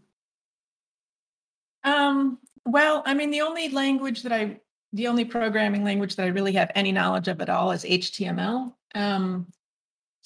Um, 1.83 2.39
well, 2.65 3.03
I 3.05 3.13
mean, 3.13 3.31
the 3.31 3.41
only 3.41 3.67
language 3.69 4.23
that 4.23 4.31
I, 4.31 4.61
the 4.93 5.07
only 5.07 5.25
programming 5.25 5.83
language 5.83 6.15
that 6.15 6.23
I 6.23 6.27
really 6.27 6.53
have 6.53 6.71
any 6.73 6.93
knowledge 6.93 7.27
of 7.27 7.41
at 7.41 7.49
all 7.49 7.71
is 7.71 7.83
HTML. 7.83 8.73
Um, 8.95 9.47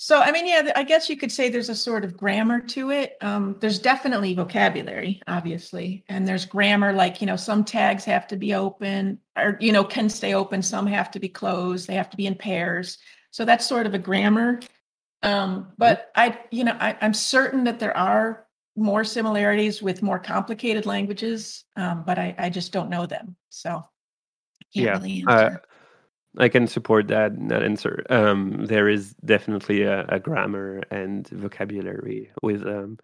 so, 0.01 0.21
I 0.21 0.31
mean, 0.31 0.47
yeah, 0.47 0.71
I 0.77 0.83
guess 0.83 1.09
you 1.09 1.17
could 1.17 1.29
say 1.29 1.49
there's 1.49 1.67
a 1.67 1.75
sort 1.75 2.05
of 2.05 2.15
grammar 2.15 2.61
to 2.61 2.89
it. 2.89 3.17
Um, 3.19 3.57
there's 3.59 3.79
definitely 3.79 4.33
vocabulary, 4.33 5.21
obviously, 5.27 6.05
and 6.07 6.25
there's 6.25 6.45
grammar 6.45 6.93
like, 6.93 7.19
you 7.19 7.27
know, 7.27 7.35
some 7.35 7.65
tags 7.65 8.05
have 8.05 8.25
to 8.27 8.37
be 8.37 8.53
open 8.53 9.19
or, 9.37 9.57
you 9.59 9.73
know, 9.73 9.83
can 9.83 10.07
stay 10.07 10.33
open, 10.33 10.61
some 10.61 10.87
have 10.87 11.11
to 11.11 11.19
be 11.19 11.27
closed, 11.27 11.85
they 11.85 11.95
have 11.95 12.09
to 12.11 12.15
be 12.15 12.27
in 12.27 12.35
pairs. 12.35 12.97
So 13.31 13.43
that's 13.43 13.67
sort 13.67 13.85
of 13.85 13.93
a 13.93 13.99
grammar. 13.99 14.61
Um, 15.21 15.73
but 15.77 16.11
I, 16.15 16.39
you 16.49 16.63
know, 16.63 16.77
I, 16.79 16.95
I'm 17.01 17.13
certain 17.13 17.65
that 17.65 17.77
there 17.77 17.97
are 17.97 18.47
more 18.77 19.03
similarities 19.03 19.81
with 19.81 20.01
more 20.01 20.17
complicated 20.17 20.85
languages, 20.85 21.65
um, 21.75 22.05
but 22.07 22.17
I, 22.17 22.33
I 22.37 22.49
just 22.49 22.71
don't 22.71 22.89
know 22.89 23.05
them. 23.05 23.35
So 23.49 23.71
I 23.71 24.65
can't 24.73 24.85
Yeah, 24.85 24.91
really 24.93 25.25
uh. 25.27 25.57
I 26.39 26.49
can 26.49 26.67
support 26.67 27.07
that 27.09 27.31
that 27.49 27.63
answer. 27.63 28.03
Um, 28.09 28.65
there 28.65 28.87
is 28.89 29.13
definitely 29.25 29.83
a, 29.83 30.05
a 30.07 30.19
grammar 30.19 30.81
and 30.89 31.27
vocabulary 31.29 32.31
with 32.41 32.65
um, 32.65 32.97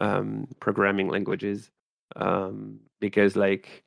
um, 0.00 0.46
programming 0.60 1.08
languages 1.08 1.70
um, 2.16 2.78
because, 3.00 3.36
like, 3.36 3.84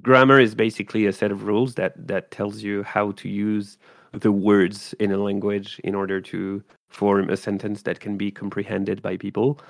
grammar 0.00 0.40
is 0.40 0.54
basically 0.54 1.06
a 1.06 1.12
set 1.12 1.30
of 1.30 1.44
rules 1.44 1.74
that 1.74 2.06
that 2.06 2.30
tells 2.30 2.62
you 2.62 2.82
how 2.82 3.12
to 3.12 3.28
use 3.28 3.78
the 4.12 4.32
words 4.32 4.94
in 4.98 5.12
a 5.12 5.18
language 5.18 5.80
in 5.84 5.94
order 5.94 6.20
to 6.20 6.62
form 6.88 7.30
a 7.30 7.36
sentence 7.36 7.82
that 7.82 8.00
can 8.00 8.16
be 8.16 8.30
comprehended 8.30 9.02
by 9.02 9.16
people, 9.16 9.60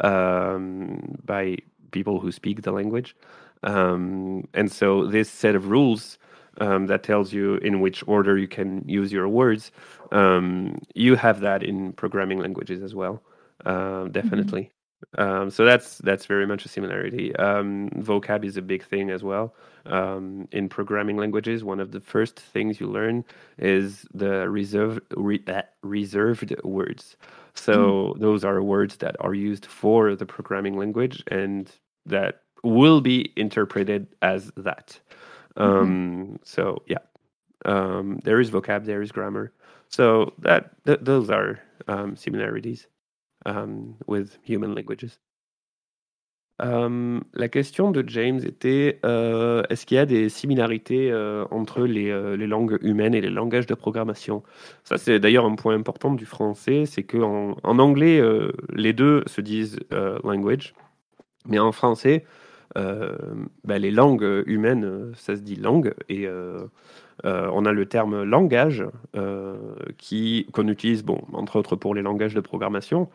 um, 0.00 1.16
by 1.24 1.56
people 1.90 2.20
who 2.20 2.30
speak 2.30 2.62
the 2.62 2.72
language. 2.72 3.16
Um, 3.64 4.46
and 4.54 4.70
so 4.70 5.06
this 5.06 5.28
set 5.28 5.56
of 5.56 5.68
rules 5.68 6.18
um, 6.60 6.86
that 6.86 7.02
tells 7.02 7.32
you 7.32 7.56
in 7.56 7.80
which 7.80 8.02
order 8.06 8.38
you 8.38 8.48
can 8.48 8.82
use 8.86 9.12
your 9.12 9.28
words. 9.28 9.70
Um, 10.12 10.80
you 10.94 11.16
have 11.16 11.40
that 11.40 11.62
in 11.62 11.92
programming 11.92 12.38
languages 12.38 12.82
as 12.82 12.94
well, 12.94 13.22
uh, 13.64 14.04
definitely. 14.08 14.72
Um, 15.16 15.50
so 15.50 15.64
that's 15.64 15.98
that's 15.98 16.26
very 16.26 16.46
much 16.46 16.64
a 16.64 16.68
similarity. 16.68 17.34
Um, 17.36 17.88
vocab 17.96 18.44
is 18.44 18.56
a 18.56 18.62
big 18.62 18.84
thing 18.84 19.10
as 19.10 19.22
well. 19.22 19.54
Um, 19.86 20.48
in 20.50 20.68
programming 20.68 21.16
languages, 21.16 21.62
one 21.62 21.80
of 21.80 21.92
the 21.92 22.00
first 22.00 22.38
things 22.38 22.80
you 22.80 22.88
learn 22.88 23.24
is 23.58 24.04
the 24.12 24.48
reserved 24.50 25.00
re, 25.16 25.42
uh, 25.46 25.62
reserved 25.82 26.54
words. 26.64 27.16
So 27.54 28.14
those 28.18 28.44
are 28.44 28.62
words 28.62 28.96
that 28.96 29.16
are 29.20 29.34
used 29.34 29.66
for 29.66 30.14
the 30.14 30.26
programming 30.26 30.76
language 30.76 31.22
and 31.28 31.70
that 32.06 32.42
will 32.62 33.00
be 33.00 33.32
interpreted 33.36 34.08
as 34.20 34.50
that. 34.56 35.00
Um, 35.58 36.38
So 36.44 36.82
yeah, 36.86 37.02
um, 37.64 38.20
there 38.24 38.40
is 38.40 38.50
vocab, 38.50 38.84
there 38.84 39.02
is 39.02 39.12
grammar. 39.12 39.52
So 39.88 40.32
that 40.38 40.70
th- 40.86 41.00
those 41.02 41.30
are 41.30 41.60
um, 41.88 42.16
similarities 42.16 42.86
with 44.06 44.38
human 44.42 44.74
languages. 44.74 45.18
Um, 46.60 47.22
la 47.34 47.48
question 47.48 47.92
de 47.92 48.02
James 48.06 48.40
était 48.44 48.98
euh, 49.04 49.62
est-ce 49.70 49.86
qu'il 49.86 49.94
y 49.94 50.00
a 50.00 50.06
des 50.06 50.28
similarités 50.28 51.10
euh, 51.12 51.44
entre 51.52 51.82
les, 51.82 52.10
euh, 52.10 52.36
les 52.36 52.48
langues 52.48 52.78
humaines 52.82 53.14
et 53.14 53.20
les 53.20 53.30
langages 53.30 53.66
de 53.66 53.74
programmation? 53.74 54.42
Ça, 54.82 54.98
c'est 54.98 55.20
d'ailleurs 55.20 55.44
un 55.46 55.54
point 55.54 55.76
important 55.76 56.14
du 56.14 56.26
français 56.26 56.84
c'est 56.84 57.04
qu'en 57.04 57.56
en 57.62 57.78
anglais, 57.78 58.18
euh, 58.20 58.50
les 58.74 58.92
deux 58.92 59.22
se 59.26 59.40
disent 59.40 59.78
euh, 59.92 60.18
language, 60.24 60.74
mais 61.46 61.60
en 61.60 61.70
français, 61.70 62.24
euh, 62.24 62.47
bah, 62.74 63.78
les 63.78 63.90
langues 63.90 64.44
humaines, 64.46 64.84
euh, 64.84 65.12
ça 65.14 65.36
se 65.36 65.40
dit 65.40 65.56
langue, 65.56 65.94
et 66.08 66.26
euh, 66.26 66.66
euh, 67.24 67.50
on 67.52 67.64
a 67.64 67.72
le 67.72 67.86
terme 67.86 68.22
langage 68.22 68.84
euh, 69.16 69.56
qui 69.96 70.46
qu'on 70.52 70.68
utilise, 70.68 71.04
bon, 71.04 71.20
entre 71.32 71.56
autres 71.56 71.76
pour 71.76 71.94
les 71.94 72.02
langages 72.02 72.34
de 72.34 72.40
programmation, 72.40 73.08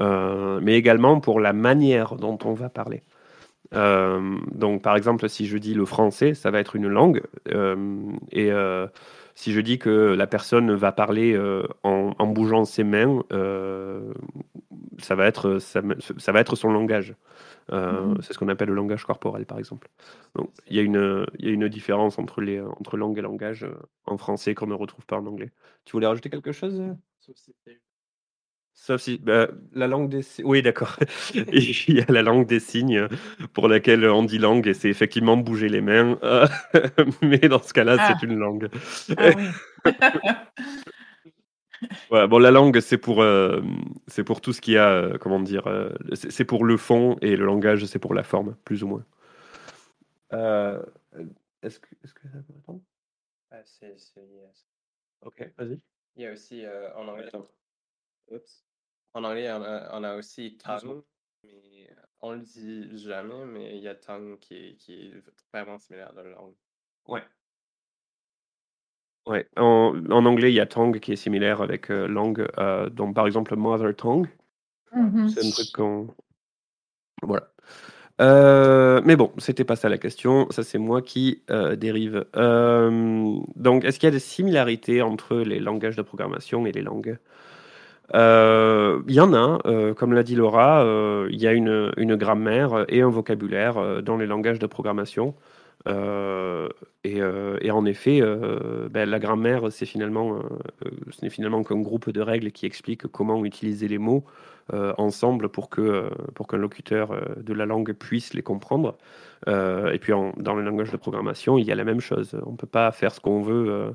euh, 0.00 0.60
mais 0.62 0.74
également 0.74 1.20
pour 1.20 1.40
la 1.40 1.52
manière 1.52 2.16
dont 2.16 2.38
on 2.44 2.54
va 2.54 2.68
parler. 2.68 3.02
Euh, 3.74 4.36
donc, 4.52 4.82
par 4.82 4.96
exemple, 4.96 5.28
si 5.28 5.46
je 5.46 5.58
dis 5.58 5.74
le 5.74 5.84
français, 5.84 6.34
ça 6.34 6.50
va 6.50 6.60
être 6.60 6.76
une 6.76 6.88
langue, 6.88 7.22
euh, 7.52 7.76
et 8.30 8.52
euh, 8.52 8.86
si 9.34 9.52
je 9.52 9.60
dis 9.60 9.78
que 9.78 10.14
la 10.14 10.26
personne 10.26 10.74
va 10.74 10.92
parler 10.92 11.32
euh, 11.34 11.62
en, 11.82 12.26
bougeant 12.26 12.64
ses 12.64 12.84
mains, 12.84 13.22
euh, 13.32 14.12
ça 14.98 15.14
va 15.14 15.26
être 15.26 15.58
ça 15.58 16.32
va 16.32 16.40
être 16.40 16.56
son 16.56 16.70
langage. 16.70 17.14
Euh, 17.70 18.06
Mhm. 18.06 18.22
C'est 18.22 18.32
ce 18.32 18.38
qu'on 18.38 18.48
appelle 18.48 18.68
le 18.68 18.74
langage 18.74 19.04
corporel, 19.04 19.46
par 19.46 19.58
exemple. 19.58 19.88
Donc, 20.34 20.50
il 20.68 20.76
y 20.76 20.80
a 20.80 20.82
une, 20.82 21.26
il 21.38 21.46
y 21.46 21.48
a 21.50 21.52
une 21.52 21.68
différence 21.68 22.18
entre, 22.18 22.40
les, 22.40 22.60
entre 22.60 22.96
langue 22.96 23.18
et 23.18 23.22
langage 23.22 23.64
euh, 23.64 23.74
en 24.06 24.18
français 24.18 24.54
qu'on 24.54 24.66
ne 24.66 24.74
retrouve 24.74 25.06
pas 25.06 25.16
en 25.18 25.26
anglais. 25.26 25.52
Tu 25.84 25.92
voulais 25.92 26.06
rajouter 26.06 26.28
quelque 26.30 26.52
chose 26.52 26.80
euh? 26.80 26.92
Sauf 27.20 27.36
si 27.36 27.54
t'es- 27.64 27.80
Sauf 28.74 29.00
si 29.02 29.18
bah, 29.18 29.48
la 29.74 29.86
langue 29.86 30.08
des 30.08 30.22
signes. 30.22 30.46
Oui, 30.46 30.62
d'accord. 30.62 30.96
Il 31.34 31.94
y 31.94 32.00
a 32.00 32.10
la 32.10 32.22
langue 32.22 32.46
des 32.46 32.58
signes 32.58 33.06
pour 33.52 33.68
laquelle 33.68 34.04
on 34.08 34.24
dit 34.24 34.38
langue 34.38 34.66
et 34.66 34.74
c'est 34.74 34.88
effectivement 34.88 35.36
bouger 35.36 35.68
les 35.68 35.82
mains. 35.82 36.18
mais 37.22 37.38
dans 37.38 37.62
ce 37.62 37.72
cas-là, 37.74 37.96
Ah. 38.00 38.14
c'est 38.18 38.26
une 38.26 38.36
langue. 38.38 38.68
Ah 39.18 39.28
oui. 39.36 39.44
Ouais, 42.10 42.28
bon, 42.28 42.38
la 42.38 42.50
langue, 42.50 42.80
c'est 42.80 42.98
pour, 42.98 43.22
euh, 43.22 43.60
c'est 44.06 44.24
pour 44.24 44.40
tout 44.40 44.52
ce 44.52 44.60
qu'il 44.60 44.74
y 44.74 44.78
a, 44.78 44.90
euh, 44.90 45.18
comment 45.18 45.40
dire, 45.40 45.66
euh, 45.66 45.90
c'est 46.14 46.44
pour 46.44 46.64
le 46.64 46.76
fond 46.76 47.16
et 47.20 47.36
le 47.36 47.44
langage, 47.44 47.84
c'est 47.86 47.98
pour 47.98 48.14
la 48.14 48.22
forme, 48.22 48.56
plus 48.64 48.82
ou 48.82 48.88
moins. 48.88 49.04
Euh, 50.32 50.82
est-ce 51.62 51.78
que, 51.80 51.88
est-ce 52.04 52.14
que 52.14 52.28
ça 52.28 52.38
peut 52.38 52.52
répondre? 52.54 52.80
Ah, 53.50 53.62
c'est. 53.64 53.96
Ok, 55.22 55.50
vas-y. 55.58 55.80
Il 56.16 56.22
y 56.22 56.26
a 56.26 56.32
aussi 56.32 56.64
euh, 56.64 56.94
en 56.94 57.08
anglais. 57.08 57.30
Oups. 58.30 58.64
En 59.14 59.24
anglais, 59.24 59.50
on 59.52 59.62
a, 59.62 59.98
on 59.98 60.04
a 60.04 60.16
aussi 60.16 60.56
tongue, 60.56 61.02
mais 61.44 61.90
on 62.20 62.32
le 62.32 62.40
dit 62.40 62.98
jamais, 62.98 63.44
mais 63.46 63.76
il 63.76 63.82
y 63.82 63.88
a 63.88 63.94
tongue 63.94 64.38
qui 64.38 64.54
est, 64.54 64.76
qui 64.76 65.06
est 65.06 65.12
vraiment 65.52 65.78
similaire 65.78 66.12
de 66.14 66.22
la 66.22 66.30
langue. 66.30 66.54
Ouais. 67.06 67.22
Ouais. 69.26 69.46
En, 69.56 69.94
en 70.10 70.26
anglais, 70.26 70.50
il 70.50 70.54
y 70.54 70.60
a 70.60 70.66
tongue 70.66 70.98
qui 70.98 71.12
est 71.12 71.16
similaire 71.16 71.62
avec 71.62 71.90
euh, 71.90 72.08
langue. 72.08 72.46
euh, 72.58 72.88
donc, 72.90 73.14
par 73.14 73.26
exemple, 73.26 73.54
mother 73.56 73.94
tongue, 73.94 74.28
Mhm. 74.94 75.28
c'est 75.28 75.46
un 75.46 75.50
truc 75.50 75.72
qu'on. 75.72 76.08
Voilà. 77.22 77.48
Euh, 78.20 79.00
mais 79.04 79.16
bon, 79.16 79.32
c'était 79.38 79.64
pas 79.64 79.76
ça 79.76 79.88
la 79.88 79.98
question. 79.98 80.46
Ça, 80.50 80.62
c'est 80.64 80.78
moi 80.78 81.02
qui 81.02 81.42
euh, 81.50 81.76
dérive. 81.76 82.26
Euh, 82.36 83.38
donc, 83.56 83.84
est-ce 83.84 83.98
qu'il 83.98 84.06
y 84.06 84.08
a 84.08 84.12
des 84.12 84.18
similarités 84.18 85.02
entre 85.02 85.36
les 85.38 85.60
langages 85.60 85.96
de 85.96 86.02
programmation 86.02 86.66
et 86.66 86.72
les 86.72 86.82
langues? 86.82 87.18
Euh, 88.14 89.02
Il 89.08 89.14
y 89.14 89.20
en 89.20 89.32
a. 89.34 89.58
euh, 89.66 89.94
comme 89.94 90.12
l'a 90.12 90.22
dit 90.22 90.34
Laura, 90.36 90.84
euh, 90.84 91.28
il 91.30 91.40
y 91.40 91.46
a 91.46 91.52
une, 91.52 91.92
une 91.96 92.16
grammaire 92.16 92.84
et 92.88 93.00
un 93.02 93.08
vocabulaire 93.08 93.78
euh, 93.78 94.02
dans 94.02 94.16
les 94.16 94.26
langages 94.26 94.58
de 94.58 94.66
programmation. 94.66 95.34
Euh, 95.88 96.68
et, 97.04 97.20
euh, 97.20 97.58
et 97.60 97.70
en 97.70 97.84
effet, 97.84 98.20
euh, 98.22 98.88
ben, 98.88 99.08
la 99.08 99.18
grammaire, 99.18 99.70
c'est 99.70 99.86
finalement, 99.86 100.40
ce 101.10 101.24
n'est 101.24 101.30
finalement 101.30 101.62
qu'un 101.64 101.80
groupe 101.80 102.10
de 102.10 102.20
règles 102.20 102.52
qui 102.52 102.66
expliquent 102.66 103.06
comment 103.08 103.44
utiliser 103.44 103.88
les 103.88 103.98
mots 103.98 104.24
ensemble 104.96 105.48
pour 105.48 105.68
que 105.68 106.08
pour 106.34 106.46
qu'un 106.46 106.56
locuteur 106.56 107.14
de 107.36 107.52
la 107.52 107.66
langue 107.66 107.92
puisse 107.92 108.32
les 108.32 108.42
comprendre. 108.42 108.96
Et 109.46 109.98
puis 110.00 110.12
dans 110.36 110.54
le 110.54 110.62
langage 110.62 110.90
de 110.92 110.96
programmation, 110.96 111.58
il 111.58 111.66
y 111.66 111.72
a 111.72 111.74
la 111.74 111.84
même 111.84 112.00
chose. 112.00 112.36
On 112.46 112.52
ne 112.52 112.56
peut 112.56 112.68
pas 112.68 112.90
faire 112.92 113.12
ce 113.12 113.20
qu'on 113.20 113.42
veut 113.42 113.92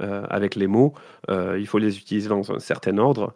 avec 0.00 0.56
les 0.56 0.66
mots. 0.66 0.92
Il 1.30 1.66
faut 1.66 1.78
les 1.78 1.96
utiliser 1.96 2.28
dans 2.28 2.52
un 2.52 2.58
certain 2.58 2.98
ordre 2.98 3.32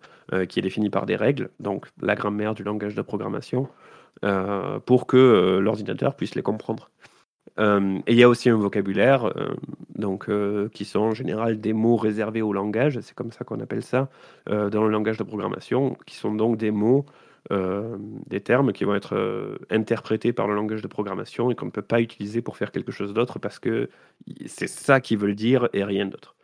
qui 0.48 0.58
est 0.58 0.62
défini 0.62 0.90
par 0.90 1.06
des 1.06 1.16
règles, 1.16 1.50
donc 1.60 1.86
la 2.02 2.16
grammaire 2.16 2.54
du 2.54 2.64
langage 2.64 2.96
de 2.96 3.02
programmation, 3.02 3.68
pour 4.84 5.06
que 5.06 5.58
l'ordinateur 5.62 6.14
puisse 6.14 6.34
les 6.34 6.42
comprendre. 6.42 6.90
Euh, 7.58 7.98
et 8.06 8.12
il 8.12 8.18
y 8.18 8.22
a 8.22 8.28
aussi 8.28 8.48
un 8.48 8.56
vocabulaire, 8.56 9.26
euh, 9.36 9.54
donc, 9.94 10.28
euh, 10.28 10.68
qui 10.70 10.84
sont 10.84 11.00
en 11.00 11.14
général 11.14 11.60
des 11.60 11.72
mots 11.72 11.96
réservés 11.96 12.42
au 12.42 12.52
langage, 12.52 12.98
c'est 13.00 13.14
comme 13.14 13.32
ça 13.32 13.44
qu'on 13.44 13.60
appelle 13.60 13.82
ça 13.82 14.08
dans 14.46 14.84
le 14.84 14.90
langage 14.90 15.18
de 15.18 15.22
programmation, 15.24 15.96
qui 16.06 16.16
sont 16.16 16.34
donc 16.34 16.56
des 16.56 16.70
mots, 16.70 17.06
des 17.50 18.40
termes 18.40 18.72
qui 18.72 18.84
vont 18.84 18.94
être 18.94 19.58
interprétés 19.70 20.32
par 20.32 20.48
le 20.48 20.54
langage 20.54 20.82
de 20.82 20.88
programmation 20.88 21.50
et 21.50 21.54
qu'on 21.54 21.66
ne 21.66 21.70
peut 21.70 21.82
pas 21.82 22.00
utiliser 22.00 22.42
pour 22.42 22.56
faire 22.56 22.72
quelque 22.72 22.92
chose 22.92 23.12
d'autre 23.14 23.38
parce 23.38 23.58
que 23.58 23.90
c'est 24.46 24.68
ça 24.68 25.00
qu'ils 25.00 25.18
veulent 25.18 25.34
dire 25.34 25.68
et 25.72 25.84
rien 25.84 26.06
d'autre. 26.06 26.36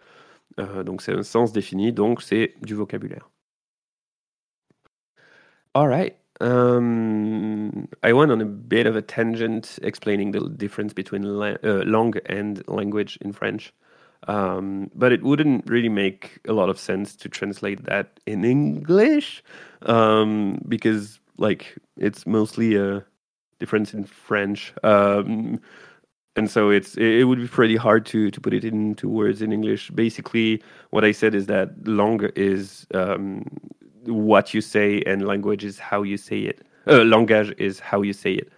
Donc 0.85 1.03
c'est 1.03 1.13
un 1.13 1.23
sens 1.23 1.53
défini, 1.53 1.93
donc 1.93 2.23
c'est 2.23 2.55
du 2.63 2.75
vocabulaire. 2.75 3.31
All 5.75 5.89
right. 5.89 6.17
Um, 6.41 7.89
I 8.03 8.12
went 8.12 8.30
on 8.30 8.41
a 8.41 8.47
bit 8.47 8.86
of 8.86 8.97
a 8.97 9.03
tangent 9.03 9.78
explaining 9.82 10.32
the 10.32 10.49
difference 10.49 10.93
between 10.93 11.22
la- 11.22 11.57
uh, 11.64 11.84
and 12.26 12.68
language 12.68 13.18
in 13.20 13.32
French. 13.32 13.72
Um, 14.26 14.91
but 14.95 15.12
it 15.12 15.22
wouldn't 15.22 15.68
really 15.68 15.89
make 15.89 16.41
a 16.49 16.53
lot 16.53 16.68
of 16.68 16.78
sense 16.78 17.14
to 17.16 17.28
translate 17.28 17.84
that 17.84 18.20
in 18.26 18.45
English 18.45 19.43
um, 19.82 20.61
because, 20.68 21.20
like, 21.39 21.76
it's 21.97 22.26
mostly 22.26 22.76
a 22.76 23.05
difference 23.61 23.95
in 23.95 24.05
French. 24.05 24.72
Um, 24.82 25.61
and 26.36 26.51
so 26.51 26.70
it's 26.70 26.97
it 26.97 27.24
would 27.24 27.41
be 27.41 27.49
pretty 27.49 27.76
hard 27.76 28.07
to 28.07 28.30
to 28.30 28.41
put 28.41 28.55
it 28.55 28.64
into 28.64 29.09
words 29.09 29.43
in 29.43 29.53
English. 29.53 29.91
Basically, 29.91 30.62
what 30.91 31.05
I 31.05 31.12
said 31.12 31.34
is 31.34 31.47
that 31.47 31.70
langue 31.86 32.30
is 32.36 32.86
um, 32.95 33.45
what 34.05 34.55
you 34.55 34.61
say, 34.61 35.03
and 35.07 35.27
language 35.27 35.65
is 35.65 35.79
how 35.79 36.03
you 36.03 36.17
say 36.17 36.41
it. 36.41 36.67
Uh, 36.87 37.01
langage 37.05 37.55
is 37.59 37.81
how 37.81 38.03
you 38.03 38.13
say 38.13 38.35
it. 38.35 38.53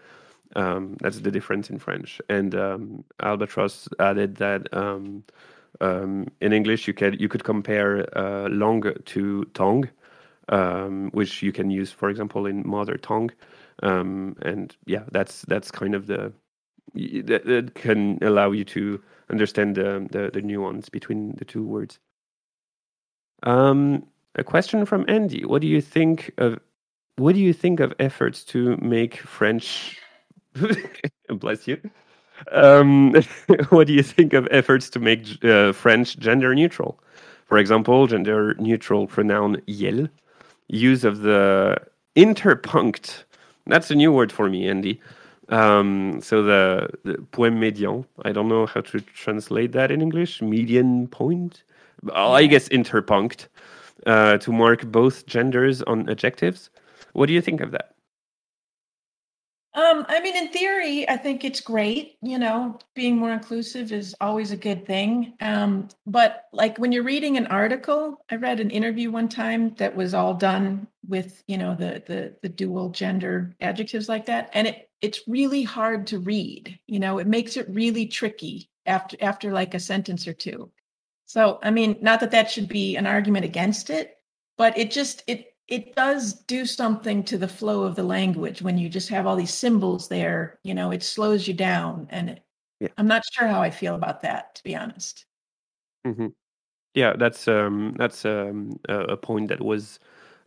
Um, 0.57 0.97
that's 1.01 1.20
the 1.20 1.30
difference 1.30 1.70
in 1.70 1.78
French. 1.78 2.20
And 2.28 2.55
um, 2.55 3.05
Albatross 3.22 3.88
added 3.99 4.36
that 4.36 4.72
um, 4.72 5.24
um, 5.80 6.26
in 6.41 6.53
English 6.53 6.86
you 6.88 6.95
could 6.95 7.20
you 7.20 7.28
could 7.28 7.45
compare 7.45 8.07
uh, 8.18 8.49
langue 8.49 9.05
to 9.07 9.45
tongue, 9.55 9.88
um, 10.49 11.11
which 11.12 11.43
you 11.43 11.53
can 11.53 11.70
use, 11.70 11.93
for 11.93 12.11
example, 12.11 12.47
in 12.47 12.66
mother 12.66 12.97
tongue. 12.97 13.30
Um, 13.82 14.36
and 14.43 14.76
yeah, 14.86 15.05
that's 15.12 15.43
that's 15.43 15.70
kind 15.70 15.95
of 15.95 16.07
the 16.07 16.32
that, 16.95 17.45
that 17.47 17.74
can 17.74 18.18
allow 18.22 18.51
you 18.51 18.64
to 18.64 19.01
understand 19.30 19.76
the, 19.76 20.07
the 20.11 20.30
the 20.32 20.43
nuance 20.43 20.88
between 20.88 21.34
the 21.36 21.45
two 21.45 21.64
words. 21.64 21.99
Um, 23.43 24.07
a 24.34 24.44
question 24.44 24.84
from 24.86 25.04
Andy: 25.08 25.44
What 25.44 25.62
do 25.62 25.68
you 25.68 25.80
think 25.80 26.32
of 26.38 26.58
what 27.20 27.34
do 27.34 27.40
you 27.40 27.52
think 27.52 27.80
of 27.80 27.92
efforts 27.98 28.44
to 28.44 28.78
make 28.78 29.18
French? 29.18 30.00
bless 31.28 31.68
you. 31.68 31.78
Um, 32.50 33.12
what 33.68 33.86
do 33.86 33.92
you 33.92 34.02
think 34.02 34.32
of 34.32 34.48
efforts 34.50 34.88
to 34.90 34.98
make 34.98 35.44
uh, 35.44 35.72
French 35.72 36.18
gender 36.18 36.54
neutral? 36.54 36.98
For 37.44 37.58
example, 37.58 38.06
gender 38.06 38.54
neutral 38.54 39.06
pronoun 39.06 39.56
iel, 39.68 40.08
use 40.68 41.04
of 41.04 41.20
the 41.20 41.76
interpunct. 42.16 43.24
That's 43.66 43.90
a 43.90 43.94
new 43.94 44.12
word 44.12 44.32
for 44.32 44.48
me, 44.48 44.66
Andy. 44.66 45.00
Um, 45.50 46.20
so 46.22 46.42
the, 46.42 46.88
the 47.04 47.18
point 47.32 47.56
médian. 47.56 48.06
I 48.24 48.32
don't 48.32 48.48
know 48.48 48.64
how 48.64 48.80
to 48.80 49.00
translate 49.00 49.72
that 49.72 49.90
in 49.90 50.00
English. 50.00 50.40
Median 50.40 51.08
point. 51.08 51.64
Oh, 52.14 52.32
I 52.32 52.46
guess 52.46 52.68
interpunct 52.70 53.48
uh, 54.07 54.38
to 54.38 54.53
mark 54.53 54.86
both 54.86 55.26
genders 55.26 55.82
on 55.82 56.09
adjectives. 56.09 56.70
What 57.12 57.26
do 57.26 57.32
you 57.32 57.40
think 57.40 57.61
of 57.61 57.72
that? 57.72 57.94
Um, 59.72 60.05
I 60.09 60.20
mean, 60.20 60.36
in 60.36 60.48
theory, 60.48 61.09
I 61.09 61.16
think 61.16 61.44
it's 61.44 61.61
great. 61.61 62.16
You 62.22 62.38
know, 62.38 62.78
being 62.94 63.16
more 63.16 63.32
inclusive 63.32 63.92
is 63.92 64.16
always 64.20 64.51
a 64.51 64.57
good 64.57 64.84
thing. 64.84 65.34
Um, 65.40 65.88
but 66.07 66.46
like 66.53 66.76
when 66.78 66.90
you're 66.90 67.05
reading 67.05 67.36
an 67.36 67.46
article, 67.46 68.24
I 68.30 68.36
read 68.36 68.59
an 68.59 68.70
interview 68.70 69.12
one 69.12 69.28
time 69.28 69.74
that 69.76 69.94
was 69.94 70.12
all 70.12 70.34
done 70.34 70.88
with, 71.07 71.44
you 71.46 71.57
know, 71.57 71.76
the 71.76 72.03
the 72.07 72.34
the 72.42 72.48
dual 72.48 72.90
gender 72.90 73.55
adjectives 73.61 74.09
like 74.09 74.26
that, 74.26 74.51
and 74.55 74.66
it 74.66 74.90
it's 75.01 75.28
really 75.28 75.62
hard 75.62 76.09
to 76.09 76.18
read. 76.18 76.78
You 76.88 76.98
know, 76.98 77.18
it 77.18 77.28
makes 77.28 77.57
it 77.57 77.70
really 77.70 78.07
tricky 78.07 78.70
after 78.86 79.16
after 79.20 79.53
like 79.53 79.74
a 79.74 79.80
sentence 79.80 80.26
or 80.26 80.32
two. 80.32 80.72
So, 81.30 81.60
I 81.62 81.70
mean, 81.70 81.96
not 82.00 82.18
that 82.20 82.32
that 82.32 82.50
should 82.50 82.68
be 82.68 82.96
an 82.96 83.06
argument 83.06 83.44
against 83.44 83.88
it, 83.88 84.18
but 84.58 84.76
it 84.76 84.90
just 84.90 85.22
it 85.28 85.54
it 85.68 85.94
does 85.94 86.34
do 86.34 86.66
something 86.66 87.22
to 87.24 87.38
the 87.38 87.46
flow 87.46 87.84
of 87.84 87.94
the 87.94 88.02
language 88.02 88.62
when 88.62 88.78
you 88.78 88.88
just 88.88 89.08
have 89.10 89.26
all 89.28 89.36
these 89.36 89.54
symbols 89.54 90.08
there 90.08 90.58
you 90.64 90.74
know 90.74 90.90
it 90.90 91.02
slows 91.04 91.46
you 91.46 91.54
down 91.54 92.08
and 92.10 92.30
it, 92.30 92.44
Yeah. 92.80 92.88
i'm 92.98 93.06
not 93.06 93.22
sure 93.32 93.46
how 93.46 93.62
i 93.62 93.70
feel 93.70 93.94
about 93.94 94.22
that 94.22 94.56
to 94.56 94.64
be 94.64 94.74
honest 94.76 95.26
hmm 96.04 96.28
Yeah, 96.94 97.14
that's 97.18 97.48
um, 97.48 97.94
that's 97.98 98.24
um, 98.26 98.80
a, 98.88 99.00
a 99.14 99.16
point 99.18 99.48
that 99.50 99.62
was 99.62 100.00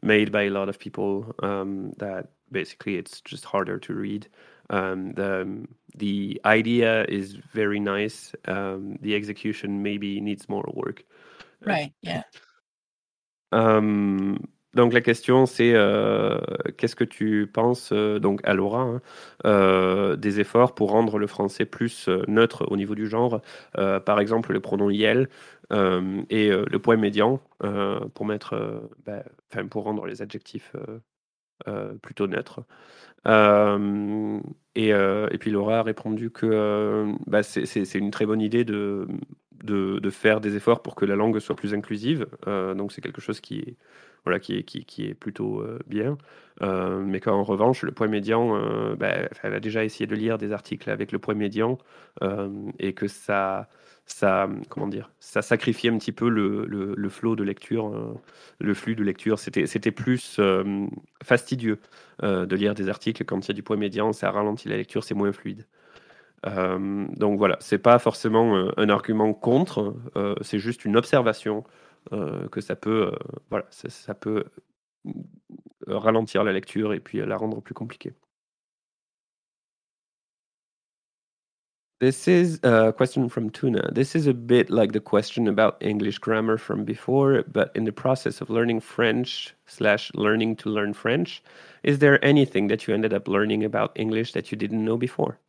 made 0.04 0.32
by 0.32 0.44
a 0.44 0.52
lot 0.52 0.70
of 0.70 0.80
people. 0.80 1.36
Um, 1.44 1.94
that 2.00 2.32
basically 2.54 2.96
it's 2.96 3.22
just 3.22 3.46
harder 3.46 3.78
to 3.80 3.94
read. 3.94 4.28
Um, 4.70 5.14
the 5.14 5.68
the 5.98 6.40
idea 6.46 7.06
is 7.10 7.36
very 7.54 7.80
nice. 7.80 8.34
Um, 8.48 8.98
the 9.02 9.16
execution 9.16 9.84
maybe 9.84 10.22
needs 10.22 10.48
more 10.48 10.66
work. 10.74 11.04
right 11.66 11.94
yeah 12.02 12.24
Euh, 13.54 14.36
donc 14.74 14.94
la 14.94 15.02
question 15.02 15.46
c'est 15.46 15.74
euh, 15.76 16.40
qu'est-ce 16.78 16.96
que 16.96 17.04
tu 17.04 17.48
penses 17.54 17.92
euh, 17.92 18.20
donc 18.20 18.42
à 18.44 18.54
Laura 18.56 18.82
hein, 18.82 19.02
euh, 19.46 20.16
des 20.16 20.40
efforts 20.40 20.74
pour 20.74 20.90
rendre 20.90 21.20
le 21.20 21.28
français 21.28 21.66
plus 21.66 22.08
euh, 22.10 22.24
neutre 22.28 22.66
au 22.72 22.78
niveau 22.78 22.96
du 22.96 23.08
genre, 23.08 23.42
euh, 23.78 24.00
par 24.00 24.20
exemple 24.20 24.54
le 24.54 24.60
pronom 24.60 24.90
yel 24.90 25.30
et 26.30 26.50
le 26.52 26.78
point 26.78 26.98
médian 26.98 27.40
pour 28.14 28.26
mettre 28.28 28.84
bah, 29.06 29.24
enfin, 29.52 29.68
pour 29.68 29.86
rendre 29.86 30.06
les 30.06 30.22
adjectifs 30.22 30.76
plutôt 32.02 32.28
neutre. 32.28 32.62
Et, 34.76 34.90
et, 34.90 35.38
puis 35.40 35.52
Laura 35.52 35.80
a 35.80 35.84
répondu 35.84 36.30
que 36.30 37.14
bah, 37.28 37.44
c'est 37.44 37.96
une 37.96 38.12
très 38.12 38.26
bonne 38.26 38.42
idée 38.42 38.64
de, 38.64 39.08
de, 39.64 40.00
de, 40.00 40.10
faire 40.10 40.42
des 40.42 40.56
efforts 40.56 40.82
pour 40.82 40.96
que 40.96 41.06
la 41.06 41.16
langue 41.16 41.40
soit 41.40 41.56
plus 41.56 41.74
inclusive. 41.74 42.28
donc 42.46 42.92
c'est 42.92 43.02
quelque 43.02 43.22
chose 43.22 43.40
qui 43.40 43.60
est, 43.60 43.78
voilà, 44.26 44.40
qui 44.40 44.58
est, 44.58 44.64
qui, 44.64 45.06
est 45.06 45.14
plutôt 45.14 45.64
bien. 45.88 46.18
mais 46.62 47.20
qu'en 47.20 47.44
revanche, 47.44 47.84
le 47.84 47.92
point 47.92 48.08
médian, 48.08 48.96
bah, 48.96 49.30
elle 49.44 49.54
a 49.54 49.60
déjà 49.60 49.86
essayé 49.86 50.08
de 50.08 50.16
lire 50.16 50.38
des 50.38 50.52
articles 50.52 50.90
avec 50.90 51.12
le 51.12 51.20
point 51.20 51.36
médian 51.36 51.78
et 52.80 52.94
que 52.94 53.08
ça 53.08 53.70
ça, 54.06 54.50
comment 54.70 54.88
dire, 54.88 55.12
ça 55.20 55.42
sacrifiait 55.42 55.90
un 55.90 55.98
petit 55.98 56.12
peu 56.12 56.30
le, 56.30 56.66
le, 56.66 57.10
flot 57.10 57.36
de 57.36 57.44
lecture, 57.44 57.88
euh, 57.88 58.14
le 58.60 58.74
flux 58.74 58.96
de 58.96 59.04
lecture. 59.04 59.40
C'était, 59.40 59.92
plus 59.92 60.38
euh, 60.40 60.88
fastidieux 61.24 61.80
euh, 62.22 62.46
de 62.46 62.56
lire 62.56 62.74
des 62.76 62.90
articles 62.90 63.24
quand 63.26 63.46
il 63.46 63.48
y 63.50 63.52
a 63.52 63.54
du 63.54 63.64
point 63.64 63.78
médian, 63.78 64.14
ça 64.14 64.32
ralentit 64.32 64.68
la 64.70 64.78
lecture, 64.78 65.04
c'est 65.04 65.16
moins 65.16 65.32
fluide. 65.32 65.66
donc 66.46 67.38
voilà, 67.38 67.58
c'est 67.62 67.78
pas 67.78 68.00
forcément 68.00 68.70
un 68.78 68.90
argument 68.90 69.34
contre, 69.34 69.96
c'est 70.42 70.60
juste 70.60 70.84
une 70.86 70.98
observation 70.98 71.64
que 72.52 72.60
ça 72.62 72.76
peut, 72.76 73.14
voilà, 73.50 73.66
ça 73.70 74.14
peut 74.14 74.44
ralentir 75.88 76.44
la 76.44 76.52
lecture 76.52 76.94
et 76.94 77.00
puis 77.00 77.26
la 77.26 77.38
rendre 77.38 77.62
plus 77.62 77.74
compliquée. 77.74 78.14
This 82.04 82.28
is 82.28 82.60
a 82.64 82.92
question 82.92 83.30
from 83.30 83.50
Tuna. 83.50 83.90
This 83.94 84.14
is 84.14 84.28
a 84.28 84.34
bit 84.34 84.70
like 84.70 84.92
the 84.92 85.00
question 85.00 85.48
about 85.48 85.78
English 85.80 86.18
grammar 86.18 86.58
from 86.58 86.84
before, 86.84 87.44
but 87.44 87.72
in 87.76 87.86
the 87.86 87.94
process 87.94 88.42
of 88.42 88.50
learning 88.50 88.82
French 88.82 89.56
slash 89.68 90.12
learning 90.14 90.58
to 90.58 90.70
learn 90.70 90.94
French, 90.94 91.42
is 91.82 92.00
there 92.00 92.20
anything 92.22 92.68
that 92.68 92.86
you 92.86 92.94
ended 92.94 93.14
up 93.14 93.30
learning 93.30 93.64
about 93.64 93.94
English 93.96 94.34
that 94.34 94.52
you 94.52 94.58
didn't 94.58 94.84
know 94.84 94.98
before? 94.98 95.40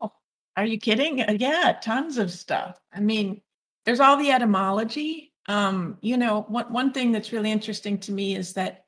Oh, 0.00 0.10
are 0.56 0.66
you 0.66 0.80
kidding? 0.80 1.22
Uh, 1.22 1.36
yeah, 1.38 1.78
tons 1.80 2.18
of 2.18 2.32
stuff. 2.32 2.80
I 2.92 2.98
mean, 2.98 3.40
there's 3.84 4.00
all 4.00 4.16
the 4.16 4.32
etymology. 4.32 5.32
Um, 5.46 5.96
you 6.00 6.16
know, 6.16 6.40
one 6.48 6.72
one 6.72 6.92
thing 6.92 7.12
that's 7.12 7.30
really 7.30 7.52
interesting 7.52 7.98
to 7.98 8.10
me 8.10 8.34
is 8.34 8.54
that 8.54 8.86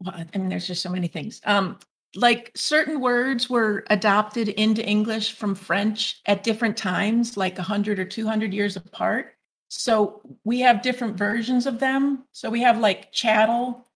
well, 0.00 0.16
I 0.16 0.36
mean, 0.36 0.48
there's 0.48 0.66
just 0.66 0.82
so 0.82 0.90
many 0.90 1.06
things. 1.06 1.40
Um, 1.44 1.78
like 2.16 2.50
certain 2.54 3.00
words 3.00 3.48
were 3.50 3.84
adopted 3.90 4.48
into 4.48 4.84
English 4.84 5.32
from 5.32 5.54
French 5.54 6.20
at 6.26 6.42
different 6.42 6.76
times, 6.76 7.36
like 7.36 7.58
100 7.58 7.98
or 7.98 8.04
200 8.04 8.52
years 8.54 8.76
apart. 8.76 9.34
So 9.68 10.22
we 10.44 10.60
have 10.60 10.82
different 10.82 11.16
versions 11.16 11.66
of 11.66 11.78
them. 11.78 12.24
So 12.32 12.50
we 12.50 12.62
have 12.62 12.78
like 12.78 13.12
chattel 13.12 13.86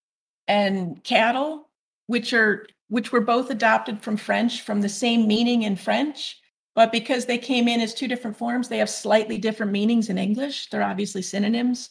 and 0.49 1.03
cattle, 1.05 1.69
which 2.07 2.33
are 2.33 2.67
which 2.89 3.13
were 3.13 3.21
both 3.21 3.51
adopted 3.51 4.03
from 4.03 4.17
French 4.17 4.63
from 4.63 4.81
the 4.81 4.89
same 4.89 5.29
meaning 5.29 5.63
in 5.63 5.77
French, 5.77 6.41
but 6.75 6.91
because 6.91 7.27
they 7.27 7.39
came 7.39 7.69
in 7.69 7.81
as 7.81 7.95
two 7.95 8.09
different 8.09 8.37
forms, 8.37 8.69
they 8.69 8.79
have 8.79 8.91
slightly 8.91 9.39
different 9.39 9.71
meanings 9.71 10.09
in 10.09 10.19
English. 10.19 10.71
They're 10.71 10.83
obviously 10.83 11.23
synonyms, 11.23 11.91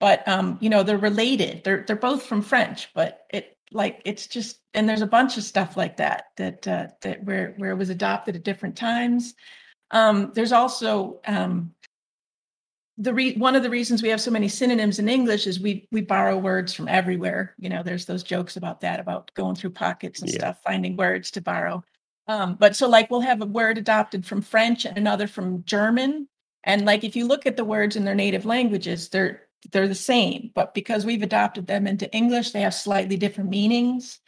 but 0.00 0.26
um, 0.26 0.58
you 0.60 0.68
know 0.68 0.82
they're 0.82 0.98
related. 0.98 1.62
They're 1.64 1.84
they're 1.86 1.96
both 1.96 2.24
from 2.24 2.42
French, 2.42 2.90
but 2.94 3.26
it 3.32 3.56
like 3.72 4.02
it's 4.04 4.26
just 4.26 4.60
and 4.74 4.88
there's 4.88 5.02
a 5.02 5.06
bunch 5.06 5.36
of 5.36 5.44
stuff 5.44 5.76
like 5.76 5.96
that 5.96 6.26
that 6.36 6.66
uh, 6.66 6.88
that 7.02 7.24
where 7.24 7.54
where 7.56 7.70
it 7.70 7.76
was 7.76 7.90
adopted 7.90 8.36
at 8.36 8.44
different 8.44 8.76
times. 8.76 9.34
Um, 9.92 10.32
there's 10.34 10.52
also 10.52 11.20
um, 11.26 11.74
the 12.98 13.14
re- 13.14 13.36
one 13.36 13.56
of 13.56 13.62
the 13.62 13.70
reasons 13.70 14.02
we 14.02 14.08
have 14.08 14.20
so 14.20 14.30
many 14.30 14.48
synonyms 14.48 14.98
in 14.98 15.08
English 15.08 15.46
is 15.46 15.60
we 15.60 15.88
we 15.90 16.00
borrow 16.00 16.36
words 16.36 16.72
from 16.74 16.88
everywhere. 16.88 17.54
You 17.58 17.68
know, 17.68 17.82
there's 17.82 18.06
those 18.06 18.22
jokes 18.22 18.56
about 18.56 18.80
that 18.82 19.00
about 19.00 19.32
going 19.34 19.56
through 19.56 19.70
pockets 19.70 20.20
and 20.20 20.30
yeah. 20.30 20.38
stuff, 20.38 20.60
finding 20.64 20.96
words 20.96 21.30
to 21.32 21.40
borrow. 21.40 21.82
Um, 22.28 22.56
but 22.58 22.76
so 22.76 22.88
like 22.88 23.10
we'll 23.10 23.20
have 23.20 23.42
a 23.42 23.46
word 23.46 23.78
adopted 23.78 24.24
from 24.24 24.42
French 24.42 24.84
and 24.84 24.96
another 24.96 25.26
from 25.26 25.64
German, 25.64 26.28
and 26.64 26.84
like 26.84 27.04
if 27.04 27.16
you 27.16 27.26
look 27.26 27.46
at 27.46 27.56
the 27.56 27.64
words 27.64 27.96
in 27.96 28.04
their 28.04 28.14
native 28.14 28.44
languages, 28.44 29.08
they're 29.08 29.42
they're 29.72 29.88
the 29.88 29.94
same, 29.94 30.50
but 30.54 30.74
because 30.74 31.04
we've 31.04 31.22
adopted 31.22 31.66
them 31.66 31.86
into 31.86 32.12
English, 32.14 32.50
they 32.50 32.62
have 32.62 32.74
slightly 32.74 33.16
different 33.16 33.50
meanings. 33.50 34.18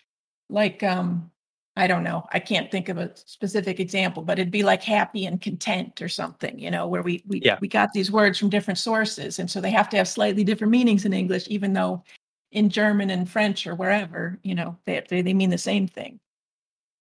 Like, 0.50 0.82
um, 0.82 1.30
I 1.74 1.86
don't 1.86 2.04
know, 2.04 2.26
I 2.32 2.38
can't 2.38 2.70
think 2.70 2.90
of 2.90 2.98
a 2.98 3.12
specific 3.16 3.80
example, 3.80 4.22
but 4.22 4.38
it'd 4.38 4.52
be 4.52 4.62
like 4.62 4.82
happy 4.82 5.24
and 5.24 5.40
content 5.40 6.02
or 6.02 6.08
something, 6.08 6.58
you 6.58 6.70
know, 6.70 6.86
where 6.86 7.02
we 7.02 7.22
we 7.26 7.40
yeah. 7.42 7.56
we 7.62 7.68
got 7.68 7.92
these 7.94 8.12
words 8.12 8.38
from 8.38 8.50
different 8.50 8.78
sources, 8.78 9.38
and 9.38 9.50
so 9.50 9.60
they 9.60 9.70
have 9.70 9.88
to 9.90 9.96
have 9.96 10.06
slightly 10.06 10.44
different 10.44 10.70
meanings 10.70 11.06
in 11.06 11.14
English, 11.14 11.48
even 11.48 11.72
though 11.72 12.04
in 12.50 12.68
German 12.68 13.08
and 13.08 13.28
French 13.28 13.66
or 13.66 13.74
wherever, 13.74 14.38
you 14.42 14.54
know, 14.54 14.76
they 14.84 15.02
they, 15.08 15.22
they 15.22 15.32
mean 15.32 15.48
the 15.48 15.56
same 15.56 15.88
thing. 15.88 16.20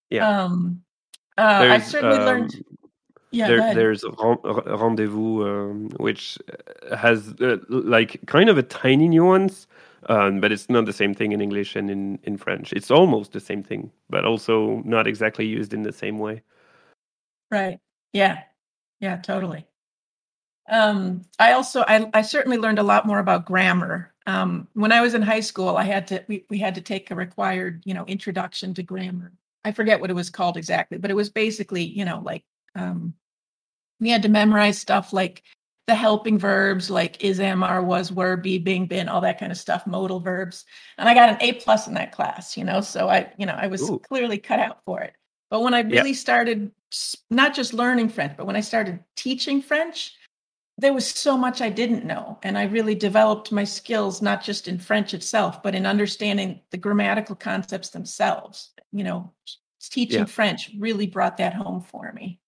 Yeah. 0.10 0.44
Um, 0.44 0.84
uh, 1.38 1.68
I 1.70 1.80
certainly 1.80 2.18
um, 2.18 2.26
learned 2.26 2.64
yeah, 3.32 3.48
there, 3.48 3.74
there's 3.74 4.04
rendezvous, 4.04 5.48
um, 5.48 5.90
which 5.98 6.38
has 6.96 7.34
uh, 7.42 7.58
like 7.70 8.20
kind 8.28 8.50
of 8.50 8.58
a 8.58 8.64
tiny 8.64 9.08
nuance, 9.08 9.68
um, 10.08 10.42
but 10.42 10.52
it's 10.52 10.70
not 10.70 10.86
the 10.86 10.94
same 10.94 11.14
thing 11.14 11.32
in 11.32 11.42
English 11.42 11.76
and 11.76 11.90
in, 11.90 12.20
in 12.24 12.38
French. 12.38 12.74
It's 12.74 12.92
almost 12.92 13.32
the 13.32 13.40
same 13.40 13.64
thing, 13.64 13.92
but 14.10 14.26
also 14.26 14.82
not 14.86 15.08
exactly 15.08 15.46
used 15.46 15.74
in 15.74 15.84
the 15.84 15.94
same 15.94 16.20
way. 16.20 16.42
Right. 17.50 17.80
Yeah. 18.14 18.44
Yeah. 19.00 19.18
Totally. 19.18 19.66
Um, 20.70 21.24
I 21.40 21.54
also 21.54 21.84
I, 21.88 22.10
I 22.14 22.22
certainly 22.22 22.58
learned 22.58 22.80
a 22.80 22.84
lot 22.84 23.06
more 23.06 23.20
about 23.20 23.46
grammar. 23.46 24.14
Um, 24.28 24.68
when 24.74 24.92
I 24.92 25.02
was 25.02 25.14
in 25.14 25.22
high 25.22 25.40
school, 25.40 25.76
I 25.78 25.84
had 25.84 26.08
to 26.08 26.24
we, 26.28 26.46
we 26.50 26.60
had 26.60 26.76
to 26.76 26.82
take 26.82 27.12
a 27.12 27.16
required 27.16 27.82
you 27.86 27.94
know 27.94 28.06
introduction 28.06 28.74
to 28.76 28.84
grammar. 28.84 29.34
I 29.66 29.72
forget 29.72 30.00
what 30.00 30.10
it 30.10 30.16
was 30.16 30.30
called 30.30 30.58
exactly, 30.58 30.98
but 30.98 31.12
it 31.12 31.16
was 31.16 31.30
basically 31.30 31.84
you 31.84 32.06
know 32.06 32.22
like 32.24 32.44
um, 32.76 33.14
we 34.00 34.10
had 34.10 34.24
to 34.24 34.30
memorize 34.30 34.80
stuff 34.80 35.14
like 35.14 35.44
the 35.88 35.96
helping 35.96 36.38
verbs 36.38 36.90
like 36.90 37.24
is 37.24 37.40
am 37.40 37.64
are 37.64 37.84
was 37.84 38.12
were 38.12 38.38
be 38.38 38.58
being 38.58 38.86
been 38.86 39.10
all 39.10 39.22
that 39.22 39.40
kind 39.40 39.52
of 39.52 39.58
stuff 39.58 39.88
modal 39.88 40.20
verbs. 40.20 40.66
And 40.98 41.10
i 41.10 41.14
got 41.14 41.30
an 41.30 41.38
a 41.42 41.54
plus 41.54 41.88
in 41.88 41.94
that 41.96 42.12
class 42.12 42.56
you 42.56 42.64
know 42.64 42.82
so 42.82 43.10
i 43.10 43.32
you 43.38 43.46
know 43.46 43.56
i 43.56 43.68
was 43.68 43.90
Ooh. 43.90 44.00
clearly 44.00 44.38
cut 44.38 44.60
out 44.60 44.80
for 44.86 45.02
it. 45.02 45.14
But 45.50 45.62
when 45.62 45.74
i 45.74 45.82
really 45.82 46.14
started 46.14 46.72
not 47.30 47.54
just 47.54 47.74
learning 47.74 48.10
french 48.10 48.38
but 48.38 48.46
when 48.46 48.56
i 48.56 48.62
started 48.62 49.00
teaching 49.16 49.62
french 49.62 50.16
there 50.78 50.94
was 50.94 51.08
so 51.08 51.38
much 51.38 51.62
i 51.62 51.70
didn't 51.70 52.06
know. 52.06 52.40
And 52.44 52.58
i 52.58 52.64
really 52.64 52.96
developed 52.96 53.52
my 53.52 53.64
skills 53.64 54.22
not 54.22 54.44
just 54.44 54.68
in 54.68 54.78
french 54.78 55.14
itself 55.14 55.64
but 55.64 55.76
in 55.76 55.86
understanding 55.86 56.62
the 56.72 56.78
grammatical 56.78 57.36
concepts 57.36 57.90
themselves. 57.90 58.72
You 58.92 59.04
know 59.04 59.34
teaching 59.82 60.28
french 60.28 60.72
really 60.78 61.08
brought 61.08 61.38
that 61.38 61.54
home 61.54 61.82
for 61.82 62.14
me 62.14 62.40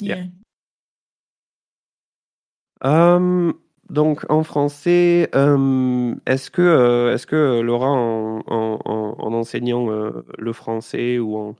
Yeah. 0.00 0.26
Um, 2.80 3.54
donc 3.90 4.24
en 4.30 4.42
français, 4.42 5.28
um, 5.34 6.20
est-ce 6.26 6.50
que, 6.50 6.62
euh, 6.62 7.14
est-ce 7.14 7.26
que 7.26 7.60
Laura, 7.60 7.88
en, 7.90 8.40
en, 8.46 8.78
en 9.18 9.32
enseignant 9.34 9.90
euh, 9.90 10.24
le 10.38 10.52
français 10.52 11.18
ou 11.18 11.36
en, 11.36 11.56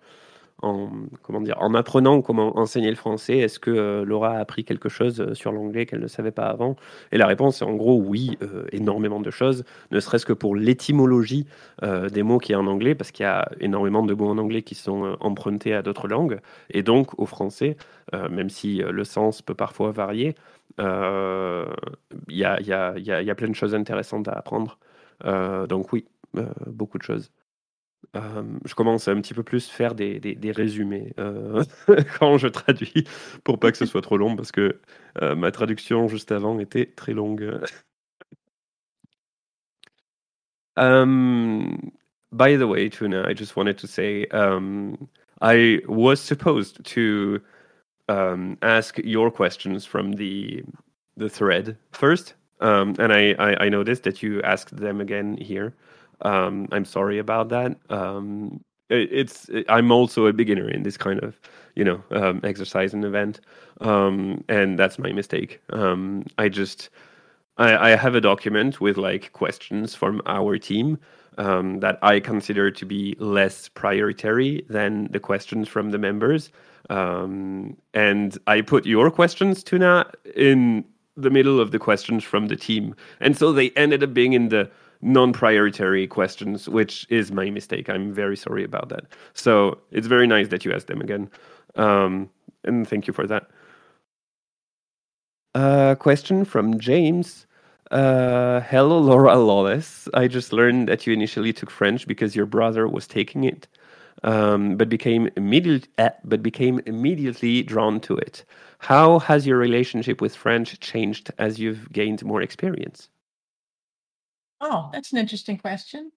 en, 0.63 0.91
comment 1.23 1.41
dire, 1.41 1.57
en 1.61 1.75
apprenant 1.75 2.23
comment 2.23 2.59
enseigner 2.59 2.91
le 2.91 2.97
français, 2.97 3.39
est-ce 3.39 3.59
que 3.59 3.71
euh, 3.71 4.05
Laura 4.05 4.37
a 4.37 4.39
appris 4.39 4.65
quelque 4.65 4.89
chose 4.89 5.21
euh, 5.21 5.35
sur 5.35 5.53
l'anglais 5.53 5.87
qu'elle 5.87 6.01
ne 6.01 6.07
savait 6.07 6.31
pas 6.31 6.47
avant? 6.47 6.77
Et 7.11 7.19
la 7.19 7.27
réponse 7.27 7.63
est 7.63 7.65
en 7.65 7.75
gros 7.75 8.01
oui, 8.01 8.39
euh, 8.43 8.65
énormément 8.73 9.21
de 9.21 9.31
choses, 9.31 9.65
ne 9.91 10.01
serait-ce 10.01 10.25
que 10.25 10.33
pour 10.33 10.57
l'étymologie 10.57 11.47
des 12.13 12.23
mots 12.23 12.39
qu'il 12.39 12.53
y 12.53 12.55
a 12.55 12.61
en 12.61 12.67
anglais, 12.67 12.95
parce 12.95 13.11
qu'il 13.11 13.25
y 13.25 13.27
a 13.27 13.49
énormément 13.61 14.05
de 14.05 14.15
mots 14.15 14.29
en 14.29 14.39
anglais 14.39 14.63
qui 14.63 14.75
sont 14.75 15.17
empruntés 15.21 15.75
à 15.75 15.83
d'autres 15.83 16.07
langues, 16.07 16.41
et 16.71 16.83
donc 16.83 17.19
au 17.19 17.27
français, 17.27 17.77
même 18.31 18.51
si 18.51 18.77
le 18.79 19.05
sens 19.05 19.43
peut 19.43 19.55
parfois 19.55 19.91
varier, 19.91 20.35
il 20.79 20.85
y, 22.29 22.45
a, 22.45 23.35
plein 23.35 23.49
de 23.49 23.55
choses 23.55 23.75
intéressantes 23.75 24.29
à 24.29 24.33
apprendre. 24.33 24.79
donc 25.69 25.93
oui, 25.93 26.05
beaucoup 26.67 26.99
de 26.99 27.03
choses. 27.03 27.31
Je 28.15 28.75
commence 28.75 29.09
à 29.09 29.13
un 29.13 29.21
petit 29.21 29.35
peu 29.35 29.43
plus 29.43 29.69
faire 29.69 29.95
des, 29.95 30.21
des, 30.21 30.35
des 30.35 30.53
résumés 30.53 31.15
euh, 31.19 31.65
quand 32.19 32.37
je 32.37 32.49
traduis 32.49 33.05
pour 33.45 33.59
pas 33.59 33.73
que 33.73 33.79
ce 33.79 33.87
soit 33.87 34.03
trop 34.03 34.19
long 34.19 34.37
parce 34.37 34.53
que 34.53 34.81
euh, 35.23 35.35
ma 35.35 35.51
traduction 35.51 36.09
juste 36.09 36.31
avant 36.33 36.59
était 36.59 36.87
très 36.87 37.15
longue. 37.15 37.61
um, 40.77 41.91
by 42.33 42.57
the 42.57 42.67
way, 42.67 42.89
Tuna, 42.91 43.27
I 43.29 43.35
just 43.35 43.57
wanted 43.57 43.79
to 43.79 43.87
say 43.87 44.27
um, 44.33 45.09
I 45.41 45.81
was 45.87 46.17
supposed 46.17 46.85
to 46.85 47.41
um, 48.09 48.59
ask 48.63 48.99
your 48.99 49.31
questions 49.31 49.87
from 49.87 50.13
the 50.13 50.63
the 51.17 51.29
thread 51.29 51.77
first, 51.93 52.35
um, 52.61 52.95
and 52.99 53.13
I, 53.13 53.35
I 53.39 53.69
noticed 53.69 54.05
that 54.05 54.23
you 54.23 54.41
asked 54.43 54.77
them 54.77 55.01
again 55.01 55.37
here. 55.37 55.75
Um, 56.23 56.69
I'm 56.73 56.85
sorry 56.85 57.19
about 57.19 57.49
that. 57.51 57.79
Um, 57.91 58.63
it, 58.91 59.09
it's 59.13 59.51
I'm 59.69 59.91
also 59.93 60.27
a 60.27 60.33
beginner 60.33 60.69
in 60.69 60.83
this 60.83 60.97
kind 60.97 61.21
of 61.23 61.41
you 61.77 61.85
know 61.85 62.03
um, 62.11 62.41
exercise 62.45 62.95
and 62.95 63.05
event, 63.05 63.41
um, 63.81 64.45
and 64.49 64.79
that's 64.79 64.99
my 64.99 65.13
mistake. 65.13 65.61
Um, 65.71 66.25
I 66.39 66.49
just 66.49 66.91
I, 67.59 67.93
I 67.93 67.97
have 67.97 68.15
a 68.15 68.21
document 68.21 68.81
with 68.81 68.97
like 68.97 69.33
questions 69.33 69.95
from 69.95 70.23
our 70.27 70.59
team 70.59 70.99
um, 71.39 71.81
that 71.81 71.99
I 72.03 72.21
consider 72.21 72.71
to 72.71 72.87
be 72.87 73.17
less 73.19 73.69
priority 73.69 74.65
than 74.69 75.09
the 75.13 75.21
questions 75.21 75.69
from 75.69 75.91
the 75.91 75.99
members. 75.99 76.51
And 77.95 78.39
I 78.47 78.61
put 78.63 78.87
your 78.87 79.11
questions, 79.11 79.63
Tuna, 79.63 80.11
in 80.37 80.85
the 81.17 81.31
middle 81.31 81.61
of 81.61 81.71
the 81.71 81.79
questions 81.79 82.25
from 82.25 82.49
the 82.49 82.57
team. 82.57 82.95
And 83.21 83.37
so 83.37 83.53
they 83.53 83.71
ended 83.71 84.03
up 84.03 84.15
being 84.15 84.33
in 84.35 84.49
the 84.49 84.71
non 85.03 85.33
priority 85.33 86.07
questions, 86.07 86.69
which 86.69 87.07
is 87.11 87.33
my 87.33 87.51
mistake. 87.51 87.91
I'm 87.91 88.13
very 88.13 88.37
sorry 88.37 88.65
about 88.65 88.89
that. 88.89 89.05
So 89.35 89.79
it's 89.91 90.07
very 90.07 90.27
nice 90.27 90.49
that 90.49 90.65
you 90.65 90.73
asked 90.73 90.87
them 90.87 91.01
again. 91.01 91.29
Um, 91.75 92.31
and 92.65 92.89
thank 92.89 93.07
you 93.07 93.13
for 93.13 93.27
that. 93.27 93.51
A 95.55 95.97
question 95.99 96.45
from 96.45 96.79
James. 96.79 97.47
Uh, 97.91 98.61
hello, 98.61 98.99
Laura 98.99 99.37
Lawless. 99.37 100.09
I 100.15 100.27
just 100.27 100.53
learned 100.53 100.89
that 100.89 101.07
you 101.07 101.13
initially 101.13 101.53
took 101.53 101.71
French 101.71 102.07
because 102.07 102.35
your 102.35 102.47
brother 102.47 102.89
was 102.89 103.07
taking 103.07 103.45
it, 103.45 103.69
um, 104.23 104.77
but 104.77 104.89
became 104.89 105.29
immediate, 105.37 105.89
uh, 105.99 106.09
but 106.25 106.43
became 106.43 106.81
immediately 106.87 107.63
drawn 107.63 108.01
to 108.01 108.17
it. 108.17 108.47
How 108.79 109.19
has 109.19 109.47
your 109.47 109.59
relationship 109.59 110.23
with 110.23 110.35
French 110.35 110.81
changed 110.81 111.31
as 111.39 111.59
you've 111.59 111.93
gained 111.93 112.25
more 112.25 112.41
experience? 112.41 113.11
Oh, 114.63 114.89
that's 114.93 115.13
an 115.13 115.19
interesting 115.19 115.59
question. 115.59 116.13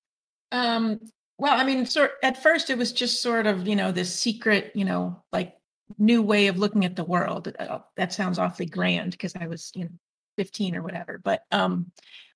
Um, 0.51 0.99
well, 1.38 1.59
I 1.59 1.65
mean, 1.65 1.85
sort 1.85 2.11
at 2.23 2.41
first 2.41 2.69
it 2.69 2.77
was 2.77 2.93
just 2.93 3.22
sort 3.22 3.47
of 3.47 3.67
you 3.67 3.76
know 3.76 3.91
this 3.91 4.13
secret, 4.17 4.72
you 4.76 4.85
know, 4.85 5.22
like 5.34 5.55
new 5.97 6.22
way 6.22 6.47
of 6.47 6.57
looking 6.57 6.85
at 6.85 6.95
the 6.95 7.03
world. 7.03 7.51
Uh, 7.59 7.80
that 7.97 8.13
sounds 8.13 8.39
awfully 8.39 8.67
grand 8.67 9.11
because 9.11 9.35
I 9.35 9.47
was, 9.47 9.72
you 9.76 9.85
know, 9.85 9.91
15 10.38 10.76
or 10.76 10.84
whatever. 10.84 11.19
But 11.23 11.43
um, 11.51 11.91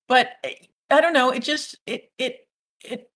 but 0.08 0.32
eh, 0.44 0.56
I 0.90 1.00
don't 1.02 1.14
know. 1.14 1.30
It 1.32 1.44
just 1.44 1.78
it 1.86 2.12
it 2.18 2.48
it 2.84 3.12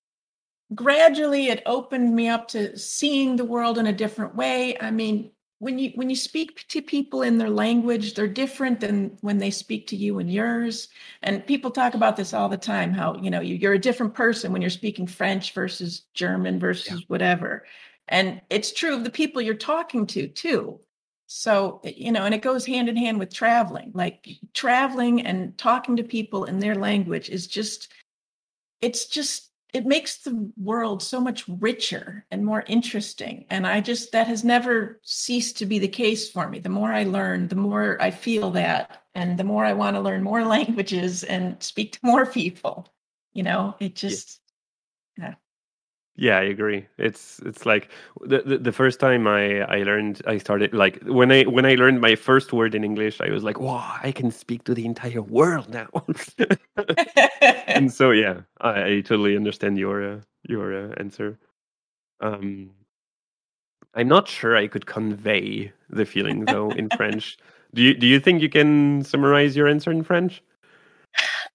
gradually 0.75 1.47
it 1.49 1.63
opened 1.65 2.15
me 2.15 2.29
up 2.29 2.49
to 2.49 2.77
seeing 2.77 3.35
the 3.35 3.45
world 3.45 3.77
in 3.79 3.87
a 3.87 3.93
different 3.93 4.35
way. 4.35 4.79
I 4.79 4.91
mean, 4.91 5.32
when 5.64 5.80
you 5.80 5.91
when 5.95 6.10
you 6.10 6.15
speak 6.15 6.68
to 6.68 6.81
people 6.81 7.22
in 7.22 7.38
their 7.38 7.49
language, 7.49 8.14
they're 8.14 8.27
different 8.27 8.81
than 8.81 9.18
when 9.22 9.38
they 9.38 9.49
speak 9.49 9.88
to 9.88 9.95
you 9.95 10.19
in 10.19 10.27
yours. 10.27 10.90
And 11.22 11.48
people 11.48 11.72
talk 11.72 11.94
about 11.94 12.18
this 12.18 12.34
all 12.34 12.49
the 12.49 12.57
time. 12.57 12.91
How 12.91 13.15
you 13.15 13.31
know 13.31 13.40
you, 13.40 13.69
are 13.69 13.73
a 13.73 13.80
different 13.80 14.14
person 14.14 14.52
when 14.52 14.61
you're 14.61 14.69
speaking 14.69 15.07
French 15.07 15.53
versus 15.53 16.02
German 16.14 16.60
versus 16.60 16.99
yeah. 16.99 17.06
whatever. 17.07 17.65
And 18.10 18.41
it's 18.49 18.73
true 18.73 18.94
of 18.94 19.06
the 19.06 19.10
people 19.10 19.41
you're 19.41 19.56
talking 19.56 20.06
to 20.07 20.27
too. 20.27 20.81
So, 21.27 21.81
you 21.84 22.11
know, 22.11 22.26
and 22.26 22.35
it 22.35 22.41
goes 22.41 22.65
hand 22.65 22.90
in 22.90 22.98
hand 22.98 23.18
with 23.18 23.34
traveling. 23.34 23.91
Like 23.94 24.27
traveling 24.53 25.26
and 25.26 25.57
talking 25.57 25.95
to 25.95 26.03
people 26.03 26.44
in 26.44 26.60
their 26.60 26.76
language 26.76 27.30
is 27.30 27.48
just, 27.48 27.91
it's 28.81 29.06
just, 29.06 29.49
it 29.73 29.85
makes 29.85 30.17
the 30.19 30.51
world 30.55 31.01
so 31.01 31.19
much 31.19 31.47
richer 31.47 32.25
and 32.31 32.45
more 32.45 32.63
interesting. 32.67 33.45
And 33.49 33.65
I 33.65 33.81
just, 33.81 34.11
that 34.11 34.27
has 34.27 34.43
never 34.43 34.99
ceased 35.03 35.57
to 35.57 35.65
be 35.65 35.79
the 35.79 35.87
case 35.87 36.29
for 36.29 36.47
me. 36.47 36.59
The 36.59 36.69
more 36.69 36.91
I 36.93 37.03
learn, 37.03 37.47
the 37.47 37.55
more 37.55 37.97
I 37.99 38.11
feel 38.11 38.51
that. 38.51 39.03
And 39.15 39.37
the 39.37 39.43
more 39.43 39.65
I 39.65 39.73
want 39.73 39.95
to 39.95 40.01
learn 40.01 40.23
more 40.23 40.43
languages 40.45 41.23
and 41.23 41.61
speak 41.61 41.93
to 41.93 41.99
more 42.03 42.25
people, 42.25 42.87
you 43.33 43.43
know, 43.43 43.75
it 43.79 43.95
just, 43.95 44.39
yeah. 45.17 45.25
Yeah, 45.25 45.33
I 46.38 46.44
agree. 46.44 46.85
It's 46.98 47.40
it's 47.40 47.65
like 47.65 47.90
the, 48.22 48.44
the, 48.44 48.57
the 48.60 48.72
first 48.72 48.99
time 48.99 49.27
I 49.27 49.61
I 49.61 49.84
learned 49.84 50.22
I 50.27 50.38
started 50.38 50.73
like 50.73 51.02
when 51.06 51.31
I 51.31 51.44
when 51.44 51.65
I 51.65 51.73
learned 51.76 52.02
my 52.02 52.15
first 52.15 52.53
word 52.53 52.76
in 52.76 52.84
English 52.84 53.19
I 53.19 53.31
was 53.31 53.44
like 53.44 53.60
wow 53.60 53.98
I 54.03 54.11
can 54.11 54.30
speak 54.30 54.64
to 54.65 54.76
the 54.76 54.85
entire 54.85 55.22
world 55.23 55.69
now. 55.69 55.90
and 57.68 57.91
so 57.91 58.11
yeah, 58.11 58.41
I, 58.61 58.84
I 58.84 59.02
totally 59.02 59.35
understand 59.35 59.77
your 59.80 60.03
uh, 60.03 60.19
your 60.48 60.91
uh, 60.91 60.94
answer. 60.98 61.40
Um, 62.22 62.72
I'm 63.95 64.07
not 64.07 64.27
sure 64.27 64.56
I 64.56 64.68
could 64.68 64.85
convey 64.85 65.72
the 65.90 66.06
feeling 66.06 66.45
though 66.45 66.73
in 66.73 66.90
French. 66.98 67.38
Do 67.73 67.81
you 67.81 67.94
do 67.95 68.06
you 68.07 68.19
think 68.19 68.41
you 68.41 68.49
can 68.49 69.03
summarize 69.03 69.56
your 69.56 69.68
answer 69.68 69.91
in 69.91 70.03
French? 70.03 70.44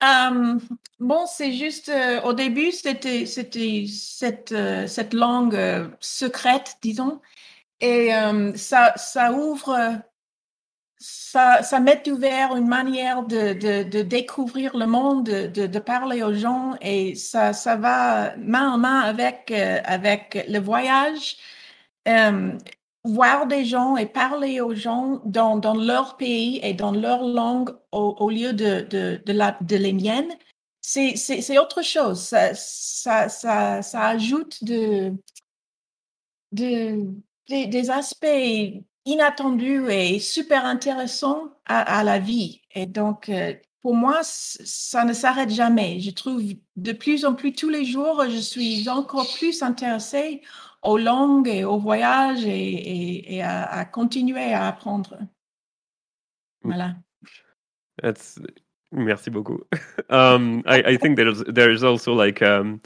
Euh, 0.03 0.59
bon, 1.01 1.27
c'est 1.27 1.53
juste, 1.53 1.89
euh, 1.89 2.20
au 2.23 2.33
début, 2.33 2.70
c'était, 2.70 3.27
c'était 3.27 3.87
cette, 3.89 4.53
euh, 4.53 4.87
cette 4.87 5.12
langue 5.12 5.59
secrète, 6.01 6.77
disons, 6.83 7.20
et 7.81 8.11
ça, 8.57 8.93
ça 8.97 9.33
ouvre, 9.33 10.01
ça, 10.99 11.62
ça 11.62 11.81
met 11.81 12.09
ouvert 12.09 12.57
une 12.57 12.66
manière 12.69 13.23
de, 13.25 13.53
de, 13.85 14.03
découvrir 14.03 14.77
le 14.77 14.87
monde, 14.87 15.25
de, 15.27 15.66
de, 15.66 15.79
parler 15.79 16.23
aux 16.23 16.35
gens, 16.35 16.77
et 16.81 17.15
ça, 17.15 17.53
ça 17.53 17.77
va 17.77 18.37
main 18.37 18.73
en 18.73 18.79
main 18.79 19.01
avec, 19.01 19.51
avec 19.53 20.45
le 20.49 20.59
voyage 20.59 21.37
voir 23.09 23.47
des 23.47 23.65
gens 23.65 23.97
et 23.97 24.07
parler 24.07 24.61
aux 24.61 24.75
gens 24.75 25.21
dans, 25.25 25.57
dans 25.57 25.75
leur 25.75 26.17
pays 26.17 26.61
et 26.63 26.75
dans 26.75 26.93
leur 26.93 27.23
langue 27.23 27.71
au, 27.93 28.31
lieu 28.31 28.53
de, 28.53 28.83
de, 29.25 29.33
la, 29.33 29.57
de 29.61 29.77
les 29.77 29.93
miennes, 29.93 30.33
c'est 30.81 31.59
autre 31.59 31.83
chose. 31.83 32.21
Ça, 32.21 32.55
ça, 32.55 33.29
ça, 33.29 33.83
ça 33.83 34.07
ajoute 34.07 34.63
de, 34.63 35.13
de, 36.53 37.05
des 37.49 37.91
aspects 37.91 38.27
inattendus 39.05 39.91
et 39.91 40.19
super 40.19 40.65
intéressants 40.67 41.45
à, 41.65 41.99
à 41.99 42.05
la 42.05 42.19
vie. 42.19 42.61
Et 42.75 42.87
donc, 42.87 43.29
euh, 43.29 43.55
pour 43.81 43.95
moi, 43.95 44.21
ça 44.23 45.05
ne 45.05 45.13
s'arrête 45.13 45.51
jamais. 45.51 46.01
Je 46.01 46.11
trouve 46.11 46.43
de 46.77 46.93
plus 46.93 47.25
en 47.25 47.35
plus 47.35 47.53
tous 47.53 47.71
les 47.71 47.85
jours, 47.85 48.25
je 48.29 48.39
suis 48.39 48.89
encore 48.89 49.27
plus 49.39 49.63
intéressée 49.63 50.43
aux 50.83 50.99
langues 50.99 51.49
et 51.49 51.65
au 51.65 51.79
voyage 51.79 52.45
et, 52.45 52.51
et, 52.51 53.37
et 53.37 53.43
à, 53.43 53.65
à, 53.65 53.85
continuer 53.85 54.53
à 54.53 54.69
apprendre. 54.69 55.19
Voilà. 56.63 56.95
That's 58.03 58.39
merci 58.93 59.31
beaucoup. 59.31 59.61
um, 60.11 60.63
I, 60.67 60.83
I 60.93 60.97
think 60.97 61.17
there's 61.17 61.43
there's 61.45 61.83
also 61.83 62.15
like 62.15 62.43
um, 62.43 62.81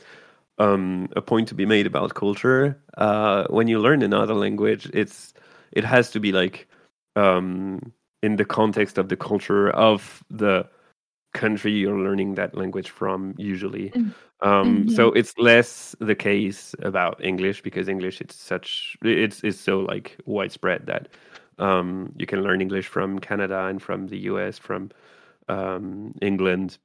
um, 0.59 1.09
a 1.17 1.21
point 1.21 1.49
to 1.49 1.55
be 1.55 1.67
made 1.67 1.87
about 1.87 2.15
culture. 2.15 2.81
Uh, 2.97 3.47
when 3.51 3.69
you 3.69 3.79
learn 3.79 4.03
another 4.03 4.35
language, 4.35 4.91
it's 4.95 5.35
it 5.73 5.85
has 5.85 6.11
to 6.11 6.21
be 6.21 6.33
like 6.33 6.69
um, 7.17 7.93
in 8.23 8.37
the 8.37 8.45
context 8.45 8.99
of 8.99 9.09
the 9.09 9.17
culture 9.17 9.71
of 9.71 10.23
the 10.31 10.67
country 11.35 11.73
you're 11.73 11.99
learning 11.99 12.35
that 12.35 12.55
language 12.55 12.91
from 12.91 13.35
usually 13.39 13.91
mm. 13.91 14.13
Um, 14.43 14.85
mm-hmm. 14.85 14.95
so 14.95 15.13
it's 15.13 15.37
less 15.39 15.95
the 16.01 16.15
case 16.15 16.75
about 16.81 17.23
english 17.25 17.63
because 17.63 17.89
english 17.89 18.21
it's 18.21 18.35
such 18.35 18.97
it's 19.03 19.43
it's 19.43 19.61
so 19.61 19.81
like 19.81 20.17
widespread 20.27 20.87
that 20.87 21.09
um, 21.59 22.13
you 22.17 22.27
can 22.27 22.43
learn 22.43 22.61
english 22.61 22.87
from 22.87 23.19
canada 23.19 23.67
and 23.67 23.83
from 23.83 24.09
the 24.09 24.19
us 24.19 24.59
from 24.59 24.91
um, 25.49 26.15
england 26.21 26.79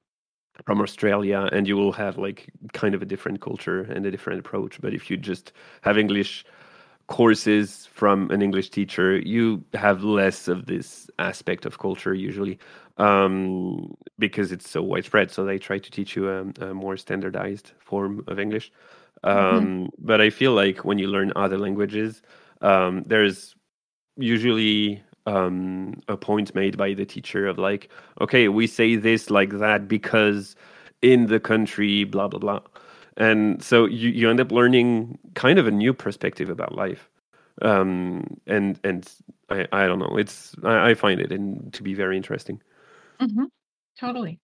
from 0.66 0.82
australia 0.82 1.50
and 1.52 1.68
you 1.68 1.76
will 1.76 1.92
have 1.92 2.18
like 2.18 2.50
kind 2.74 2.96
of 2.96 3.02
a 3.02 3.06
different 3.06 3.42
culture 3.42 3.82
and 3.82 4.06
a 4.06 4.12
different 4.12 4.40
approach 4.40 4.80
but 4.82 4.94
if 4.94 5.10
you 5.10 5.18
just 5.18 5.52
have 5.82 5.98
english 5.98 6.46
courses 7.08 7.88
from 7.88 8.30
an 8.32 8.42
english 8.42 8.70
teacher 8.70 9.18
you 9.18 9.64
have 9.74 10.04
less 10.04 10.48
of 10.48 10.66
this 10.66 11.10
aspect 11.20 11.66
of 11.66 11.80
culture 11.80 12.14
usually 12.14 12.60
um, 12.98 13.96
because 14.18 14.52
it's 14.52 14.70
so 14.70 14.82
widespread. 14.82 15.32
So 15.32 15.46
they 15.46 15.60
try 15.60 15.80
to 15.80 15.92
teach 15.92 16.16
you 16.16 16.30
a, 16.30 16.42
a 16.62 16.74
more 16.74 16.98
standardized 16.98 17.72
form 17.80 18.24
of 18.28 18.40
English. 18.40 18.72
Mm-hmm. 19.24 19.56
Um, 19.56 19.66
mm-hmm. 19.66 19.86
But 20.00 20.22
I 20.22 20.30
feel 20.30 20.54
like 20.54 20.84
when 20.84 21.00
you 21.00 21.08
learn 21.08 21.32
other 21.36 21.58
languages, 21.58 22.22
um, 22.62 23.04
there's 23.06 23.56
usually 24.16 25.02
um, 25.26 26.02
a 26.08 26.18
point 26.18 26.56
made 26.56 26.78
by 26.78 26.94
the 26.94 27.06
teacher 27.06 27.48
of 27.48 27.58
like, 27.58 27.90
okay, 28.22 28.48
we 28.48 28.68
say 28.68 28.96
this 28.96 29.30
like 29.30 29.52
that 29.60 29.88
because 29.88 30.56
in 31.02 31.28
the 31.28 31.40
country, 31.40 32.04
blah 32.04 32.28
blah 32.28 32.40
blah, 32.40 32.62
and 33.18 33.62
so 33.64 33.86
you 33.86 34.10
you 34.10 34.30
end 34.30 34.40
up 34.40 34.52
learning 34.52 35.18
kind 35.34 35.60
of 35.60 35.68
a 35.68 35.72
new 35.72 35.94
perspective 35.94 36.50
about 36.50 36.76
life. 36.76 37.10
Um, 37.62 38.40
and 38.46 38.80
and 38.84 39.10
I, 39.50 39.68
I 39.72 39.88
don't 39.88 40.00
know, 40.00 40.18
it's 40.18 40.56
I, 40.64 40.92
I 40.92 40.94
find 40.94 41.20
it 41.20 41.32
in, 41.32 41.72
to 41.72 41.84
be 41.84 41.94
very 41.94 42.18
interesting. 42.18 42.62
Mmh 43.20 43.48
Totally. 44.00 44.40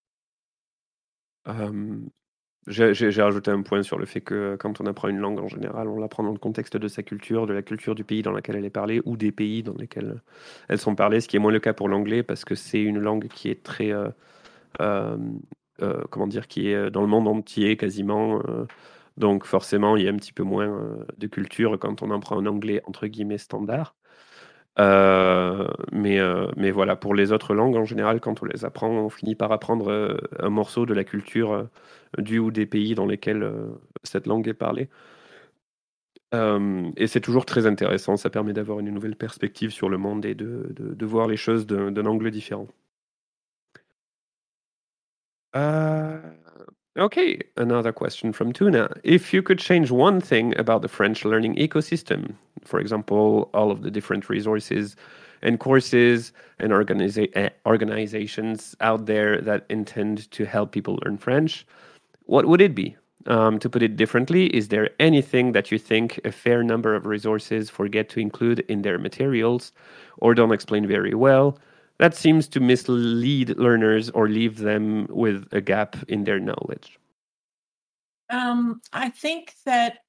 j'ai 2.67 3.21
rajouté 3.21 3.51
un 3.51 3.61
point 3.61 3.83
sur 3.83 3.97
le 3.97 4.05
fait 4.05 4.21
que 4.21 4.55
quand 4.55 4.79
on 4.79 4.85
apprend 4.85 5.09
une 5.09 5.19
langue 5.19 5.39
en 5.39 5.47
général, 5.47 5.87
on 5.87 5.99
l'apprend 5.99 6.23
dans 6.23 6.31
le 6.31 6.39
contexte 6.39 6.77
de 6.77 6.87
sa 6.87 7.03
culture, 7.03 7.45
de 7.45 7.53
la 7.53 7.61
culture 7.61 7.93
du 7.93 8.03
pays 8.03 8.21
dans 8.21 8.31
lequel 8.31 8.55
elle 8.55 8.65
est 8.65 8.69
parlée 8.69 9.01
ou 9.05 9.17
des 9.17 9.31
pays 9.31 9.63
dans 9.63 9.75
lesquels 9.75 10.21
elles 10.69 10.79
sont 10.79 10.95
parlées, 10.95 11.19
ce 11.19 11.27
qui 11.27 11.35
est 11.35 11.39
moins 11.39 11.51
le 11.51 11.59
cas 11.59 11.73
pour 11.73 11.89
l'anglais 11.89 12.23
parce 12.23 12.45
que 12.45 12.55
c'est 12.55 12.81
une 12.81 12.99
langue 12.99 13.27
qui 13.27 13.49
est 13.49 13.63
très, 13.63 13.91
euh, 13.91 14.09
euh, 14.81 15.17
comment 16.09 16.27
dire? 16.27 16.47
Qui 16.47 16.69
est, 16.69 16.91
dans 16.91 17.01
le 17.01 17.07
monde 17.07 17.27
entier 17.27 17.77
quasiment, 17.77 18.41
donc 19.17 19.45
forcément, 19.45 19.97
il 19.97 20.03
y 20.03 20.07
a 20.07 20.11
un 20.11 20.15
petit 20.17 20.33
peu 20.33 20.43
moins, 20.43 20.97
de 21.17 21.27
culture 21.27 21.77
quand 21.79 22.01
on 22.03 22.11
apprend 22.11 22.39
un 22.39 22.45
anglais 22.45 22.81
entre 22.85 23.07
guillemets 23.07 23.37
«standard». 23.37 23.95
Euh, 24.79 25.67
mais, 25.91 26.19
euh, 26.19 26.47
mais 26.57 26.71
voilà, 26.71 26.95
pour 26.95 27.13
les 27.13 27.31
autres 27.31 27.53
langues, 27.53 27.75
en 27.75 27.85
général, 27.85 28.19
quand 28.19 28.41
on 28.41 28.45
les 28.45 28.65
apprend, 28.65 28.89
on 28.89 29.09
finit 29.09 29.35
par 29.35 29.51
apprendre 29.51 29.89
euh, 29.91 30.17
un 30.39 30.49
morceau 30.49 30.85
de 30.85 30.93
la 30.93 31.03
culture 31.03 31.69
du 32.17 32.39
ou 32.39 32.51
des 32.51 32.65
pays 32.65 32.95
dans 32.95 33.05
lesquels 33.05 33.51
cette 34.03 34.27
langue 34.27 34.47
est 34.47 34.53
parlée. 34.53 34.89
et 36.97 37.07
c'est 37.07 37.21
toujours 37.21 37.45
très 37.45 37.65
intéressant, 37.67 38.17
ça 38.17 38.29
permet 38.29 38.53
d'avoir 38.53 38.79
une 38.79 38.89
nouvelle 38.91 39.15
perspective 39.15 39.71
sur 39.71 39.89
le 39.89 39.97
monde 39.97 40.25
et 40.25 40.35
de, 40.35 40.73
de 40.75 41.05
voir 41.05 41.27
les 41.27 41.37
choses 41.37 41.67
d'un 41.67 42.05
angle 42.05 42.31
différent. 42.31 42.67
Okay, 46.97 47.39
another 47.57 47.91
question 47.91 48.33
from 48.33 48.53
Tuna. 48.53 48.89
If 49.03 49.33
you 49.33 49.41
could 49.41 49.57
change 49.57 49.89
one 49.89 50.21
thing 50.21 50.57
about 50.59 50.83
the 50.83 50.87
French 50.87 51.25
learning 51.25 51.55
ecosystem, 51.55 52.35
for 52.63 52.79
example, 52.79 53.49
all 53.53 53.71
of 53.71 53.81
the 53.81 53.89
different 53.89 54.29
resources 54.29 54.95
and 55.41 55.59
courses 55.59 56.33
and 56.59 56.71
organiza- 56.71 57.31
eh, 57.35 57.49
organizations 57.65 58.75
out 58.79 59.07
there 59.07 59.41
that 59.41 59.65
intend 59.69 60.29
to 60.31 60.45
help 60.45 60.71
people 60.71 60.99
learn 61.03 61.17
French, 61.17 61.65
what 62.25 62.45
would 62.45 62.61
it 62.61 62.75
be? 62.75 62.95
Um, 63.27 63.57
to 63.59 63.69
put 63.69 63.81
it 63.83 63.95
differently, 63.95 64.47
is 64.55 64.67
there 64.67 64.89
anything 64.99 65.53
that 65.53 65.71
you 65.71 65.79
think 65.79 66.19
a 66.25 66.31
fair 66.31 66.63
number 66.63 66.93
of 66.95 67.05
resources 67.07 67.69
forget 67.69 68.09
to 68.09 68.19
include 68.19 68.59
in 68.61 68.81
their 68.83 68.99
materials 68.99 69.71
or 70.17 70.35
don't 70.35 70.51
explain 70.53 70.87
very 70.87 71.13
well? 71.15 71.57
That 71.99 72.15
seems 72.15 72.47
to 72.49 72.59
mislead 72.59 73.57
learners 73.57 74.09
or 74.09 74.27
leave 74.27 74.57
them 74.57 75.07
with 75.09 75.47
a 75.51 75.61
gap 75.61 75.95
in 76.07 76.23
their 76.23 76.39
knowledge? 76.39 76.99
Um, 78.29 78.81
I 78.91 79.09
think 79.09 79.53
that 79.65 79.99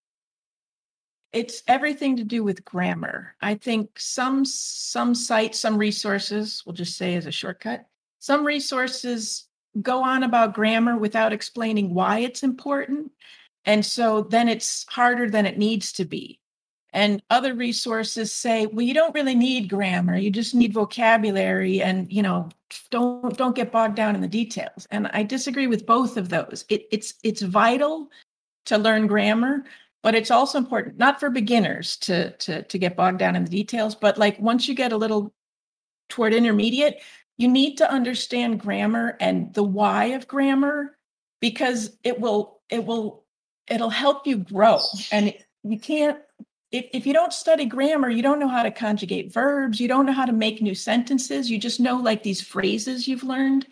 it's 1.33 1.63
everything 1.67 2.17
to 2.17 2.25
do 2.25 2.45
with 2.45 2.65
grammar. 2.65 3.35
I 3.41 3.57
think 3.57 3.99
some 3.99 4.45
some 4.45 5.15
sites, 5.15 5.59
some 5.59 5.77
resources, 5.77 6.63
we'll 6.65 6.75
just 6.75 6.97
say 6.97 7.17
as 7.17 7.27
a 7.27 7.33
shortcut, 7.33 7.87
some 8.21 8.47
resources 8.47 9.49
go 9.83 10.03
on 10.03 10.23
about 10.23 10.55
grammar 10.55 10.97
without 10.97 11.33
explaining 11.33 11.93
why 11.93 12.21
it's 12.21 12.45
important. 12.45 13.11
And 13.65 13.85
so 13.85 14.23
then 14.23 14.49
it's 14.49 14.87
harder 14.89 15.29
than 15.29 15.47
it 15.47 15.59
needs 15.59 15.93
to 15.93 16.05
be 16.05 16.39
and 16.95 17.23
other 17.29 17.55
resources 17.55 18.33
say 18.33 18.67
well 18.67 18.87
you 18.87 18.95
don't 18.95 19.15
really 19.15 19.35
need 19.35 19.69
grammar 19.69 20.17
you 20.17 20.31
just 20.31 20.55
need 20.55 20.73
vocabulary 20.73 21.83
and 21.83 22.11
you 22.11 22.23
know 22.23 22.49
don't 22.91 23.37
don't 23.37 23.55
get 23.55 23.71
bogged 23.71 23.95
down 23.97 24.15
in 24.15 24.21
the 24.21 24.29
details. 24.29 24.87
And 24.91 25.09
i 25.09 25.23
disagree 25.23 25.67
with 25.67 25.87
both 25.87 26.17
of 26.17 26.29
those. 26.29 26.65
It, 26.69 26.87
it's 26.91 27.15
it's 27.23 27.43
vital 27.43 28.09
to 28.67 28.79
learn 28.79 29.07
grammar 29.07 29.65
but 30.03 30.15
it's 30.15 30.31
also 30.31 30.59
important 30.59 30.97
not 30.97 31.21
for 31.21 31.29
beginners 31.29 31.97
to 31.99 32.31
to 32.39 32.63
to 32.63 32.79
get 32.79 32.97
bogged 32.97 33.19
down 33.19 33.37
in 33.37 33.45
the 33.45 33.51
details 33.51 33.95
but 33.95 34.17
like 34.17 34.39
once 34.41 34.67
you 34.67 34.75
get 34.75 34.93
a 34.93 34.97
little 34.97 35.33
toward 36.09 36.33
intermediate 36.33 37.03
you 37.37 37.49
need 37.49 37.77
to 37.77 37.91
understand 37.91 38.61
grammar 38.61 39.17
and 39.21 39.53
the 39.55 39.63
why 39.63 40.07
of 40.07 40.27
grammar 40.27 40.97
because 41.41 41.99
it 42.05 42.19
will 42.19 42.61
it 42.71 42.85
will 42.87 43.25
it'll 43.69 43.91
help 43.91 44.27
you 44.27 44.39
grow. 44.39 44.79
And 45.13 45.35
you 45.63 45.79
can't 45.79 46.19
if, 46.75 46.87
if 46.93 47.07
you 47.07 47.13
don't 47.13 47.33
study 47.33 47.67
grammar, 47.67 48.11
you 48.11 48.21
don't 48.21 48.41
know 48.41 48.49
how 48.49 48.65
to 48.65 48.71
conjugate 48.71 49.33
verbs, 49.33 49.79
you 49.79 49.87
don't 49.87 50.07
know 50.07 50.13
how 50.13 50.25
to 50.25 50.33
make 50.33 50.61
new 50.61 50.75
sentences, 50.75 51.49
you 51.49 51.57
just 51.57 51.79
know 51.79 51.97
like 51.97 52.25
these 52.25 52.41
phrases 52.41 53.07
you've 53.07 53.23
learned, 53.23 53.69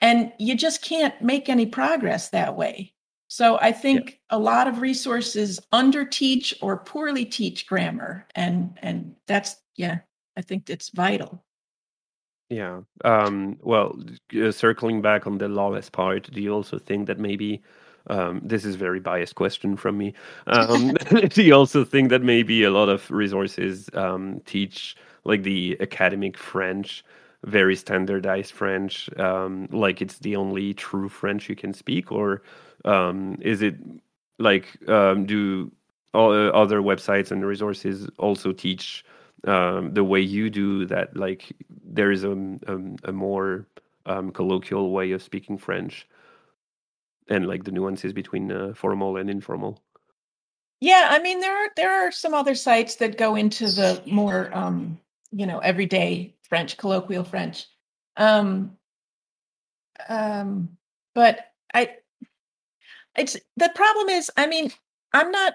and 0.00 0.32
you 0.38 0.54
just 0.54 0.80
can't 0.80 1.20
make 1.20 1.48
any 1.48 1.66
progress 1.66 2.28
that 2.28 2.56
way. 2.56 2.92
So 3.26 3.58
I 3.60 3.72
think 3.72 4.20
a 4.30 4.38
lot 4.38 4.68
of 4.68 4.80
resources 4.80 5.58
underteach 5.72 6.54
or 6.62 6.76
poorly 6.76 7.24
teach 7.24 7.66
grammar, 7.66 8.24
and 8.36 8.78
and 8.80 9.16
that's 9.26 9.56
yeah, 9.74 9.98
I 10.36 10.42
think 10.42 10.70
it's 10.70 10.90
vital. 10.90 11.44
Yeah. 12.48 12.82
Um, 13.04 13.58
well, 13.60 13.98
uh, 14.40 14.52
circling 14.52 15.02
back 15.02 15.26
on 15.26 15.38
the 15.38 15.48
lawless 15.48 15.90
part, 15.90 16.30
do 16.30 16.40
you 16.40 16.54
also 16.54 16.78
think 16.78 17.08
that 17.08 17.18
maybe 17.18 17.60
um, 18.08 18.40
this 18.44 18.64
is 18.64 18.76
very 18.76 19.00
biased 19.00 19.34
question 19.34 19.76
from 19.76 19.98
me. 19.98 20.14
Um, 20.46 20.92
do 21.28 21.42
you 21.42 21.54
also 21.54 21.84
think 21.84 22.10
that 22.10 22.22
maybe 22.22 22.62
a 22.62 22.70
lot 22.70 22.88
of 22.88 23.10
resources 23.10 23.90
um, 23.94 24.40
teach 24.46 24.96
like 25.24 25.42
the 25.42 25.76
academic 25.80 26.38
French, 26.38 27.04
very 27.44 27.74
standardized 27.74 28.52
French, 28.52 29.10
um, 29.18 29.68
like 29.72 30.00
it's 30.00 30.18
the 30.18 30.36
only 30.36 30.72
true 30.74 31.08
French 31.08 31.48
you 31.48 31.56
can 31.56 31.74
speak, 31.74 32.12
or 32.12 32.42
um, 32.84 33.36
is 33.40 33.60
it 33.62 33.74
like 34.38 34.78
um, 34.88 35.26
do 35.26 35.70
all, 36.14 36.32
uh, 36.32 36.50
other 36.50 36.80
websites 36.80 37.30
and 37.30 37.44
resources 37.44 38.08
also 38.18 38.52
teach 38.52 39.04
the 39.42 40.04
way 40.04 40.20
you 40.20 40.48
do 40.48 40.86
that? 40.86 41.16
Like 41.16 41.52
there 41.84 42.12
is 42.12 42.22
a, 42.24 42.32
a, 42.66 43.10
a 43.10 43.12
more 43.12 43.66
colloquial 44.32 44.92
way 44.92 45.10
of 45.10 45.22
speaking 45.22 45.58
French 45.58 46.06
and 47.28 47.46
like 47.46 47.64
the 47.64 47.72
nuances 47.72 48.12
between 48.12 48.50
uh, 48.50 48.72
formal 48.74 49.16
and 49.16 49.28
informal. 49.30 49.82
Yeah, 50.80 51.08
I 51.10 51.20
mean 51.20 51.40
there 51.40 51.56
are 51.56 51.70
there 51.76 51.90
are 51.90 52.12
some 52.12 52.34
other 52.34 52.54
sites 52.54 52.96
that 52.96 53.18
go 53.18 53.34
into 53.34 53.66
the 53.66 54.02
more 54.06 54.50
um, 54.54 54.98
you 55.32 55.46
know 55.46 55.58
everyday 55.58 56.34
French, 56.48 56.76
colloquial 56.76 57.24
French. 57.24 57.66
Um, 58.16 58.76
um, 60.08 60.76
but 61.14 61.52
I, 61.74 61.96
it's 63.16 63.36
the 63.56 63.70
problem 63.74 64.08
is, 64.10 64.30
I 64.36 64.46
mean, 64.46 64.72
I'm 65.12 65.30
not. 65.30 65.54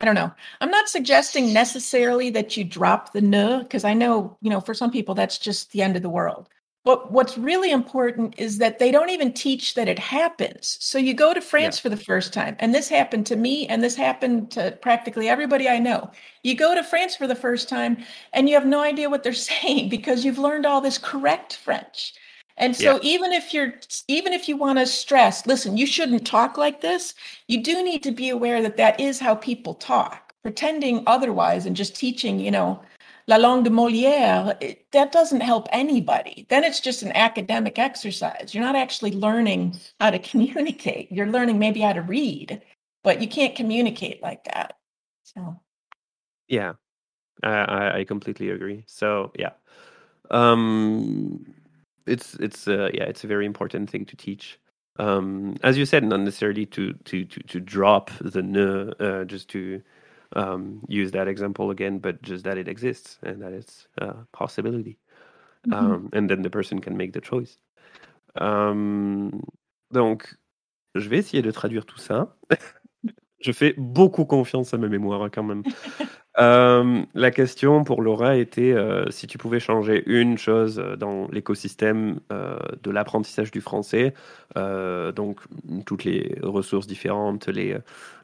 I 0.00 0.04
don't 0.04 0.16
know. 0.16 0.32
I'm 0.60 0.70
not 0.70 0.88
suggesting 0.88 1.52
necessarily 1.52 2.28
that 2.30 2.56
you 2.56 2.64
drop 2.64 3.12
the 3.12 3.22
ne 3.22 3.62
because 3.62 3.84
I 3.84 3.94
know, 3.94 4.36
you 4.42 4.50
know, 4.50 4.60
for 4.60 4.74
some 4.74 4.90
people 4.90 5.14
that's 5.14 5.38
just 5.38 5.72
the 5.72 5.82
end 5.82 5.96
of 5.96 6.02
the 6.02 6.10
world. 6.10 6.48
But 6.84 7.10
what's 7.10 7.38
really 7.38 7.70
important 7.70 8.34
is 8.36 8.58
that 8.58 8.78
they 8.78 8.90
don't 8.90 9.08
even 9.08 9.32
teach 9.32 9.74
that 9.74 9.88
it 9.88 9.98
happens. 9.98 10.76
So 10.80 10.98
you 10.98 11.14
go 11.14 11.32
to 11.32 11.40
France 11.40 11.78
yeah. 11.78 11.82
for 11.82 11.88
the 11.88 11.96
first 11.96 12.34
time, 12.34 12.56
and 12.58 12.74
this 12.74 12.90
happened 12.90 13.26
to 13.26 13.36
me, 13.36 13.66
and 13.66 13.82
this 13.82 13.96
happened 13.96 14.50
to 14.52 14.78
practically 14.82 15.28
everybody 15.28 15.66
I 15.66 15.78
know. 15.78 16.10
You 16.42 16.54
go 16.54 16.74
to 16.74 16.84
France 16.84 17.16
for 17.16 17.26
the 17.26 17.34
first 17.34 17.70
time, 17.70 17.96
and 18.34 18.48
you 18.48 18.54
have 18.54 18.66
no 18.66 18.82
idea 18.82 19.08
what 19.08 19.22
they're 19.22 19.32
saying 19.50 19.88
because 19.88 20.24
you've 20.24 20.38
learned 20.38 20.66
all 20.66 20.82
this 20.82 20.98
correct 20.98 21.56
French. 21.56 22.12
And 22.56 22.76
so 22.76 22.96
yeah. 22.96 22.98
even 23.02 23.32
if 23.32 23.52
you're 23.52 23.74
even 24.06 24.32
if 24.32 24.48
you 24.48 24.56
want 24.56 24.78
to 24.78 24.86
stress, 24.86 25.46
listen, 25.46 25.76
you 25.76 25.86
shouldn't 25.86 26.26
talk 26.26 26.56
like 26.56 26.82
this, 26.82 27.14
you 27.48 27.62
do 27.62 27.82
need 27.82 28.02
to 28.04 28.12
be 28.12 28.28
aware 28.28 28.62
that 28.62 28.76
that 28.76 29.00
is 29.00 29.18
how 29.18 29.34
people 29.34 29.74
talk. 29.74 30.32
Pretending 30.42 31.02
otherwise 31.06 31.64
and 31.64 31.74
just 31.74 31.96
teaching, 31.96 32.38
you 32.38 32.50
know, 32.50 32.80
La 33.26 33.36
Langue 33.36 33.64
de 33.64 33.70
Molière, 33.70 34.56
it, 34.60 34.86
that 34.92 35.10
doesn't 35.10 35.40
help 35.40 35.66
anybody. 35.72 36.46
Then 36.50 36.62
it's 36.64 36.80
just 36.80 37.02
an 37.02 37.12
academic 37.12 37.78
exercise. 37.78 38.54
You're 38.54 38.64
not 38.64 38.76
actually 38.76 39.12
learning 39.12 39.76
how 40.00 40.10
to 40.10 40.18
communicate. 40.30 41.10
You're 41.10 41.30
learning 41.30 41.58
maybe 41.58 41.80
how 41.80 41.94
to 41.94 42.02
read, 42.02 42.60
but 43.02 43.20
you 43.20 43.28
can't 43.28 43.54
communicate 43.54 44.22
like 44.22 44.44
that. 44.44 44.76
So, 45.22 45.58
yeah, 46.48 46.74
I, 47.42 48.00
I 48.00 48.04
completely 48.04 48.50
agree. 48.50 48.84
So, 48.86 49.32
yeah, 49.38 49.52
um, 50.30 51.54
it's 52.06 52.34
it's 52.34 52.68
uh, 52.68 52.90
yeah, 52.92 53.04
it's 53.04 53.24
a 53.24 53.28
very 53.28 53.46
important 53.46 53.88
thing 53.88 54.04
to 54.06 54.16
teach. 54.16 54.60
Um, 54.98 55.56
as 55.62 55.76
you 55.76 55.86
said, 55.86 56.04
not 56.04 56.20
necessarily 56.20 56.66
to 56.66 56.92
to 56.92 57.24
to, 57.24 57.40
to 57.40 57.60
drop 57.60 58.10
the 58.20 58.42
ne, 58.42 58.92
uh, 59.00 59.24
just 59.24 59.48
to 59.50 59.82
um, 60.34 60.80
use 60.88 61.12
that 61.12 61.28
example 61.28 61.70
again, 61.70 61.98
but 61.98 62.22
just 62.22 62.44
that 62.44 62.58
it 62.58 62.68
exists 62.68 63.18
and 63.22 63.40
that 63.42 63.52
it's 63.52 63.88
a 63.98 64.14
possibility. 64.32 64.98
Mm-hmm. 65.66 65.92
Um, 65.92 66.10
and 66.12 66.28
then 66.28 66.42
the 66.42 66.50
person 66.50 66.80
can 66.80 66.96
make 66.96 67.12
the 67.12 67.20
choice. 67.20 67.58
Um, 68.36 69.42
donc, 69.92 70.36
je 70.94 71.08
vais 71.08 71.18
essayer 71.18 71.42
de 71.42 71.50
traduire 71.50 71.86
tout 71.86 71.98
ça. 71.98 72.36
je 73.40 73.52
fais 73.52 73.74
beaucoup 73.76 74.24
confiance 74.24 74.74
à 74.74 74.78
ma 74.78 74.88
mémoire 74.88 75.22
hein, 75.22 75.30
quand 75.30 75.44
même. 75.44 75.62
Euh, 76.40 77.02
la 77.14 77.30
question 77.30 77.84
pour 77.84 78.02
Laura 78.02 78.36
était 78.36 78.72
euh, 78.72 79.08
si 79.10 79.28
tu 79.28 79.38
pouvais 79.38 79.60
changer 79.60 80.02
une 80.06 80.36
chose 80.36 80.80
euh, 80.80 80.96
dans 80.96 81.28
l'écosystème 81.30 82.18
de 82.82 82.90
l'apprentissage 82.90 83.50
du 83.50 83.60
français, 83.60 84.14
donc 84.56 85.40
toutes 85.86 86.04
les 86.04 86.36
ressources 86.42 86.86
différentes, 86.86 87.48
les, 87.48 87.76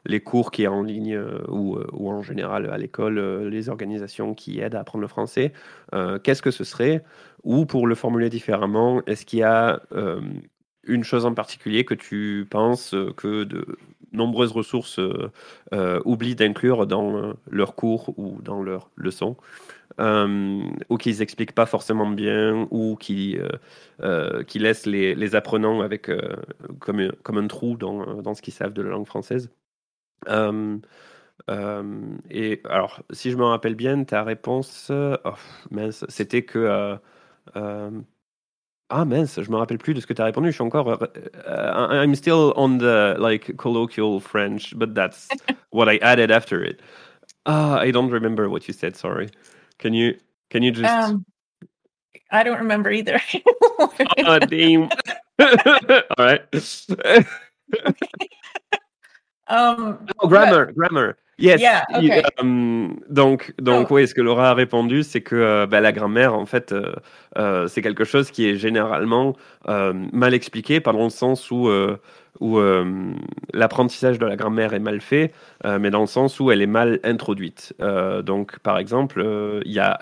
les 0.05 0.19
cours 0.19 0.51
qui 0.51 0.63
est 0.63 0.67
en 0.67 0.83
ligne 0.83 1.19
ou, 1.47 1.77
ou, 1.91 2.11
en 2.11 2.21
général 2.21 2.69
à 2.69 2.77
l'école, 2.77 3.47
les 3.47 3.69
organisations 3.69 4.33
qui 4.33 4.59
aident 4.59 4.75
à 4.75 4.81
apprendre 4.81 5.01
le 5.01 5.07
français, 5.07 5.53
qu'est-ce 6.23 6.41
que 6.41 6.51
ce 6.51 6.63
serait? 6.63 7.03
Ou 7.43 7.65
pour 7.65 7.87
le 7.87 7.95
formuler 7.95 8.29
différemment, 8.29 9.01
est-ce 9.07 9.25
qu'il 9.25 9.39
y 9.39 9.43
a 9.43 9.81
une 10.83 11.03
chose 11.03 11.25
en 11.25 11.33
particulier 11.33 11.85
que 11.85 11.93
tu 11.93 12.47
penses 12.49 12.95
que 13.17 13.43
de 13.43 13.65
nombreuses 14.11 14.51
ressources 14.51 14.99
euh, 14.99 15.31
euh, 15.73 16.01
oublient 16.05 16.35
d'inclure 16.35 16.87
dans 16.87 17.15
euh, 17.17 17.33
leurs 17.49 17.75
cours 17.75 18.13
ou 18.17 18.41
dans 18.41 18.61
leurs 18.61 18.89
leçons. 18.95 19.37
ou 19.99 20.97
qu'ils 20.97 21.21
expliquent 21.21 21.53
pas 21.53 21.65
forcément 21.65 22.09
bien, 22.09 22.67
ou 22.71 22.95
qui, 22.95 23.37
qui 24.47 24.59
laissent 24.59 24.85
les, 24.85 25.15
les 25.15 25.35
apprenants 25.35 25.81
avec 25.81 26.09
comme, 26.79 27.11
comme 27.23 27.37
un 27.37 27.47
trou 27.47 27.77
dans, 27.77 28.21
dans 28.21 28.33
ce 28.33 28.41
qu'ils 28.41 28.53
savent 28.53 28.73
de 28.73 28.81
la 28.81 28.89
langue 28.91 29.05
française. 29.05 29.51
Euh, 31.49 32.15
et 32.29 32.61
alors, 32.65 33.03
si 33.11 33.31
je 33.31 33.37
me 33.37 33.43
rappelle 33.45 33.75
bien, 33.75 34.03
ta 34.03 34.23
réponse, 34.23 34.91
oh, 34.91 35.33
c'était 36.09 36.43
que. 36.43 36.97
Ah 38.91 39.05
mince, 39.05 39.41
je 39.41 39.49
me 39.49 39.57
rappelle 39.57 39.77
plus 39.77 39.93
de 39.93 40.01
ce 40.01 40.05
que 40.05 40.13
tu 40.13 40.21
as 40.21 40.25
répondu. 40.25 40.49
Je 40.49 40.53
suis 40.53 40.63
encore. 40.63 40.99
I'm 41.47 42.13
still 42.15 42.53
on 42.55 42.77
the 42.77 43.15
like 43.17 43.55
colloquial 43.57 44.19
French, 44.19 44.75
but 44.77 44.93
that's 44.93 45.27
what 45.71 45.87
I 45.87 45.97
added 45.99 46.29
after 46.31 46.63
it. 46.63 46.81
Ah, 47.45 47.79
I 47.79 47.91
don't 47.91 48.11
remember 48.11 48.49
what 48.49 48.67
you 48.67 48.73
said. 48.73 48.95
Sorry. 48.95 49.29
Can 49.79 49.93
you 49.93 50.15
can 50.49 50.61
you 50.61 50.71
just? 50.71 50.91
Um, 50.91 51.25
I 52.31 52.43
don't 52.43 52.59
remember 52.59 52.91
either. 52.91 53.19
oh, 53.79 54.39
damn. 54.39 54.89
All 55.39 56.25
right. 56.25 56.41
um, 59.47 60.07
oh, 60.19 60.27
grammar, 60.27 60.67
but... 60.67 60.75
grammar. 60.75 61.17
Yes. 61.37 61.59
Yeah, 61.59 61.83
okay. 61.95 62.23
um, 62.37 63.01
donc, 63.09 63.51
donc 63.57 63.87
oh. 63.89 63.95
oui, 63.95 64.07
ce 64.07 64.13
que 64.13 64.21
Laura 64.21 64.51
a 64.51 64.53
répondu, 64.53 65.01
c'est 65.03 65.21
que 65.21 65.35
euh, 65.35 65.65
bah, 65.65 65.81
la 65.81 65.91
grammaire, 65.91 66.35
en 66.35 66.45
fait, 66.45 66.71
euh, 66.71 66.93
euh, 67.37 67.67
c'est 67.67 67.81
quelque 67.81 68.03
chose 68.03 68.31
qui 68.31 68.47
est 68.47 68.55
généralement 68.55 69.35
euh, 69.69 69.93
mal 70.11 70.33
expliqué, 70.33 70.79
par 70.79 70.93
dans 70.93 71.03
le 71.03 71.09
sens 71.09 71.51
où 71.51 71.69
euh, 71.69 71.97
où 72.39 72.59
l'apprentissage 73.53 74.17
de 74.17 74.25
la 74.25 74.35
grammaire 74.35 74.73
est 74.73 74.79
mal 74.79 74.99
fait, 74.99 75.31
mais 75.63 75.91
dans 75.91 75.99
le 76.01 76.07
sens 76.07 76.39
où 76.39 76.49
elle 76.49 76.63
est 76.63 76.65
mal 76.65 76.99
introduite. 77.03 77.75
Donc, 78.23 78.57
par 78.59 78.79
exemple, 78.79 79.23
il 79.63 79.71
y 79.71 79.79
a 79.79 79.99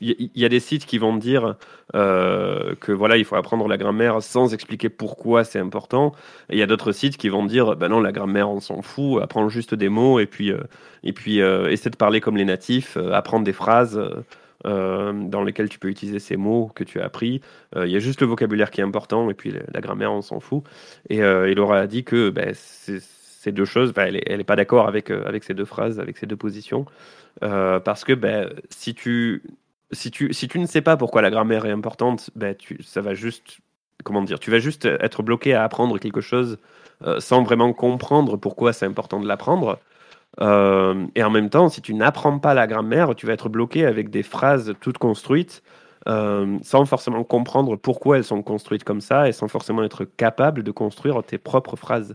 y, 0.00 0.44
a 0.44 0.48
des 0.48 0.60
sites 0.60 0.86
qui 0.86 0.98
vont 0.98 1.14
dire 1.14 1.54
que 1.92 2.90
voilà, 2.90 3.16
il 3.16 3.24
faut 3.24 3.36
apprendre 3.36 3.68
la 3.68 3.76
grammaire 3.76 4.22
sans 4.22 4.54
expliquer 4.54 4.88
pourquoi 4.88 5.44
c'est 5.44 5.60
important. 5.60 6.14
il 6.50 6.58
y 6.58 6.62
a 6.62 6.66
d'autres 6.66 6.90
sites 6.90 7.16
qui 7.16 7.28
vont 7.28 7.44
dire, 7.44 7.76
ben 7.76 7.88
non, 7.88 8.00
la 8.00 8.12
grammaire, 8.12 8.50
on 8.50 8.60
s'en 8.60 8.82
fout, 8.82 9.22
apprends 9.22 9.48
juste 9.48 9.74
des 9.74 9.90
mots 9.90 10.18
et 10.18 10.26
puis 10.26 10.50
et 11.04 11.12
puis 11.12 11.38
essaie 11.38 11.90
de 11.90 11.96
parler 11.96 12.20
comme 12.20 12.38
les 12.38 12.46
natifs, 12.46 12.96
apprendre 12.96 13.44
des 13.44 13.52
phrases. 13.52 14.00
Euh, 14.66 15.12
dans 15.12 15.44
lesquels 15.44 15.68
tu 15.68 15.78
peux 15.78 15.86
utiliser 15.86 16.18
ces 16.18 16.36
mots 16.36 16.68
que 16.74 16.82
tu 16.82 17.00
as 17.00 17.04
appris. 17.04 17.40
Euh, 17.76 17.86
il 17.86 17.92
y 17.92 17.96
a 17.96 18.00
juste 18.00 18.20
le 18.20 18.26
vocabulaire 18.26 18.72
qui 18.72 18.80
est 18.80 18.84
important 18.84 19.30
et 19.30 19.34
puis 19.34 19.54
la, 19.72 19.80
grammaire, 19.80 20.12
on 20.12 20.20
s'en 20.20 20.40
fout. 20.40 20.64
Et, 21.08 21.22
euh, 21.22 21.54
Laura 21.54 21.78
a 21.78 21.86
dit 21.86 22.02
que 22.02 22.30
ben, 22.30 22.52
ces 22.54 23.52
deux 23.52 23.64
choses, 23.64 23.92
ben, 23.92 24.12
elle 24.26 24.38
n'est 24.38 24.44
pas 24.44 24.56
d'accord 24.56 24.88
avec, 24.88 25.12
ces 25.44 25.54
deux 25.54 25.64
phrases, 25.64 26.00
avec 26.00 26.18
ces 26.18 26.26
deux 26.26 26.36
positions. 26.36 26.86
parce 27.40 28.02
que 28.04 28.12
ben, 28.14 28.52
si, 28.68 28.94
tu, 28.94 29.44
ne 29.92 30.66
sais 30.66 30.82
pas 30.82 30.96
pourquoi 30.96 31.22
la 31.22 31.30
grammaire 31.30 31.64
est 31.64 31.70
importante, 31.70 32.30
tu, 32.58 32.82
ça 32.82 33.00
va 33.00 33.14
juste. 33.14 33.58
Comment 34.04 34.22
dire 34.22 34.40
Tu 34.40 34.50
vas 34.50 34.58
juste 34.58 34.86
être 34.86 35.22
bloqué 35.22 35.54
à 35.54 35.62
apprendre 35.62 35.98
quelque 35.98 36.20
chose 36.20 36.58
sans 37.18 37.44
vraiment 37.44 37.72
comprendre 37.72 38.36
pourquoi 38.36 38.72
c'est 38.72 38.86
important 38.86 39.20
de 39.20 39.26
l'apprendre. 39.28 39.78
Euh, 40.40 41.06
et 41.14 41.22
en 41.22 41.30
même 41.30 41.50
temps, 41.50 41.68
si 41.68 41.82
tu 41.82 41.94
n'apprends 41.94 42.38
pas 42.38 42.54
la 42.54 42.66
grammaire, 42.66 43.14
tu 43.14 43.26
vas 43.26 43.32
être 43.32 43.48
bloqué 43.48 43.84
avec 43.84 44.10
des 44.10 44.22
phrases 44.22 44.74
toutes 44.80 44.98
construites 44.98 45.62
euh, 46.06 46.58
sans 46.62 46.84
forcément 46.86 47.24
comprendre 47.24 47.76
pourquoi 47.76 48.18
elles 48.18 48.24
sont 48.24 48.42
construites 48.42 48.84
comme 48.84 49.00
ça 49.00 49.28
et 49.28 49.32
sans 49.32 49.48
forcément 49.48 49.82
être 49.82 50.04
capable 50.04 50.62
de 50.62 50.70
construire 50.70 51.22
tes 51.24 51.38
propres 51.38 51.76
phrases. 51.76 52.14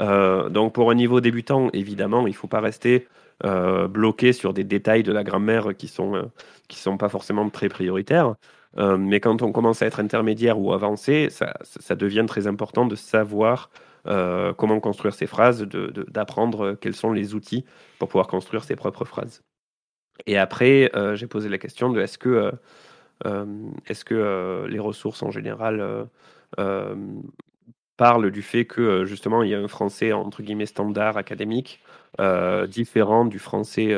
Euh, 0.00 0.48
donc 0.48 0.72
pour 0.74 0.90
un 0.90 0.94
niveau 0.94 1.20
débutant, 1.20 1.68
évidemment, 1.72 2.26
il 2.26 2.30
ne 2.30 2.36
faut 2.36 2.48
pas 2.48 2.60
rester 2.60 3.08
bloqué 3.90 4.32
sur 4.32 4.54
des 4.54 4.62
détails 4.62 5.02
de 5.02 5.10
la 5.10 5.24
grammaire 5.24 5.76
qui 5.76 5.88
sont 5.88 6.30
qui 6.68 6.78
sont 6.78 6.96
pas 6.96 7.08
forcément 7.08 7.50
très 7.50 7.68
prioritaires. 7.68 8.36
mais 8.76 9.18
quand 9.18 9.42
on 9.42 9.50
commence 9.50 9.82
à 9.82 9.86
être 9.86 9.98
intermédiaire 9.98 10.60
ou 10.60 10.72
avancé, 10.72 11.28
ça 11.28 11.96
devient 11.96 12.24
très 12.28 12.46
important 12.46 12.86
de 12.86 12.94
savoir 12.94 13.68
euh, 14.08 14.52
comment 14.52 14.80
construire 14.80 15.14
ses 15.14 15.26
phrases, 15.26 15.62
d'apprendre 15.62 16.74
quels 16.80 16.94
sont 16.94 17.12
les 17.12 17.34
outils 17.34 17.64
pour 17.98 18.08
pouvoir 18.08 18.26
construire 18.26 18.64
ses 18.64 18.74
propres 18.74 19.04
phrases. 19.04 19.42
Et 20.26 20.36
après, 20.36 20.90
euh, 20.96 21.14
j'ai 21.14 21.28
posé 21.28 21.48
la 21.48 21.58
question 21.58 21.90
de 21.90 22.00
est-ce 22.00 22.18
que, 22.18 22.52
euh, 23.24 23.46
est-ce 23.86 24.04
que 24.04 24.66
les 24.68 24.78
ressources 24.80 25.22
en 25.22 25.30
général 25.30 26.08
parlent 27.96 28.30
du 28.30 28.42
fait 28.42 28.64
que 28.64 29.04
justement 29.04 29.42
il 29.42 29.50
y 29.50 29.54
a 29.54 29.60
un 29.60 29.68
français 29.68 30.12
entre 30.12 30.42
guillemets 30.42 30.66
standard 30.66 31.16
académique 31.16 31.80
différent 32.68 33.24
du 33.24 33.38
français 33.38 33.96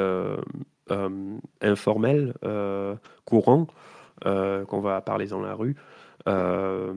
informel 1.62 2.34
courant 3.24 3.66
qu'on 4.22 4.80
va 4.80 5.00
parler 5.00 5.28
dans 5.28 5.40
la 5.40 5.54
rue. 5.54 5.74
Euh, 6.26 6.94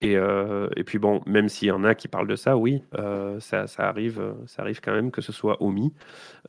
et, 0.00 0.16
euh, 0.16 0.68
et, 0.76 0.84
puis 0.84 0.98
bon, 0.98 1.20
même 1.26 1.48
s'il 1.48 1.68
y 1.68 1.70
en 1.70 1.84
a 1.84 1.94
qui 1.94 2.08
parlent 2.08 2.26
de 2.26 2.36
ça, 2.36 2.56
oui, 2.56 2.82
euh, 2.98 3.38
ça, 3.40 3.66
arrive, 3.78 4.22
ça 4.46 4.62
arrive 4.62 4.80
quand 4.80 4.92
même 4.92 5.10
que 5.10 5.20
ce 5.20 5.32
soit 5.32 5.62
omis 5.62 5.92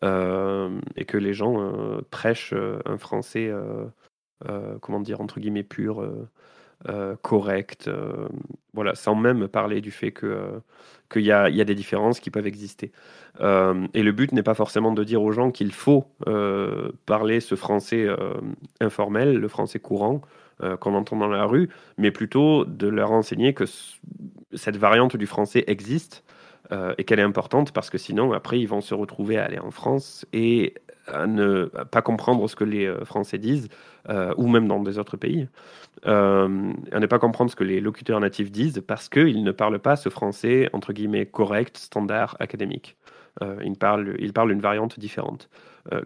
et 0.04 1.06
que 1.06 1.18
les 1.18 1.34
gens 1.34 1.72
prêchent 2.10 2.56
un 2.86 2.98
français, 2.98 3.52
comment 4.82 5.00
dire, 5.00 5.22
entre 5.22 5.40
guillemets 5.40 5.64
pur, 5.64 6.04
correct, 7.22 7.90
voilà, 8.74 8.96
sans 8.96 9.16
même 9.16 9.48
parler 9.48 9.82
du 9.82 9.92
fait 9.92 10.12
que 10.12 10.62
qu'il 11.12 11.24
y 11.24 11.32
a 11.32 11.50
des 11.50 11.76
différences 11.76 12.22
qui 12.22 12.32
peuvent 12.32 12.48
exister. 12.48 12.92
et 13.40 14.04
le 14.04 14.12
but 14.12 14.32
n'est 14.32 14.44
pas 14.44 14.54
forcément 14.54 14.94
de 14.94 15.04
dire 15.04 15.22
aux 15.22 15.34
gens 15.34 15.52
qu'il 15.52 15.74
faut 15.74 16.06
parler 17.06 17.42
ce 17.42 17.56
français 17.56 18.08
informel, 18.80 19.38
le 19.38 19.48
français 19.48 19.80
courant, 19.80 20.22
euh, 20.64 20.78
qu'on 20.78 20.94
entend 20.94 21.18
dans 21.18 21.28
la 21.28 21.46
rue, 21.46 21.70
mais 21.98 22.12
plutôt 22.12 22.66
de 22.66 22.88
leur 22.88 23.12
enseigner 23.12 23.54
que 23.54 23.66
cette 24.54 24.78
variante 24.78 25.16
du 25.18 25.26
français 25.26 25.64
existe 25.66 26.24
euh, 26.72 26.94
et 27.00 27.04
qu'elle 27.04 27.20
est 27.20 27.24
importante 27.24 27.72
parce 27.72 27.90
que 27.90 27.98
sinon, 27.98 28.32
après, 28.34 28.60
ils 28.60 28.68
vont 28.68 28.82
se 28.82 28.94
retrouver 28.94 29.40
à 29.40 29.46
aller 29.46 29.58
en 29.58 29.72
France 29.72 30.24
et 30.34 30.76
à 31.08 31.26
ne 31.26 31.66
pas 31.66 32.04
comprendre 32.04 32.48
ce 32.48 32.56
que 32.56 32.64
les 32.64 32.86
euh, 32.86 33.06
Français 33.06 33.40
disent, 33.40 33.70
ou 34.38 34.48
même 34.48 34.68
dans 34.68 34.82
des 34.82 34.98
autres 34.98 35.18
pays, 35.18 35.48
à 36.04 36.48
ne 36.48 37.06
pas 37.06 37.20
comprendre 37.20 37.50
ce 37.52 37.56
que 37.56 37.64
les 37.64 37.80
locuteurs 37.80 38.20
natifs 38.20 38.52
disent 38.52 38.84
parce 38.86 39.10
qu'ils 39.10 39.44
ne 39.44 39.52
parlent 39.52 39.80
pas 39.80 39.96
ce 39.96 40.10
français, 40.10 40.70
entre 40.74 40.92
guillemets, 40.92 41.26
correct, 41.26 41.78
standard, 41.78 42.36
académique. 42.40 42.98
ils, 43.64 43.78
parlent, 43.78 44.16
ils 44.20 44.34
parlent 44.34 44.52
une 44.52 44.62
variante 44.62 45.00
différente 45.00 45.50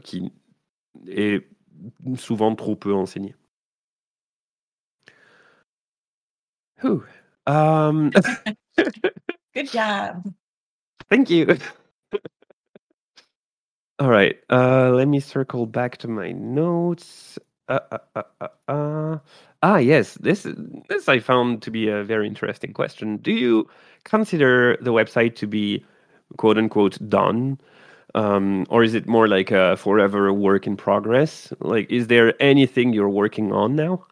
qui 0.04 0.32
est 1.08 1.48
souvent 2.18 2.54
trop 2.54 2.76
peu 2.76 2.94
enseignée. 2.94 3.36
Whew. 6.82 7.06
Um, 7.48 8.12
Good 9.54 9.72
job. 9.72 10.34
Thank 11.10 11.30
you. 11.30 11.58
All 14.00 14.10
right. 14.10 14.38
Uh, 14.50 14.92
let 14.92 15.08
me 15.08 15.20
circle 15.20 15.66
back 15.66 15.98
to 15.98 16.08
my 16.08 16.32
notes. 16.34 17.40
Uh, 17.70 17.80
uh, 17.92 17.98
uh, 18.16 18.24
uh, 18.42 18.48
uh. 18.72 19.20
Ah, 19.64 19.78
yes. 19.78 20.16
This 20.16 20.46
this 20.90 21.08
I 21.10 21.20
found 21.20 21.62
to 21.64 21.72
be 21.72 21.88
a 21.90 22.04
very 22.04 22.28
interesting 22.28 22.74
question. 22.74 23.18
Do 23.18 23.32
you 23.32 23.68
consider 24.04 24.78
the 24.82 24.92
website 24.92 25.36
to 25.38 25.48
be 25.48 25.86
quote 26.38 26.58
unquote 26.58 26.98
done? 27.10 27.60
Um, 28.16 28.66
or 28.70 28.84
is 28.84 28.94
it 28.94 29.08
more 29.08 29.28
like 29.28 29.52
a 29.52 29.78
forever 29.78 30.32
work 30.34 30.68
in 30.68 30.78
progress? 30.78 31.54
Like, 31.60 31.92
is 31.92 32.08
there 32.08 32.34
anything 32.42 32.94
you're 32.94 33.10
working 33.10 33.52
on 33.54 33.76
now? 33.76 34.06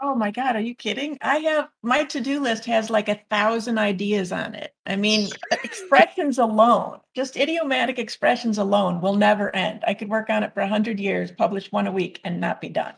Oh 0.00 0.14
my 0.14 0.30
God, 0.30 0.56
are 0.56 0.60
you 0.60 0.74
kidding? 0.74 1.16
I 1.22 1.38
have 1.38 1.68
my 1.82 2.04
to 2.04 2.20
do 2.20 2.40
list 2.40 2.66
has 2.66 2.90
like 2.90 3.08
a 3.08 3.20
thousand 3.30 3.78
ideas 3.78 4.30
on 4.30 4.54
it. 4.54 4.74
I 4.84 4.96
mean, 4.96 5.30
expressions 5.64 6.38
alone, 6.38 7.00
just 7.14 7.36
idiomatic 7.36 7.98
expressions 7.98 8.58
alone 8.58 9.00
will 9.00 9.16
never 9.16 9.54
end. 9.56 9.84
I 9.86 9.94
could 9.94 10.10
work 10.10 10.28
on 10.28 10.42
it 10.42 10.52
for 10.52 10.60
a 10.60 10.68
hundred 10.68 11.00
years, 11.00 11.32
publish 11.32 11.72
one 11.72 11.86
a 11.86 11.92
week, 11.92 12.20
and 12.24 12.40
not 12.40 12.60
be 12.60 12.68
done. 12.68 12.92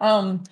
Um, 0.00 0.44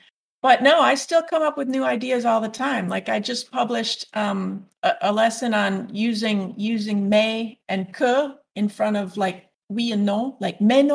but 0.42 0.62
no, 0.62 0.80
I 0.80 0.94
still 0.94 1.22
come 1.22 1.42
up 1.42 1.56
with 1.56 1.68
new 1.68 1.84
ideas 1.84 2.26
all 2.26 2.40
the 2.42 2.48
time. 2.48 2.88
Like 2.88 3.08
I 3.08 3.18
just 3.18 3.50
published 3.50 4.06
um, 4.14 4.66
a, 4.82 4.92
a 5.02 5.12
lesson 5.12 5.54
on 5.54 5.88
using 5.90 6.54
using 6.58 7.08
mais 7.08 7.56
and 7.68 7.92
que 7.94 8.34
in 8.54 8.68
front 8.68 8.96
of 8.96 9.16
like 9.16 9.45
oui 9.68 9.92
and 9.92 10.06
no, 10.06 10.36
like 10.40 10.60
mais 10.60 10.88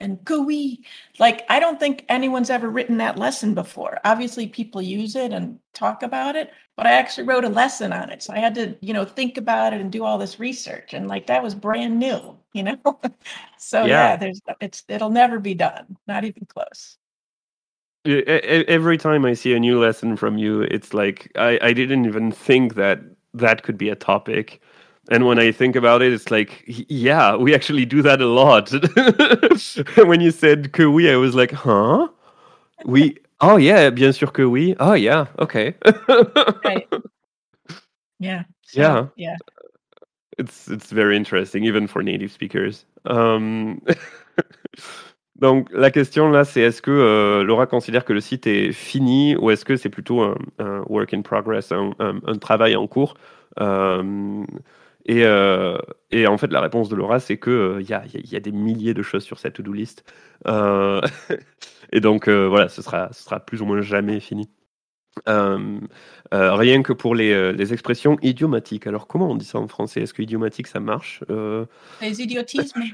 and 0.00 0.18
oui. 0.28 0.84
Like 1.18 1.44
I 1.48 1.60
don't 1.60 1.80
think 1.80 2.04
anyone's 2.08 2.50
ever 2.50 2.68
written 2.68 2.98
that 2.98 3.18
lesson 3.18 3.54
before. 3.54 3.98
Obviously, 4.04 4.46
people 4.46 4.82
use 4.82 5.16
it 5.16 5.32
and 5.32 5.58
talk 5.72 6.02
about 6.02 6.36
it, 6.36 6.52
but 6.76 6.86
I 6.86 6.92
actually 6.92 7.26
wrote 7.26 7.44
a 7.44 7.48
lesson 7.48 7.92
on 7.92 8.10
it. 8.10 8.22
So 8.22 8.32
I 8.32 8.38
had 8.38 8.54
to, 8.56 8.76
you 8.80 8.92
know, 8.92 9.04
think 9.04 9.38
about 9.38 9.72
it 9.72 9.80
and 9.80 9.90
do 9.90 10.04
all 10.04 10.18
this 10.18 10.38
research. 10.38 10.94
And 10.94 11.08
like 11.08 11.26
that 11.26 11.42
was 11.42 11.54
brand 11.54 11.98
new, 11.98 12.38
you 12.52 12.62
know? 12.64 12.78
so 13.58 13.84
yeah. 13.84 14.10
yeah, 14.10 14.16
there's 14.16 14.40
it's 14.60 14.84
it'll 14.88 15.10
never 15.10 15.38
be 15.38 15.54
done, 15.54 15.96
not 16.06 16.24
even 16.24 16.46
close. 16.46 16.98
Every 18.04 18.96
time 18.96 19.24
I 19.24 19.34
see 19.34 19.54
a 19.54 19.60
new 19.60 19.80
lesson 19.80 20.16
from 20.16 20.38
you, 20.38 20.62
it's 20.62 20.94
like 20.94 21.30
I, 21.36 21.58
I 21.60 21.72
didn't 21.72 22.06
even 22.06 22.30
think 22.30 22.74
that 22.74 23.00
that 23.34 23.62
could 23.62 23.76
be 23.76 23.90
a 23.90 23.96
topic 23.96 24.60
and 25.10 25.26
when 25.26 25.38
I 25.38 25.52
think 25.52 25.76
about 25.76 26.02
it, 26.02 26.12
it's 26.12 26.30
like, 26.30 26.64
yeah, 26.66 27.36
we 27.36 27.54
actually 27.54 27.84
do 27.86 28.02
that 28.02 28.20
a 28.20 28.26
lot. 28.26 28.70
when 30.06 30.20
you 30.20 30.30
said 30.30 30.72
que 30.72 30.84
oui, 30.90 31.10
I 31.10 31.16
was 31.16 31.34
like, 31.34 31.52
huh? 31.52 32.08
Oui. 32.84 33.16
Oh, 33.40 33.56
yeah, 33.56 33.90
bien 33.90 34.12
sûr 34.12 34.32
que 34.32 34.42
oui. 34.48 34.74
Oh, 34.80 34.94
yeah, 34.94 35.26
okay. 35.38 35.74
right. 36.64 36.86
Yeah. 38.18 38.42
So, 38.62 39.10
yeah. 39.16 39.36
it's 40.38 40.68
it's 40.68 40.90
very 40.92 41.16
interesting 41.16 41.64
even 41.64 41.86
for 41.86 42.02
native 42.02 42.30
speakers. 42.32 42.84
Um, 43.06 43.80
donc 45.40 45.68
la 45.72 45.90
question 45.90 46.30
là, 46.30 46.44
c'est 46.44 46.60
est-ce 46.62 46.82
que 46.82 46.90
euh, 46.90 47.44
Laura 47.44 47.66
considère 47.66 48.04
que 48.04 48.12
le 48.12 48.20
site 48.20 48.46
est 48.46 48.72
fini 48.72 49.36
ou 49.36 49.50
est-ce 49.50 49.64
que 49.64 49.76
c'est 49.76 49.88
plutôt 49.88 50.20
un, 50.22 50.36
un 50.58 50.82
work 50.88 51.14
in 51.14 51.22
progress, 51.22 51.72
un, 51.72 51.92
un- 52.00 52.20
un 52.26 52.38
travail 52.38 52.76
en 52.76 52.86
cours 52.86 53.14
Euh, 53.60 54.44
et, 55.08 55.24
euh, 55.24 55.78
et 56.10 56.26
en 56.28 56.38
fait, 56.38 56.52
la 56.52 56.60
réponse 56.60 56.88
de 56.88 56.94
Laura, 56.96 57.18
c'est 57.20 57.38
que 57.38 57.50
euh, 57.50 57.80
il 57.82 57.88
y, 57.88 57.94
a, 57.94 58.04
il 58.06 58.12
y 58.14 58.16
a- 58.18 58.20
il 58.22 58.32
y 58.32 58.36
a 58.36 58.40
des 58.40 58.52
milliers 58.52 58.94
de 58.94 59.02
choses 59.02 59.24
sur 59.24 59.38
cette 59.40 59.54
to-do 59.54 59.72
list. 59.72 60.04
Euh, 60.46 61.00
et 61.92 62.00
donc 62.00 62.28
euh, 62.28 62.46
voilà, 62.48 62.68
ce 62.68 62.82
sera, 62.82 63.08
ce 63.12 63.22
sera 63.24 63.40
plus 63.40 63.62
ou 63.62 63.66
moins 63.66 63.80
jamais 63.80 64.20
fini. 64.20 64.48
Euh, 65.28 65.80
euh, 66.32 66.54
rien 66.54 66.82
que 66.82 66.92
pour 66.92 67.14
les, 67.16 67.32
euh, 67.32 67.50
les 67.52 67.72
expressions 67.72 68.16
idiomatiques. 68.22 68.86
Alors, 68.86 69.08
comment 69.08 69.30
on 69.30 69.34
dit 69.36 69.44
ça 69.46 69.58
en 69.58 69.66
français? 69.66 70.02
Est-ce 70.02 70.14
que 70.14 70.22
idiomatique, 70.22 70.68
ça 70.68 70.78
marche? 70.80 71.24
Euh, 71.30 71.64
Les 72.00 72.20
idiotismes. 72.22 72.82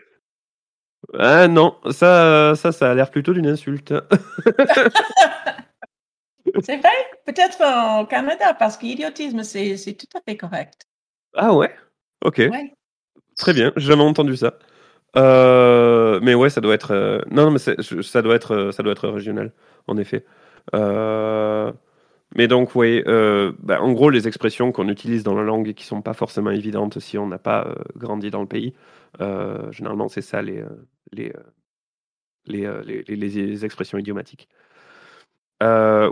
Ah 1.18 1.48
non, 1.48 1.76
ça, 1.90 2.54
ça, 2.56 2.72
ça 2.72 2.90
a 2.90 2.94
l'air 2.94 3.10
plutôt 3.10 3.34
d'une 3.34 3.46
insulte. 3.46 3.92
C'est 6.62 6.76
vrai, 6.76 6.90
peut-être 7.26 7.58
au 8.02 8.06
Canada, 8.06 8.54
parce 8.54 8.76
qu'idiotisme, 8.76 9.42
c'est 9.42 9.76
tout 9.98 10.06
à 10.16 10.20
fait 10.26 10.36
correct. 10.36 10.86
Ah 11.34 11.52
ouais? 11.52 11.74
Ok, 12.24 12.38
Ouais. 12.38 12.72
très 13.38 13.52
bien, 13.54 13.72
j'ai 13.76 13.86
jamais 13.88 14.02
entendu 14.02 14.36
ça. 14.36 14.58
Euh, 15.16 16.20
mais 16.22 16.34
ouais, 16.34 16.50
ça 16.50 16.60
doit 16.62 16.74
être. 16.74 16.92
euh, 16.92 17.20
Non, 17.30 17.44
non, 17.46 17.52
mais 17.52 17.58
ça 17.58 18.22
doit 18.22 18.36
être, 18.36 18.52
euh, 18.52 18.72
ça 18.72 18.82
doit 18.82 18.92
être 18.92 19.08
régional, 19.08 19.52
en 19.88 19.96
effet. 19.98 20.24
Euh, 20.74 21.72
Mais 22.36 22.48
donc, 22.48 22.74
oui, 22.76 23.02
bah, 23.60 23.82
en 23.82 23.92
gros, 23.92 24.10
les 24.10 24.28
expressions 24.28 24.72
qu'on 24.72 24.88
utilise 24.88 25.24
dans 25.24 25.34
la 25.36 25.44
langue 25.44 25.68
et 25.68 25.74
qui 25.74 25.84
sont 25.86 26.02
pas 26.02 26.14
forcément 26.14 26.50
évidentes 26.50 27.00
si 27.00 27.18
on 27.18 27.26
n'a 27.28 27.38
pas 27.38 27.74
grandi 27.96 28.30
dans 28.30 28.42
le 28.42 28.48
pays, 28.48 28.74
généralement, 29.72 30.08
c'est 30.08 30.22
ça 30.22 30.42
les, 30.42 30.64
les, 31.12 31.32
les, 32.46 32.68
les, 32.84 33.02
les- 33.02 33.16
les 33.16 33.64
expressions 33.64 33.98
idiomatiques. 33.98 34.48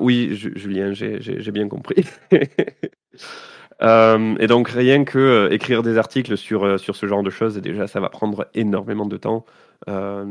Oui, 0.00 0.34
Ju- 0.34 0.52
Julien, 0.56 0.92
j'ai 0.92 1.50
bien 1.52 1.68
compris. 1.68 2.04
Euh, 3.82 4.36
et 4.38 4.46
donc, 4.46 4.68
rien 4.68 5.04
que 5.04 5.18
euh, 5.18 5.52
écrire 5.52 5.82
des 5.82 5.98
articles 5.98 6.36
sur, 6.36 6.64
euh, 6.64 6.78
sur 6.78 6.94
ce 6.94 7.06
genre 7.06 7.22
de 7.22 7.30
choses, 7.30 7.56
déjà, 7.56 7.88
ça 7.88 8.00
va 8.00 8.08
prendre 8.08 8.48
énormément 8.54 9.06
de 9.06 9.16
temps 9.16 9.44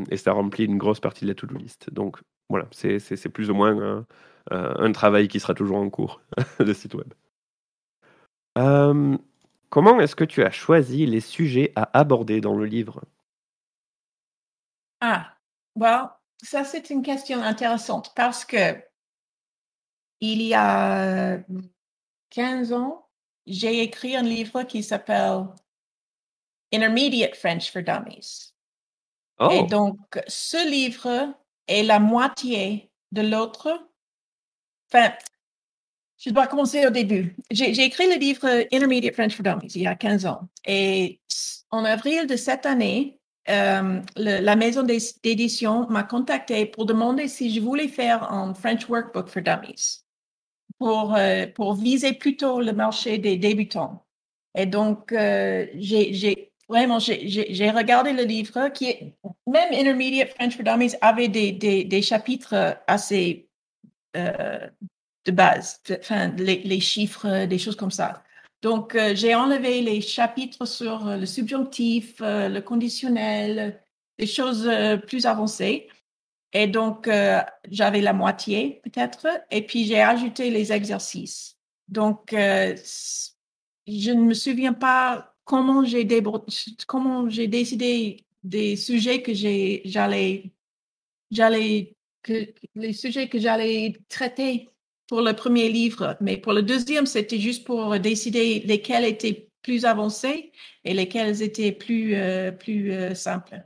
et 0.09 0.15
ça 0.15 0.31
remplit 0.31 0.63
une 0.63 0.77
grosse 0.77 1.01
partie 1.01 1.25
de 1.25 1.29
la 1.29 1.35
to-do 1.35 1.57
list. 1.57 1.91
Donc, 1.91 2.19
voilà, 2.47 2.67
c'est 2.71 3.29
plus 3.29 3.49
ou 3.49 3.53
moins 3.53 4.05
un, 4.49 4.91
travail 4.93 5.27
qui 5.27 5.41
sera 5.41 5.53
toujours 5.53 5.75
en 5.75 5.89
cours 5.89 6.21
de 6.59 6.71
site 6.71 6.93
web. 6.93 7.13
Comment 9.69 9.99
est-ce 9.99 10.15
que 10.15 10.23
tu 10.23 10.41
as 10.43 10.51
choisi 10.51 11.05
les 11.05 11.19
sujets 11.19 11.73
à 11.75 11.99
aborder 11.99 12.39
dans 12.39 12.55
le 12.55 12.63
livre? 12.63 13.01
Ah, 15.01 15.33
well, 15.75 16.11
ça 16.41 16.63
c'est 16.63 16.89
une 16.89 17.01
question 17.01 17.41
intéressante 17.41 18.13
parce 18.15 18.45
que 18.45 18.81
il 20.21 20.41
y 20.41 20.53
a 20.53 21.39
15 22.29 22.71
ans, 22.71 23.10
j'ai 23.45 23.81
écrit 23.81 24.15
un 24.15 24.21
livre 24.23 24.63
qui 24.63 24.83
s'appelle 24.83 25.45
Intermediate 26.73 27.35
French 27.35 27.71
for 27.71 27.81
Dummies. 27.83 28.53
Et 29.39 29.61
Oh, 29.61 29.63
donc, 29.67 29.97
ce 30.27 30.69
livre 30.69 31.33
est 31.67 31.83
la 31.83 31.99
moitié 31.99 32.91
de 33.11 33.21
l'autre. 33.21 33.69
Enfin, 34.93 35.13
je 36.17 36.29
dois 36.29 36.45
commencer 36.47 36.85
au 36.85 36.91
début. 36.91 37.35
J'ai 37.49 37.71
écrit 37.83 38.07
le 38.07 38.19
livre 38.19 38.47
Intermediate 38.71 39.15
French 39.15 39.35
for 39.35 39.43
Dummies 39.43 39.71
il 39.75 39.81
y 39.81 39.87
a 39.87 39.95
15 39.95 40.25
ans. 40.27 40.47
Et 40.65 41.19
en 41.71 41.83
avril 41.85 42.27
de 42.27 42.35
cette 42.35 42.65
année, 42.67 43.19
euh, 43.49 43.99
le- 44.15 44.39
la 44.41 44.55
maison 44.55 44.83
d'é- 44.83 44.99
d'édition 45.23 45.87
m'a 45.89 46.03
contacté 46.03 46.67
pour 46.67 46.85
demander 46.85 47.27
si 47.27 47.51
je 47.53 47.59
voulais 47.59 47.87
faire 47.87 48.31
un 48.31 48.53
French 48.53 48.87
Workbook 48.87 49.27
for 49.29 49.41
Dummies 49.41 50.00
pour, 50.81 51.13
euh, 51.15 51.45
pour 51.45 51.75
viser 51.75 52.13
plutôt 52.13 52.59
le 52.59 52.73
marché 52.73 53.19
des 53.19 53.37
débutants. 53.37 54.03
Et 54.57 54.65
donc, 54.65 55.11
euh, 55.11 55.67
j'ai 55.75 56.51
vraiment, 56.67 56.97
j'ai- 56.97 57.69
regardé 57.69 58.13
le 58.13 58.23
livre 58.23 58.69
qui 58.69 58.85
est, 58.85 59.13
même 59.45 59.71
Intermediate 59.71 60.29
French 60.29 60.55
for 60.55 60.63
Dummies 60.63 60.95
avait 61.01 61.27
des, 61.27 61.51
des, 61.83 62.01
chapitres 62.01 62.79
assez 62.87 63.47
euh, 64.17 64.67
de 65.25 65.31
base, 65.31 65.83
enfin, 65.99 66.29
les, 66.37 66.63
les 66.63 66.79
chiffres, 66.79 67.45
des 67.45 67.59
choses 67.59 67.75
comme 67.75 67.91
ça. 67.91 68.23
Donc, 68.63 68.95
euh, 68.95 69.13
j'ai 69.13 69.35
enlevé 69.35 69.81
les 69.81 70.01
chapitres 70.01 70.65
sur 70.65 71.05
le 71.05 71.27
subjonctif, 71.27 72.15
le 72.21 72.59
conditionnel, 72.61 73.79
des 74.17 74.25
choses 74.25 74.67
plus 75.07 75.27
avancées. 75.27 75.89
Et 76.53 76.67
donc, 76.67 77.07
euh, 77.07 77.41
j'avais 77.69 78.01
la 78.01 78.13
moitié 78.13 78.81
peut-être, 78.83 79.27
et 79.51 79.65
puis 79.65 79.85
j'ai 79.85 80.01
ajouté 80.01 80.49
les 80.49 80.73
exercices. 80.73 81.57
Donc, 81.87 82.33
euh, 82.33 82.75
je 83.87 84.11
ne 84.11 84.21
me 84.23 84.33
souviens 84.33 84.73
pas 84.73 85.33
comment 85.45 85.85
j'ai 85.85 86.03
décidé 87.47 88.25
des 88.43 88.75
sujets 88.75 89.21
que 89.21 89.33
j'allais 89.33 90.53
les 92.75 92.93
sujets 92.93 93.29
que 93.29 93.39
j'allais 93.39 93.93
traiter 94.09 94.69
pour 95.07 95.21
le 95.21 95.33
premier 95.33 95.69
livre, 95.69 96.17
mais 96.21 96.37
pour 96.37 96.53
le 96.53 96.61
deuxième, 96.63 97.05
c'était 97.05 97.39
juste 97.39 97.65
pour 97.65 97.97
décider 97.99 98.59
lesquels 98.61 99.05
étaient 99.05 99.49
plus 99.61 99.85
avancés 99.85 100.51
et 100.83 100.93
lesquels 100.93 101.41
étaient 101.41 101.71
plus 101.71 102.15
euh, 102.15 102.51
plus 102.51 103.15
simples. 103.15 103.63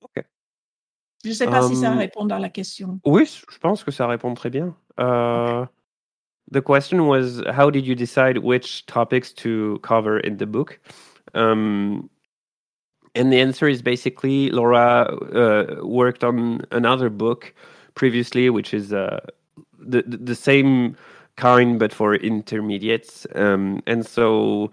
ok. 0.00 0.24
Je 1.24 1.30
ne 1.30 1.34
sais 1.34 1.46
pas 1.46 1.62
si 1.62 1.76
ça 1.76 1.90
répond 1.92 2.28
à 2.28 2.38
la 2.38 2.48
question. 2.48 3.00
Oui, 3.04 3.26
je 3.26 3.58
pense 3.58 3.82
que 3.82 3.90
ça 3.90 4.06
répond 4.06 4.34
très 4.34 4.50
bien. 4.50 4.74
Uh, 4.98 5.66
the 6.50 6.60
question 6.60 7.06
was, 7.08 7.42
how 7.48 7.70
did 7.70 7.86
you 7.86 7.94
decide 7.94 8.38
which 8.38 8.86
topics 8.86 9.32
to 9.32 9.78
cover 9.82 10.18
in 10.20 10.36
the 10.36 10.46
book? 10.46 10.78
Um, 11.34 12.08
and 13.14 13.32
the 13.32 13.40
answer 13.40 13.68
is 13.68 13.82
basically 13.82 14.50
Laura 14.50 15.08
uh, 15.34 15.84
worked 15.84 16.22
on 16.22 16.62
another 16.70 17.10
book 17.10 17.54
previously, 17.94 18.50
which 18.50 18.72
is 18.72 18.92
uh, 18.92 19.20
the 19.78 20.02
the 20.06 20.34
same 20.34 20.96
kind 21.36 21.78
but 21.78 21.92
for 21.92 22.14
intermediates. 22.14 23.26
Um, 23.34 23.82
and 23.86 24.06
so 24.06 24.70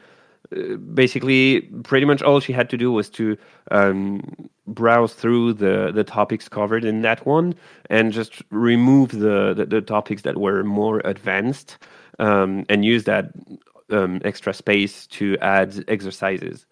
basically, 0.93 1.61
pretty 1.83 2.05
much 2.05 2.21
all 2.21 2.39
she 2.39 2.53
had 2.53 2.69
to 2.69 2.77
do 2.77 2.91
was 2.91 3.09
to 3.11 3.37
um, 3.71 4.21
browse 4.67 5.13
through 5.13 5.53
the 5.53 5.91
the 5.93 6.03
topics 6.03 6.47
covered 6.47 6.85
in 6.85 7.01
that 7.01 7.25
one 7.25 7.53
and 7.89 8.13
just 8.13 8.41
remove 8.49 9.11
the 9.11 9.53
the, 9.53 9.65
the 9.65 9.81
topics 9.81 10.21
that 10.23 10.37
were 10.37 10.63
more 10.63 11.01
advanced 11.05 11.77
um, 12.19 12.65
and 12.69 12.85
use 12.85 13.03
that 13.03 13.31
um, 13.89 14.21
extra 14.23 14.53
space 14.53 15.07
to 15.07 15.37
add 15.39 15.83
exercises. 15.87 16.65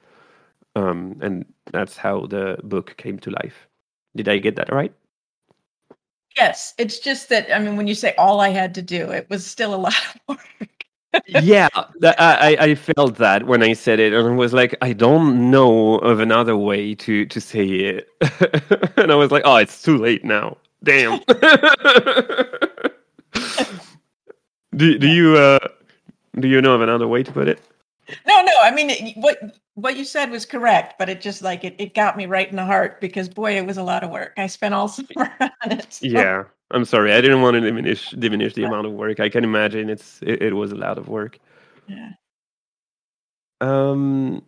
Um, 0.75 1.17
and 1.21 1.45
that's 1.71 1.97
how 1.97 2.27
the 2.27 2.57
book 2.63 2.95
came 2.97 3.19
to 3.19 3.31
life. 3.31 3.67
Did 4.15 4.29
I 4.29 4.37
get 4.37 4.55
that 4.55 4.71
right? 4.71 4.93
Yes, 6.37 6.73
it's 6.77 6.99
just 6.99 7.29
that 7.29 7.53
I 7.53 7.59
mean, 7.59 7.75
when 7.75 7.87
you 7.87 7.95
say 7.95 8.15
all 8.17 8.39
I 8.39 8.49
had 8.49 8.73
to 8.75 8.81
do, 8.81 9.09
it 9.09 9.29
was 9.29 9.45
still 9.45 9.73
a 9.73 9.75
lot 9.75 9.93
of 10.27 10.37
work. 10.37 10.80
Yeah, 11.27 11.67
that, 11.99 12.19
I, 12.19 12.55
I 12.55 12.63
I 12.69 12.75
felt 12.75 13.15
that 13.17 13.45
when 13.45 13.63
I 13.63 13.73
said 13.73 13.99
it, 13.99 14.13
and 14.13 14.27
I 14.27 14.31
was 14.31 14.53
like, 14.53 14.75
I 14.81 14.93
don't 14.93 15.51
know 15.51 15.97
of 15.99 16.19
another 16.19 16.55
way 16.55 16.95
to 16.95 17.25
to 17.25 17.41
say 17.41 17.65
it, 17.67 18.09
and 18.97 19.11
I 19.11 19.15
was 19.15 19.31
like, 19.31 19.43
oh, 19.45 19.57
it's 19.57 19.81
too 19.81 19.97
late 19.97 20.23
now. 20.23 20.57
Damn. 20.83 21.19
do 24.75 24.97
do 24.97 25.07
you 25.07 25.37
uh 25.37 25.59
do 26.39 26.47
you 26.47 26.61
know 26.61 26.73
of 26.73 26.81
another 26.81 27.07
way 27.07 27.23
to 27.23 27.31
put 27.31 27.47
it? 27.47 27.59
No, 28.27 28.41
no, 28.41 28.51
I 28.61 28.71
mean 28.71 29.13
what 29.15 29.37
what 29.75 29.95
you 29.97 30.03
said 30.05 30.29
was 30.31 30.45
correct, 30.45 30.95
but 30.99 31.09
it 31.09 31.21
just 31.21 31.41
like 31.41 31.63
it, 31.63 31.75
it 31.77 31.93
got 31.93 32.17
me 32.17 32.25
right 32.25 32.49
in 32.49 32.55
the 32.55 32.65
heart 32.65 32.99
because 33.01 33.29
boy, 33.29 33.57
it 33.57 33.65
was 33.65 33.77
a 33.77 33.83
lot 33.83 34.03
of 34.03 34.09
work. 34.09 34.33
I 34.37 34.47
spent 34.47 34.73
all 34.73 34.87
summer 34.89 35.31
on 35.39 35.71
it. 35.71 35.93
so- 35.93 36.05
Yeah, 36.07 36.43
I'm 36.71 36.85
sorry. 36.85 37.13
I 37.13 37.21
didn't 37.21 37.41
want 37.41 37.55
to 37.55 37.61
diminish 37.61 38.11
diminish 38.11 38.53
the 38.53 38.63
amount 38.63 38.87
of 38.87 38.93
work. 38.93 39.19
I 39.19 39.29
can 39.29 39.43
imagine 39.43 39.89
it's 39.89 40.21
it, 40.21 40.41
it 40.41 40.53
was 40.53 40.71
a 40.71 40.75
lot 40.75 40.97
of 40.97 41.07
work. 41.09 41.39
Yeah. 41.87 42.11
Um, 43.59 44.43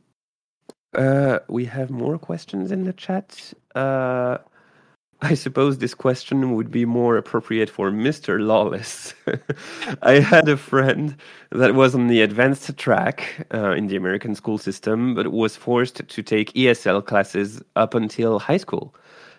uh, 0.95 1.39
we 1.49 1.65
have 1.65 1.89
more 1.89 2.17
questions 2.17 2.71
in 2.71 2.83
the 2.85 2.93
chat. 2.93 3.53
Uh, 3.75 4.37
I 5.21 5.35
suppose 5.35 5.77
this 5.77 5.93
question 5.93 6.53
would 6.55 6.69
be 6.69 6.85
more 6.85 7.15
appropriate 7.15 7.69
for 7.69 7.91
Mr. 7.91 8.41
Lawless. 8.41 9.13
I 10.01 10.19
had 10.19 10.49
a 10.49 10.57
friend 10.57 11.15
that 11.51 11.75
was 11.75 11.95
on 11.95 12.07
the 12.07 12.21
advanced 12.21 12.75
track 12.77 13.47
uh, 13.53 13.71
in 13.71 13.87
the 13.87 13.95
American 13.95 14.35
school 14.35 14.57
system, 14.57 15.15
but 15.15 15.31
was 15.31 15.55
forced 15.55 16.05
to 16.07 16.23
take 16.23 16.51
ESL 16.53 17.05
classes 17.05 17.61
up 17.77 17.93
until 17.93 18.37
high 18.37 18.57
school, 18.57 18.93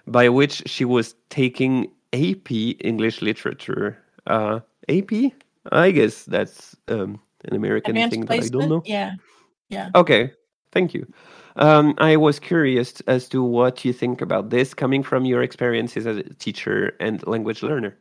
by 0.07 0.31
which 0.31 0.63
she 0.67 0.87
was 0.87 1.15
taking 1.29 1.91
AP 2.15 2.51
English 2.81 3.23
literature. 3.23 3.99
Uh, 4.27 4.61
AP? 4.89 5.33
I 5.73 5.91
guess 5.91 6.25
that's 6.25 6.77
um, 6.89 7.21
an 7.45 7.57
American 7.57 7.97
Advanced 7.97 8.13
thing 8.13 8.25
that 8.27 8.45
I 8.45 8.49
don't 8.49 8.69
know. 8.69 8.83
yeah, 8.85 9.13
yeah. 9.69 9.91
Okay, 9.95 10.33
thank 10.73 10.95
you. 10.95 11.07
Um, 11.57 11.95
I 11.99 12.17
was 12.17 12.41
curious 12.41 13.01
as 13.03 13.29
to 13.29 13.43
what 13.43 13.85
you 13.85 13.93
think 13.93 14.21
about 14.21 14.51
this 14.51 14.75
coming 14.75 15.03
from 15.03 15.25
your 15.25 15.43
experiences 15.43 16.07
as 16.07 16.17
a 16.17 16.23
teacher 16.35 16.97
and 17.01 17.25
language 17.27 17.63
learner. 17.63 17.97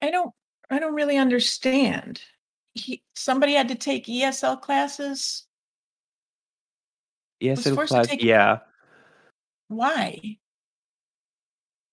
I 0.00 0.10
don't 0.10 0.32
I 0.70 0.78
don't 0.78 0.94
really 0.94 1.16
understand. 1.16 2.20
He, 2.74 3.02
somebody 3.14 3.54
had 3.54 3.68
to 3.68 3.74
take 3.74 4.06
ESL 4.06 4.60
classes. 4.60 5.46
ESL 7.42 7.86
class, 7.86 8.06
take- 8.06 8.22
yeah. 8.22 8.58
Why? 9.68 10.38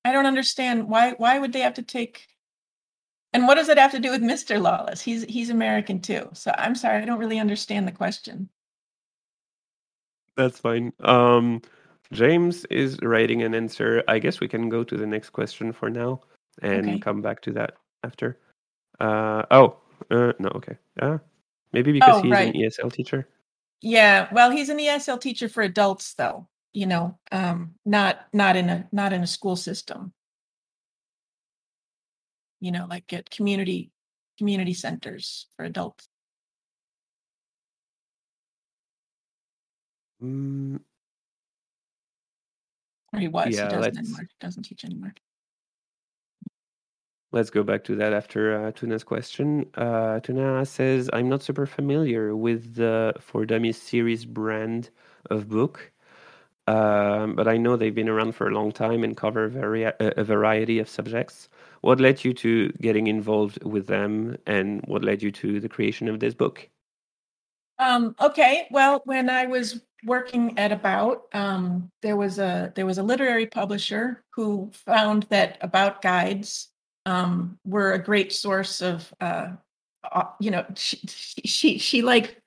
I 0.06 0.12
don't 0.12 0.28
understand 0.28 0.88
why 0.88 1.12
why 1.18 1.40
would 1.40 1.52
they 1.52 1.62
have 1.62 1.74
to 1.76 1.82
take 1.82 2.28
and 3.34 3.48
what 3.48 3.56
does 3.56 3.68
it 3.68 3.78
have 3.78 3.92
to 3.92 4.00
do 4.00 4.12
with 4.12 4.22
Mr. 4.22 4.62
Lawless? 4.62 5.02
He's 5.02 5.24
he's 5.24 5.50
American 5.50 6.00
too. 6.00 6.30
So 6.34 6.54
I'm 6.58 6.76
sorry, 6.76 7.02
I 7.02 7.06
don't 7.06 7.20
really 7.20 7.40
understand 7.40 7.88
the 7.88 7.92
question. 7.92 8.48
That's 10.38 10.60
fine. 10.60 10.94
Um, 11.00 11.62
James 12.12 12.66
is 12.66 12.98
writing 13.02 13.42
an 13.42 13.56
answer. 13.56 14.04
I 14.08 14.20
guess 14.20 14.40
we 14.40 14.48
can 14.48 14.70
go 14.70 14.84
to 14.84 14.96
the 14.96 15.08
next 15.08 15.32
question 15.32 15.74
for 15.74 15.90
now 15.90 16.22
and 16.62 16.88
Okay. 16.88 17.00
come 17.00 17.22
back 17.22 17.42
to 17.42 17.52
that 17.54 17.74
after. 18.04 18.40
Uh, 19.00 19.44
oh, 19.52 19.78
uh, 20.12 20.34
no, 20.40 20.50
okay. 20.56 20.78
Uh, 21.02 21.18
maybe 21.74 21.92
because 21.92 22.18
Oh, 22.18 22.22
he's 22.22 22.32
right. 22.32 22.54
an 22.54 22.62
ESL 22.62 22.92
teacher. 22.94 23.28
Yeah, 23.82 24.28
well, 24.32 24.52
he's 24.52 24.70
an 24.70 24.78
ESL 24.78 25.20
teacher 25.20 25.50
for 25.50 25.64
adults 25.64 26.14
though, 26.14 26.48
you 26.76 26.86
know, 26.86 27.18
um 27.32 27.76
not 27.86 28.28
not 28.34 28.56
in 28.58 28.70
a 28.70 28.88
not 28.92 29.14
in 29.14 29.24
a 29.24 29.28
school 29.28 29.56
system. 29.56 30.14
You 32.60 32.72
know, 32.72 32.86
like 32.90 33.12
at 33.14 33.30
community 33.30 33.92
community 34.38 34.74
centers 34.74 35.48
for 35.56 35.64
adults. 35.64 36.08
Mm, 40.22 40.80
Or 43.14 43.20
he 43.20 43.30
was. 43.30 43.56
Yeah, 43.56 43.64
he 43.64 43.70
doesn't 43.70 43.98
anymore. 43.98 44.28
Doesn't 44.42 44.64
teach 44.64 44.84
anymore. 44.84 45.14
let's 47.32 47.50
go 47.50 47.64
back 47.64 47.84
to 47.84 47.96
that 47.98 48.14
after 48.14 48.68
uh, 48.68 48.72
Tuna's 48.72 49.04
question. 49.04 49.66
Uh, 49.76 50.22
Tuna 50.22 50.66
says, 50.66 51.10
I'm 51.12 51.28
not 51.28 51.44
super 51.44 51.66
familiar 51.66 52.34
with 52.34 52.76
the 52.76 53.14
For 53.20 53.46
Dummies 53.46 53.82
series 53.82 54.24
brand 54.26 54.90
of 55.30 55.50
book. 55.50 55.92
Um, 56.68 57.36
but 57.36 57.48
I 57.48 57.58
know 57.58 57.76
they've 57.76 57.94
been 57.94 58.10
around 58.10 58.34
for 58.34 58.48
a 58.48 58.54
long 58.54 58.72
time 58.72 59.04
and 59.04 59.16
cover 59.16 59.46
a, 60.00 60.24
variety 60.24 60.80
of 60.80 60.90
subjects. 60.90 61.48
What 61.82 62.00
led 62.00 62.24
you 62.24 62.34
to 62.34 62.70
getting 62.82 63.06
involved 63.08 63.64
with 63.64 63.86
them, 63.86 64.38
and 64.48 64.82
what 64.88 65.04
led 65.04 65.22
you 65.22 65.32
to 65.32 65.60
the 65.60 65.70
creation 65.70 66.08
of 66.08 66.20
this 66.20 66.34
book? 66.34 66.68
Um, 67.78 68.16
okay, 68.20 68.68
well, 68.72 69.02
when 69.06 69.30
I 69.30 69.46
was 69.46 69.82
working 70.06 70.58
at 70.58 70.72
About, 70.72 71.24
um, 71.34 71.92
there 72.02 72.16
was 72.16 72.40
a 72.40 72.72
there 72.76 72.86
was 72.86 72.98
a 72.98 73.04
literary 73.04 73.46
publisher 73.46 74.24
who 74.34 74.72
found 74.74 75.24
that 75.30 75.58
About 75.62 76.02
guides 76.02 76.70
um, 77.06 77.60
were 77.66 77.94
a 77.94 78.04
great 78.04 78.34
source 78.34 78.82
of, 78.82 79.14
uh, 79.22 79.50
uh, 80.12 80.24
you 80.40 80.50
know, 80.50 80.66
she 80.76 80.98
she 81.46 81.78
she 81.78 82.02
like 82.02 82.42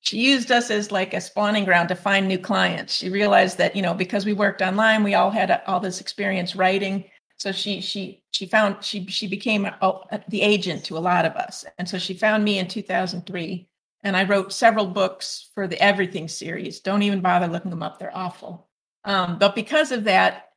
she 0.00 0.18
used 0.18 0.50
us 0.50 0.70
as 0.70 0.90
like 0.92 1.14
a 1.14 1.20
spawning 1.20 1.64
ground 1.64 1.88
to 1.90 1.94
find 1.94 2.26
new 2.26 2.38
clients. 2.38 2.94
She 2.94 3.10
realized 3.10 3.58
that 3.58 3.76
you 3.76 3.82
know 3.82 3.94
because 3.94 4.24
we 4.26 4.32
worked 4.32 4.62
online, 4.62 5.04
we 5.04 5.14
all 5.14 5.30
had 5.30 5.50
uh, 5.50 5.60
all 5.66 5.80
this 5.80 6.00
experience 6.00 6.56
writing. 6.56 7.04
So 7.36 7.52
she 7.52 7.80
she 7.80 8.22
she 8.32 8.46
found 8.46 8.82
she 8.84 9.06
she 9.06 9.26
became 9.28 9.64
a, 9.66 9.76
a- 9.82 10.24
the 10.28 10.42
agent 10.42 10.84
to 10.86 10.98
a 10.98 11.00
lot 11.00 11.24
of 11.24 11.32
us, 11.34 11.64
and 11.78 11.88
so 11.88 11.98
she 11.98 12.14
found 12.14 12.44
me 12.44 12.58
in 12.58 12.68
2003 12.68 13.68
and 14.02 14.16
I 14.16 14.24
wrote 14.24 14.52
several 14.52 14.86
books 14.86 15.50
for 15.54 15.66
the 15.66 15.80
Everything 15.82 16.28
series. 16.28 16.80
Don't 16.80 17.02
even 17.02 17.20
bother 17.20 17.46
looking 17.48 17.70
them 17.70 17.82
up; 17.82 17.98
they're 17.98 18.16
awful. 18.16 18.68
Um, 19.04 19.38
but 19.38 19.54
because 19.54 19.92
of 19.92 20.04
that, 20.04 20.50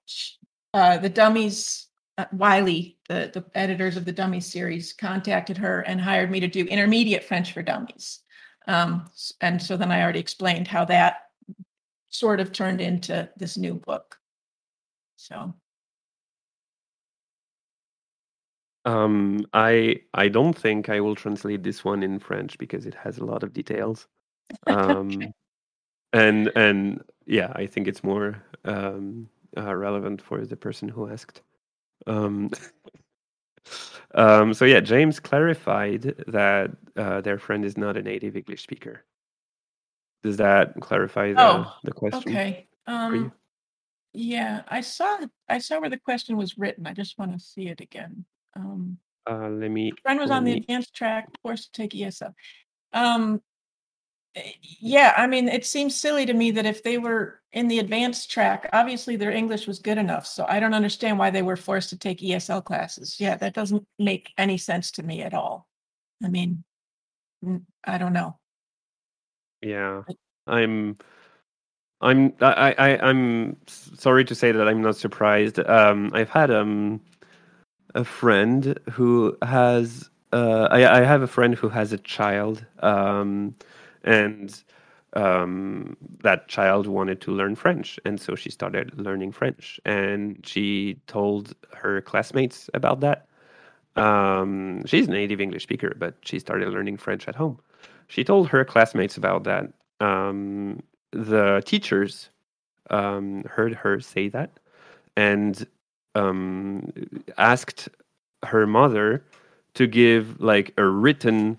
uh, 0.74 0.98
the 0.98 1.10
Dummies, 1.10 1.88
uh, 2.18 2.26
Wiley, 2.34 2.98
the 3.10 3.32
the 3.34 3.46
editors 3.56 3.98
of 3.98 4.06
the 4.06 4.12
Dummies 4.12 4.46
series, 4.46 4.94
contacted 4.94 5.58
her 5.58 5.82
and 5.82 6.00
hired 6.00 6.32
me 6.32 6.40
to 6.40 6.48
do 6.48 6.66
intermediate 6.66 7.24
French 7.24 7.52
for 7.54 7.62
Dummies. 7.62 8.23
Um, 8.68 9.10
and 9.42 9.62
so 9.62 9.78
then 9.78 9.92
I 9.92 10.02
already 10.02 10.20
explained 10.20 10.68
how 10.68 10.86
that 10.86 11.30
sort 12.10 12.40
of 12.40 12.52
turned 12.52 12.82
into 12.82 13.30
this 13.38 13.58
new 13.58 13.76
book. 13.76 14.18
So 15.18 15.54
Um, 18.86 19.46
I 19.54 20.02
I 20.14 20.28
don't 20.28 20.58
think 20.58 20.90
I 20.90 21.00
will 21.00 21.16
translate 21.16 21.64
this 21.64 21.86
one 21.86 22.04
in 22.04 22.20
French 22.20 22.58
because 22.58 22.86
it 22.86 22.96
has 22.96 23.18
a 23.18 23.26
lot 23.26 23.44
of 23.44 23.54
details. 23.54 24.08
Um, 24.68 25.34
and 26.12 26.52
and 26.56 27.02
yeah, 27.26 27.52
I 27.56 27.66
think 27.66 27.88
it's 27.88 28.04
more 28.04 28.44
um, 28.66 29.30
uh, 29.58 29.74
relevant 29.74 30.22
for 30.22 30.46
the 30.46 30.58
person 30.58 30.90
who 30.90 31.10
asked. 31.10 31.42
Um, 32.06 32.52
um, 34.16 34.54
so 34.54 34.66
yeah, 34.66 34.80
James 34.80 35.20
clarified 35.20 36.24
that 36.28 36.72
uh, 36.96 37.22
their 37.22 37.40
friend 37.40 37.66
is 37.66 37.78
not 37.78 37.98
a 37.98 38.02
native 38.02 38.36
English 38.36 38.62
speaker. 38.64 39.06
Does 40.24 40.38
that 40.38 40.80
clarify 40.80 41.34
the, 41.34 41.42
Oh, 41.42 41.74
the 41.84 41.92
question? 41.92 42.32
okay. 42.32 42.68
Um, 42.88 43.32
yeah, 44.14 44.62
I 44.68 44.82
saw 44.82 45.20
I 45.50 45.58
saw 45.60 45.80
where 45.80 45.90
the 45.90 45.98
question 45.98 46.38
was 46.38 46.58
written. 46.58 46.86
I 46.88 46.94
just 46.94 47.18
want 47.18 47.34
to 47.34 47.40
see 47.40 47.68
it 47.68 47.82
again. 47.82 48.26
Um, 48.56 48.98
Uh, 49.26 49.50
let 49.50 49.72
me. 49.72 49.92
friend 50.04 50.20
was 50.20 50.32
on 50.32 50.44
the 50.44 50.52
me- 50.54 50.58
advanced 50.60 50.94
track, 50.94 51.30
forced 51.42 51.74
to 51.74 51.82
take 51.82 51.92
ESL. 51.94 52.34
Um, 52.94 53.42
yeah, 54.62 55.14
I 55.16 55.28
mean, 55.28 55.48
it 55.48 55.66
seems 55.66 55.96
silly 55.96 56.26
to 56.26 56.34
me 56.34 56.52
that 56.52 56.66
if 56.66 56.84
they 56.84 56.98
were 56.98 57.42
in 57.52 57.68
the 57.68 57.80
advanced 57.80 58.32
track, 58.32 58.70
obviously 58.74 59.16
their 59.16 59.32
English 59.32 59.68
was 59.68 59.80
good 59.80 59.98
enough. 59.98 60.26
So 60.26 60.46
I 60.48 60.60
don't 60.60 60.74
understand 60.74 61.20
why 61.20 61.30
they 61.30 61.44
were 61.44 61.56
forced 61.56 61.90
to 61.90 61.98
take 61.98 62.20
ESL 62.20 62.64
classes. 62.64 63.20
Yeah, 63.20 63.36
that 63.38 63.54
doesn't 63.54 63.86
make 64.00 64.32
any 64.38 64.58
sense 64.58 64.92
to 64.92 65.04
me 65.04 65.22
at 65.22 65.34
all. 65.34 65.68
I 66.24 66.30
mean, 66.30 66.64
mm, 67.44 67.64
I 67.84 67.98
don't 67.98 68.14
know. 68.14 68.40
Yeah, 69.62 70.04
I'm. 70.48 70.98
I'm 72.02 72.34
I, 72.42 72.76
I 72.78 72.98
I'm 72.98 73.56
sorry 73.66 74.26
to 74.26 74.36
say 74.36 74.52
that 74.52 74.68
I'm 74.68 74.82
not 74.82 74.98
surprised. 74.98 75.60
Um, 75.60 76.12
I've 76.14 76.30
had 76.30 76.52
um 76.52 77.00
a 77.96 78.04
friend 78.04 78.78
who 78.92 79.38
has 79.42 80.10
uh 80.34 80.68
I, 80.70 81.00
I 81.00 81.04
have 81.04 81.22
a 81.22 81.28
friend 81.28 81.56
who 81.56 81.70
has 81.70 81.94
a 81.94 81.98
child 81.98 82.66
um 82.80 83.56
and 84.04 84.64
um 85.16 85.96
that 86.24 86.48
child 86.48 86.88
wanted 86.88 87.22
to 87.22 87.32
learn 87.32 87.56
French 87.56 88.00
and 88.06 88.20
so 88.20 88.36
she 88.36 88.50
started 88.50 88.98
learning 89.00 89.32
French 89.32 89.80
and 89.86 90.40
she 90.46 90.98
told 91.08 91.56
her 91.74 92.02
classmates 92.02 92.70
about 92.74 93.00
that. 93.02 93.28
Um, 93.96 94.84
she's 94.86 95.08
a 95.08 95.12
native 95.12 95.40
English 95.40 95.64
speaker, 95.64 95.94
but 95.98 96.16
she 96.24 96.40
started 96.40 96.70
learning 96.70 96.98
French 96.98 97.28
at 97.28 97.36
home. 97.36 97.60
She 98.08 98.24
told 98.24 98.48
her 98.50 98.66
classmates 98.66 99.18
about 99.18 99.44
that. 99.44 99.72
Um, 100.00 100.82
the 101.12 101.62
teachers 101.66 102.30
um, 102.90 103.44
heard 103.44 103.74
her 103.76 104.00
say 104.00 104.30
that 104.30 104.52
and 105.16 105.66
um, 106.16 106.92
asked 107.38 107.90
her 108.44 108.66
mother 108.68 109.24
to 109.76 109.88
give 109.88 110.40
like 110.42 110.74
a 110.78 110.86
written 110.86 111.58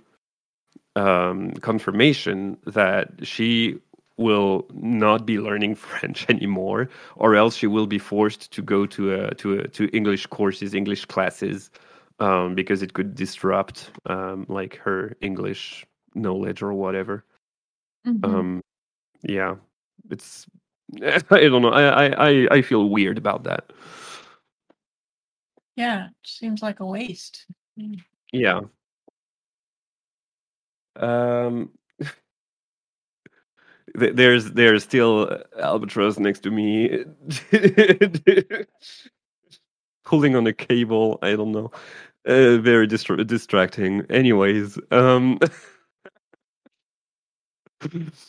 um, 0.96 1.52
confirmation 1.54 2.56
that 2.66 3.10
she 3.26 3.78
will 4.16 4.66
not 4.72 5.26
be 5.26 5.38
learning 5.38 5.74
French 5.86 6.26
anymore, 6.28 6.88
or 7.16 7.34
else 7.34 7.56
she 7.56 7.66
will 7.66 7.86
be 7.86 7.98
forced 7.98 8.52
to 8.52 8.62
go 8.62 8.86
to 8.86 9.14
a 9.14 9.34
to 9.36 9.60
a, 9.60 9.68
to 9.68 9.88
English 9.96 10.26
courses, 10.26 10.74
English 10.74 11.04
classes, 11.06 11.70
um, 12.20 12.54
because 12.54 12.82
it 12.82 12.92
could 12.94 13.14
disrupt 13.14 13.90
um, 14.06 14.46
like 14.48 14.76
her 14.76 15.16
English 15.20 15.86
knowledge 16.14 16.62
or 16.62 16.72
whatever. 16.72 17.24
Mhm. 18.06 18.24
Um, 18.24 18.62
yeah, 19.22 19.56
it's 20.10 20.46
I 21.02 21.18
don't 21.48 21.62
know. 21.62 21.70
I, 21.72 22.06
I 22.30 22.48
I 22.56 22.62
feel 22.62 22.88
weird 22.88 23.18
about 23.18 23.44
that. 23.44 23.72
yeah, 25.76 26.08
seems 26.24 26.62
like 26.62 26.80
a 26.80 26.86
waste. 26.86 27.46
Yeah. 28.32 28.60
Um. 30.96 31.70
There's 33.94 34.50
there's 34.52 34.82
still 34.82 35.28
uh, 35.30 35.38
albatross 35.60 36.18
next 36.18 36.40
to 36.40 36.50
me, 36.50 37.04
pulling 40.04 40.36
on 40.36 40.46
a 40.46 40.52
cable. 40.52 41.18
I 41.22 41.36
don't 41.36 41.52
know. 41.52 41.70
Uh, 42.26 42.58
very 42.58 42.88
distra- 42.88 43.26
distracting. 43.26 44.02
Anyways, 44.10 44.78
um. 44.90 45.38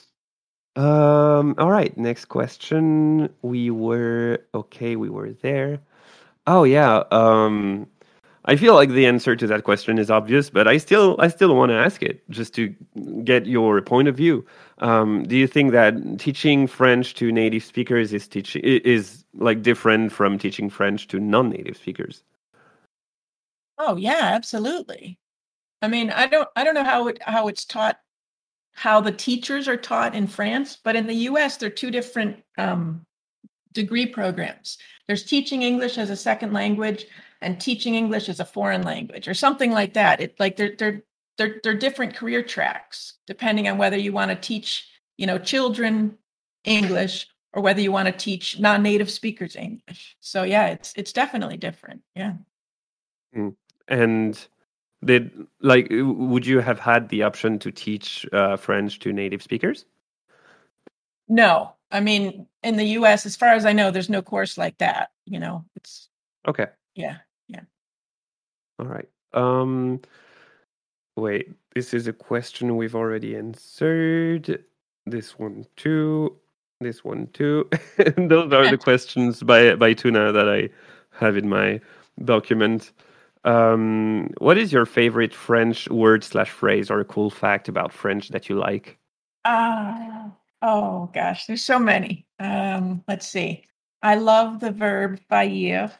um. 0.75 1.55
All 1.57 1.71
right. 1.71 1.95
Next 1.97 2.25
question. 2.25 3.29
We 3.41 3.69
were 3.71 4.39
okay. 4.53 4.95
We 4.95 5.09
were 5.09 5.31
there. 5.31 5.79
Oh 6.47 6.63
yeah. 6.63 7.03
Um. 7.11 7.87
I 8.47 8.55
feel 8.55 8.75
like 8.75 8.89
the 8.89 9.07
answer 9.07 9.35
to 9.35 9.47
that 9.47 9.63
question 9.63 9.97
is 9.97 10.11
obvious, 10.11 10.51
but 10.51 10.67
I 10.67 10.77
still 10.77 11.15
I 11.19 11.29
still 11.29 11.55
want 11.55 11.71
to 11.71 11.75
ask 11.75 12.03
it 12.03 12.27
just 12.29 12.53
to 12.55 12.73
get 13.23 13.47
your 13.47 13.81
point 13.81 14.07
of 14.07 14.15
view. 14.15 14.45
Um, 14.79 15.23
do 15.23 15.35
you 15.35 15.47
think 15.47 15.71
that 15.71 16.19
teaching 16.19 16.67
French 16.67 17.15
to 17.15 17.31
native 17.31 17.63
speakers 17.63 18.13
is 18.13 18.27
teaching 18.27 18.61
is 18.63 19.23
like 19.33 19.63
different 19.63 20.11
from 20.11 20.37
teaching 20.37 20.69
French 20.69 21.07
to 21.07 21.19
non-native 21.19 21.75
speakers? 21.75 22.23
Oh 23.79 23.95
yeah, 23.97 24.31
absolutely. 24.33 25.17
I 25.81 25.87
mean, 25.87 26.11
I 26.11 26.27
don't 26.27 26.47
I 26.55 26.63
don't 26.63 26.75
know 26.75 26.83
how 26.83 27.07
it 27.07 27.17
how 27.23 27.47
it's 27.47 27.65
taught 27.65 27.99
how 28.73 29.01
the 29.01 29.11
teachers 29.11 29.67
are 29.67 29.77
taught 29.77 30.13
in 30.13 30.27
France, 30.27 30.77
but 30.83 30.95
in 30.95 31.07
the 31.07 31.29
US 31.29 31.57
they're 31.57 31.69
two 31.71 31.89
different 31.89 32.43
um, 32.59 33.05
degree 33.73 34.05
programs. 34.05 34.77
There's 35.07 35.23
teaching 35.23 35.63
English 35.63 35.97
as 35.97 36.11
a 36.11 36.15
second 36.15 36.53
language 36.53 37.07
and 37.45 37.61
teaching 37.61 37.95
English 37.95 38.27
as 38.27 38.39
a 38.39 38.45
foreign 38.45 38.81
language 38.81 39.27
or 39.27 39.33
something 39.33 39.71
like 39.71 39.93
that. 39.93 40.19
It 40.19 40.39
like 40.39 40.57
they're 40.57 40.75
they're 40.77 41.03
they're 41.37 41.61
they're 41.63 41.77
different 41.77 42.15
career 42.15 42.41
tracks 42.41 43.13
depending 43.27 43.67
on 43.67 43.77
whether 43.77 43.97
you 43.97 44.11
want 44.11 44.31
to 44.31 44.35
teach, 44.35 44.87
you 45.17 45.27
know, 45.27 45.37
children 45.37 46.17
English 46.63 47.27
or 47.53 47.61
whether 47.61 47.81
you 47.81 47.91
want 47.91 48.07
to 48.07 48.11
teach 48.11 48.59
non-native 48.59 49.09
speakers 49.09 49.55
English. 49.55 50.17
So 50.19 50.43
yeah, 50.43 50.67
it's 50.67 50.91
it's 50.97 51.13
definitely 51.13 51.57
different. 51.57 52.01
Yeah. 52.15 52.33
Mm. 53.35 53.55
And 53.87 54.47
did 55.03 55.45
like 55.61 55.87
would 55.91 56.47
you 56.47 56.59
have 56.61 56.79
had 56.79 57.09
the 57.09 57.23
option 57.23 57.59
to 57.59 57.71
teach 57.71 58.25
uh, 58.33 58.57
French 58.57 58.99
to 58.99 59.13
native 59.13 59.43
speakers? 59.43 59.85
No, 61.27 61.75
I 61.91 61.99
mean 61.99 62.47
in 62.63 62.75
the 62.75 62.85
U.S., 62.99 63.27
as 63.27 63.35
far 63.35 63.49
as 63.49 63.67
I 63.67 63.73
know, 63.73 63.91
there's 63.91 64.09
no 64.09 64.23
course 64.23 64.57
like 64.57 64.79
that. 64.79 65.11
You 65.25 65.39
know, 65.39 65.63
it's 65.75 66.09
okay. 66.47 66.67
Yeah, 66.95 67.05
yeah. 67.05 67.17
All 68.79 68.85
right. 68.85 69.07
Um, 69.33 70.01
wait, 71.15 71.51
this 71.73 71.93
is 71.93 72.07
a 72.07 72.13
question 72.13 72.77
we've 72.77 72.95
already 72.95 73.35
answered. 73.35 74.63
This 75.05 75.37
one 75.37 75.65
too. 75.75 76.35
This 76.81 77.03
one 77.03 77.27
too. 77.33 77.69
Those 78.17 78.51
are 78.51 78.69
the 78.69 78.77
questions 78.77 79.43
by 79.43 79.75
by 79.75 79.93
Tuna 79.93 80.31
that 80.31 80.49
I 80.49 80.69
have 81.11 81.37
in 81.37 81.47
my 81.47 81.79
document. 82.23 82.91
Um, 83.45 84.31
what 84.39 84.57
is 84.57 84.73
your 84.73 84.85
favorite 84.85 85.33
French 85.33 85.87
word 85.89 86.23
slash 86.23 86.49
phrase 86.49 86.89
or 86.89 86.99
a 86.99 87.05
cool 87.05 87.29
fact 87.29 87.69
about 87.69 87.93
French 87.93 88.29
that 88.29 88.49
you 88.49 88.55
like? 88.55 88.97
Uh, 89.45 90.29
oh 90.61 91.09
gosh, 91.13 91.45
there's 91.45 91.63
so 91.63 91.77
many. 91.77 92.25
Um, 92.39 93.03
let's 93.07 93.27
see. 93.27 93.63
I 94.01 94.15
love 94.15 94.59
the 94.59 94.71
verb 94.71 95.19
faillir 95.31 95.91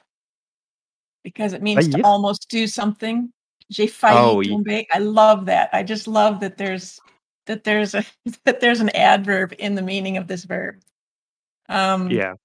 because 1.26 1.54
it 1.54 1.64
means 1.64 1.88
to 1.90 2.02
almost 2.04 2.48
do 2.50 2.68
something. 2.68 3.34
J'ai 3.72 3.88
failli 3.88 4.14
oh, 4.14 4.42
tomber. 4.44 4.84
I 4.94 5.00
love 5.00 5.48
that. 5.48 5.72
I 5.74 5.82
just 5.82 6.08
love 6.08 6.40
that 6.42 6.56
there's 6.56 7.00
that 7.48 7.64
there's 7.64 7.96
a 7.96 8.06
that 8.46 8.62
there's 8.62 8.80
an 8.80 8.90
adverb 8.90 9.54
in 9.58 9.74
the 9.74 9.82
meaning 9.82 10.18
of 10.18 10.28
this 10.28 10.46
verb. 10.46 10.76
Um, 11.68 12.12
yeah. 12.12 12.36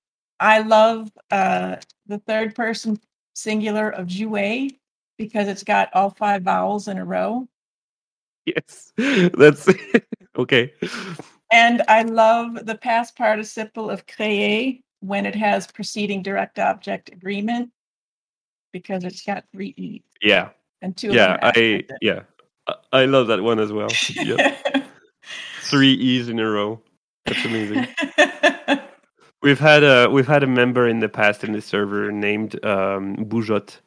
I 0.40 0.60
love 0.60 1.12
uh, 1.30 1.76
the 2.06 2.18
third 2.20 2.54
person 2.54 2.98
singular 3.34 3.90
of 3.90 4.06
jouer 4.06 4.74
because 5.18 5.46
it's 5.46 5.62
got 5.62 5.90
all 5.92 6.08
five 6.08 6.42
vowels 6.42 6.88
in 6.88 6.96
a 6.96 7.04
row. 7.04 7.46
Yes, 8.46 8.94
that's 8.96 9.68
okay. 10.38 10.72
And 11.52 11.82
I 11.86 12.02
love 12.04 12.64
the 12.64 12.78
past 12.78 13.14
participle 13.14 13.90
of 13.90 14.06
créer 14.06 14.80
when 15.00 15.26
it 15.26 15.34
has 15.34 15.66
preceding 15.66 16.22
direct 16.22 16.58
object 16.58 17.10
agreement 17.12 17.70
because 18.72 19.04
it's 19.04 19.22
got 19.22 19.44
three 19.52 19.74
e. 19.76 20.02
Yeah. 20.22 20.50
And 20.82 20.96
two. 20.96 21.12
Yeah, 21.12 21.38
I 21.42 21.84
yeah, 22.00 22.20
I 22.92 23.04
love 23.04 23.26
that 23.26 23.42
one 23.42 23.58
as 23.58 23.72
well. 23.72 23.88
Three 25.62 25.92
e's 25.92 26.28
in 26.28 26.40
a 26.40 26.50
row. 26.50 26.80
That's 27.26 27.44
amazing. 27.44 27.86
we've 29.42 29.58
had 29.58 29.84
a 29.84 30.08
we've 30.08 30.26
had 30.26 30.42
a 30.42 30.46
member 30.46 30.88
in 30.88 31.00
the 31.00 31.08
past 31.08 31.44
in 31.44 31.52
the 31.52 31.60
server 31.60 32.10
named 32.10 32.64
um, 32.64 33.16
Boujotte, 33.16 33.78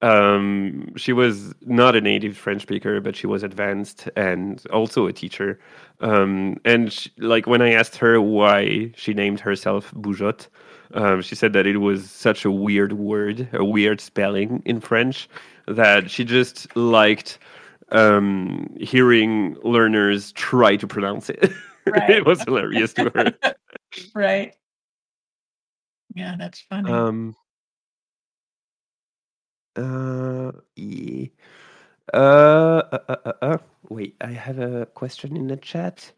um, 0.00 0.94
she 0.96 1.12
was 1.12 1.54
not 1.62 1.96
a 1.96 2.00
native 2.00 2.36
French 2.36 2.62
speaker, 2.62 3.00
but 3.00 3.16
she 3.16 3.26
was 3.26 3.42
advanced 3.42 4.08
and 4.16 4.64
also 4.72 5.06
a 5.06 5.12
teacher. 5.12 5.58
Um, 6.00 6.58
and 6.64 6.92
she, 6.92 7.10
like 7.18 7.46
when 7.46 7.62
I 7.62 7.72
asked 7.72 7.96
her 7.96 8.20
why 8.20 8.92
she 8.96 9.12
named 9.12 9.40
herself 9.40 9.92
Boujotte, 9.94 10.46
um, 10.94 11.22
she 11.22 11.34
said 11.34 11.52
that 11.52 11.66
it 11.66 11.78
was 11.78 12.10
such 12.10 12.44
a 12.44 12.50
weird 12.50 12.92
word, 12.94 13.48
a 13.52 13.64
weird 13.64 14.00
spelling 14.00 14.62
in 14.64 14.80
French, 14.80 15.28
that 15.66 16.10
she 16.10 16.24
just 16.24 16.74
liked 16.76 17.38
um, 17.90 18.74
hearing 18.80 19.56
learners 19.62 20.32
try 20.32 20.76
to 20.76 20.86
pronounce 20.86 21.30
it. 21.30 21.52
Right. 21.86 22.10
it 22.10 22.26
was 22.26 22.42
hilarious 22.42 22.92
to 22.92 23.10
her. 23.14 23.54
right. 24.14 24.54
Yeah, 26.14 26.36
that's 26.38 26.60
funny. 26.60 26.92
Um, 26.92 27.34
uh, 29.74 30.52
yeah. 30.76 31.28
Uh, 32.12 32.16
uh, 32.92 32.98
uh, 33.08 33.16
uh, 33.24 33.32
uh, 33.42 33.58
wait, 33.88 34.16
I 34.20 34.32
have 34.32 34.58
a 34.58 34.86
question 34.86 35.36
in 35.36 35.46
the 35.46 35.56
chat. 35.56 36.12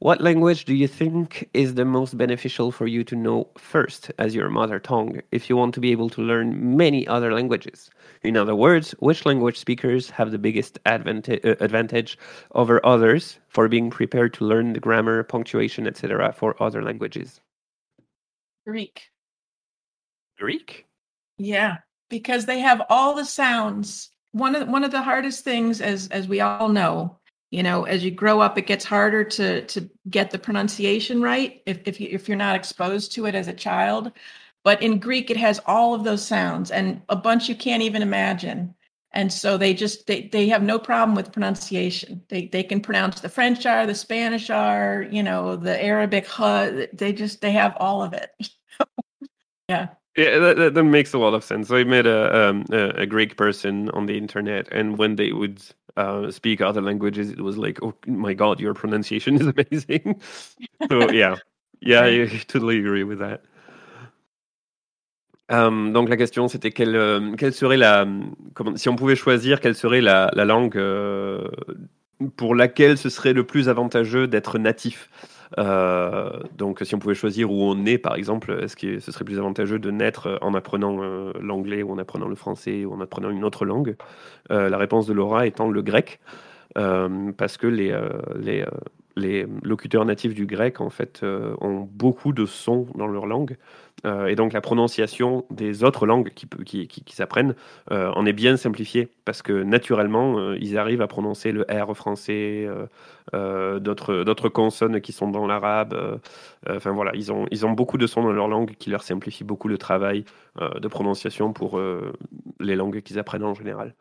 What 0.00 0.20
language 0.20 0.64
do 0.64 0.74
you 0.74 0.86
think 0.86 1.48
is 1.54 1.74
the 1.74 1.84
most 1.84 2.16
beneficial 2.16 2.70
for 2.70 2.86
you 2.86 3.02
to 3.04 3.16
know 3.16 3.48
first 3.58 4.12
as 4.18 4.34
your 4.34 4.48
mother 4.48 4.78
tongue 4.78 5.20
if 5.32 5.50
you 5.50 5.56
want 5.56 5.74
to 5.74 5.80
be 5.80 5.90
able 5.90 6.08
to 6.10 6.22
learn 6.22 6.76
many 6.76 7.06
other 7.08 7.32
languages? 7.32 7.90
In 8.22 8.36
other 8.36 8.54
words, 8.54 8.92
which 9.00 9.26
language 9.26 9.58
speakers 9.58 10.08
have 10.10 10.30
the 10.30 10.38
biggest 10.38 10.78
advantage, 10.86 11.44
uh, 11.44 11.56
advantage 11.58 12.16
over 12.54 12.84
others 12.86 13.40
for 13.48 13.68
being 13.68 13.90
prepared 13.90 14.34
to 14.34 14.44
learn 14.44 14.72
the 14.72 14.80
grammar, 14.80 15.24
punctuation, 15.24 15.86
etc. 15.86 16.32
for 16.32 16.60
other 16.62 16.82
languages? 16.82 17.40
Greek. 18.64 19.10
Greek? 20.38 20.86
Yeah 21.38 21.78
because 22.08 22.46
they 22.46 22.58
have 22.60 22.82
all 22.88 23.14
the 23.14 23.24
sounds. 23.24 24.10
One 24.32 24.54
of 24.54 24.68
one 24.68 24.84
of 24.84 24.90
the 24.90 25.02
hardest 25.02 25.44
things, 25.44 25.80
as 25.80 26.08
as 26.08 26.28
we 26.28 26.40
all 26.40 26.68
know, 26.68 27.18
you 27.50 27.62
know, 27.62 27.84
as 27.84 28.04
you 28.04 28.10
grow 28.10 28.40
up, 28.40 28.58
it 28.58 28.66
gets 28.66 28.84
harder 28.84 29.24
to 29.24 29.64
to 29.66 29.88
get 30.10 30.30
the 30.30 30.38
pronunciation 30.38 31.22
right 31.22 31.62
if 31.66 31.80
if 31.86 32.00
you 32.00 32.08
if 32.10 32.28
you're 32.28 32.36
not 32.36 32.56
exposed 32.56 33.12
to 33.12 33.26
it 33.26 33.34
as 33.34 33.48
a 33.48 33.54
child. 33.54 34.12
But 34.64 34.82
in 34.82 34.98
Greek, 34.98 35.30
it 35.30 35.36
has 35.36 35.60
all 35.66 35.94
of 35.94 36.04
those 36.04 36.26
sounds 36.26 36.70
and 36.70 37.00
a 37.08 37.16
bunch 37.16 37.48
you 37.48 37.54
can't 37.54 37.82
even 37.82 38.02
imagine. 38.02 38.74
And 39.12 39.32
so 39.32 39.56
they 39.56 39.72
just 39.72 40.06
they 40.06 40.28
they 40.28 40.48
have 40.48 40.62
no 40.62 40.78
problem 40.78 41.14
with 41.16 41.32
pronunciation. 41.32 42.22
They 42.28 42.48
they 42.48 42.62
can 42.62 42.80
pronounce 42.82 43.20
the 43.20 43.30
French 43.30 43.64
R, 43.64 43.86
the 43.86 43.94
Spanish 43.94 44.50
R, 44.50 45.06
you 45.10 45.22
know, 45.22 45.56
the 45.56 45.82
Arabic 45.82 46.28
H. 46.38 46.90
They 46.92 47.14
just 47.14 47.40
they 47.40 47.52
have 47.52 47.74
all 47.78 48.02
of 48.02 48.12
it. 48.12 48.30
yeah. 49.68 49.88
Yeah, 50.16 50.38
that, 50.38 50.74
that, 50.74 50.82
makes 50.82 51.14
a 51.14 51.18
lot 51.18 51.34
of 51.34 51.44
sense. 51.44 51.70
I 51.70 51.84
met 51.84 52.04
a, 52.04 52.48
um, 52.48 52.64
a 52.72 53.06
Greek 53.06 53.36
person 53.36 53.88
on 53.90 54.06
the 54.06 54.18
internet, 54.18 54.66
and 54.72 54.98
when 54.98 55.14
they 55.14 55.30
would 55.30 55.62
uh, 55.98 56.30
speak 56.30 56.60
other 56.60 56.80
languages, 56.80 57.30
it 57.30 57.40
was 57.40 57.56
like, 57.56 57.78
"Oh 57.82 57.94
my 58.06 58.34
god, 58.34 58.60
your 58.60 58.74
pronunciation 58.74 59.36
is 59.36 59.46
amazing." 59.54 60.20
so 60.88 61.10
yeah, 61.10 61.36
yeah, 61.80 62.04
I 62.04 62.26
totally 62.46 62.78
agree 62.78 63.04
with 63.04 63.18
that. 63.18 63.42
Um, 65.50 65.92
donc 65.94 66.10
la 66.10 66.18
question 66.18 66.46
c'était 66.46 66.72
quelle, 66.72 66.94
euh, 66.94 67.34
quelle 67.36 67.54
serait 67.54 67.78
la 67.78 68.06
comment, 68.52 68.76
si 68.76 68.90
on 68.90 68.96
pouvait 68.96 69.16
choisir 69.16 69.60
quelle 69.60 69.74
serait 69.74 70.02
la, 70.02 70.30
la 70.34 70.44
langue 70.44 70.76
euh, 70.76 71.48
pour 72.36 72.54
laquelle 72.54 72.98
ce 72.98 73.08
serait 73.08 73.32
le 73.32 73.44
plus 73.44 73.70
avantageux 73.70 74.26
d'être 74.26 74.58
natif? 74.58 75.08
Donc, 75.56 76.80
si 76.82 76.94
on 76.94 76.98
pouvait 76.98 77.14
choisir 77.14 77.50
où 77.50 77.62
on 77.62 77.84
est, 77.86 77.98
par 77.98 78.14
exemple, 78.14 78.58
est-ce 78.62 78.76
que 78.76 78.98
ce 78.98 79.12
serait 79.12 79.24
plus 79.24 79.38
avantageux 79.38 79.78
de 79.78 79.90
naître 79.90 80.38
en 80.42 80.54
apprenant 80.54 80.98
euh, 81.02 81.32
l'anglais 81.40 81.82
ou 81.82 81.92
en 81.92 81.98
apprenant 81.98 82.28
le 82.28 82.34
français 82.34 82.84
ou 82.84 82.92
en 82.92 83.00
apprenant 83.00 83.30
une 83.30 83.44
autre 83.44 83.64
langue? 83.64 83.96
Euh, 84.50 84.68
La 84.68 84.78
réponse 84.78 85.06
de 85.06 85.12
Laura 85.12 85.46
étant 85.46 85.68
le 85.68 85.82
grec, 85.82 86.20
parce 86.74 87.56
que 87.56 87.66
les, 87.66 87.92
les 89.18 89.46
locuteurs 89.62 90.04
natifs 90.04 90.34
du 90.34 90.46
grec, 90.46 90.80
en 90.80 90.90
fait, 90.90 91.22
ont 91.22 91.88
beaucoup 91.90 92.32
de 92.32 92.46
sons 92.46 92.86
dans 92.94 93.06
leur 93.06 93.26
langue. 93.26 93.56
Euh, 94.04 94.26
et 94.26 94.36
donc 94.36 94.52
la 94.52 94.60
prononciation 94.60 95.44
des 95.50 95.82
autres 95.82 96.06
langues 96.06 96.30
qui, 96.30 96.86
qui, 96.86 97.16
s'apprennent 97.16 97.54
euh, 97.90 98.10
en 98.12 98.26
est 98.26 98.32
bien 98.32 98.56
simplifiée 98.56 99.08
parce 99.24 99.42
que 99.42 99.52
naturellement, 99.52 100.38
euh, 100.38 100.56
ils 100.60 100.78
arrivent 100.78 101.02
à 101.02 101.08
prononcer 101.08 101.52
le 101.52 101.62
R 101.62 101.94
français, 101.96 102.68
d'autres 103.32 104.48
consonnes 104.48 105.00
qui 105.00 105.12
sont 105.12 105.28
dans 105.28 105.46
l'arabe. 105.46 106.20
Enfin 106.68 106.92
voilà, 106.92 107.12
ils 107.14 107.32
ont, 107.32 107.46
ils 107.50 107.66
ont 107.66 107.72
beaucoup 107.72 107.98
de 107.98 108.06
sons 108.06 108.22
dans 108.22 108.32
leur 108.32 108.48
langue 108.48 108.74
qui 108.78 108.90
leur 108.90 109.02
simplifient 109.02 109.44
beaucoup 109.44 109.68
le 109.68 109.78
travail 109.78 110.24
de 110.58 110.88
prononciation 110.88 111.52
pour 111.52 111.80
les 112.60 112.76
langues 112.76 113.02
qu'ils 113.02 113.18
apprennent 113.18 113.44
en 113.44 113.54
général. 113.54 113.94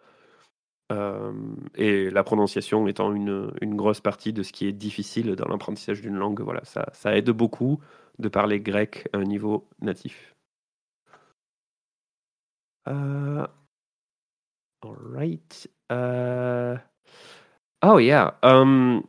Et 0.89 2.09
la 2.09 2.23
prononciation 2.23 2.87
étant 2.87 3.13
une, 3.13 3.51
une, 3.61 3.75
grosse 3.75 3.99
partie 3.99 4.31
de 4.31 4.41
ce 4.41 4.53
qui 4.53 4.67
est 4.67 4.71
difficile 4.71 5.35
dans 5.35 5.47
l'apprentissage 5.47 6.01
d'une 6.01 6.15
langue, 6.15 6.41
voilà, 6.41 6.63
ça, 6.63 6.87
ça 6.93 7.15
aide 7.17 7.29
beaucoup 7.31 7.79
de 8.19 8.29
parler 8.29 8.61
grec 8.61 9.07
à 9.13 9.17
un 9.17 9.25
niveau 9.25 9.67
natif. 9.81 10.33
Uh, 12.87 13.45
all 14.81 14.95
right. 15.13 15.69
Uh, 15.91 16.77
oh 17.81 17.99
yeah. 17.99 18.35
Um, 18.43 19.03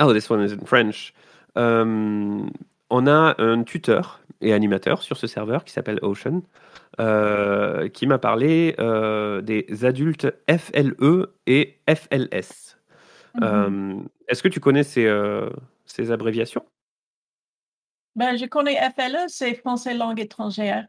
Oh, 0.00 0.12
this 0.12 0.28
one 0.28 0.42
is 0.42 0.52
in 0.52 0.66
French. 0.66 1.14
Euh, 1.56 2.48
on 2.94 3.08
a 3.08 3.34
un 3.38 3.64
tuteur 3.64 4.20
et 4.40 4.52
animateur 4.52 5.02
sur 5.02 5.16
ce 5.16 5.26
serveur 5.26 5.64
qui 5.64 5.72
s'appelle 5.72 5.98
Ocean, 6.02 6.42
euh, 7.00 7.88
qui 7.88 8.06
m'a 8.06 8.18
parlé 8.18 8.76
euh, 8.78 9.40
des 9.40 9.84
adultes 9.84 10.32
FLE 10.48 11.26
et 11.48 11.80
FLS. 11.88 12.78
Mhm. 13.34 13.42
Euh, 13.42 13.94
Est-ce 14.28 14.44
que 14.44 14.48
tu 14.48 14.60
connais 14.60 14.84
ces, 14.84 15.12
ces 15.86 16.12
abréviations? 16.12 16.64
Ben, 18.14 18.36
je 18.36 18.46
connais 18.46 18.78
FLE, 18.92 19.24
c'est 19.26 19.54
français 19.54 19.94
langue 19.94 20.20
étrangère. 20.20 20.86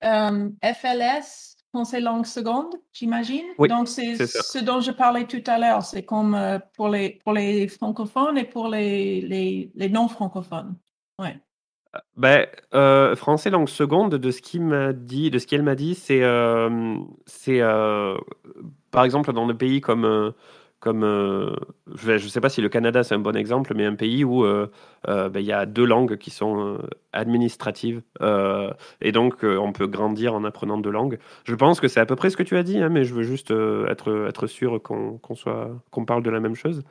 FLS, 0.00 1.56
français 1.68 2.00
langue 2.00 2.24
seconde, 2.24 2.74
j'imagine. 2.94 3.44
Oui, 3.58 3.68
Donc, 3.68 3.88
c'est 3.88 4.16
c'est 4.16 4.26
ce 4.26 4.58
dont 4.58 4.80
je 4.80 4.90
parlais 4.90 5.26
tout 5.26 5.44
à 5.46 5.58
l'heure. 5.58 5.82
C'est 5.82 6.04
comme 6.04 6.38
pour, 6.72 6.88
les, 6.88 7.20
pour 7.22 7.34
les 7.34 7.68
francophones 7.68 8.38
et 8.38 8.44
pour 8.44 8.68
les, 8.68 9.20
les, 9.20 9.70
les 9.74 9.88
non-francophones. 9.90 10.76
Ouais. 11.18 11.40
Ben, 12.16 12.46
euh, 12.74 13.16
français 13.16 13.50
langue 13.50 13.68
seconde, 13.68 14.16
de 14.16 14.30
ce 14.30 14.42
qu'il 14.42 14.62
m'a 14.62 14.92
dit, 14.92 15.30
de 15.30 15.38
ce 15.38 15.46
qu'elle 15.46 15.62
m'a 15.62 15.74
dit, 15.74 15.94
c'est, 15.94 16.22
euh, 16.22 16.96
euh, 17.48 18.18
par 18.90 19.04
exemple, 19.04 19.32
dans 19.32 19.46
des 19.46 19.54
pays 19.54 19.80
comme, 19.80 20.34
comme, 20.80 21.02
je 21.96 22.12
ne 22.12 22.18
sais 22.18 22.40
pas 22.40 22.50
si 22.50 22.60
le 22.60 22.68
Canada 22.68 23.02
c'est 23.02 23.14
un 23.14 23.18
bon 23.18 23.36
exemple, 23.36 23.74
mais 23.74 23.86
un 23.86 23.94
pays 23.94 24.24
où 24.24 24.44
ben, 24.44 25.30
il 25.36 25.42
y 25.46 25.52
a 25.52 25.66
deux 25.66 25.86
langues 25.86 26.16
qui 26.18 26.30
sont 26.30 26.78
administratives, 27.12 28.02
et 29.00 29.12
donc 29.12 29.42
on 29.44 29.72
peut 29.72 29.86
grandir 29.86 30.34
en 30.34 30.44
apprenant 30.44 30.78
deux 30.78 30.90
langues. 30.90 31.18
Je 31.44 31.54
pense 31.54 31.80
que 31.80 31.88
c'est 31.88 32.00
à 32.00 32.06
peu 32.06 32.16
près 32.16 32.30
ce 32.30 32.36
que 32.36 32.42
tu 32.42 32.56
as 32.58 32.62
dit, 32.62 32.78
hein, 32.78 32.90
mais 32.90 33.04
je 33.04 33.14
veux 33.14 33.22
juste 33.24 33.50
être, 33.52 34.26
être 34.28 34.46
sûr 34.46 34.82
qu'on, 34.82 35.18
qu'on 35.18 35.34
soit, 35.34 35.70
qu'on 35.90 36.04
parle 36.04 36.22
de 36.22 36.30
la 36.30 36.40
même 36.40 36.56
chose. 36.56 36.82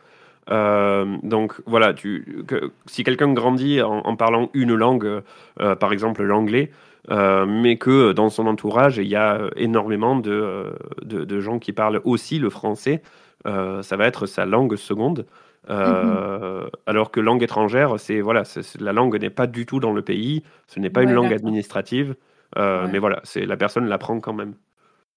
Euh, 0.52 1.18
donc 1.24 1.54
voilà, 1.66 1.94
tu, 1.94 2.44
que, 2.48 2.72
si 2.86 3.04
quelqu'un 3.04 3.34
grandit 3.34 3.82
en, 3.82 4.00
en 4.00 4.16
parlant 4.16 4.50
une 4.54 4.76
langue, 4.76 5.22
euh, 5.60 5.76
par 5.76 5.92
exemple 5.92 6.24
l'anglais, 6.24 6.72
euh, 7.12 7.46
mais 7.48 7.78
que 7.78 8.12
dans 8.14 8.30
son 8.30 8.46
entourage 8.48 8.98
il 8.98 9.08
y 9.08 9.16
a 9.16 9.40
énormément 9.56 10.16
de, 10.16 10.74
de, 11.04 11.24
de 11.26 11.40
gens 11.40 11.60
qui 11.60 11.72
parlent 11.74 12.02
aussi 12.04 12.40
le 12.40 12.50
français, 12.50 13.02
ça 13.46 13.96
va 13.98 14.08
être 14.08 14.26
sa 14.26 14.46
langue 14.46 14.76
seconde. 14.76 15.26
Euh, 15.70 16.68
Alors 16.88 17.10
que 17.12 17.20
langue 17.20 17.44
étrangère, 17.44 18.00
c'est 18.00 18.22
voilà, 18.22 18.44
c'est- 18.46 18.80
la 18.82 18.94
langue 18.94 19.20
n'est 19.20 19.30
pas 19.32 19.48
du 19.48 19.66
tout 19.66 19.80
dans 19.80 19.94
le 19.94 20.02
pays, 20.04 20.44
ce 20.68 20.80
n'est 20.80 20.90
pas 20.92 21.04
une 21.04 21.14
langue 21.14 21.34
administrative, 21.34 22.16
euh, 22.58 22.84
Ouais. 22.84 22.90
mais 22.92 23.00
voilà, 23.00 23.20
c'est 23.24 23.46
la 23.46 23.58
personne 23.58 23.88
l'apprend 23.88 24.20
quand 24.20 24.34
même. 24.34 24.54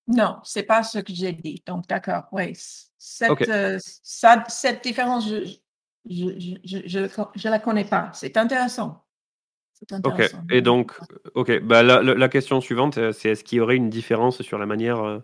Non, 0.09 0.39
c'est 0.43 0.63
pas 0.63 0.83
ce 0.83 0.99
que 0.99 1.13
j'ai 1.13 1.33
dit. 1.33 1.63
Donc, 1.67 1.87
d'accord. 1.87 2.25
Oui. 2.33 2.53
Cette, 2.99 3.49
euh, 3.49 3.79
ça- 4.03 4.45
cette 4.49 4.83
différence, 4.83 5.29
je 5.29 5.45
je, 6.09 6.57
je, 6.65 6.79
je, 6.87 7.29
je, 7.35 7.49
la 7.49 7.59
connais 7.59 7.85
pas. 7.85 8.11
C'est 8.15 8.37
intéressant. 8.39 9.05
Ok, 10.05 10.23
et 10.51 10.61
donc, 10.61 10.99
ok, 11.35 11.61
bah, 11.61 11.83
la, 11.83 12.03
la- 12.03 12.29
question 12.29 12.61
suivante, 12.61 12.99
euh, 12.99 13.13
c'est 13.13 13.31
est-ce 13.31 13.45
qu'il 13.45 13.59
y 13.59 13.61
aurait 13.61 13.77
une 13.77 13.91
différence 13.91 14.43
sur 14.43 14.59
la 14.59 14.67
manière 14.67 15.21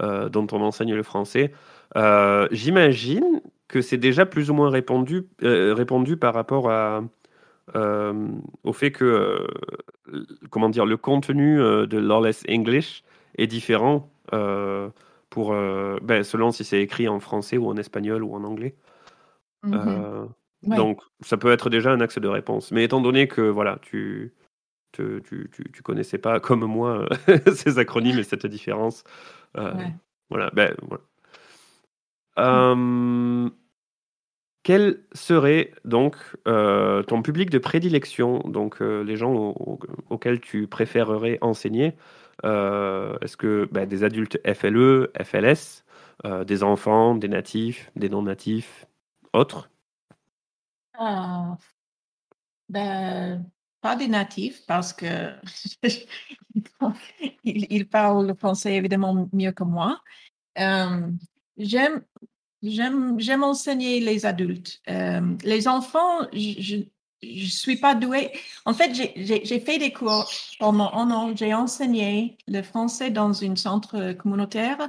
euh, 0.00 0.28
dont 0.28 0.46
on 0.52 0.62
enseigne 0.62 0.94
le 0.94 1.02
français? 1.02 1.52
Euh, 1.96 2.48
J'imagine 2.50 3.42
que 3.66 3.82
c'est 3.82 3.98
déjà 3.98 4.24
plus 4.24 4.50
ou 4.50 4.54
moins 4.54 4.70
répondu, 4.70 5.26
euh, 5.42 5.74
répondu 5.74 6.16
par 6.16 6.32
rapport 6.34 6.70
à, 6.70 7.02
au 8.64 8.72
fait 8.72 8.92
que, 8.92 9.46
comment 10.50 10.70
dire, 10.70 10.86
le 10.86 10.96
contenu 10.96 11.58
de 11.58 11.98
Lawless 11.98 12.44
English 12.48 13.02
est 13.36 13.46
différent 13.46 14.08
pour, 15.30 15.52
euh, 15.52 15.98
ben, 16.02 16.22
selon 16.24 16.50
si 16.52 16.64
c'est 16.64 16.80
écrit 16.80 17.08
en 17.08 17.20
français 17.20 17.56
ou 17.58 17.68
en 17.68 17.76
espagnol 17.76 18.22
ou 18.24 18.34
en 18.34 18.44
anglais. 18.44 18.74
Mhm. 19.62 19.74
Euh, 19.74 20.26
Ouais. 20.66 20.76
Donc, 20.76 21.00
ça 21.20 21.36
peut 21.36 21.52
être 21.52 21.70
déjà 21.70 21.92
un 21.92 22.00
axe 22.00 22.18
de 22.18 22.26
réponse. 22.26 22.72
Mais 22.72 22.82
étant 22.82 23.00
donné 23.00 23.28
que 23.28 23.42
voilà, 23.42 23.78
tu 23.80 24.34
te- 24.90 25.20
tu, 25.20 25.48
tu, 25.52 25.70
tu 25.72 25.82
connaissais 25.82 26.18
pas, 26.18 26.40
comme 26.40 26.64
moi, 26.64 27.06
euh, 27.28 27.38
ces 27.54 27.78
acronymes 27.78 28.18
et 28.18 28.24
cette 28.24 28.44
différence, 28.44 29.04
euh, 29.56 29.72
Ouais. 29.74 29.94
voilà, 30.30 30.50
ben, 30.52 30.74
voilà. 30.82 31.04
Euh, 32.38 33.48
quel 34.64 35.00
serait 35.12 35.72
donc 35.84 36.16
euh, 36.46 37.02
ton 37.04 37.22
public 37.22 37.50
de 37.50 37.58
prédilection, 37.58 38.40
donc 38.40 38.82
euh, 38.82 39.02
les 39.04 39.16
gens 39.16 39.32
au- 39.32 39.54
au- 39.58 39.78
auxquels 40.10 40.40
tu 40.40 40.66
préférerais 40.66 41.38
enseigner 41.40 41.88
Euh, 41.88 41.92
Est-ce 42.44 43.36
que 43.36 43.68
ben, 43.72 43.88
des 43.88 44.04
adultes 44.04 44.38
FLE, 44.54 45.10
FLS, 45.22 45.84
euh, 46.24 46.44
des 46.44 46.64
enfants, 46.64 47.14
des 47.14 47.28
natifs, 47.28 47.92
des 47.94 48.08
non-natifs, 48.08 48.86
autres? 49.32 49.70
Ah, 50.94 51.56
ben, 52.68 53.44
pas 53.80 53.94
des 53.94 54.08
natifs 54.08 54.66
parce 54.66 54.92
que 54.92 55.32
ils, 57.44 57.88
parlent 57.88 58.26
le 58.26 58.34
français 58.34 58.74
évidemment 58.74 59.28
mieux 59.32 59.52
que 59.52 59.62
moi. 59.62 60.00
Euh, 60.58 61.08
j'aime, 61.56 62.02
enseigner 63.44 64.00
les 64.00 64.26
adultes. 64.26 64.80
Euh, 64.88 65.36
les 65.44 65.68
enfants, 65.68 66.28
je, 66.32 66.82
je, 67.22 67.46
suis 67.46 67.76
pas 67.76 67.94
douée. 67.94 68.32
En 68.64 68.74
fait, 68.74 68.94
j'ai, 68.94 69.60
fait 69.60 69.78
des 69.78 69.92
cours 69.92 70.30
pendant 70.58 70.92
un 70.92 71.10
an. 71.10 71.34
J'ai 71.34 71.54
enseigné 71.54 72.36
le 72.46 72.62
français 72.62 73.10
dans 73.10 73.44
un 73.44 73.56
centre 73.56 74.12
communautaire 74.12 74.88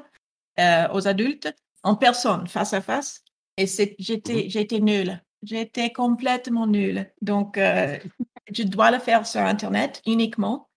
euh, 0.59 0.87
aux 0.93 1.07
adultes 1.07 1.53
en 1.83 1.95
personne, 1.95 2.47
face 2.47 2.73
à 2.73 2.81
face. 2.81 3.23
Et 3.57 3.65
j'étais, 3.97 4.49
j'étais 4.49 4.79
nulle. 4.79 5.21
J'étais 5.43 5.91
complètement 5.91 6.67
nulle. 6.67 7.11
Donc, 7.21 7.57
euh, 7.57 7.97
je 8.51 8.63
dois 8.63 8.91
le 8.91 8.99
faire 8.99 9.25
sur 9.25 9.41
Internet 9.41 10.01
uniquement, 10.05 10.69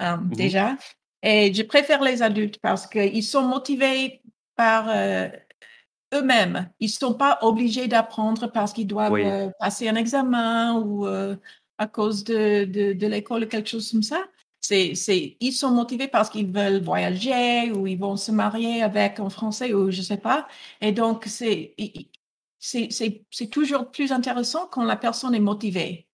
euh, 0.00 0.16
déjà. 0.20 0.76
Et 1.22 1.52
je 1.54 1.62
préfère 1.62 2.02
les 2.02 2.22
adultes 2.22 2.58
parce 2.60 2.86
qu'ils 2.86 3.24
sont 3.24 3.42
motivés 3.42 4.22
par 4.56 4.88
eux-mêmes. 6.14 6.70
Ils 6.80 6.86
ne 6.86 6.90
sont 6.92 7.14
pas 7.14 7.38
obligés 7.42 7.88
d'apprendre 7.88 8.46
parce 8.52 8.72
qu'ils 8.72 8.86
doivent 8.86 9.12
Oui. 9.12 9.24
euh, 9.24 9.50
passer 9.58 9.88
un 9.88 9.96
examen 9.96 10.74
ou 10.80 11.06
euh, 11.06 11.36
à 11.78 11.86
cause 11.86 12.24
de, 12.24 12.64
de, 12.64 12.92
de 12.92 13.06
l'école 13.06 13.44
ou 13.44 13.46
quelque 13.46 13.68
chose 13.68 13.90
comme 13.90 14.02
ça. 14.02 14.24
C'est, 14.60 14.94
c'est, 14.94 15.36
ils 15.40 15.52
sont 15.52 15.70
motivés 15.72 16.06
parce 16.08 16.30
qu'ils 16.30 16.46
veulent 16.52 16.82
voyager 16.82 17.72
ou 17.72 17.86
ils 17.86 17.98
vont 17.98 18.16
se 18.16 18.30
marier 18.30 18.82
avec 18.82 19.18
un 19.18 19.28
Français 19.28 19.74
ou 19.74 19.90
je 19.90 19.98
ne 19.98 20.02
sais 20.02 20.18
pas. 20.18 20.46
Et 20.80 20.92
donc, 20.92 21.24
c'est, 21.26 21.74
c'est, 22.58 22.90
c'est, 22.90 23.24
c'est 23.30 23.48
toujours 23.48 23.90
plus 23.90 24.12
intéressant 24.12 24.68
quand 24.68 24.84
la 24.84 24.96
personne 24.96 25.34
est 25.34 25.40
motivée, 25.40 26.06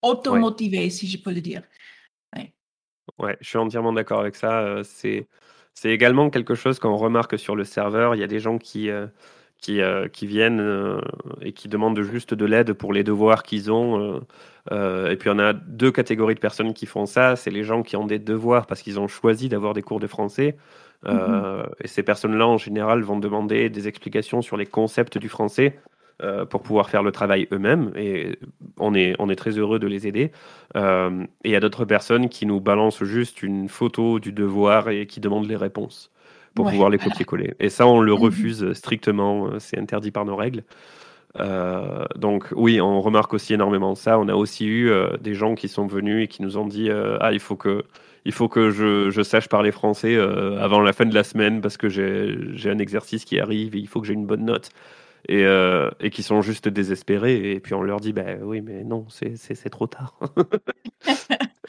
automotivée, 0.00 0.88
si 0.88 1.06
je 1.08 1.18
peux 1.18 1.32
le 1.32 1.42
dire. 1.42 1.62
Ouais, 3.18 3.36
je 3.40 3.48
suis 3.48 3.58
entièrement 3.58 3.92
d'accord 3.92 4.20
avec 4.20 4.36
ça. 4.36 4.60
euh, 4.60 4.82
C'est, 4.82 5.28
c'est 5.74 5.90
également 5.90 6.30
quelque 6.30 6.54
chose 6.54 6.78
qu'on 6.78 6.96
remarque 6.96 7.38
sur 7.38 7.56
le 7.56 7.64
serveur. 7.64 8.14
Il 8.14 8.18
y 8.20 8.24
a 8.24 8.26
des 8.26 8.40
gens 8.40 8.56
qui, 8.58 8.88
euh, 8.88 9.06
qui, 9.60 9.80
euh, 9.80 10.08
qui 10.08 10.26
viennent 10.26 10.60
euh, 10.60 11.00
et 11.42 11.52
qui 11.52 11.68
demandent 11.68 12.00
juste 12.02 12.34
de 12.34 12.44
l'aide 12.44 12.72
pour 12.72 12.92
les 12.92 13.04
devoirs 13.04 13.42
qu'ils 13.42 13.70
ont. 13.70 14.20
euh, 14.72 15.10
et 15.10 15.16
puis 15.16 15.30
on 15.30 15.38
a 15.38 15.52
deux 15.52 15.92
catégories 15.92 16.34
de 16.34 16.40
personnes 16.40 16.74
qui 16.74 16.86
font 16.86 17.06
ça. 17.06 17.36
C'est 17.36 17.50
les 17.50 17.64
gens 17.64 17.82
qui 17.82 17.96
ont 17.96 18.06
des 18.06 18.18
devoirs 18.18 18.66
parce 18.66 18.82
qu'ils 18.82 18.98
ont 19.00 19.08
choisi 19.08 19.48
d'avoir 19.48 19.74
des 19.74 19.82
cours 19.82 20.00
de 20.00 20.06
français. 20.06 20.56
Euh, 21.06 21.64
Et 21.82 21.88
ces 21.88 22.02
personnes-là, 22.02 22.46
en 22.46 22.58
général, 22.58 23.02
vont 23.02 23.18
demander 23.18 23.70
des 23.70 23.88
explications 23.88 24.42
sur 24.42 24.56
les 24.56 24.66
concepts 24.66 25.18
du 25.18 25.28
français 25.28 25.78
pour 26.50 26.62
pouvoir 26.62 26.90
faire 26.90 27.02
le 27.02 27.12
travail 27.12 27.48
eux-mêmes. 27.50 27.92
Et 27.96 28.38
on 28.76 28.94
est, 28.94 29.16
on 29.18 29.30
est 29.30 29.36
très 29.36 29.52
heureux 29.58 29.78
de 29.78 29.86
les 29.86 30.06
aider. 30.06 30.32
Et 30.74 30.80
il 31.44 31.50
y 31.50 31.56
a 31.56 31.60
d'autres 31.60 31.86
personnes 31.86 32.28
qui 32.28 32.44
nous 32.44 32.60
balancent 32.60 33.04
juste 33.04 33.42
une 33.42 33.70
photo 33.70 34.20
du 34.20 34.32
devoir 34.32 34.90
et 34.90 35.06
qui 35.06 35.20
demandent 35.20 35.48
les 35.48 35.56
réponses 35.56 36.10
pour 36.54 36.66
Ouais, 36.66 36.70
pouvoir 36.70 36.90
les 36.90 36.98
voilà. 36.98 37.04
copier-coller. 37.10 37.54
Et 37.60 37.68
ça, 37.70 37.86
on 37.86 38.00
le 38.00 38.12
Mhm. 38.12 38.18
refuse 38.18 38.72
strictement. 38.74 39.48
euh, 39.48 39.58
C'est 39.58 39.78
interdit 39.78 40.10
par 40.10 40.24
nos 40.24 40.36
règles. 40.36 40.64
Euh, 41.40 42.04
donc 42.16 42.48
oui, 42.56 42.80
on 42.80 43.00
remarque 43.00 43.34
aussi 43.34 43.54
énormément 43.54 43.94
ça. 43.94 44.18
On 44.18 44.28
a 44.28 44.34
aussi 44.34 44.66
eu 44.66 44.90
euh, 44.90 45.16
des 45.18 45.34
gens 45.34 45.54
qui 45.54 45.68
sont 45.68 45.86
venus 45.86 46.24
et 46.24 46.28
qui 46.28 46.42
nous 46.42 46.58
ont 46.58 46.66
dit 46.66 46.90
euh, 46.90 47.18
ah 47.20 47.32
il 47.32 47.40
faut 47.40 47.56
que 47.56 47.84
il 48.24 48.32
faut 48.32 48.48
que 48.48 48.70
je, 48.70 49.10
je 49.10 49.22
sache 49.22 49.48
parler 49.48 49.72
français 49.72 50.16
avant 50.16 50.80
la 50.82 50.92
fin 50.92 51.06
de 51.06 51.14
la 51.14 51.24
semaine 51.24 51.60
parce 51.62 51.76
que 51.78 51.88
j'ai 51.88 52.70
un 52.70 52.78
exercice 52.78 53.24
qui 53.24 53.40
arrive 53.40 53.74
et 53.76 53.78
il 53.78 53.88
faut 53.88 54.00
que 54.00 54.06
j'ai 54.06 54.14
une 54.14 54.26
bonne 54.26 54.44
note 54.44 54.70
et, 55.28 55.44
et 56.00 56.10
qui 56.10 56.22
sont 56.22 56.42
juste 56.42 56.68
désespérés 56.68 57.52
et 57.52 57.60
puis 57.60 57.74
on 57.74 57.82
leur 57.82 58.00
dit 58.00 58.12
bah 58.12 58.24
oui 58.42 58.60
mais 58.62 58.84
non 58.84 59.06
c'est 59.10 59.70
trop 59.70 59.86
tard. 59.86 60.18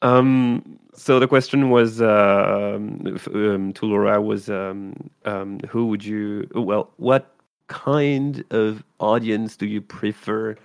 Um, 0.02 0.62
so 1.03 1.19
the 1.19 1.27
question 1.27 1.70
was 1.70 2.01
uh, 2.01 2.77
um, 2.77 3.19
um, 3.35 3.73
to 3.73 3.87
Laura 3.87 4.23
was 4.23 4.49
um, 4.49 5.11
um, 5.24 5.59
who 5.69 5.87
would 5.87 6.05
you 6.05 6.49
well 6.55 6.93
what 6.97 7.35
kind 7.66 8.45
of 8.51 8.85
audience 9.01 9.57
do 9.57 9.66
you 9.66 9.81
prefer 9.81 10.57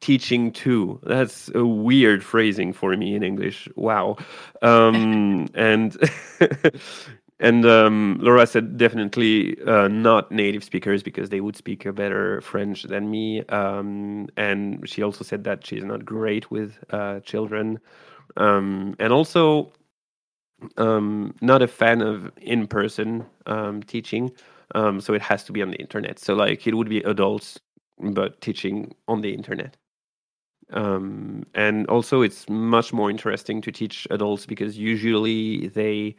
teaching 0.00 0.52
to? 0.52 1.00
That's 1.02 1.50
a 1.56 1.66
weird 1.66 2.22
phrasing 2.22 2.72
for 2.72 2.96
me 2.96 3.16
in 3.16 3.24
English. 3.24 3.68
Wow. 3.74 4.18
Um, 4.60 5.48
and 5.54 5.96
and 7.40 7.66
um, 7.66 8.18
Laura 8.20 8.46
said 8.46 8.76
definitely 8.76 9.60
uh, 9.62 9.88
not 9.88 10.30
native 10.30 10.62
speakers 10.62 11.02
because 11.02 11.30
they 11.30 11.40
would 11.40 11.56
speak 11.56 11.86
a 11.86 11.92
better 11.92 12.40
French 12.40 12.84
than 12.84 13.10
me. 13.10 13.44
Um, 13.46 14.28
and 14.36 14.88
she 14.88 15.02
also 15.02 15.24
said 15.24 15.42
that 15.42 15.66
she's 15.66 15.82
not 15.82 16.04
great 16.04 16.52
with 16.52 16.78
uh, 16.90 17.18
children, 17.20 17.80
um, 18.36 18.94
and 18.98 19.12
also 19.12 19.72
um, 20.76 21.34
not 21.40 21.62
a 21.62 21.68
fan 21.68 22.02
of 22.02 22.30
in-person 22.40 23.24
um, 23.46 23.82
teaching. 23.82 24.30
Um, 24.74 25.00
so 25.00 25.12
it 25.12 25.22
has 25.22 25.44
to 25.44 25.52
be 25.52 25.62
on 25.62 25.70
the 25.70 25.76
internet. 25.76 26.18
So 26.18 26.34
like 26.34 26.66
it 26.66 26.74
would 26.74 26.88
be 26.88 27.00
adults, 27.00 27.60
but 27.98 28.40
teaching 28.40 28.94
on 29.06 29.20
the 29.20 29.34
internet. 29.34 29.76
Um, 30.72 31.44
and 31.54 31.86
also, 31.88 32.22
it's 32.22 32.48
much 32.48 32.92
more 32.92 33.10
interesting 33.10 33.60
to 33.62 33.72
teach 33.72 34.06
adults 34.10 34.46
because 34.46 34.78
usually 34.78 35.68
they, 35.68 36.16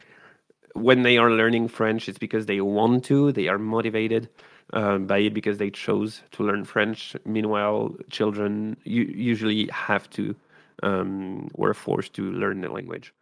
when 0.74 1.02
they 1.02 1.18
are 1.18 1.30
learning 1.30 1.68
French, 1.68 2.08
it's 2.08 2.18
because 2.18 2.46
they 2.46 2.60
want 2.60 3.04
to, 3.06 3.32
they 3.32 3.48
are 3.48 3.58
motivated 3.58 4.28
um, 4.72 5.06
by 5.06 5.18
it 5.18 5.34
because 5.34 5.58
they 5.58 5.70
chose 5.70 6.22
to 6.32 6.44
learn 6.44 6.64
French. 6.64 7.16
Meanwhile, 7.24 7.96
children 8.10 8.76
usually 8.84 9.66
have 9.72 10.08
to, 10.10 10.36
um, 10.82 11.48
were 11.54 11.74
forced 11.74 12.14
to 12.14 12.30
learn 12.30 12.60
the 12.60 12.68
language. 12.68 13.14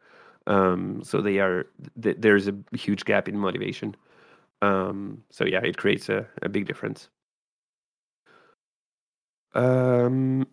Um, 0.47 1.03
so 1.05 1.21
they 1.21 1.39
are, 1.39 1.67
th- 2.01 2.17
there's 2.19 2.49
a 2.49 2.55
huge 2.73 3.05
gap 3.05 3.29
in 3.29 3.39
motivation. 3.39 3.95
Um, 4.61 5.23
so 5.31 5.45
yeah, 5.45 5.61
it 5.63 5.77
creates 5.77 6.09
a, 6.09 6.27
a 6.43 6.49
big 6.49 6.67
difference. 6.67 7.09
Um, 9.55 10.47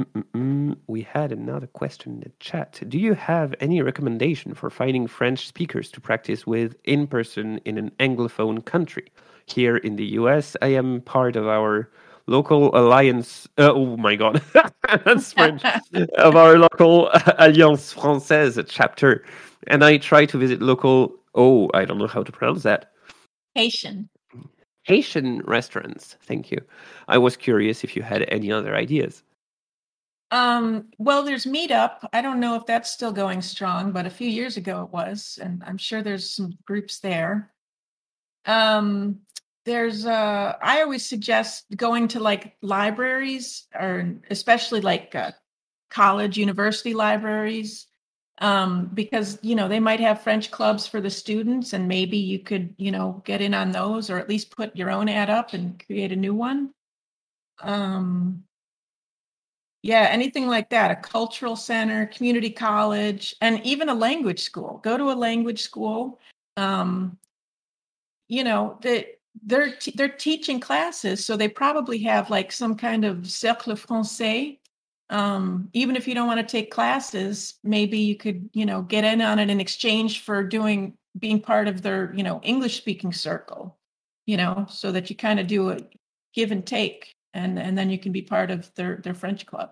Mm-mm-mm. 0.00 0.76
We 0.86 1.02
had 1.02 1.32
another 1.32 1.66
question 1.66 2.14
in 2.14 2.20
the 2.20 2.32
chat. 2.40 2.80
Do 2.88 2.98
you 2.98 3.14
have 3.14 3.54
any 3.60 3.82
recommendation 3.82 4.54
for 4.54 4.70
finding 4.70 5.06
French 5.06 5.46
speakers 5.46 5.90
to 5.90 6.00
practice 6.00 6.46
with 6.46 6.74
in 6.84 7.06
person 7.06 7.58
in 7.64 7.76
an 7.76 7.90
Anglophone 8.00 8.64
country? 8.64 9.12
Here 9.46 9.76
in 9.76 9.96
the 9.96 10.06
US, 10.20 10.56
I 10.62 10.68
am 10.68 11.02
part 11.02 11.36
of 11.36 11.46
our 11.46 11.90
local 12.26 12.74
alliance. 12.76 13.48
Uh, 13.58 13.72
oh 13.72 13.96
my 13.96 14.16
God, 14.16 14.42
that's 15.04 15.32
French. 15.32 15.62
of 16.18 16.36
our 16.36 16.58
local 16.58 17.10
Alliance 17.38 17.94
Française 17.94 18.64
chapter. 18.68 19.24
And 19.66 19.84
I 19.84 19.98
try 19.98 20.24
to 20.26 20.38
visit 20.38 20.62
local, 20.62 21.14
oh, 21.34 21.70
I 21.74 21.84
don't 21.84 21.98
know 21.98 22.06
how 22.06 22.22
to 22.22 22.32
pronounce 22.32 22.62
that. 22.62 22.92
Haitian. 23.54 24.08
Haitian 24.84 25.42
restaurants. 25.42 26.16
Thank 26.22 26.50
you. 26.50 26.60
I 27.08 27.18
was 27.18 27.36
curious 27.36 27.84
if 27.84 27.94
you 27.94 28.02
had 28.02 28.24
any 28.28 28.50
other 28.50 28.74
ideas. 28.74 29.22
Um, 30.30 30.86
well, 30.98 31.24
there's 31.24 31.44
Meetup. 31.44 32.08
I 32.12 32.22
don't 32.22 32.40
know 32.40 32.54
if 32.54 32.64
that's 32.64 32.90
still 32.90 33.12
going 33.12 33.42
strong, 33.42 33.90
but 33.92 34.06
a 34.06 34.10
few 34.10 34.28
years 34.28 34.56
ago 34.56 34.84
it 34.84 34.92
was, 34.92 35.38
and 35.42 35.62
I'm 35.66 35.76
sure 35.76 36.02
there's 36.02 36.30
some 36.30 36.52
groups 36.64 37.00
there. 37.00 37.52
Um, 38.46 39.20
there's 39.64 40.06
uh 40.06 40.56
I 40.62 40.82
always 40.82 41.06
suggest 41.06 41.64
going 41.76 42.08
to 42.08 42.20
like 42.20 42.56
libraries 42.62 43.66
or 43.74 44.14
especially 44.30 44.80
like 44.80 45.14
uh, 45.14 45.32
college 45.90 46.38
university 46.38 46.94
libraries 46.94 47.86
um 48.38 48.90
because 48.94 49.38
you 49.42 49.54
know 49.54 49.68
they 49.68 49.80
might 49.80 50.00
have 50.00 50.22
french 50.22 50.50
clubs 50.50 50.86
for 50.86 51.00
the 51.00 51.10
students 51.10 51.72
and 51.74 51.86
maybe 51.86 52.16
you 52.16 52.38
could 52.38 52.74
you 52.78 52.90
know 52.90 53.22
get 53.26 53.40
in 53.42 53.52
on 53.52 53.70
those 53.70 54.08
or 54.08 54.18
at 54.18 54.28
least 54.28 54.56
put 54.56 54.74
your 54.74 54.90
own 54.90 55.08
ad 55.08 55.28
up 55.28 55.52
and 55.52 55.84
create 55.86 56.12
a 56.12 56.16
new 56.16 56.34
one 56.34 56.70
um 57.62 58.42
yeah, 59.82 60.08
anything 60.10 60.46
like 60.46 60.68
that, 60.70 60.90
a 60.90 60.96
cultural 60.96 61.56
center, 61.56 62.06
community 62.06 62.50
college, 62.50 63.34
and 63.40 63.64
even 63.64 63.88
a 63.88 63.94
language 63.94 64.40
school. 64.40 64.78
Go 64.82 64.98
to 64.98 65.10
a 65.10 65.14
language 65.14 65.62
school. 65.62 66.20
Um, 66.58 67.18
you 68.28 68.44
know, 68.44 68.78
they, 68.82 69.14
they're 69.42 69.76
t- 69.76 69.92
they're 69.94 70.08
teaching 70.08 70.60
classes, 70.60 71.24
so 71.24 71.36
they 71.36 71.48
probably 71.48 71.98
have 71.98 72.30
like 72.30 72.52
some 72.52 72.76
kind 72.76 73.04
of 73.04 73.30
cercle 73.30 73.74
français. 73.74 74.58
Um, 75.10 75.68
even 75.72 75.96
if 75.96 76.06
you 76.06 76.14
don't 76.14 76.28
want 76.28 76.40
to 76.40 76.46
take 76.46 76.70
classes, 76.70 77.54
maybe 77.64 77.98
you 77.98 78.16
could, 78.16 78.48
you 78.52 78.64
know, 78.64 78.82
get 78.82 79.04
in 79.04 79.20
on 79.20 79.38
it 79.38 79.50
in 79.50 79.60
exchange 79.60 80.20
for 80.22 80.44
doing 80.44 80.96
being 81.18 81.40
part 81.40 81.66
of 81.68 81.82
their, 81.82 82.12
you 82.14 82.22
know, 82.22 82.40
English 82.42 82.76
speaking 82.76 83.12
circle. 83.12 83.76
You 84.26 84.36
know, 84.36 84.66
so 84.68 84.92
that 84.92 85.10
you 85.10 85.16
kind 85.16 85.40
of 85.40 85.46
do 85.46 85.70
a 85.70 85.78
give 86.34 86.52
and 86.52 86.64
take 86.64 87.16
and 87.34 87.58
and 87.58 87.76
then 87.76 87.90
you 87.90 87.98
can 87.98 88.12
be 88.12 88.22
part 88.22 88.50
of 88.50 88.72
their 88.74 88.96
their 88.96 89.14
French 89.14 89.46
club. 89.46 89.70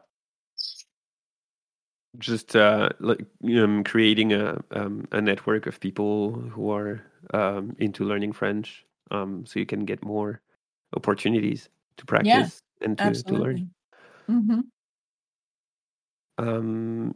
Just 2.18 2.56
uh, 2.56 2.88
like 3.00 3.24
um, 3.44 3.84
creating 3.84 4.32
a 4.32 4.58
um, 4.72 5.06
a 5.12 5.20
network 5.20 5.66
of 5.66 5.80
people 5.80 6.32
who 6.32 6.70
are 6.70 7.02
um, 7.34 7.76
into 7.78 8.04
learning 8.04 8.32
French, 8.32 8.84
um, 9.10 9.44
so 9.46 9.58
you 9.58 9.66
can 9.66 9.84
get 9.84 10.04
more 10.04 10.40
opportunities 10.96 11.68
to 11.96 12.06
practice 12.06 12.62
yeah, 12.80 12.86
and 12.86 12.98
to, 12.98 13.22
to 13.22 13.34
learn. 13.34 13.70
Mm-hmm. 14.28 14.60
Um, 16.38 17.14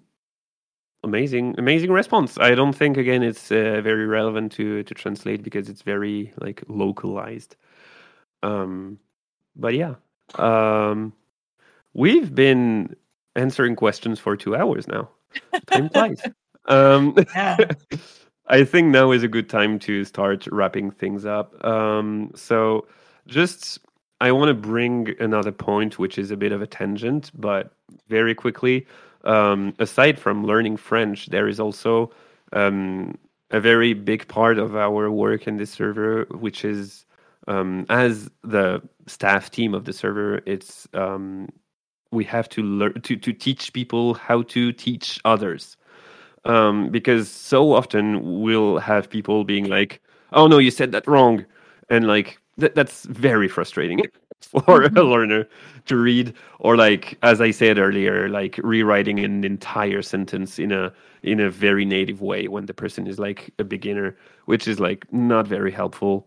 amazing, 1.05 1.55
amazing 1.59 1.91
response. 1.91 2.39
I 2.39 2.55
don't 2.55 2.73
think 2.73 2.97
again 2.97 3.23
it's 3.23 3.51
uh, 3.51 3.81
very 3.83 4.07
relevant 4.07 4.53
to 4.53 4.83
to 4.83 4.95
translate 4.95 5.43
because 5.43 5.69
it's 5.69 5.83
very 5.83 6.33
like 6.41 6.63
localized. 6.69 7.57
Um, 8.43 8.99
but 9.55 9.75
yeah, 9.75 9.95
um, 10.37 11.13
we've 11.95 12.35
been 12.35 12.97
answering 13.37 13.77
questions 13.77 14.19
for 14.19 14.37
two 14.37 14.57
hours 14.57 14.89
now. 14.89 15.09
Time 15.67 15.89
flies. 15.89 16.23
Um, 16.67 17.17
Yeah. 17.35 17.57
I 18.47 18.65
think 18.65 18.89
now 18.89 19.13
is 19.13 19.23
a 19.23 19.29
good 19.29 19.49
time 19.49 19.79
to 19.81 20.05
start 20.05 20.47
wrapping 20.49 20.91
things 20.91 21.25
up. 21.25 21.65
Um, 21.65 22.33
so, 22.35 22.87
just 23.27 23.79
I 24.21 24.33
want 24.33 24.49
to 24.49 24.55
bring 24.55 25.15
another 25.21 25.53
point, 25.53 25.99
which 25.99 26.19
is 26.19 26.31
a 26.31 26.37
bit 26.37 26.53
of 26.53 26.63
a 26.63 26.67
tangent, 26.67 27.31
but 27.35 27.73
very 28.09 28.35
quickly. 28.35 28.87
Um, 29.25 29.75
aside 29.79 30.19
from 30.19 30.45
learning 30.45 30.77
French, 30.77 31.27
there 31.27 31.47
is 31.47 31.61
also 31.61 32.13
um, 32.53 33.17
a 33.51 33.61
very 33.61 33.95
big 33.95 34.27
part 34.29 34.59
of 34.59 34.75
our 34.75 35.11
work 35.11 35.47
in 35.47 35.57
this 35.57 35.71
server, 35.71 36.27
which 36.31 36.65
is 36.65 37.05
um, 37.49 37.87
as 37.89 38.31
the 38.43 38.83
staff 39.07 39.51
team 39.51 39.75
of 39.75 39.85
the 39.85 39.93
server, 39.93 40.41
it's 40.47 40.89
um, 40.95 41.49
we 42.11 42.25
have 42.25 42.49
to 42.51 42.63
learn 42.63 43.01
to 43.03 43.17
to 43.17 43.33
teach 43.33 43.73
people 43.73 44.15
how 44.15 44.43
to 44.43 44.73
teach 44.73 45.21
others, 45.25 45.77
um, 46.45 46.91
because 46.91 47.31
so 47.31 47.73
often 47.73 48.43
we'll 48.43 48.79
have 48.79 49.09
people 49.11 49.45
being 49.45 49.69
like, 49.69 50.01
"Oh 50.33 50.47
no, 50.47 50.59
you 50.59 50.71
said 50.71 50.93
that 50.93 51.07
wrong," 51.07 51.45
and 51.91 52.07
like 52.07 52.39
that 52.59 52.75
that's 52.75 53.05
very 53.07 53.49
frustrating 53.49 54.03
for 54.67 54.85
a 54.85 54.89
learner 55.05 55.47
to 55.87 55.97
read 55.97 56.35
or 56.61 56.77
like 56.77 57.17
as 57.23 57.41
i 57.41 57.51
said 57.51 57.79
earlier 57.79 58.29
like 58.29 58.59
rewriting 58.63 59.21
an 59.21 59.45
entire 59.45 60.03
sentence 60.03 60.59
in 60.59 60.73
a 60.73 60.93
in 61.23 61.41
a 61.41 61.51
very 61.51 61.85
native 61.85 62.21
way 62.21 62.49
when 62.49 62.67
the 62.67 62.75
person 62.75 63.07
is 63.07 63.19
like 63.19 63.53
a 63.59 63.65
beginner 63.65 64.17
which 64.47 64.67
is 64.69 64.81
like 64.81 65.11
not 65.13 65.47
very 65.47 65.71
helpful. 65.71 66.27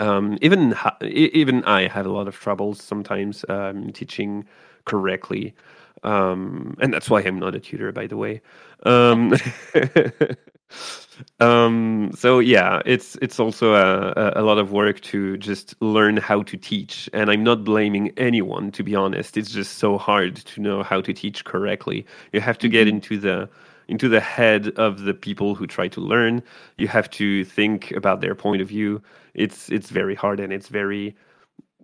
Um, 0.00 0.38
even 0.42 0.72
ha- 0.72 0.96
even 1.02 1.64
I 1.64 1.88
have 1.88 2.06
a 2.06 2.12
lot 2.12 2.28
of 2.28 2.36
troubles 2.38 2.82
sometimes 2.82 3.44
um, 3.48 3.92
teaching 3.92 4.46
correctly, 4.84 5.54
um, 6.02 6.76
and 6.80 6.92
that's 6.92 7.10
why 7.10 7.20
I'm 7.22 7.38
not 7.38 7.54
a 7.54 7.60
tutor, 7.60 7.92
by 7.92 8.06
the 8.06 8.16
way. 8.16 8.40
Um, 8.84 9.34
um, 11.40 12.10
so 12.14 12.38
yeah, 12.38 12.80
it's 12.86 13.16
it's 13.22 13.40
also 13.40 13.74
a, 13.74 14.32
a, 14.36 14.42
lot 14.42 14.58
of 14.58 14.72
work 14.72 15.00
to 15.00 15.36
just 15.38 15.74
learn 15.80 16.16
how 16.16 16.42
to 16.44 16.56
teach, 16.56 17.08
and 17.12 17.30
I'm 17.30 17.42
not 17.44 17.64
blaming 17.64 18.12
anyone. 18.16 18.70
To 18.72 18.82
be 18.82 18.94
honest, 18.94 19.36
it's 19.36 19.50
just 19.50 19.78
so 19.78 19.98
hard 19.98 20.36
to 20.36 20.60
know 20.60 20.82
how 20.82 21.00
to 21.00 21.12
teach 21.12 21.44
correctly. 21.44 22.06
You 22.32 22.40
have 22.40 22.58
to 22.58 22.68
get 22.68 22.86
Mhm. 22.86 22.90
into 22.90 23.18
the 23.18 23.48
into 23.88 24.08
the 24.08 24.20
head 24.20 24.68
of 24.76 25.02
the 25.02 25.14
people 25.14 25.54
who 25.54 25.66
try 25.66 25.88
to 25.88 26.00
learn. 26.00 26.42
You 26.76 26.88
have 26.88 27.08
to 27.10 27.44
think 27.44 27.90
about 27.92 28.20
their 28.20 28.34
point 28.34 28.62
of 28.62 28.68
view. 28.68 29.02
It's 29.34 29.70
it's 29.70 29.90
very 29.90 30.14
hard 30.14 30.40
and 30.40 30.52
it's 30.52 30.68
very 30.68 31.16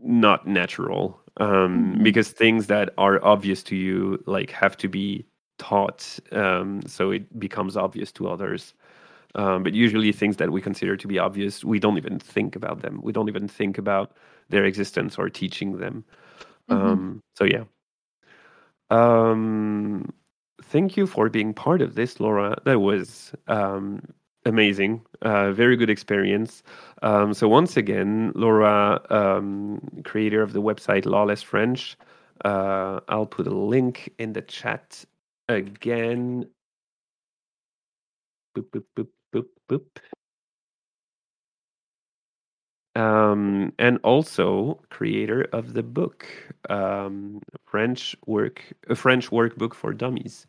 not 0.03 0.47
natural 0.47 1.21
um, 1.39 1.97
Mhm. 1.97 2.03
because 2.05 2.31
things 2.31 2.67
that 2.69 2.91
are 2.99 3.23
obvious 3.25 3.63
to 3.65 3.77
you 3.77 4.23
like 4.27 4.51
have 4.51 4.77
to 4.79 4.89
be 4.89 5.25
taught 5.59 6.19
um, 6.33 6.83
so 6.87 7.11
it 7.11 7.39
becomes 7.39 7.77
obvious 7.77 8.13
to 8.13 8.29
others. 8.29 8.75
Um, 9.37 9.65
but 9.65 9.75
usually 9.75 10.13
things 10.13 10.37
that 10.37 10.51
we 10.53 10.61
consider 10.61 10.97
to 10.97 11.09
be 11.09 11.19
obvious, 11.19 11.65
we 11.65 11.79
don't 11.81 11.97
even 11.99 12.19
think 12.21 12.55
about 12.57 12.83
them. 12.83 13.01
We 13.03 13.13
don't 13.13 13.29
even 13.29 13.49
think 13.49 13.79
about 13.79 14.13
their 14.49 14.65
existence 14.65 15.19
or 15.19 15.29
teaching 15.29 15.79
them. 15.79 16.05
Mhm. 16.71 16.77
Um, 16.77 17.23
so 17.37 17.45
yeah. 17.45 17.65
Um, 18.91 20.13
thank 20.63 20.97
you 20.97 21.07
for 21.07 21.29
being 21.29 21.55
part 21.55 21.83
of 21.83 21.95
this, 21.95 22.21
Laura. 22.21 22.57
That 22.65 22.81
was 22.81 23.33
um, 23.49 24.03
amazing. 24.45 25.03
Uh, 25.23 25.53
very 25.53 25.77
good 25.77 25.91
experience. 25.91 26.63
Um, 27.03 27.35
so 27.35 27.49
once 27.49 27.77
again, 27.77 28.33
Laura, 28.35 29.01
um, 29.11 29.81
creator 30.05 30.43
of 30.43 30.53
the 30.53 30.63
website 30.63 31.07
Lawless 31.07 31.43
French. 31.43 31.97
Uh, 32.45 33.01
I'll 33.09 33.27
put 33.27 33.47
a 33.47 33.55
link 33.55 34.13
in 34.19 34.33
the 34.33 34.43
chat 34.43 35.05
again. 35.49 36.47
Boop, 38.57 38.71
boop, 38.71 38.85
boop, 38.97 39.09
boop, 39.33 39.49
boop. 39.69 39.87
um, 42.97 43.73
and 43.79 43.99
also 44.05 44.81
creator 44.91 45.43
of 45.53 45.75
the 45.75 45.83
book 45.83 46.27
um, 46.71 47.41
French 47.67 48.17
work, 48.27 48.63
a 48.89 48.95
French 48.95 49.31
workbook 49.31 49.75
for 49.75 49.93
dummies. 49.93 50.47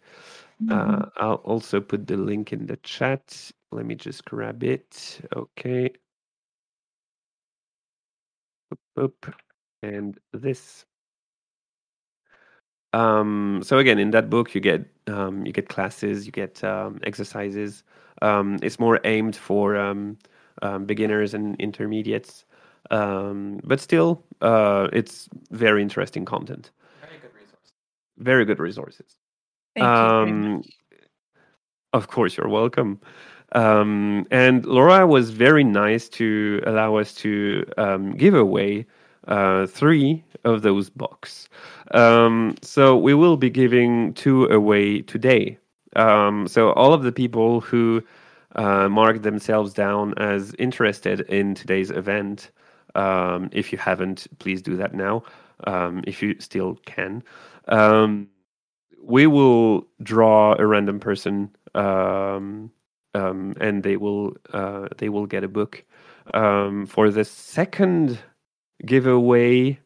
Mhm. 0.63 0.71
Uh, 0.71 1.05
I'll 1.17 1.41
also 1.45 1.81
put 1.81 2.07
the 2.07 2.17
link 2.17 2.53
in 2.53 2.67
the 2.67 2.77
chat. 2.77 3.51
Let 3.75 3.85
me 3.85 3.95
just 3.95 4.23
grab 4.23 4.63
it. 4.63 5.19
Okay. 5.35 5.89
Oop, 8.71 8.79
oop. 8.97 9.35
And 9.83 10.17
this. 10.31 10.85
Um, 12.93 13.61
so 13.63 13.77
again, 13.77 13.99
in 13.99 14.11
that 14.11 14.29
book, 14.29 14.55
you 14.55 14.61
get 14.61 14.85
um, 15.07 15.45
you 15.45 15.51
get 15.51 15.67
classes, 15.67 16.25
you 16.25 16.31
get 16.31 16.63
um, 16.63 16.99
exercises. 17.03 17.83
Um, 18.21 18.57
it's 18.63 18.79
more 18.79 19.01
aimed 19.03 19.35
for 19.35 19.75
um, 19.75 20.17
um, 20.61 20.85
beginners 20.85 21.33
and 21.33 21.59
intermediates, 21.59 22.45
um, 22.91 23.59
but 23.65 23.81
still, 23.81 24.23
uh, 24.41 24.87
it's 24.93 25.27
very 25.51 25.81
interesting 25.81 26.23
content. 26.23 26.71
Very 27.01 27.19
good 27.19 27.33
resource. 27.35 27.73
Very 28.17 28.45
good 28.45 28.59
resources. 28.59 29.17
Thank 29.75 29.83
you 29.83 29.91
very 29.91 30.31
Um, 30.31 30.51
much. 30.53 30.67
Of 31.91 32.07
course, 32.07 32.37
you're 32.37 32.49
welcome. 32.49 32.99
Um, 33.51 34.27
and 34.31 34.65
Laura 34.65 35.07
was 35.07 35.29
very 35.29 35.63
nice 35.63 36.09
to 36.09 36.61
allow 36.65 36.95
us 36.97 37.13
to 37.15 37.65
um, 37.77 38.15
give 38.17 38.33
away 38.33 38.85
uh, 39.27 39.65
three 39.67 40.23
of 40.43 40.61
those 40.61 40.89
books. 40.89 41.47
Um, 41.91 42.55
so 42.61 42.97
we 42.97 43.13
will 43.13 43.37
be 43.37 43.49
giving 43.49 44.13
two 44.13 44.45
away 44.45 45.01
today. 45.01 45.57
Um, 45.95 46.47
so 46.47 46.71
all 46.73 46.93
of 46.93 47.03
the 47.03 47.11
people 47.11 47.61
who 47.61 48.03
uh, 48.55 48.89
marked 48.89 49.23
themselves 49.23 49.73
down 49.73 50.13
as 50.17 50.53
interested 50.59 51.21
in 51.21 51.55
today's 51.55 51.91
event, 51.91 52.51
um, 52.95 53.49
if 53.51 53.71
you 53.71 53.77
haven't, 53.77 54.27
please 54.39 54.61
do 54.61 54.75
that 54.77 54.93
now. 54.93 55.23
Um, 55.63 56.03
if 56.05 56.21
you 56.21 56.35
still 56.39 56.75
can. 56.85 57.23
We 59.01 59.27
will 59.27 59.87
draw 60.01 60.55
a 60.57 60.65
random 60.65 60.99
person 60.99 61.55
um, 63.15 63.53
and 63.59 63.83
they 63.83 63.97
will 63.97 64.33
uh, 64.53 64.87
they 64.97 65.09
will 65.09 65.25
get 65.25 65.43
a 65.43 65.47
book. 65.47 65.83
Um, 66.33 66.85
for 66.85 67.09
the 67.11 67.23
second 67.23 68.19
giveaway 68.85 69.79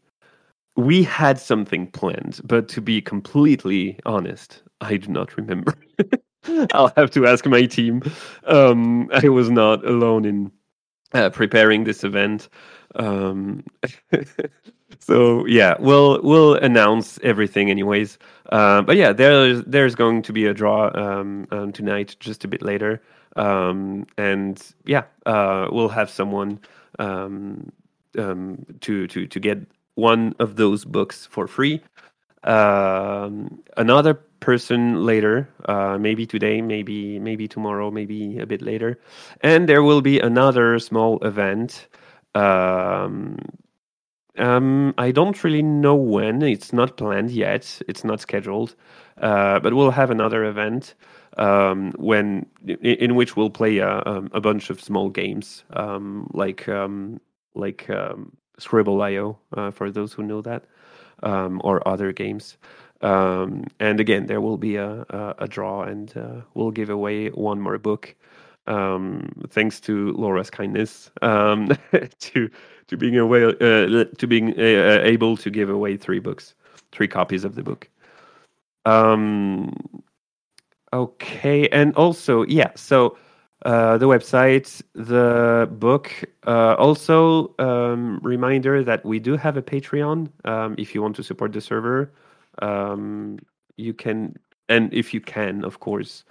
we 0.77 1.03
had 1.03 1.37
something 1.37 1.85
planned 1.87 2.39
but 2.45 2.69
to 2.69 2.81
be 2.81 3.01
completely 3.01 3.99
honest 4.05 4.63
i 4.81 4.97
do 4.97 5.11
not 5.11 5.35
remember. 5.37 5.73
I'll 6.73 6.93
have 6.95 7.11
to 7.11 7.27
ask 7.27 7.45
my 7.45 7.65
team. 7.65 8.01
Um, 8.45 9.09
i 9.11 9.27
was 9.27 9.49
not 9.51 9.85
alone 9.85 10.25
in 10.25 10.51
uh, 11.13 11.29
preparing 11.29 11.83
this 11.83 12.03
event. 12.03 12.47
Um, 12.95 13.65
so 14.99 15.45
yeah 15.45 15.75
we'll 15.79 16.21
we'll 16.23 16.55
announce 16.55 17.19
everything 17.23 17.69
anyways. 17.69 18.17
Uh, 18.51 18.81
but 18.81 18.95
yeah 18.95 19.11
there's 19.11 19.63
there's 19.65 19.95
going 19.95 20.21
to 20.23 20.33
be 20.33 20.45
a 20.45 20.53
draw 20.53 20.89
um, 20.95 21.47
um, 21.51 21.73
tonight 21.73 22.15
just 22.19 22.45
a 22.45 22.47
bit 22.47 22.61
later 22.61 23.01
um, 23.35 24.05
and 24.17 24.61
yeah 24.85 25.03
uh, 25.25 25.67
we'll 25.71 25.89
have 25.89 26.09
someone 26.09 26.59
um, 26.99 27.71
um, 28.17 28.65
to 28.81 29.07
to 29.07 29.27
to 29.27 29.39
get 29.39 29.59
one 29.95 30.33
of 30.39 30.55
those 30.55 30.85
books 30.85 31.25
for 31.25 31.47
free. 31.47 31.81
Um, 32.43 33.61
another 33.75 34.13
person 34.39 35.05
later 35.05 35.49
uh, 35.65 35.97
maybe 35.99 36.25
today 36.25 36.61
maybe 36.61 37.19
maybe 37.19 37.47
tomorrow 37.47 37.91
maybe 37.91 38.39
a 38.39 38.45
bit 38.45 38.61
later. 38.61 38.99
And 39.41 39.67
there 39.67 39.83
will 39.83 40.01
be 40.01 40.19
another 40.19 40.79
small 40.79 41.19
event. 41.19 41.87
Um, 42.35 43.37
um, 44.37 44.93
I 44.97 45.11
don't 45.11 45.43
really 45.43 45.61
know 45.61 45.95
when. 45.95 46.41
It's 46.41 46.71
not 46.71 46.95
planned 46.97 47.31
yet. 47.31 47.81
It's 47.87 48.05
not 48.05 48.21
scheduled, 48.21 48.75
uh, 49.17 49.59
but 49.59 49.73
we'll 49.73 49.91
have 49.91 50.11
another 50.11 50.45
event 50.45 50.95
um, 51.39 51.93
when 51.97 52.45
in, 52.67 53.15
which 53.15 53.35
we'll 53.35 53.49
play 53.49 53.79
a, 53.79 54.03
um, 54.05 54.29
a 54.33 54.41
bunch 54.41 54.69
of 54.69 54.81
small 54.81 55.09
games, 55.09 55.63
um, 55.73 56.29
like 56.33 56.67
um, 56.69 57.19
like 57.55 57.89
um, 57.89 58.35
Skribbl.io 58.59 59.39
uh, 59.55 59.71
for 59.71 59.89
those 59.89 60.13
who 60.13 60.23
know 60.23 60.41
that, 60.41 60.65
um, 61.23 61.61
or 61.63 61.87
other 61.87 62.11
games. 62.11 62.57
And 63.01 63.99
again, 63.99 64.27
there 64.27 64.41
will 64.41 64.57
be 64.57 64.75
a, 64.75 65.05
a, 65.09 65.35
a 65.39 65.47
draw, 65.47 65.83
and 65.83 66.15
uh, 66.17 66.41
we'll 66.53 66.71
give 66.71 66.89
away 66.89 67.29
one 67.29 67.61
more 67.61 67.77
book. 67.77 68.15
Thanks 68.67 69.79
to 69.81 70.11
Laura's 70.13 70.49
kindness 70.49 71.09
to 71.21 72.49
to 72.87 72.97
being 72.97 73.17
away 73.17 73.45
uh, 73.45 74.05
to 74.17 74.27
being 74.27 74.59
uh, 74.59 74.99
able 75.03 75.37
to 75.37 75.49
give 75.49 75.69
away 75.69 75.95
three 75.95 76.19
books, 76.19 76.53
three 76.91 77.07
copies 77.07 77.45
of 77.45 77.55
the 77.55 77.63
book. 77.63 77.89
Um, 78.85 79.71
okay, 80.93 81.67
and 81.69 81.95
also 81.95 82.43
yeah, 82.45 82.71
so 82.75 83.17
uh, 83.65 83.97
the 83.97 84.07
website, 84.07 84.81
the 84.93 85.67
book. 85.73 86.11
Uh, 86.47 86.75
also, 86.75 87.53
um, 87.59 88.19
reminder 88.23 88.83
that 88.83 89.03
we 89.05 89.19
do 89.19 89.35
have 89.35 89.57
a 89.57 89.61
Patreon. 89.61 90.29
Um, 90.45 90.75
if 90.77 90.95
you 90.95 91.01
want 91.01 91.15
to 91.17 91.23
support 91.23 91.51
the 91.51 91.61
server, 91.61 92.13
um, 92.61 93.37
you 93.75 93.93
can, 93.93 94.35
and 94.69 94.93
if 94.93 95.13
you 95.13 95.19
can, 95.19 95.65
of 95.65 95.79
course, 95.81 96.23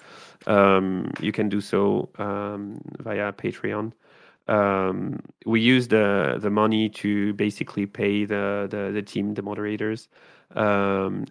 um, 0.46 1.10
you 1.20 1.32
can 1.32 1.48
do 1.48 1.60
so 1.60 2.08
um, 2.18 2.80
via 3.00 3.32
Patreon. 3.32 3.92
Um, 4.48 5.20
we 5.44 5.60
use 5.60 5.88
the 5.88 6.38
the 6.40 6.48
money 6.50 6.88
to 6.90 7.34
basically 7.34 7.84
pay 7.84 8.24
the 8.24 8.66
the, 8.70 8.90
the 8.90 9.02
team, 9.02 9.34
the 9.34 9.42
moderators, 9.42 10.08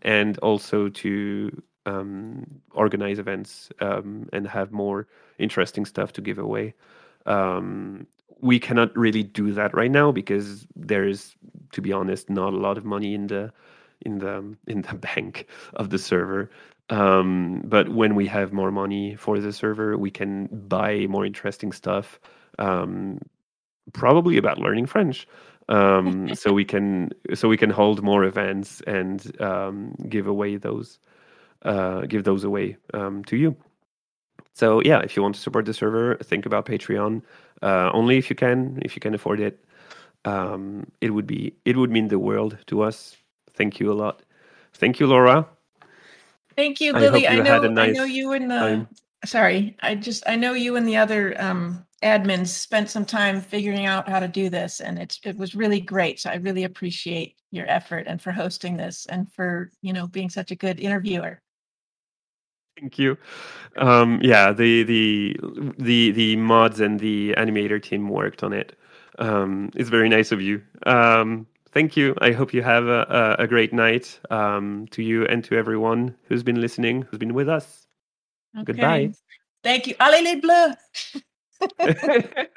and 0.04 0.38
also 0.40 0.90
to 0.90 1.64
um, 1.88 2.46
organize 2.74 3.18
events 3.18 3.70
um, 3.80 4.30
and 4.34 4.46
have 4.46 4.72
more 4.72 5.08
interesting 5.40 5.86
stuff 5.86 6.12
to 6.14 6.22
give 6.22 6.38
away. 6.38 6.74
Um, 7.26 8.06
we 8.42 8.60
cannot 8.60 8.96
really 8.96 9.24
do 9.24 9.54
that 9.54 9.74
right 9.74 9.90
now 9.90 10.12
because 10.12 10.68
there 10.76 11.08
is, 11.08 11.36
to 11.72 11.82
be 11.82 11.94
honest, 11.94 12.30
not 12.30 12.54
a 12.54 12.58
lot 12.58 12.78
of 12.78 12.86
money 12.86 13.14
in 13.14 13.28
the 13.28 13.52
in 14.02 14.20
the 14.20 14.56
in 14.68 14.82
the 14.84 14.96
bank 14.96 15.48
of 15.76 15.90
the 15.90 15.98
server. 15.98 16.52
Um, 16.90 17.64
but 17.66 17.90
when 17.90 18.16
we 18.16 18.28
have 18.28 18.54
more 18.54 18.72
money 18.72 19.16
for 19.16 19.40
the 19.40 19.52
server, 19.52 19.98
we 19.98 20.12
can 20.12 20.48
buy 20.68 21.06
more 21.08 21.26
interesting 21.26 21.72
stuff. 21.72 22.20
Um, 22.60 23.20
probably 23.94 24.38
about 24.38 24.60
learning 24.60 24.86
French. 24.86 25.28
Um, 25.70 26.36
so 26.42 26.54
we 26.54 26.66
can 26.66 27.12
so 27.34 27.48
we 27.48 27.58
can 27.58 27.70
hold 27.70 28.04
more 28.04 28.24
events 28.24 28.82
and 28.88 29.20
um, 29.42 29.96
give 30.10 30.28
away 30.28 30.58
those 30.58 31.00
uh, 31.64 32.02
give 32.02 32.24
those 32.24 32.44
away 32.44 32.78
um, 32.94 33.24
to 33.26 33.38
you. 33.38 33.56
So 34.54 34.82
yeah, 34.84 35.00
if 35.00 35.16
you 35.16 35.22
want 35.22 35.36
to 35.36 35.42
support 35.42 35.66
the 35.66 35.74
server, 35.74 36.16
think 36.16 36.46
about 36.46 36.66
Patreon. 36.66 37.22
Uh, 37.62 37.92
only 37.94 38.18
if 38.18 38.30
you 38.30 38.36
can, 38.36 38.80
if 38.82 38.96
you 38.96 39.00
can 39.00 39.14
afford 39.14 39.40
it. 39.40 39.64
Um, 40.26 40.88
it 41.00 41.12
would 41.12 41.28
be 41.28 41.54
it 41.64 41.78
would 41.78 41.92
mean 41.92 42.08
the 42.08 42.20
world 42.20 42.58
to 42.68 42.82
us. 42.82 43.16
Thank 43.54 43.80
you 43.80 43.92
a 43.92 43.94
lot. 43.96 44.24
Thank 44.74 45.00
you, 45.00 45.08
Laura. 45.08 45.48
Thank 46.56 46.82
you, 46.82 46.92
Lily. 46.92 47.28
I 47.28 47.36
you 47.36 47.44
know 47.44 47.62
had 47.62 47.66
a 47.66 47.82
I 47.82 47.92
know 47.92 48.04
you 48.04 48.34
and 48.34 48.50
the 48.50 48.56
time. 48.56 48.88
sorry, 49.26 49.78
I 49.82 49.96
just 49.96 50.24
I 50.28 50.36
know 50.36 50.54
you 50.54 50.76
and 50.76 50.88
the 50.88 50.98
other 50.98 51.40
um 51.40 51.86
admins 52.04 52.48
spent 52.48 52.90
some 52.90 53.06
time 53.06 53.42
figuring 53.42 53.86
out 53.86 54.08
how 54.08 54.20
to 54.20 54.28
do 54.28 54.50
this 54.50 54.82
and 54.82 55.00
it's 55.00 55.20
it 55.24 55.38
was 55.38 55.56
really 55.56 55.80
great. 55.80 56.20
So 56.20 56.30
I 56.30 56.36
really 56.36 56.64
appreciate 56.64 57.36
your 57.52 57.70
effort 57.70 58.06
and 58.08 58.22
for 58.22 58.32
hosting 58.32 58.78
this 58.78 59.06
and 59.08 59.32
for, 59.34 59.72
you 59.82 59.94
know, 59.94 60.08
being 60.08 60.30
such 60.30 60.52
a 60.52 60.56
good 60.56 60.80
interviewer. 60.80 61.42
Thank 62.80 63.00
you. 63.00 63.18
Um, 63.78 64.20
yeah, 64.22 64.52
the 64.52 64.84
the 64.84 65.36
the 65.78 66.12
the 66.12 66.36
mods 66.36 66.80
and 66.80 67.00
the 67.00 67.34
animator 67.38 67.82
team 67.82 68.10
worked 68.10 68.44
on 68.44 68.54
it. 68.54 68.78
Um, 69.20 69.72
it's 69.76 69.90
very 69.90 70.10
nice 70.10 70.32
of 70.32 70.42
you. 70.42 70.62
Um, 70.86 71.48
thank 71.72 71.98
you. 71.98 72.16
I 72.22 72.32
hope 72.32 72.54
you 72.54 72.62
have 72.62 72.86
a, 72.86 73.36
a, 73.40 73.44
a 73.44 73.48
great 73.48 73.74
night 73.74 74.20
um, 74.30 74.88
to 74.92 75.02
you 75.02 75.26
and 75.26 75.44
to 75.46 75.56
everyone 75.56 76.16
who's 76.24 76.44
been 76.44 76.62
listening, 76.62 77.04
who's 77.04 77.18
been 77.18 77.34
with 77.34 77.50
us. 77.50 77.88
Goodbye. 78.64 79.14
Thank 79.64 79.88
you. 79.88 79.96
Allez 80.00 80.22
les 80.22 80.36
bleus. 80.36 80.76